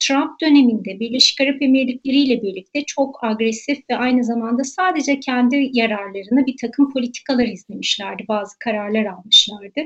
Trump 0.00 0.40
döneminde 0.40 1.00
Birleşik 1.00 1.40
Arap 1.40 1.62
Emirlikleri 1.62 2.16
ile 2.16 2.42
birlikte 2.42 2.84
çok 2.84 3.24
agresif 3.24 3.78
ve 3.90 3.96
aynı 3.96 4.24
zamanda 4.24 4.64
sadece 4.64 5.20
kendi 5.20 5.70
yararlarına 5.72 6.46
bir 6.46 6.56
takım 6.60 6.92
politikalar 6.92 7.46
izlemişlerdi. 7.46 8.24
Bazı 8.28 8.58
kararlar 8.58 9.04
almışlardı. 9.04 9.80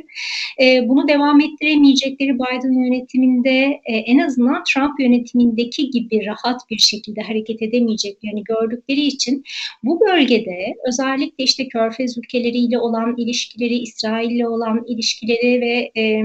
E, 0.60 0.88
bunu 0.88 1.08
devam 1.08 1.40
ettiremeyecekleri 1.40 2.34
Biden 2.34 2.84
yönetiminde 2.84 3.80
e, 3.84 3.96
en 3.96 4.18
azından 4.18 4.64
Trump 4.64 5.00
yönetimindeki 5.00 5.90
gibi 5.90 6.26
rahat 6.26 6.70
bir 6.70 6.78
şekilde 6.78 7.20
hareket 7.20 7.62
edemeyeceklerini 7.62 8.44
gördükleri 8.44 9.00
için 9.00 9.44
bu 9.84 10.00
bölgede 10.00 10.74
özellikle 10.88 11.44
işte 11.44 11.68
Körfez 11.68 12.18
ülkeleriyle 12.18 12.78
olan 12.78 13.14
ilişkileri, 13.16 13.78
İsrail'le 13.78 14.46
olan 14.46 14.84
ilişkileri 14.86 15.21
ve 15.60 15.90
e, 15.96 16.22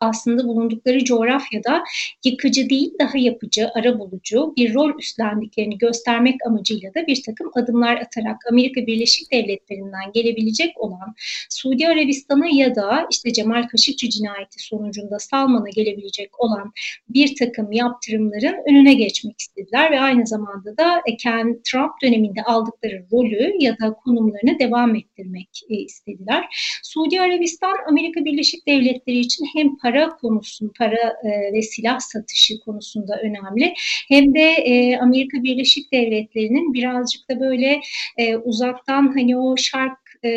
aslında 0.00 0.44
bulundukları 0.44 1.04
coğrafyada 1.04 1.82
yıkıcı 2.24 2.70
değil 2.70 2.92
daha 3.00 3.18
yapıcı, 3.18 3.70
arabulucu 3.74 4.54
bir 4.56 4.74
rol 4.74 4.98
üstlendiklerini 4.98 5.78
göstermek 5.78 6.46
amacıyla 6.46 6.94
da 6.94 7.06
bir 7.06 7.22
takım 7.22 7.50
adımlar 7.54 7.96
atarak 7.96 8.36
Amerika 8.50 8.86
Birleşik 8.86 9.32
Devletleri'nden 9.32 10.12
gelebilecek 10.14 10.80
olan 10.80 11.14
Suudi 11.50 11.88
Arabistan'a 11.88 12.46
ya 12.46 12.74
da 12.74 13.06
işte 13.10 13.32
Cemal 13.32 13.68
Kaşıkçı 13.68 14.08
cinayeti 14.08 14.64
sonucunda 14.64 15.18
Salman'a 15.18 15.68
gelebilecek 15.68 16.40
olan 16.40 16.72
bir 17.08 17.36
takım 17.36 17.72
yaptırımların 17.72 18.56
önüne 18.70 18.94
geçmek 18.94 19.40
istediler 19.40 19.90
ve 19.90 20.00
aynı 20.00 20.26
zamanda 20.26 20.76
da 20.76 21.02
Ken 21.18 21.60
Trump 21.64 21.92
döneminde 22.02 22.42
aldıkları 22.42 23.06
rolü 23.12 23.56
ya 23.58 23.78
da 23.78 23.92
konumlarını 23.92 24.58
devam 24.58 24.96
ettirmek 24.96 25.48
e, 25.70 25.74
istediler. 25.74 26.44
Suudi 26.82 27.20
Arabistan 27.20 27.76
Amerika 27.88 28.24
Birleşik 28.24 28.66
Devletleri 28.66 29.18
için 29.18 29.46
hem 29.54 29.76
para 29.82 30.08
konusu, 30.08 30.72
para 30.78 31.14
e, 31.24 31.52
ve 31.52 31.62
silah 31.62 32.00
satışı 32.00 32.60
konusunda 32.60 33.20
önemli. 33.22 33.74
Hem 34.08 34.34
de 34.34 34.40
e, 34.40 34.96
Amerika 34.98 35.42
Birleşik 35.42 35.92
Devletleri'nin 35.92 36.74
birazcık 36.74 37.30
da 37.30 37.40
böyle 37.40 37.80
e, 38.16 38.36
uzaktan 38.36 39.12
hani 39.14 39.38
o 39.38 39.56
şark 39.56 39.98
e, 40.24 40.30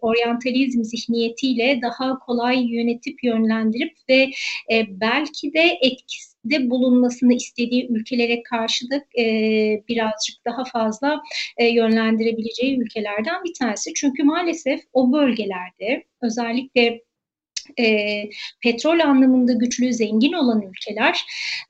oryantalizm 0.00 0.82
zihniyetiyle 0.82 1.80
daha 1.82 2.18
kolay 2.18 2.74
yönetip 2.74 3.24
yönlendirip 3.24 3.92
ve 4.08 4.30
e, 4.72 5.00
belki 5.00 5.52
de 5.52 5.78
etkisi 5.82 6.28
de 6.44 6.70
bulunmasını 6.70 7.34
istediği 7.34 7.88
ülkelere 7.90 8.42
karşı 8.42 8.90
da 8.90 8.96
e, 9.22 9.24
birazcık 9.88 10.44
daha 10.44 10.64
fazla 10.64 11.22
e, 11.56 11.66
yönlendirebileceği 11.66 12.78
ülkelerden 12.78 13.44
bir 13.44 13.54
tanesi. 13.54 13.94
Çünkü 13.94 14.24
maalesef 14.24 14.80
o 14.92 15.12
bölgelerde 15.12 16.04
özellikle 16.22 17.00
e, 17.78 18.24
petrol 18.62 19.00
anlamında 19.00 19.52
güçlü, 19.52 19.92
zengin 19.94 20.32
olan 20.32 20.62
ülkeler 20.62 21.20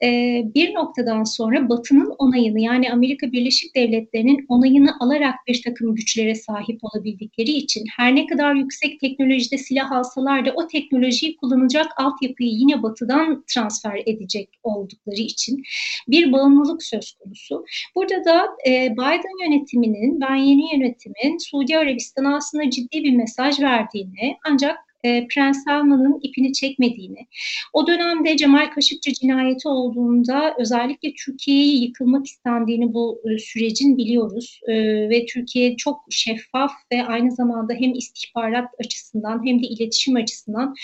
e, 0.03 0.43
bir 0.55 0.75
noktadan 0.75 1.25
sonra 1.25 1.69
Batı'nın 1.69 2.15
onayını 2.19 2.61
yani 2.61 2.93
Amerika 2.93 3.33
Birleşik 3.33 3.77
Devletleri'nin 3.77 4.47
onayını 4.49 4.97
alarak 5.01 5.35
bir 5.47 5.63
takım 5.63 5.95
güçlere 5.95 6.35
sahip 6.35 6.81
olabildikleri 6.83 7.51
için 7.51 7.85
her 7.97 8.15
ne 8.15 8.27
kadar 8.27 8.55
yüksek 8.55 9.01
teknolojide 9.01 9.59
silah 9.59 9.93
alsalar 9.93 10.47
da 10.47 10.53
o 10.57 10.67
teknolojiyi 10.67 11.37
kullanacak 11.37 11.87
altyapıyı 11.97 12.51
yine 12.51 12.83
Batı'dan 12.83 13.45
transfer 13.47 14.03
edecek 14.07 14.49
oldukları 14.63 15.21
için 15.21 15.63
bir 16.09 16.33
bağımlılık 16.33 16.83
söz 16.83 17.13
konusu. 17.13 17.65
Burada 17.95 18.25
da 18.25 18.47
e, 18.67 18.93
Biden 18.93 19.45
yönetiminin, 19.45 20.21
ben 20.21 20.37
yeni 20.37 20.75
yönetimin 20.75 21.39
Suudi 21.39 21.79
Arabistan'a 21.79 22.37
aslında 22.37 22.71
ciddi 22.71 23.05
bir 23.05 23.17
mesaj 23.17 23.61
verdiğini 23.61 24.37
ancak 24.45 24.88
e, 25.05 25.27
Prens 25.29 25.65
Salman'ın 25.65 26.21
ipini 26.23 26.53
çekmediğini, 26.53 27.27
o 27.73 27.87
dönemde 27.87 28.37
Cemal 28.37 28.71
Kaşıkçı 28.71 29.13
cinayeti 29.13 29.69
olduğunda 29.69 30.55
özellikle 30.59 31.13
Türkiye'yi 31.25 31.83
yıkılmak 31.83 32.27
istendiğini 32.27 32.95
bu 32.95 33.23
e, 33.25 33.39
sürecin 33.39 33.97
biliyoruz 33.99 34.61
e, 34.69 34.75
ve 35.11 35.27
Türkiye 35.27 35.77
çok 35.77 36.01
şeffaf 36.11 36.73
ve 36.93 37.05
aynı 37.05 37.31
zamanda 37.31 37.75
hem 37.75 37.95
istihbarat 37.95 38.69
açısından 38.85 39.47
hem 39.47 39.63
de 39.63 39.67
iletişim 39.67 40.17
açısından 40.17 40.75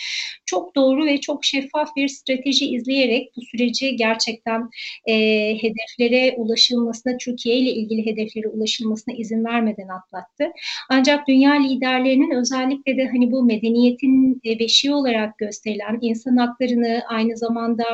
çok 0.46 0.76
doğru 0.76 1.06
ve 1.06 1.20
çok 1.20 1.44
şeffaf 1.44 1.96
bir 1.96 2.08
strateji 2.08 2.66
izleyerek 2.66 3.32
bu 3.36 3.42
süreci 3.42 3.96
gerçekten 3.96 4.70
e, 5.06 5.14
hedeflere 5.62 6.34
ulaşılmasına, 6.36 7.16
Türkiye 7.16 7.56
ile 7.56 7.70
ilgili 7.70 8.06
hedeflere 8.06 8.48
ulaşılmasına 8.48 9.14
izin 9.14 9.44
vermeden 9.44 9.88
atlattı. 9.88 10.44
Ancak 10.90 11.28
dünya 11.28 11.52
liderlerinin 11.52 12.30
özellikle 12.30 12.96
de 12.96 13.06
hani 13.06 13.32
bu 13.32 13.42
medeniyeti 13.42 14.03
devletin 14.05 14.40
e, 14.44 14.59
beşiği 14.59 14.94
olarak 14.94 15.39
gösterilen 15.39 15.98
insan 16.01 16.36
haklarını 16.36 17.02
aynı 17.09 17.36
zamanda 17.36 17.85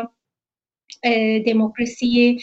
e, 1.05 1.43
demokrasiyi 1.47 2.39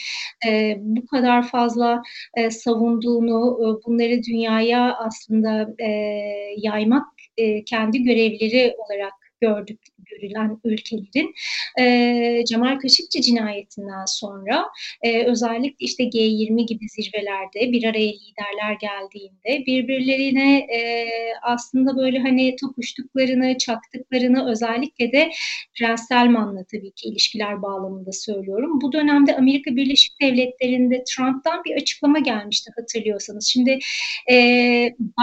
e, 0.48 0.76
bu 0.80 1.06
kadar 1.06 1.48
fazla 1.48 2.02
e, 2.38 2.50
savunduğunu, 2.50 3.58
e, 3.62 3.68
bunları 3.88 4.24
dünyaya 4.24 4.96
aslında 4.96 5.68
e, 5.80 5.90
yaymak 6.58 7.08
e, 7.38 7.64
kendi 7.64 8.04
görevleri 8.04 8.76
olarak 8.78 9.14
gördük, 9.42 9.80
görülen 10.12 10.60
ülkelerin 10.64 11.34
e, 11.80 12.46
Cemal 12.46 12.80
Kaşıkçı 12.80 13.22
cinayetinden 13.22 14.06
sonra 14.06 14.66
e, 15.02 15.24
özellikle 15.24 15.86
işte 15.86 16.04
G20 16.04 16.66
gibi 16.66 16.86
zirvelerde 16.90 17.72
bir 17.72 17.84
araya 17.84 18.12
liderler 18.12 18.78
geldiğinde 18.82 19.66
birbirlerine 19.68 20.58
e, 20.58 21.08
aslında 21.42 21.98
böyle 21.98 22.20
hani 22.20 22.56
tokuştuklarını, 22.56 23.58
çaktıklarını 23.58 24.52
özellikle 24.52 25.12
de 25.12 25.32
Prens 25.78 26.08
Selman'la 26.08 26.64
tabii 26.72 26.92
ki 26.92 27.10
ilişkiler 27.10 27.62
bağlamında 27.62 28.12
söylüyorum. 28.12 28.82
Bu 28.82 28.92
dönemde 28.92 29.38
Amerika 29.38 29.76
Birleşik 29.76 30.22
Devletleri'nde 30.22 31.04
Trump'tan 31.04 31.64
bir 31.64 31.76
açıklama 31.76 32.20
gelmişti 32.20 32.72
hatırlıyorsanız. 32.76 33.48
Şimdi 33.48 33.80
e, 34.32 34.36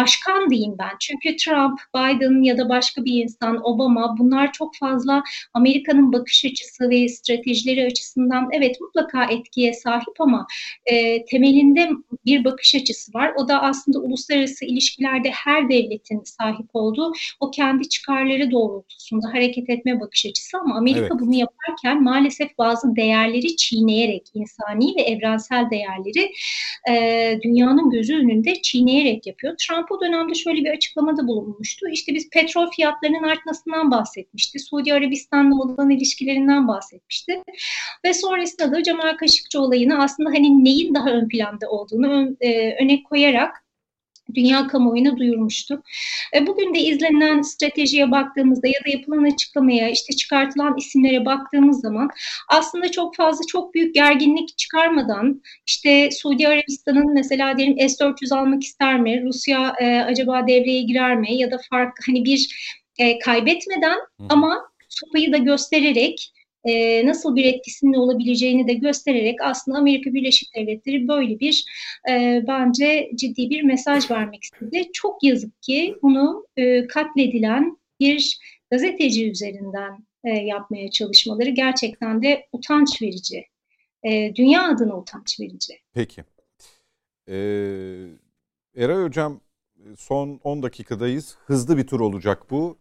başkan 0.00 0.50
diyeyim 0.50 0.74
ben. 0.78 0.92
Çünkü 1.00 1.36
Trump, 1.36 1.80
Biden 1.96 2.42
ya 2.42 2.58
da 2.58 2.68
başka 2.68 3.04
bir 3.04 3.22
insan, 3.22 3.60
Obama 3.64 4.16
bunlar 4.18 4.52
çok 4.52 4.73
fazla 4.80 5.22
Amerika'nın 5.54 6.12
bakış 6.12 6.44
açısı 6.44 6.90
ve 6.90 7.08
stratejileri 7.08 7.86
açısından 7.86 8.48
evet 8.52 8.80
mutlaka 8.80 9.24
etkiye 9.24 9.72
sahip 9.72 10.20
ama 10.20 10.46
e, 10.86 11.24
temelinde 11.24 11.90
bir 12.26 12.44
bakış 12.44 12.74
açısı 12.74 13.14
var. 13.14 13.32
O 13.36 13.48
da 13.48 13.62
aslında 13.62 13.98
uluslararası 13.98 14.64
ilişkilerde 14.64 15.30
her 15.30 15.68
devletin 15.68 16.22
sahip 16.24 16.66
olduğu 16.74 17.12
o 17.40 17.50
kendi 17.50 17.88
çıkarları 17.88 18.50
doğrultusunda 18.50 19.28
hareket 19.32 19.70
etme 19.70 20.00
bakış 20.00 20.26
açısı 20.26 20.58
ama 20.58 20.76
Amerika 20.76 21.00
evet. 21.00 21.20
bunu 21.20 21.34
yaparken 21.34 22.02
maalesef 22.02 22.58
bazı 22.58 22.96
değerleri 22.96 23.56
çiğneyerek 23.56 24.26
insani 24.34 24.94
ve 24.96 25.02
evrensel 25.02 25.70
değerleri 25.70 26.32
e, 26.90 27.38
dünyanın 27.42 27.90
gözü 27.90 28.16
önünde 28.16 28.62
çiğneyerek 28.62 29.26
yapıyor. 29.26 29.54
Trump 29.58 29.92
o 29.92 30.00
dönemde 30.00 30.34
şöyle 30.34 30.64
bir 30.64 30.70
açıklamada 30.70 31.26
bulunmuştu. 31.26 31.88
İşte 31.88 32.14
biz 32.14 32.30
petrol 32.30 32.70
fiyatlarının 32.70 33.22
artmasından 33.22 33.90
bahsetmişti. 33.90 34.58
Suudi 34.64 34.94
Arabistan'la 34.94 35.54
olan 35.54 35.90
ilişkilerinden 35.90 36.68
bahsetmişti. 36.68 37.42
Ve 38.04 38.14
sonrasında 38.14 38.72
da 38.72 38.82
Cemal 38.82 39.16
Kaşıkçı 39.16 39.60
olayını 39.60 40.02
aslında 40.02 40.30
hani 40.30 40.64
neyin 40.64 40.94
daha 40.94 41.10
ön 41.10 41.28
planda 41.28 41.68
olduğunu 41.68 42.36
e, 42.40 42.74
öne 42.84 43.02
koyarak 43.02 43.64
dünya 44.34 44.66
kamuoyuna 44.66 45.16
duyurmuştu. 45.16 45.82
E, 46.34 46.46
bugün 46.46 46.74
de 46.74 46.78
izlenen 46.78 47.42
stratejiye 47.42 48.10
baktığımızda 48.10 48.66
ya 48.66 48.84
da 48.86 48.90
yapılan 48.90 49.24
açıklamaya, 49.24 49.88
işte 49.88 50.16
çıkartılan 50.16 50.76
isimlere 50.78 51.24
baktığımız 51.24 51.80
zaman 51.80 52.10
aslında 52.48 52.90
çok 52.90 53.16
fazla 53.16 53.46
çok 53.48 53.74
büyük 53.74 53.94
gerginlik 53.94 54.58
çıkarmadan 54.58 55.42
işte 55.66 56.10
Suudi 56.10 56.48
Arabistan'ın 56.48 57.14
mesela 57.14 57.58
diyelim 57.58 57.88
S-400 57.88 58.34
almak 58.34 58.62
ister 58.62 59.00
mi? 59.00 59.22
Rusya 59.24 59.74
e, 59.80 60.00
acaba 60.00 60.46
devreye 60.46 60.82
girer 60.82 61.16
mi? 61.16 61.34
Ya 61.34 61.50
da 61.50 61.58
farklı 61.70 62.02
hani 62.06 62.24
bir 62.24 62.74
e, 62.98 63.18
kaybetmeden 63.18 63.98
Hı. 64.20 64.26
ama 64.28 64.62
sopayı 64.88 65.32
da 65.32 65.36
göstererek 65.36 66.32
e, 66.64 67.06
nasıl 67.06 67.36
bir 67.36 67.44
etkisinin 67.44 67.94
olabileceğini 67.94 68.68
de 68.68 68.74
göstererek 68.74 69.42
aslında 69.42 69.78
Amerika 69.78 70.14
Birleşik 70.14 70.54
Devletleri 70.54 71.08
böyle 71.08 71.40
bir 71.40 71.64
e, 72.10 72.44
bence 72.48 73.10
ciddi 73.14 73.50
bir 73.50 73.62
mesaj 73.62 74.10
vermek 74.10 74.42
istedi. 74.42 74.88
Çok 74.92 75.22
yazık 75.22 75.62
ki 75.62 75.96
bunu 76.02 76.46
e, 76.56 76.86
katledilen 76.86 77.78
bir 78.00 78.38
gazeteci 78.70 79.30
üzerinden 79.30 80.06
e, 80.24 80.30
yapmaya 80.30 80.90
çalışmaları 80.90 81.50
gerçekten 81.50 82.22
de 82.22 82.46
utanç 82.52 83.02
verici. 83.02 83.44
E, 84.02 84.32
dünya 84.34 84.68
adına 84.68 84.98
utanç 84.98 85.40
verici. 85.40 85.74
Peki. 85.94 86.24
Ee, 87.28 88.06
Eray 88.76 89.04
Hocam 89.04 89.40
son 89.96 90.40
10 90.44 90.62
dakikadayız. 90.62 91.36
Hızlı 91.46 91.76
bir 91.76 91.86
tur 91.86 92.00
olacak 92.00 92.50
bu. 92.50 92.78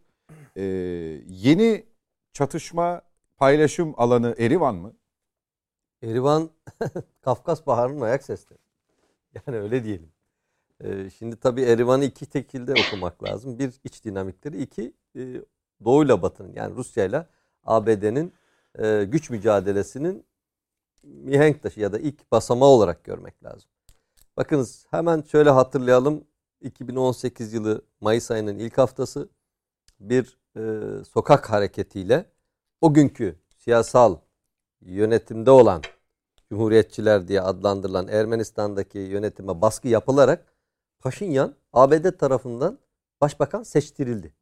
Ee, 0.56 0.62
yeni 1.28 1.86
çatışma 2.32 3.02
paylaşım 3.36 3.94
alanı 3.96 4.34
Erivan 4.38 4.74
mı? 4.74 4.92
Erivan 6.02 6.50
Kafkas 7.22 7.66
Baharı'nın 7.66 8.00
ayak 8.00 8.24
sesleri. 8.24 8.58
Yani 9.46 9.58
öyle 9.58 9.84
diyelim. 9.84 10.12
Ee, 10.80 11.10
şimdi 11.10 11.36
tabii 11.36 11.62
Erivan'ı 11.62 12.04
iki 12.04 12.26
şekilde 12.26 12.72
okumak 12.72 13.24
lazım. 13.24 13.58
Bir 13.58 13.80
iç 13.84 14.04
dinamikleri, 14.04 14.62
iki 14.62 14.92
e, 15.16 15.40
Doğu'yla 15.84 16.22
Batı'nın 16.22 16.52
yani 16.54 16.76
Rusya'yla 16.76 17.26
ABD'nin 17.64 18.32
e, 18.78 19.04
güç 19.04 19.30
mücadelesinin 19.30 20.24
mihenk 21.02 21.62
taşı 21.62 21.80
ya 21.80 21.92
da 21.92 21.98
ilk 21.98 22.32
basamağı 22.32 22.68
olarak 22.68 23.04
görmek 23.04 23.44
lazım. 23.44 23.70
Bakınız 24.36 24.86
hemen 24.90 25.22
şöyle 25.22 25.50
hatırlayalım. 25.50 26.24
2018 26.60 27.52
yılı 27.52 27.82
Mayıs 28.00 28.30
ayının 28.30 28.58
ilk 28.58 28.78
haftası 28.78 29.28
bir 30.00 30.38
e, 30.56 31.04
sokak 31.04 31.50
hareketiyle 31.50 32.30
o 32.80 32.94
günkü 32.94 33.36
siyasal 33.58 34.16
yönetimde 34.80 35.50
olan 35.50 35.82
Cumhuriyetçiler 36.48 37.28
diye 37.28 37.40
adlandırılan 37.40 38.08
Ermenistan'daki 38.08 38.98
yönetime 38.98 39.60
baskı 39.60 39.88
yapılarak 39.88 40.52
Paşinyan 41.00 41.54
ABD 41.72 42.18
tarafından 42.18 42.78
başbakan 43.20 43.62
seçtirildi. 43.62 44.34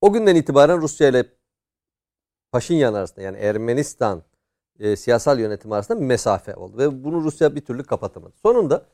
O 0.00 0.12
günden 0.12 0.36
itibaren 0.36 0.80
Rusya 0.80 1.08
ile 1.08 1.26
Paşinyan 2.52 2.94
arasında 2.94 3.22
yani 3.22 3.38
Ermenistan 3.38 4.22
e, 4.78 4.96
siyasal 4.96 5.38
yönetim 5.40 5.72
arasında 5.72 6.00
bir 6.00 6.04
mesafe 6.04 6.54
oldu 6.54 6.78
ve 6.78 7.04
bunu 7.04 7.24
Rusya 7.24 7.54
bir 7.54 7.60
türlü 7.60 7.84
kapatamadı. 7.84 8.32
Sonunda 8.42 8.86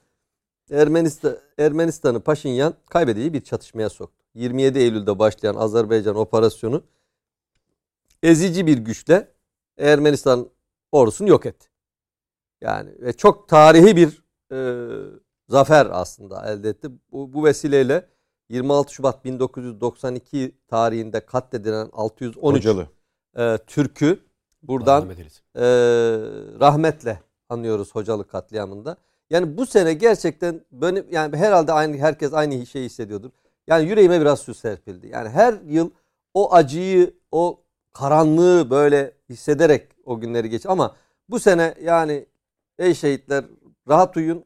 Ermenistan 0.71 1.37
Ermenistan'ı 1.59 2.21
Paşinyan 2.21 2.75
kaybediği 2.91 3.33
bir 3.33 3.41
çatışmaya 3.41 3.91
soktu. 3.91 4.22
27 4.35 4.79
Eylül'de 4.79 5.19
başlayan 5.19 5.55
Azerbaycan 5.55 6.17
operasyonu 6.17 6.83
ezici 8.23 8.67
bir 8.67 8.79
güçle 8.79 9.29
Ermenistan 9.79 10.49
ordusunu 10.93 11.29
yok 11.29 11.47
etti. 11.47 11.69
Yani 12.61 12.91
ve 13.01 13.13
çok 13.13 13.49
tarihi 13.49 13.97
bir 13.97 14.23
e, 14.53 14.59
zafer 15.49 15.89
aslında 15.91 16.53
elde 16.53 16.69
etti. 16.69 16.89
Bu, 17.13 17.33
bu 17.33 17.45
vesileyle 17.45 18.09
26 18.49 18.95
Şubat 18.95 19.25
1992 19.25 20.53
tarihinde 20.69 21.21
katledilen 21.27 21.89
613 21.93 22.61
Hocalı. 22.61 22.87
e, 23.37 23.59
Türk'ü 23.67 24.19
buradan 24.63 25.11
e, 25.11 25.63
rahmetle 26.61 27.21
anıyoruz 27.49 27.95
Hocalı 27.95 28.27
katliamında. 28.27 28.97
Yani 29.31 29.57
bu 29.57 29.67
sene 29.67 29.95
gerçekten 29.95 30.61
böyle 30.73 31.05
yani 31.11 31.37
herhalde 31.37 31.73
aynı 31.73 31.97
herkes 31.97 32.35
aynı 32.35 32.67
şeyi 32.67 32.85
hissediyordur. 32.85 33.31
Yani 33.73 33.89
yüreğime 33.89 34.21
biraz 34.21 34.41
su 34.41 34.55
serpildi. 34.55 35.07
Yani 35.07 35.29
her 35.29 35.55
yıl 35.67 35.91
o 36.35 36.55
acıyı, 36.55 37.15
o 37.31 37.61
karanlığı 37.93 38.71
böyle 38.71 39.13
hissederek 39.31 39.89
o 40.05 40.21
günleri 40.21 40.51
geç. 40.51 40.67
Ama 40.67 40.97
bu 41.29 41.41
sene 41.41 41.75
yani 41.83 42.27
ey 42.79 42.95
şehitler 42.95 43.45
rahat 43.89 44.17
uyuyun. 44.17 44.45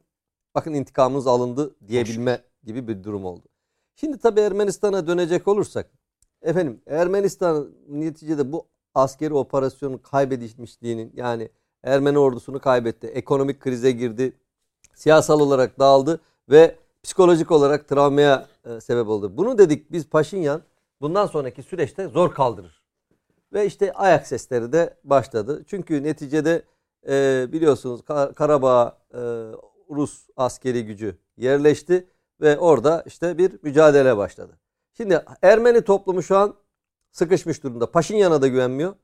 Bakın 0.54 0.74
intikamınız 0.74 1.26
alındı 1.26 1.74
diyebilme 1.88 2.40
gibi 2.64 2.88
bir 2.88 3.04
durum 3.04 3.24
oldu. 3.24 3.48
Şimdi 3.96 4.18
tabii 4.18 4.40
Ermenistan'a 4.40 5.06
dönecek 5.06 5.48
olursak 5.48 5.90
efendim 6.42 6.80
Ermenistan 6.86 7.70
neticede 7.88 8.52
bu 8.52 8.66
askeri 8.94 9.34
operasyonun 9.34 9.98
kaybedilmişliğinin 9.98 11.12
yani 11.16 11.48
Ermeni 11.82 12.18
ordusunu 12.18 12.60
kaybetti. 12.60 13.06
Ekonomik 13.06 13.60
krize 13.60 13.90
girdi. 13.90 14.32
Siyasal 14.94 15.40
olarak 15.40 15.78
dağıldı 15.78 16.20
ve 16.50 16.76
psikolojik 17.06 17.50
olarak 17.50 17.88
travmaya 17.88 18.46
e, 18.64 18.80
sebep 18.80 19.08
oldu. 19.08 19.36
Bunu 19.36 19.58
dedik 19.58 19.92
biz 19.92 20.08
Paşinyan 20.08 20.62
bundan 21.00 21.26
sonraki 21.26 21.62
süreçte 21.62 22.08
zor 22.08 22.34
kaldırır. 22.34 22.82
Ve 23.52 23.66
işte 23.66 23.92
ayak 23.92 24.26
sesleri 24.26 24.72
de 24.72 24.96
başladı. 25.04 25.64
Çünkü 25.66 26.02
neticede 26.02 26.62
e, 27.08 27.46
biliyorsunuz 27.52 28.04
Kar- 28.04 28.34
Karabağ 28.34 28.98
e, 29.14 29.18
Rus 29.90 30.26
askeri 30.36 30.86
gücü 30.86 31.18
yerleşti 31.36 32.06
ve 32.40 32.58
orada 32.58 33.02
işte 33.06 33.38
bir 33.38 33.58
mücadele 33.62 34.16
başladı. 34.16 34.58
Şimdi 34.96 35.24
Ermeni 35.42 35.82
toplumu 35.82 36.22
şu 36.22 36.36
an 36.36 36.54
sıkışmış 37.10 37.62
durumda. 37.62 37.90
Paşinyan'a 37.90 38.42
da 38.42 38.48
güvenmiyor. 38.48 38.94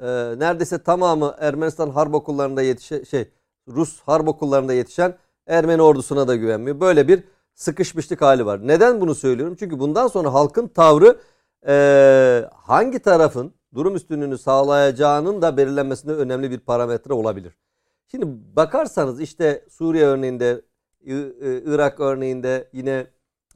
Ee, 0.00 0.06
neredeyse 0.38 0.82
tamamı 0.82 1.34
Ermenistan 1.38 1.90
harp 1.90 2.14
okullarında 2.14 2.62
yetişe 2.62 3.04
şey 3.04 3.30
Rus 3.68 4.00
harp 4.00 4.28
okullarında 4.28 4.72
yetişen 4.72 5.18
Ermeni 5.46 5.82
ordusuna 5.82 6.28
da 6.28 6.36
güvenmiyor. 6.36 6.80
Böyle 6.80 7.08
bir 7.08 7.24
sıkışmışlık 7.58 8.22
hali 8.22 8.46
var. 8.46 8.60
Neden 8.68 9.00
bunu 9.00 9.14
söylüyorum? 9.14 9.56
Çünkü 9.58 9.78
bundan 9.78 10.08
sonra 10.08 10.34
halkın 10.34 10.68
tavrı 10.68 11.18
e, 11.66 12.44
hangi 12.54 12.98
tarafın 12.98 13.54
durum 13.74 13.96
üstünlüğünü 13.96 14.38
sağlayacağının 14.38 15.42
da 15.42 15.56
belirlenmesinde 15.56 16.12
önemli 16.12 16.50
bir 16.50 16.58
parametre 16.58 17.14
olabilir. 17.14 17.52
Şimdi 18.06 18.26
bakarsanız 18.56 19.20
işte 19.20 19.64
Suriye 19.70 20.04
örneğinde, 20.04 20.62
İ- 21.00 21.62
Irak 21.64 22.00
örneğinde, 22.00 22.68
yine 22.72 23.06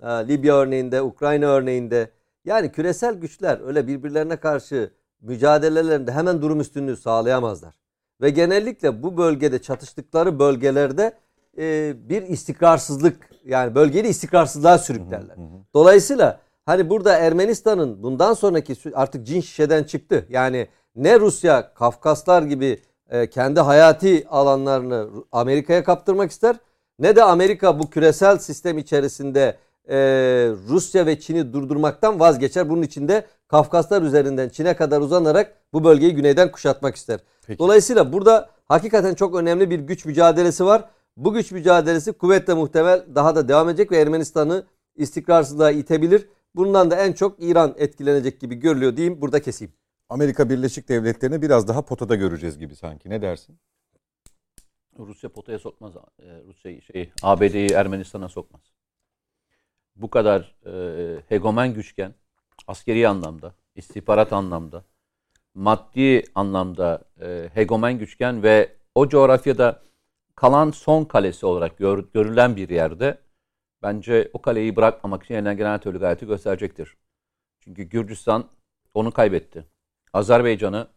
e, 0.02 0.06
Libya 0.06 0.56
örneğinde, 0.56 1.02
Ukrayna 1.02 1.46
örneğinde 1.46 2.10
yani 2.44 2.72
küresel 2.72 3.14
güçler 3.14 3.66
öyle 3.66 3.86
birbirlerine 3.86 4.36
karşı 4.36 4.90
mücadelelerinde 5.20 6.12
hemen 6.12 6.42
durum 6.42 6.60
üstünlüğü 6.60 6.96
sağlayamazlar. 6.96 7.78
Ve 8.20 8.30
genellikle 8.30 9.02
bu 9.02 9.16
bölgede 9.16 9.62
çatıştıkları 9.62 10.38
bölgelerde 10.38 11.12
e, 11.58 11.94
bir 12.08 12.22
istikrarsızlık 12.22 13.30
yani 13.44 13.74
bölgeyi 13.74 14.04
istikrarsızlığa 14.04 14.78
sürüklerler. 14.78 15.36
Dolayısıyla 15.74 16.40
hani 16.66 16.90
burada 16.90 17.18
Ermenistan'ın 17.18 18.02
bundan 18.02 18.34
sonraki 18.34 18.74
artık 18.94 19.26
cin 19.26 19.40
şişeden 19.40 19.84
çıktı. 19.84 20.26
Yani 20.28 20.68
ne 20.96 21.20
Rusya 21.20 21.74
Kafkaslar 21.74 22.42
gibi 22.42 22.80
e, 23.10 23.30
kendi 23.30 23.60
hayati 23.60 24.28
alanlarını 24.28 25.08
Amerika'ya 25.32 25.84
kaptırmak 25.84 26.30
ister 26.30 26.56
ne 26.98 27.16
de 27.16 27.24
Amerika 27.24 27.78
bu 27.78 27.90
küresel 27.90 28.38
sistem 28.38 28.78
içerisinde 28.78 29.56
e, 29.88 29.96
Rusya 30.68 31.06
ve 31.06 31.20
Çin'i 31.20 31.52
durdurmaktan 31.52 32.20
vazgeçer. 32.20 32.68
Bunun 32.68 32.82
için 32.82 33.08
de 33.08 33.26
Kafkaslar 33.48 34.02
üzerinden 34.02 34.48
Çin'e 34.48 34.76
kadar 34.76 35.00
uzanarak 35.00 35.54
bu 35.72 35.84
bölgeyi 35.84 36.14
güneyden 36.14 36.52
kuşatmak 36.52 36.96
ister. 36.96 37.20
Peki. 37.46 37.58
Dolayısıyla 37.58 38.12
burada 38.12 38.50
hakikaten 38.68 39.14
çok 39.14 39.34
önemli 39.34 39.70
bir 39.70 39.78
güç 39.78 40.04
mücadelesi 40.04 40.64
var. 40.64 40.84
Bu 41.16 41.32
güç 41.32 41.52
mücadelesi 41.52 42.12
kuvvetle 42.12 42.54
muhtemel 42.54 43.06
daha 43.14 43.36
da 43.36 43.48
devam 43.48 43.68
edecek 43.68 43.92
ve 43.92 43.96
Ermenistan'ı 43.96 44.66
istikrarsızlığa 44.96 45.70
itebilir. 45.70 46.28
Bundan 46.54 46.90
da 46.90 46.96
en 46.96 47.12
çok 47.12 47.42
İran 47.42 47.74
etkilenecek 47.78 48.40
gibi 48.40 48.54
görülüyor 48.54 48.96
diyeyim. 48.96 49.20
Burada 49.20 49.42
keseyim. 49.42 49.72
Amerika 50.08 50.50
Birleşik 50.50 50.88
Devletleri'ni 50.88 51.42
biraz 51.42 51.68
daha 51.68 51.82
potada 51.82 52.14
göreceğiz 52.14 52.58
gibi 52.58 52.76
sanki. 52.76 53.10
Ne 53.10 53.22
dersin? 53.22 53.58
Rusya 54.98 55.32
potaya 55.32 55.58
sokmaz. 55.58 55.94
e, 55.96 56.00
Rusya'yı 56.46 56.82
şey 56.82 57.10
ABD'yi 57.22 57.70
Ermenistan'a 57.70 58.28
sokmaz. 58.28 58.60
Bu 59.96 60.10
kadar 60.10 60.54
e, 60.66 61.22
hegemen 61.28 61.74
güçken 61.74 62.14
askeri 62.66 63.08
anlamda, 63.08 63.54
istihbarat 63.74 64.32
anlamda, 64.32 64.84
maddi 65.54 66.24
anlamda 66.34 67.04
e, 67.20 67.50
hegemen 67.54 67.98
güçken 67.98 68.42
ve 68.42 68.76
o 68.94 69.08
coğrafyada 69.08 69.82
kalan 70.34 70.70
son 70.70 71.04
kalesi 71.04 71.46
olarak 71.46 71.78
gör- 71.78 72.04
görülen 72.14 72.56
bir 72.56 72.68
yerde 72.68 73.18
bence 73.82 74.30
o 74.32 74.42
kaleyi 74.42 74.76
bırakmamak 74.76 75.22
için 75.24 75.34
elinden 75.34 75.56
gelen 75.56 75.80
türlü 75.80 75.98
gayreti 76.00 76.26
gösterecektir. 76.26 76.96
Çünkü 77.60 77.82
Gürcistan 77.82 78.50
onu 78.94 79.10
kaybetti. 79.12 79.64
Azerbaycan'ı 80.12 80.88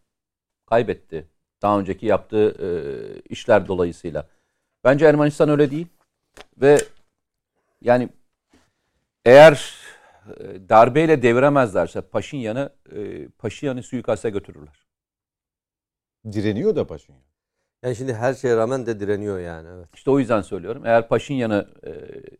kaybetti. 0.66 1.30
Daha 1.62 1.80
önceki 1.80 2.06
yaptığı 2.06 2.50
e, 2.50 2.68
işler 3.30 3.68
dolayısıyla. 3.68 4.30
Bence 4.84 5.06
Ermenistan 5.06 5.50
öyle 5.50 5.72
değil. 5.72 5.88
Ve 6.58 6.78
yani 7.82 8.10
eğer 9.26 9.76
e, 10.40 10.70
darbeyle 10.70 11.22
deviremezlerse 11.22 12.02
Paşinyan'ı 12.02 12.70
e, 12.92 13.28
Paşinyan'ı 13.28 13.84
suikaste 13.84 14.30
götürürler. 14.30 14.86
Direniyor 16.32 16.76
da 16.76 16.88
Paşinyan. 16.88 17.24
Yani 17.86 17.96
şimdi 17.96 18.14
her 18.14 18.34
şeye 18.34 18.56
rağmen 18.58 18.86
de 18.86 19.00
direniyor 19.00 19.40
yani. 19.40 19.68
Evet. 19.76 19.88
İşte 19.94 20.12
o 20.12 20.20
yüzden 20.20 20.42
söylüyorum. 20.42 20.86
Eğer 20.86 21.08
Paşinyan'ı 21.08 21.68
e, 21.84 21.92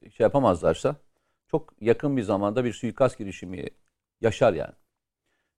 şey 0.10 0.24
yapamazlarsa 0.24 0.96
çok 1.52 1.74
yakın 1.82 2.18
bir 2.18 2.22
zamanda 2.24 2.66
bir 2.66 2.74
suikast 2.74 3.18
girişimi 3.18 3.66
yaşar 4.22 4.54
yani. 4.54 4.74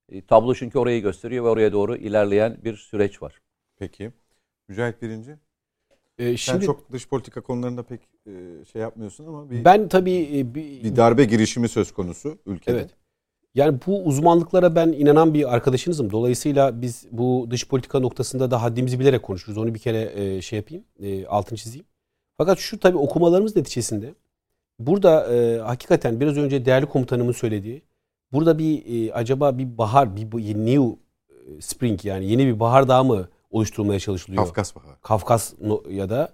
E, 0.08 0.26
tablo 0.26 0.54
çünkü 0.54 0.78
orayı 0.78 1.02
gösteriyor 1.02 1.44
ve 1.44 1.48
oraya 1.48 1.72
doğru 1.72 1.96
ilerleyen 1.96 2.58
bir 2.64 2.76
süreç 2.76 3.22
var. 3.22 3.40
Peki. 3.78 4.12
Mücahit 4.68 5.02
Birinci. 5.02 5.30
Ee, 6.18 6.24
Sen 6.24 6.36
şimdi 6.36 6.64
çok 6.64 6.92
dış 6.92 7.08
politika 7.08 7.40
konularında 7.40 7.82
pek 7.82 8.00
e, 8.26 8.64
şey 8.72 8.82
yapmıyorsun 8.82 9.26
ama 9.26 9.50
bir, 9.50 9.64
ben 9.64 9.88
tabii 9.88 10.38
e, 10.38 10.54
bir, 10.54 10.84
bir 10.84 10.96
darbe 10.96 11.24
girişimi 11.24 11.68
söz 11.68 11.92
konusu 11.92 12.38
ülkede. 12.46 12.76
Evet. 12.78 12.90
Yani 13.54 13.78
bu 13.86 14.04
uzmanlıklara 14.04 14.74
ben 14.74 14.88
inanan 14.88 15.34
bir 15.34 15.54
arkadaşınızım. 15.54 16.10
Dolayısıyla 16.10 16.82
biz 16.82 17.06
bu 17.10 17.46
dış 17.50 17.68
politika 17.68 18.00
noktasında 18.00 18.50
da 18.50 18.62
haddimizi 18.62 19.00
bilerek 19.00 19.22
konuşuruz. 19.22 19.58
Onu 19.58 19.74
bir 19.74 19.78
kere 19.78 20.12
e, 20.14 20.42
şey 20.42 20.56
yapayım, 20.56 20.84
e, 21.02 21.26
altını 21.26 21.58
çizeyim. 21.58 21.86
Fakat 22.36 22.58
şu 22.58 22.80
tabii 22.80 22.96
okumalarımız 22.98 23.56
neticesinde 23.56 24.14
burada 24.78 25.34
e, 25.34 25.58
hakikaten 25.58 26.20
biraz 26.20 26.36
önce 26.36 26.64
değerli 26.64 26.86
komutanımın 26.86 27.32
söylediği 27.32 27.82
burada 28.32 28.58
bir 28.58 29.06
e, 29.08 29.12
acaba 29.12 29.58
bir 29.58 29.78
bahar, 29.78 30.16
bir 30.16 30.32
bir 30.32 30.54
new 30.54 30.98
spring 31.60 32.04
yani 32.04 32.26
yeni 32.26 32.46
bir 32.46 32.60
bahar 32.60 32.88
daha 32.88 33.04
mı 33.04 33.28
oluşturulmaya 33.50 34.00
çalışılıyor? 34.00 34.44
Kafkas 34.44 34.76
Baharı. 34.76 34.96
Kafkas 35.02 35.52
no- 35.60 35.82
ya 35.90 36.10
da 36.10 36.28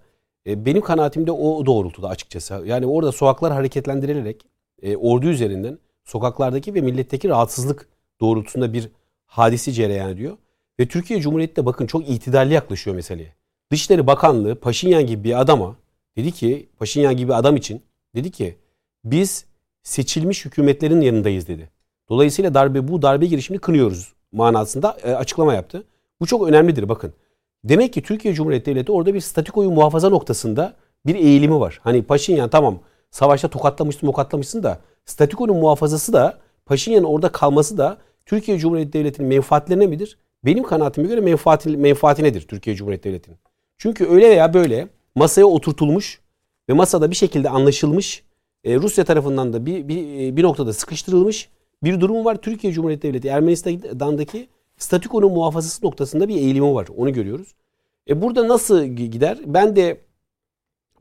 e, 0.47 0.67
benim 0.67 0.81
kanaatimde 0.83 1.33
o 1.33 1.67
doğrultuda 1.67 2.09
açıkçası. 2.09 2.63
Yani 2.67 2.87
orada 2.87 3.13
sokaklar 3.13 3.53
hareketlendirilerek 3.53 4.47
e, 4.83 4.97
ordu 4.97 5.27
üzerinden 5.27 5.79
sokaklardaki 6.05 6.75
ve 6.75 6.81
milletteki 6.81 7.29
rahatsızlık 7.29 7.89
doğrultusunda 8.21 8.73
bir 8.73 8.91
hadisi 9.27 9.73
cereyan 9.73 10.11
ediyor. 10.11 10.37
Ve 10.81 10.89
Türkiye 10.89 11.21
Cumhuriyeti 11.21 11.57
de 11.57 11.67
bakın 11.67 11.87
çok 11.87 12.09
itidalli 12.09 12.55
yaklaşıyor 12.55 12.97
meseleye. 12.97 13.35
Dışişleri 13.73 14.07
Bakanlığı 14.07 14.61
Paşinyan 14.61 15.07
gibi 15.07 15.25
bir 15.25 15.41
adama 15.41 15.77
dedi 16.17 16.33
ki 16.33 16.69
Paşinyan 16.79 17.17
gibi 17.17 17.35
adam 17.35 17.57
için 17.57 17.83
dedi 18.15 18.31
ki 18.31 18.57
biz 19.05 19.45
seçilmiş 19.83 20.45
hükümetlerin 20.45 21.01
yanındayız 21.01 21.49
dedi. 21.49 21.71
Dolayısıyla 22.09 22.55
darbe 22.55 22.89
bu 22.89 23.03
darbe 23.03 23.27
girişimini 23.27 23.61
kınıyoruz 23.61 24.13
manasında 24.33 24.97
e, 25.05 25.15
açıklama 25.15 25.55
yaptı. 25.55 25.85
Bu 26.21 26.27
çok 26.27 26.49
önemlidir 26.49 26.89
bakın. 26.89 27.13
Demek 27.65 27.93
ki 27.93 28.03
Türkiye 28.03 28.35
Cumhuriyeti 28.35 28.71
Devleti 28.71 28.93
orada 28.93 29.15
bir 29.15 29.21
statikoyu 29.21 29.71
muhafaza 29.71 30.09
noktasında 30.09 30.75
bir 31.07 31.15
eğilimi 31.15 31.61
var. 31.61 31.81
Hani 31.83 32.03
Paşinyan 32.03 32.51
tamam 32.51 32.79
savaşta 33.15 33.49
tokatlamışsın 33.49 34.07
mokatlamışsın 34.07 34.63
da 34.63 34.79
statikonun 35.05 35.57
muhafazası 35.57 36.13
da 36.13 36.39
Paşinyan'ın 36.67 37.05
orada 37.05 37.33
kalması 37.33 37.79
da 37.79 37.99
Türkiye 38.27 38.59
Cumhuriyeti 38.59 38.93
Devleti'nin 38.93 39.29
menfaatlerine 39.29 39.87
midir? 39.87 40.19
Benim 40.45 40.63
kanaatime 40.63 41.09
göre 41.09 41.21
menfaati, 41.21 41.77
menfaatinedir 41.77 42.41
Türkiye 42.41 42.77
Cumhuriyeti 42.77 43.09
Devleti'nin. 43.09 43.39
Çünkü 43.79 44.07
öyle 44.07 44.31
veya 44.31 44.55
böyle 44.55 44.89
masaya 45.15 45.45
oturtulmuş 45.45 46.21
ve 46.69 46.73
masada 46.73 47.11
bir 47.11 47.17
şekilde 47.17 47.49
anlaşılmış 47.51 48.23
e, 48.65 48.77
Rusya 48.77 49.05
tarafından 49.05 49.53
da 49.53 49.67
bir, 49.67 49.89
bir, 49.89 50.27
e, 50.27 50.37
bir 50.37 50.43
noktada 50.43 50.73
sıkıştırılmış 50.73 51.49
bir 51.83 52.01
durum 52.01 52.25
var. 52.25 52.37
Türkiye 52.37 52.73
Cumhuriyeti 52.73 53.09
Devleti 53.09 53.29
Ermenistan'daki 53.29 54.49
statikonun 54.79 55.33
muhafazası 55.33 55.87
noktasında 55.87 56.29
bir 56.29 56.37
eğilimi 56.37 56.75
var. 56.75 56.89
Onu 56.97 57.13
görüyoruz. 57.13 57.55
E 58.09 58.23
burada 58.23 58.49
nasıl 58.49 58.85
gider? 58.85 59.39
Ben 59.47 59.77
de 59.77 60.01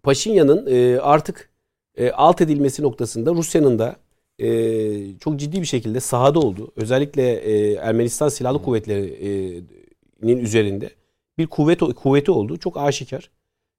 Paşinyan'ın 0.04 0.68
e, 0.70 1.00
artık 1.00 1.53
e, 1.98 2.12
alt 2.12 2.42
edilmesi 2.42 2.84
noktasında 2.84 3.32
Rusya'nın 3.32 3.80
da 3.80 3.96
e, 4.40 5.18
çok 5.20 5.40
ciddi 5.40 5.62
bir 5.62 5.66
şekilde 5.66 6.00
sahada 6.00 6.40
olduğu, 6.40 6.72
özellikle 6.76 7.36
e, 7.36 7.74
Ermenistan 7.74 8.30
Silahlı 8.30 8.62
Kuvvetleri'nin 8.62 10.38
üzerinde 10.38 10.90
bir 11.38 11.48
kuvvet 11.48 11.80
kuvveti 11.80 12.32
olduğu 12.32 12.58
çok 12.58 12.78
aşikar. 12.78 13.30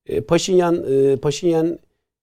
E, 0.07 0.21
Paşinyan 0.21 0.85
e, 0.93 1.17
Paşinyan 1.17 1.79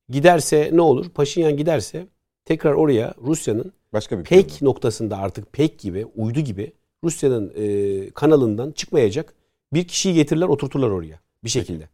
giderse 0.10 0.70
ne 0.74 0.82
olur? 0.82 1.10
Paşinyan 1.10 1.58
giderse 1.58 2.08
tekrar 2.46 2.74
oraya 2.74 3.14
Rusya'nın 3.22 3.74
Başka 3.94 4.20
bir 4.20 4.24
PEK 4.24 4.60
konu. 4.60 4.70
noktasında 4.70 5.18
artık 5.18 5.54
PEK 5.54 5.80
gibi, 5.80 6.06
uydu 6.16 6.40
gibi 6.40 6.74
Rusya'nın 7.04 7.54
e, 7.56 8.10
kanalından 8.10 8.72
çıkmayacak 8.72 9.34
bir 9.74 9.88
kişiyi 9.88 10.14
getirirler, 10.14 10.48
oturturlar 10.48 10.90
oraya 10.90 11.20
bir 11.44 11.50
şekilde. 11.50 11.90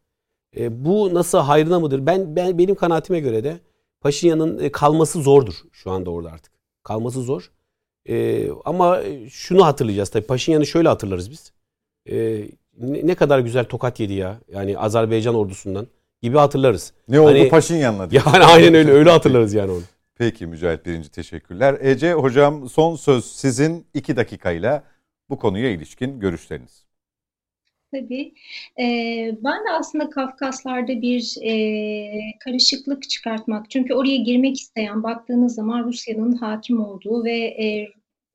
E, 0.58 0.86
bu 0.86 1.14
nasıl 1.14 1.38
hayrına 1.38 1.80
mıdır? 1.80 2.06
Ben, 2.06 2.36
ben 2.36 2.58
benim 2.58 2.76
kanaatime 2.76 3.20
göre 3.20 3.44
de 3.44 3.60
Paşinyan'ın 4.02 4.60
e, 4.64 4.72
kalması 4.72 5.22
zordur 5.22 5.56
şu 5.72 5.92
anda 5.92 6.10
orada 6.10 6.32
artık. 6.32 6.52
Kalması 6.84 7.22
zor. 7.22 7.52
E, 8.10 8.48
ama 8.66 9.00
şunu 9.30 9.66
hatırlayacağız 9.66 10.10
tabii. 10.10 10.26
Paşinyan'ı 10.28 10.66
şöyle 10.66 10.88
hatırlarız 10.90 11.32
biz. 11.32 11.52
E, 12.10 12.46
ne, 12.78 13.16
kadar 13.16 13.40
güzel 13.40 13.66
tokat 13.66 14.00
yedi 14.00 14.14
ya. 14.14 14.40
Yani 14.54 14.78
Azerbaycan 14.78 15.36
ordusundan 15.36 15.88
gibi 16.22 16.38
hatırlarız. 16.38 16.94
Ne 17.08 17.20
oldu 17.20 17.30
Hani- 17.30 17.50
Paşinyan'la? 17.50 18.10
diyor. 18.12 18.24
Yani 18.34 18.44
aynen 18.44 18.74
öyle 18.76 18.92
öyle 18.92 19.10
hatırlarız 19.18 19.54
yani 19.54 19.72
onu. 19.72 19.82
Peki 20.16 20.48
Mücahit 20.48 20.86
Birinci 20.86 21.12
teşekkürler. 21.12 21.78
Ece 21.82 22.14
hocam 22.14 22.70
son 22.70 22.96
söz 22.96 23.26
sizin 23.26 23.86
iki 23.94 24.16
dakikayla 24.16 24.84
bu 25.30 25.40
konuya 25.40 25.70
ilişkin 25.70 26.20
görüşleriniz. 26.20 26.87
Tabii. 27.98 28.34
Ben 29.44 29.66
de 29.66 29.72
aslında 29.80 30.10
Kafkaslar'da 30.10 31.02
bir 31.02 31.36
karışıklık 32.40 33.10
çıkartmak. 33.10 33.70
Çünkü 33.70 33.94
oraya 33.94 34.18
girmek 34.18 34.58
isteyen 34.58 35.04
baktığınız 35.04 35.56
zaman 35.56 35.84
Rusya'nın 35.84 36.32
hakim 36.32 36.80
olduğu 36.80 37.24
ve 37.24 37.58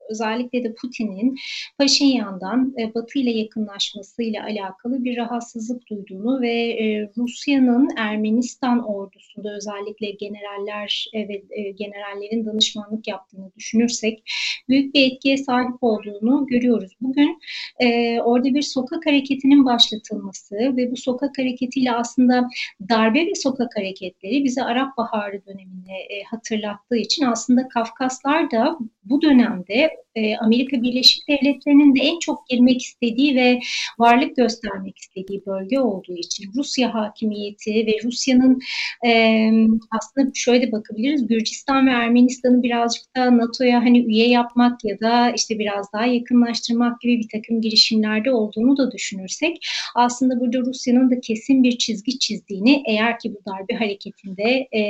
özellikle 0.09 0.63
de 0.63 0.73
Putin'in 0.73 1.35
Paşinyan'dan 1.77 2.73
e, 2.79 2.93
Batı 2.93 3.19
ile 3.19 3.31
yakınlaşmasıyla 3.31 4.43
alakalı 4.43 5.03
bir 5.03 5.17
rahatsızlık 5.17 5.89
duyduğunu 5.89 6.41
ve 6.41 6.53
e, 6.53 7.09
Rusya'nın 7.17 7.89
Ermenistan 7.97 8.83
ordusunda 8.87 9.55
özellikle 9.55 10.11
generaller 10.11 11.05
e, 11.13 11.27
ve 11.27 11.43
e, 11.49 11.71
generallerin 11.71 12.45
danışmanlık 12.45 13.07
yaptığını 13.07 13.51
düşünürsek 13.57 14.23
büyük 14.69 14.95
bir 14.95 15.11
etkiye 15.11 15.37
sahip 15.37 15.75
olduğunu 15.81 16.45
görüyoruz. 16.47 16.91
Bugün 17.01 17.39
e, 17.79 18.19
orada 18.21 18.53
bir 18.53 18.61
sokak 18.61 19.05
hareketinin 19.05 19.65
başlatılması 19.65 20.55
ve 20.55 20.91
bu 20.91 20.97
sokak 20.97 21.37
hareketiyle 21.37 21.91
aslında 21.91 22.49
darbe 22.89 23.25
ve 23.25 23.35
sokak 23.35 23.77
hareketleri 23.77 24.43
bize 24.43 24.63
Arap 24.63 24.97
Baharı 24.97 25.45
dönemini 25.45 25.97
e, 26.09 26.23
hatırlattığı 26.23 26.97
için 26.97 27.25
aslında 27.25 27.67
Kafkaslar 27.67 28.51
da 28.51 28.77
bu 29.03 29.21
dönemde 29.21 29.89
e, 30.15 30.37
Amerika 30.37 30.81
Birleşik 30.81 31.27
Devletleri'nin 31.27 31.95
de 31.95 31.99
en 31.99 32.19
çok 32.19 32.47
girmek 32.47 32.81
istediği 32.81 33.35
ve 33.35 33.59
varlık 33.99 34.35
göstermek 34.35 34.97
istediği 34.97 35.45
bölge 35.45 35.79
olduğu 35.79 36.17
için 36.17 36.51
Rusya 36.55 36.93
hakimiyeti 36.93 37.87
ve 37.87 37.97
Rusya'nın 38.03 38.59
e, 39.05 39.51
aslında 39.91 40.31
şöyle 40.33 40.67
de 40.67 40.71
bakabiliriz 40.71 41.27
Gürcistan 41.27 41.87
ve 41.87 41.91
Ermenistan'ı 41.91 42.63
birazcık 42.63 43.15
da 43.15 43.37
NATO'ya 43.37 43.81
hani 43.81 43.99
üye 43.99 44.29
yapmak 44.29 44.85
ya 44.85 44.99
da 44.99 45.31
işte 45.31 45.59
biraz 45.59 45.93
daha 45.93 46.05
yakınlaştırmak 46.05 47.01
gibi 47.01 47.19
bir 47.19 47.27
takım 47.29 47.61
girişimlerde 47.61 48.31
olduğunu 48.31 48.77
da 48.77 48.91
düşünürsek 48.91 49.67
aslında 49.95 50.39
burada 50.39 50.59
Rusya'nın 50.59 51.11
da 51.11 51.19
kesin 51.19 51.63
bir 51.63 51.77
çizgi 51.77 52.19
çizdiğini 52.19 52.83
eğer 52.87 53.19
ki 53.19 53.33
bu 53.33 53.51
darbe 53.51 53.73
hareketinde 53.73 54.67
e, 54.75 54.83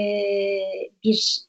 bir 1.04 1.40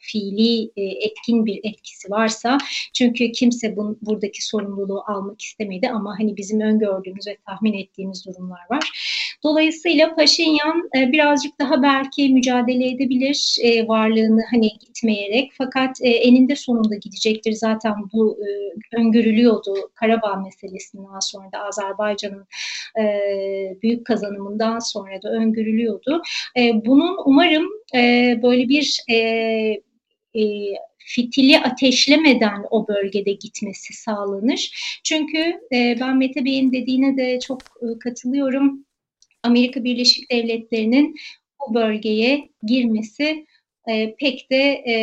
fiili 0.00 0.70
etkin 0.76 1.46
bir 1.46 1.60
etkisi 1.64 2.10
varsa 2.10 2.58
çünkü 2.92 3.32
kimse 3.32 3.76
bun, 3.76 3.98
buradaki 4.02 4.44
sorumluluğu 4.44 5.02
almak 5.06 5.42
istemedi 5.42 5.88
ama 5.88 6.14
hani 6.18 6.36
bizim 6.36 6.60
öngördüğümüz 6.60 7.26
ve 7.26 7.36
tahmin 7.46 7.72
ettiğimiz 7.72 8.26
durumlar 8.26 8.60
var. 8.70 8.90
Dolayısıyla 9.42 10.14
Paşinyan 10.14 10.90
e, 10.96 11.12
birazcık 11.12 11.58
daha 11.58 11.82
belki 11.82 12.28
mücadele 12.28 12.90
edebilir 12.90 13.56
e, 13.62 13.88
varlığını 13.88 14.42
hani 14.50 14.68
gitmeyerek 14.78 15.50
fakat 15.58 16.00
e, 16.00 16.08
eninde 16.08 16.56
sonunda 16.56 16.96
gidecektir. 16.96 17.52
Zaten 17.52 17.94
bu 18.12 18.38
e, 18.40 18.48
öngörülüyordu 18.96 19.74
Karabağ 19.94 20.36
meselesinden 20.36 21.20
sonra 21.20 21.52
da 21.52 21.58
Azerbaycan'ın 21.58 22.46
e, 23.00 23.04
büyük 23.82 24.06
kazanımından 24.06 24.78
sonra 24.78 25.22
da 25.22 25.28
öngörülüyordu. 25.28 26.22
E, 26.58 26.86
bunun 26.86 27.16
umarım 27.24 27.66
e, 27.94 28.00
böyle 28.42 28.68
bir 28.68 29.00
e, 29.10 29.16
e, 30.34 30.42
fitili 31.06 31.58
ateşlemeden 31.58 32.64
o 32.70 32.88
bölgede 32.88 33.32
gitmesi 33.32 33.94
sağlanır. 33.94 34.70
Çünkü 35.04 35.38
e, 35.72 35.96
ben 36.00 36.16
Mete 36.16 36.44
Bey'in 36.44 36.72
dediğine 36.72 37.16
de 37.16 37.40
çok 37.40 37.62
e, 37.62 37.98
katılıyorum. 37.98 38.86
Amerika 39.42 39.84
Birleşik 39.84 40.30
Devletleri'nin 40.30 41.16
bu 41.60 41.74
bölgeye 41.74 42.48
girmesi 42.62 43.46
e, 43.88 44.14
pek 44.14 44.50
de 44.50 44.62
e, 44.72 44.94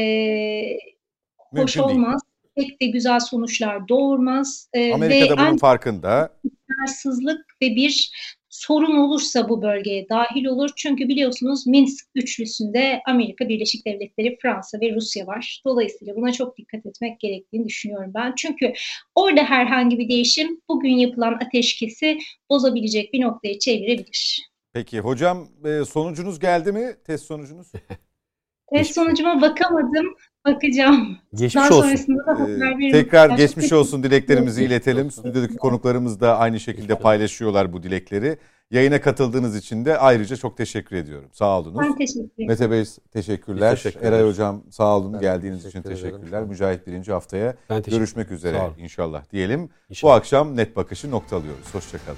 hoş 1.37 1.75
Mümkün 1.75 1.89
değil. 1.89 1.99
olmaz. 1.99 2.21
Pek 2.55 2.81
de 2.81 2.85
güzel 2.85 3.19
sonuçlar 3.19 3.87
doğurmaz. 3.87 4.69
E, 4.73 4.93
Amerika 4.93 5.25
ve 5.25 5.29
da 5.29 5.37
bunun 5.37 5.57
farkında. 5.57 6.39
istikrarsızlık 6.43 7.45
ve 7.61 7.75
bir 7.75 8.11
sorun 8.49 8.97
olursa 8.97 9.49
bu 9.49 9.61
bölgeye 9.61 10.09
dahil 10.09 10.45
olur. 10.45 10.69
Çünkü 10.75 11.07
biliyorsunuz 11.07 11.67
Minsk 11.67 12.05
üçlüsünde 12.15 13.01
Amerika 13.07 13.49
Birleşik 13.49 13.85
Devletleri, 13.85 14.37
Fransa 14.41 14.81
ve 14.81 14.95
Rusya 14.95 15.27
var. 15.27 15.61
Dolayısıyla 15.65 16.15
buna 16.15 16.31
çok 16.31 16.57
dikkat 16.57 16.85
etmek 16.85 17.19
gerektiğini 17.19 17.67
düşünüyorum 17.67 18.11
ben. 18.15 18.33
Çünkü 18.37 18.73
orada 19.15 19.43
herhangi 19.43 19.99
bir 19.99 20.09
değişim 20.09 20.61
bugün 20.69 20.91
yapılan 20.91 21.33
ateşkesi 21.33 22.19
bozabilecek 22.49 23.13
bir 23.13 23.21
noktaya 23.21 23.59
çevirebilir. 23.59 24.49
Peki 24.73 24.99
hocam 24.99 25.47
e, 25.65 25.85
sonucunuz 25.85 26.39
geldi 26.39 26.71
mi? 26.71 26.95
Test 27.05 27.25
sonucunuz? 27.25 27.71
Test 28.73 28.95
sonucuma 28.95 29.41
bakamadım. 29.41 30.15
Bakacağım. 30.45 31.17
Geçmiş 31.33 31.55
Daha 31.55 31.75
olsun. 31.77 32.17
Ee, 32.79 32.91
tekrar 32.91 33.29
geçmiş 33.37 33.73
olsun 33.73 34.03
dileklerimizi 34.03 34.63
iletelim. 34.63 35.11
Stüdyodaki 35.11 35.57
konuklarımız 35.57 36.19
da 36.19 36.37
aynı 36.37 36.59
şekilde 36.59 36.95
paylaşıyorlar 36.95 37.73
bu 37.73 37.83
dilekleri. 37.83 38.37
Yayına 38.71 39.01
katıldığınız 39.01 39.55
için 39.55 39.85
de 39.85 39.97
ayrıca 39.97 40.35
çok 40.35 40.57
teşekkür 40.57 40.95
ediyorum. 40.95 41.29
Sağ 41.33 41.59
olunuz. 41.59 41.79
Ben 41.79 41.95
teşekkür 41.97 42.19
ederim. 42.19 42.47
Mete 42.47 42.71
Bey 42.71 42.83
teşekkürler. 43.11 43.75
Biz 43.75 43.83
teşekkür 43.83 44.05
Eray. 44.07 44.23
Hocam 44.23 44.63
sağ 44.69 44.97
olun 44.97 45.13
Ben 45.13 45.21
geldiğiniz 45.21 45.65
için 45.65 45.81
teşekkür 45.81 45.99
ederim. 45.99 46.11
teşekkürler. 46.11 46.39
Olun. 46.39 46.49
Mücahit 46.49 46.87
birinci 46.87 47.11
haftaya 47.11 47.55
Ben 47.69 47.81
görüşmek 47.83 48.31
üzere 48.31 48.61
inşallah 48.77 49.23
diyelim. 49.31 49.61
Bu 49.67 49.69
İnşallah. 49.89 50.15
akşam 50.15 50.57
net 50.57 50.75
bakışı 50.75 51.11
noktalıyoruz. 51.11 51.73
Hoşçakalın. 51.75 52.17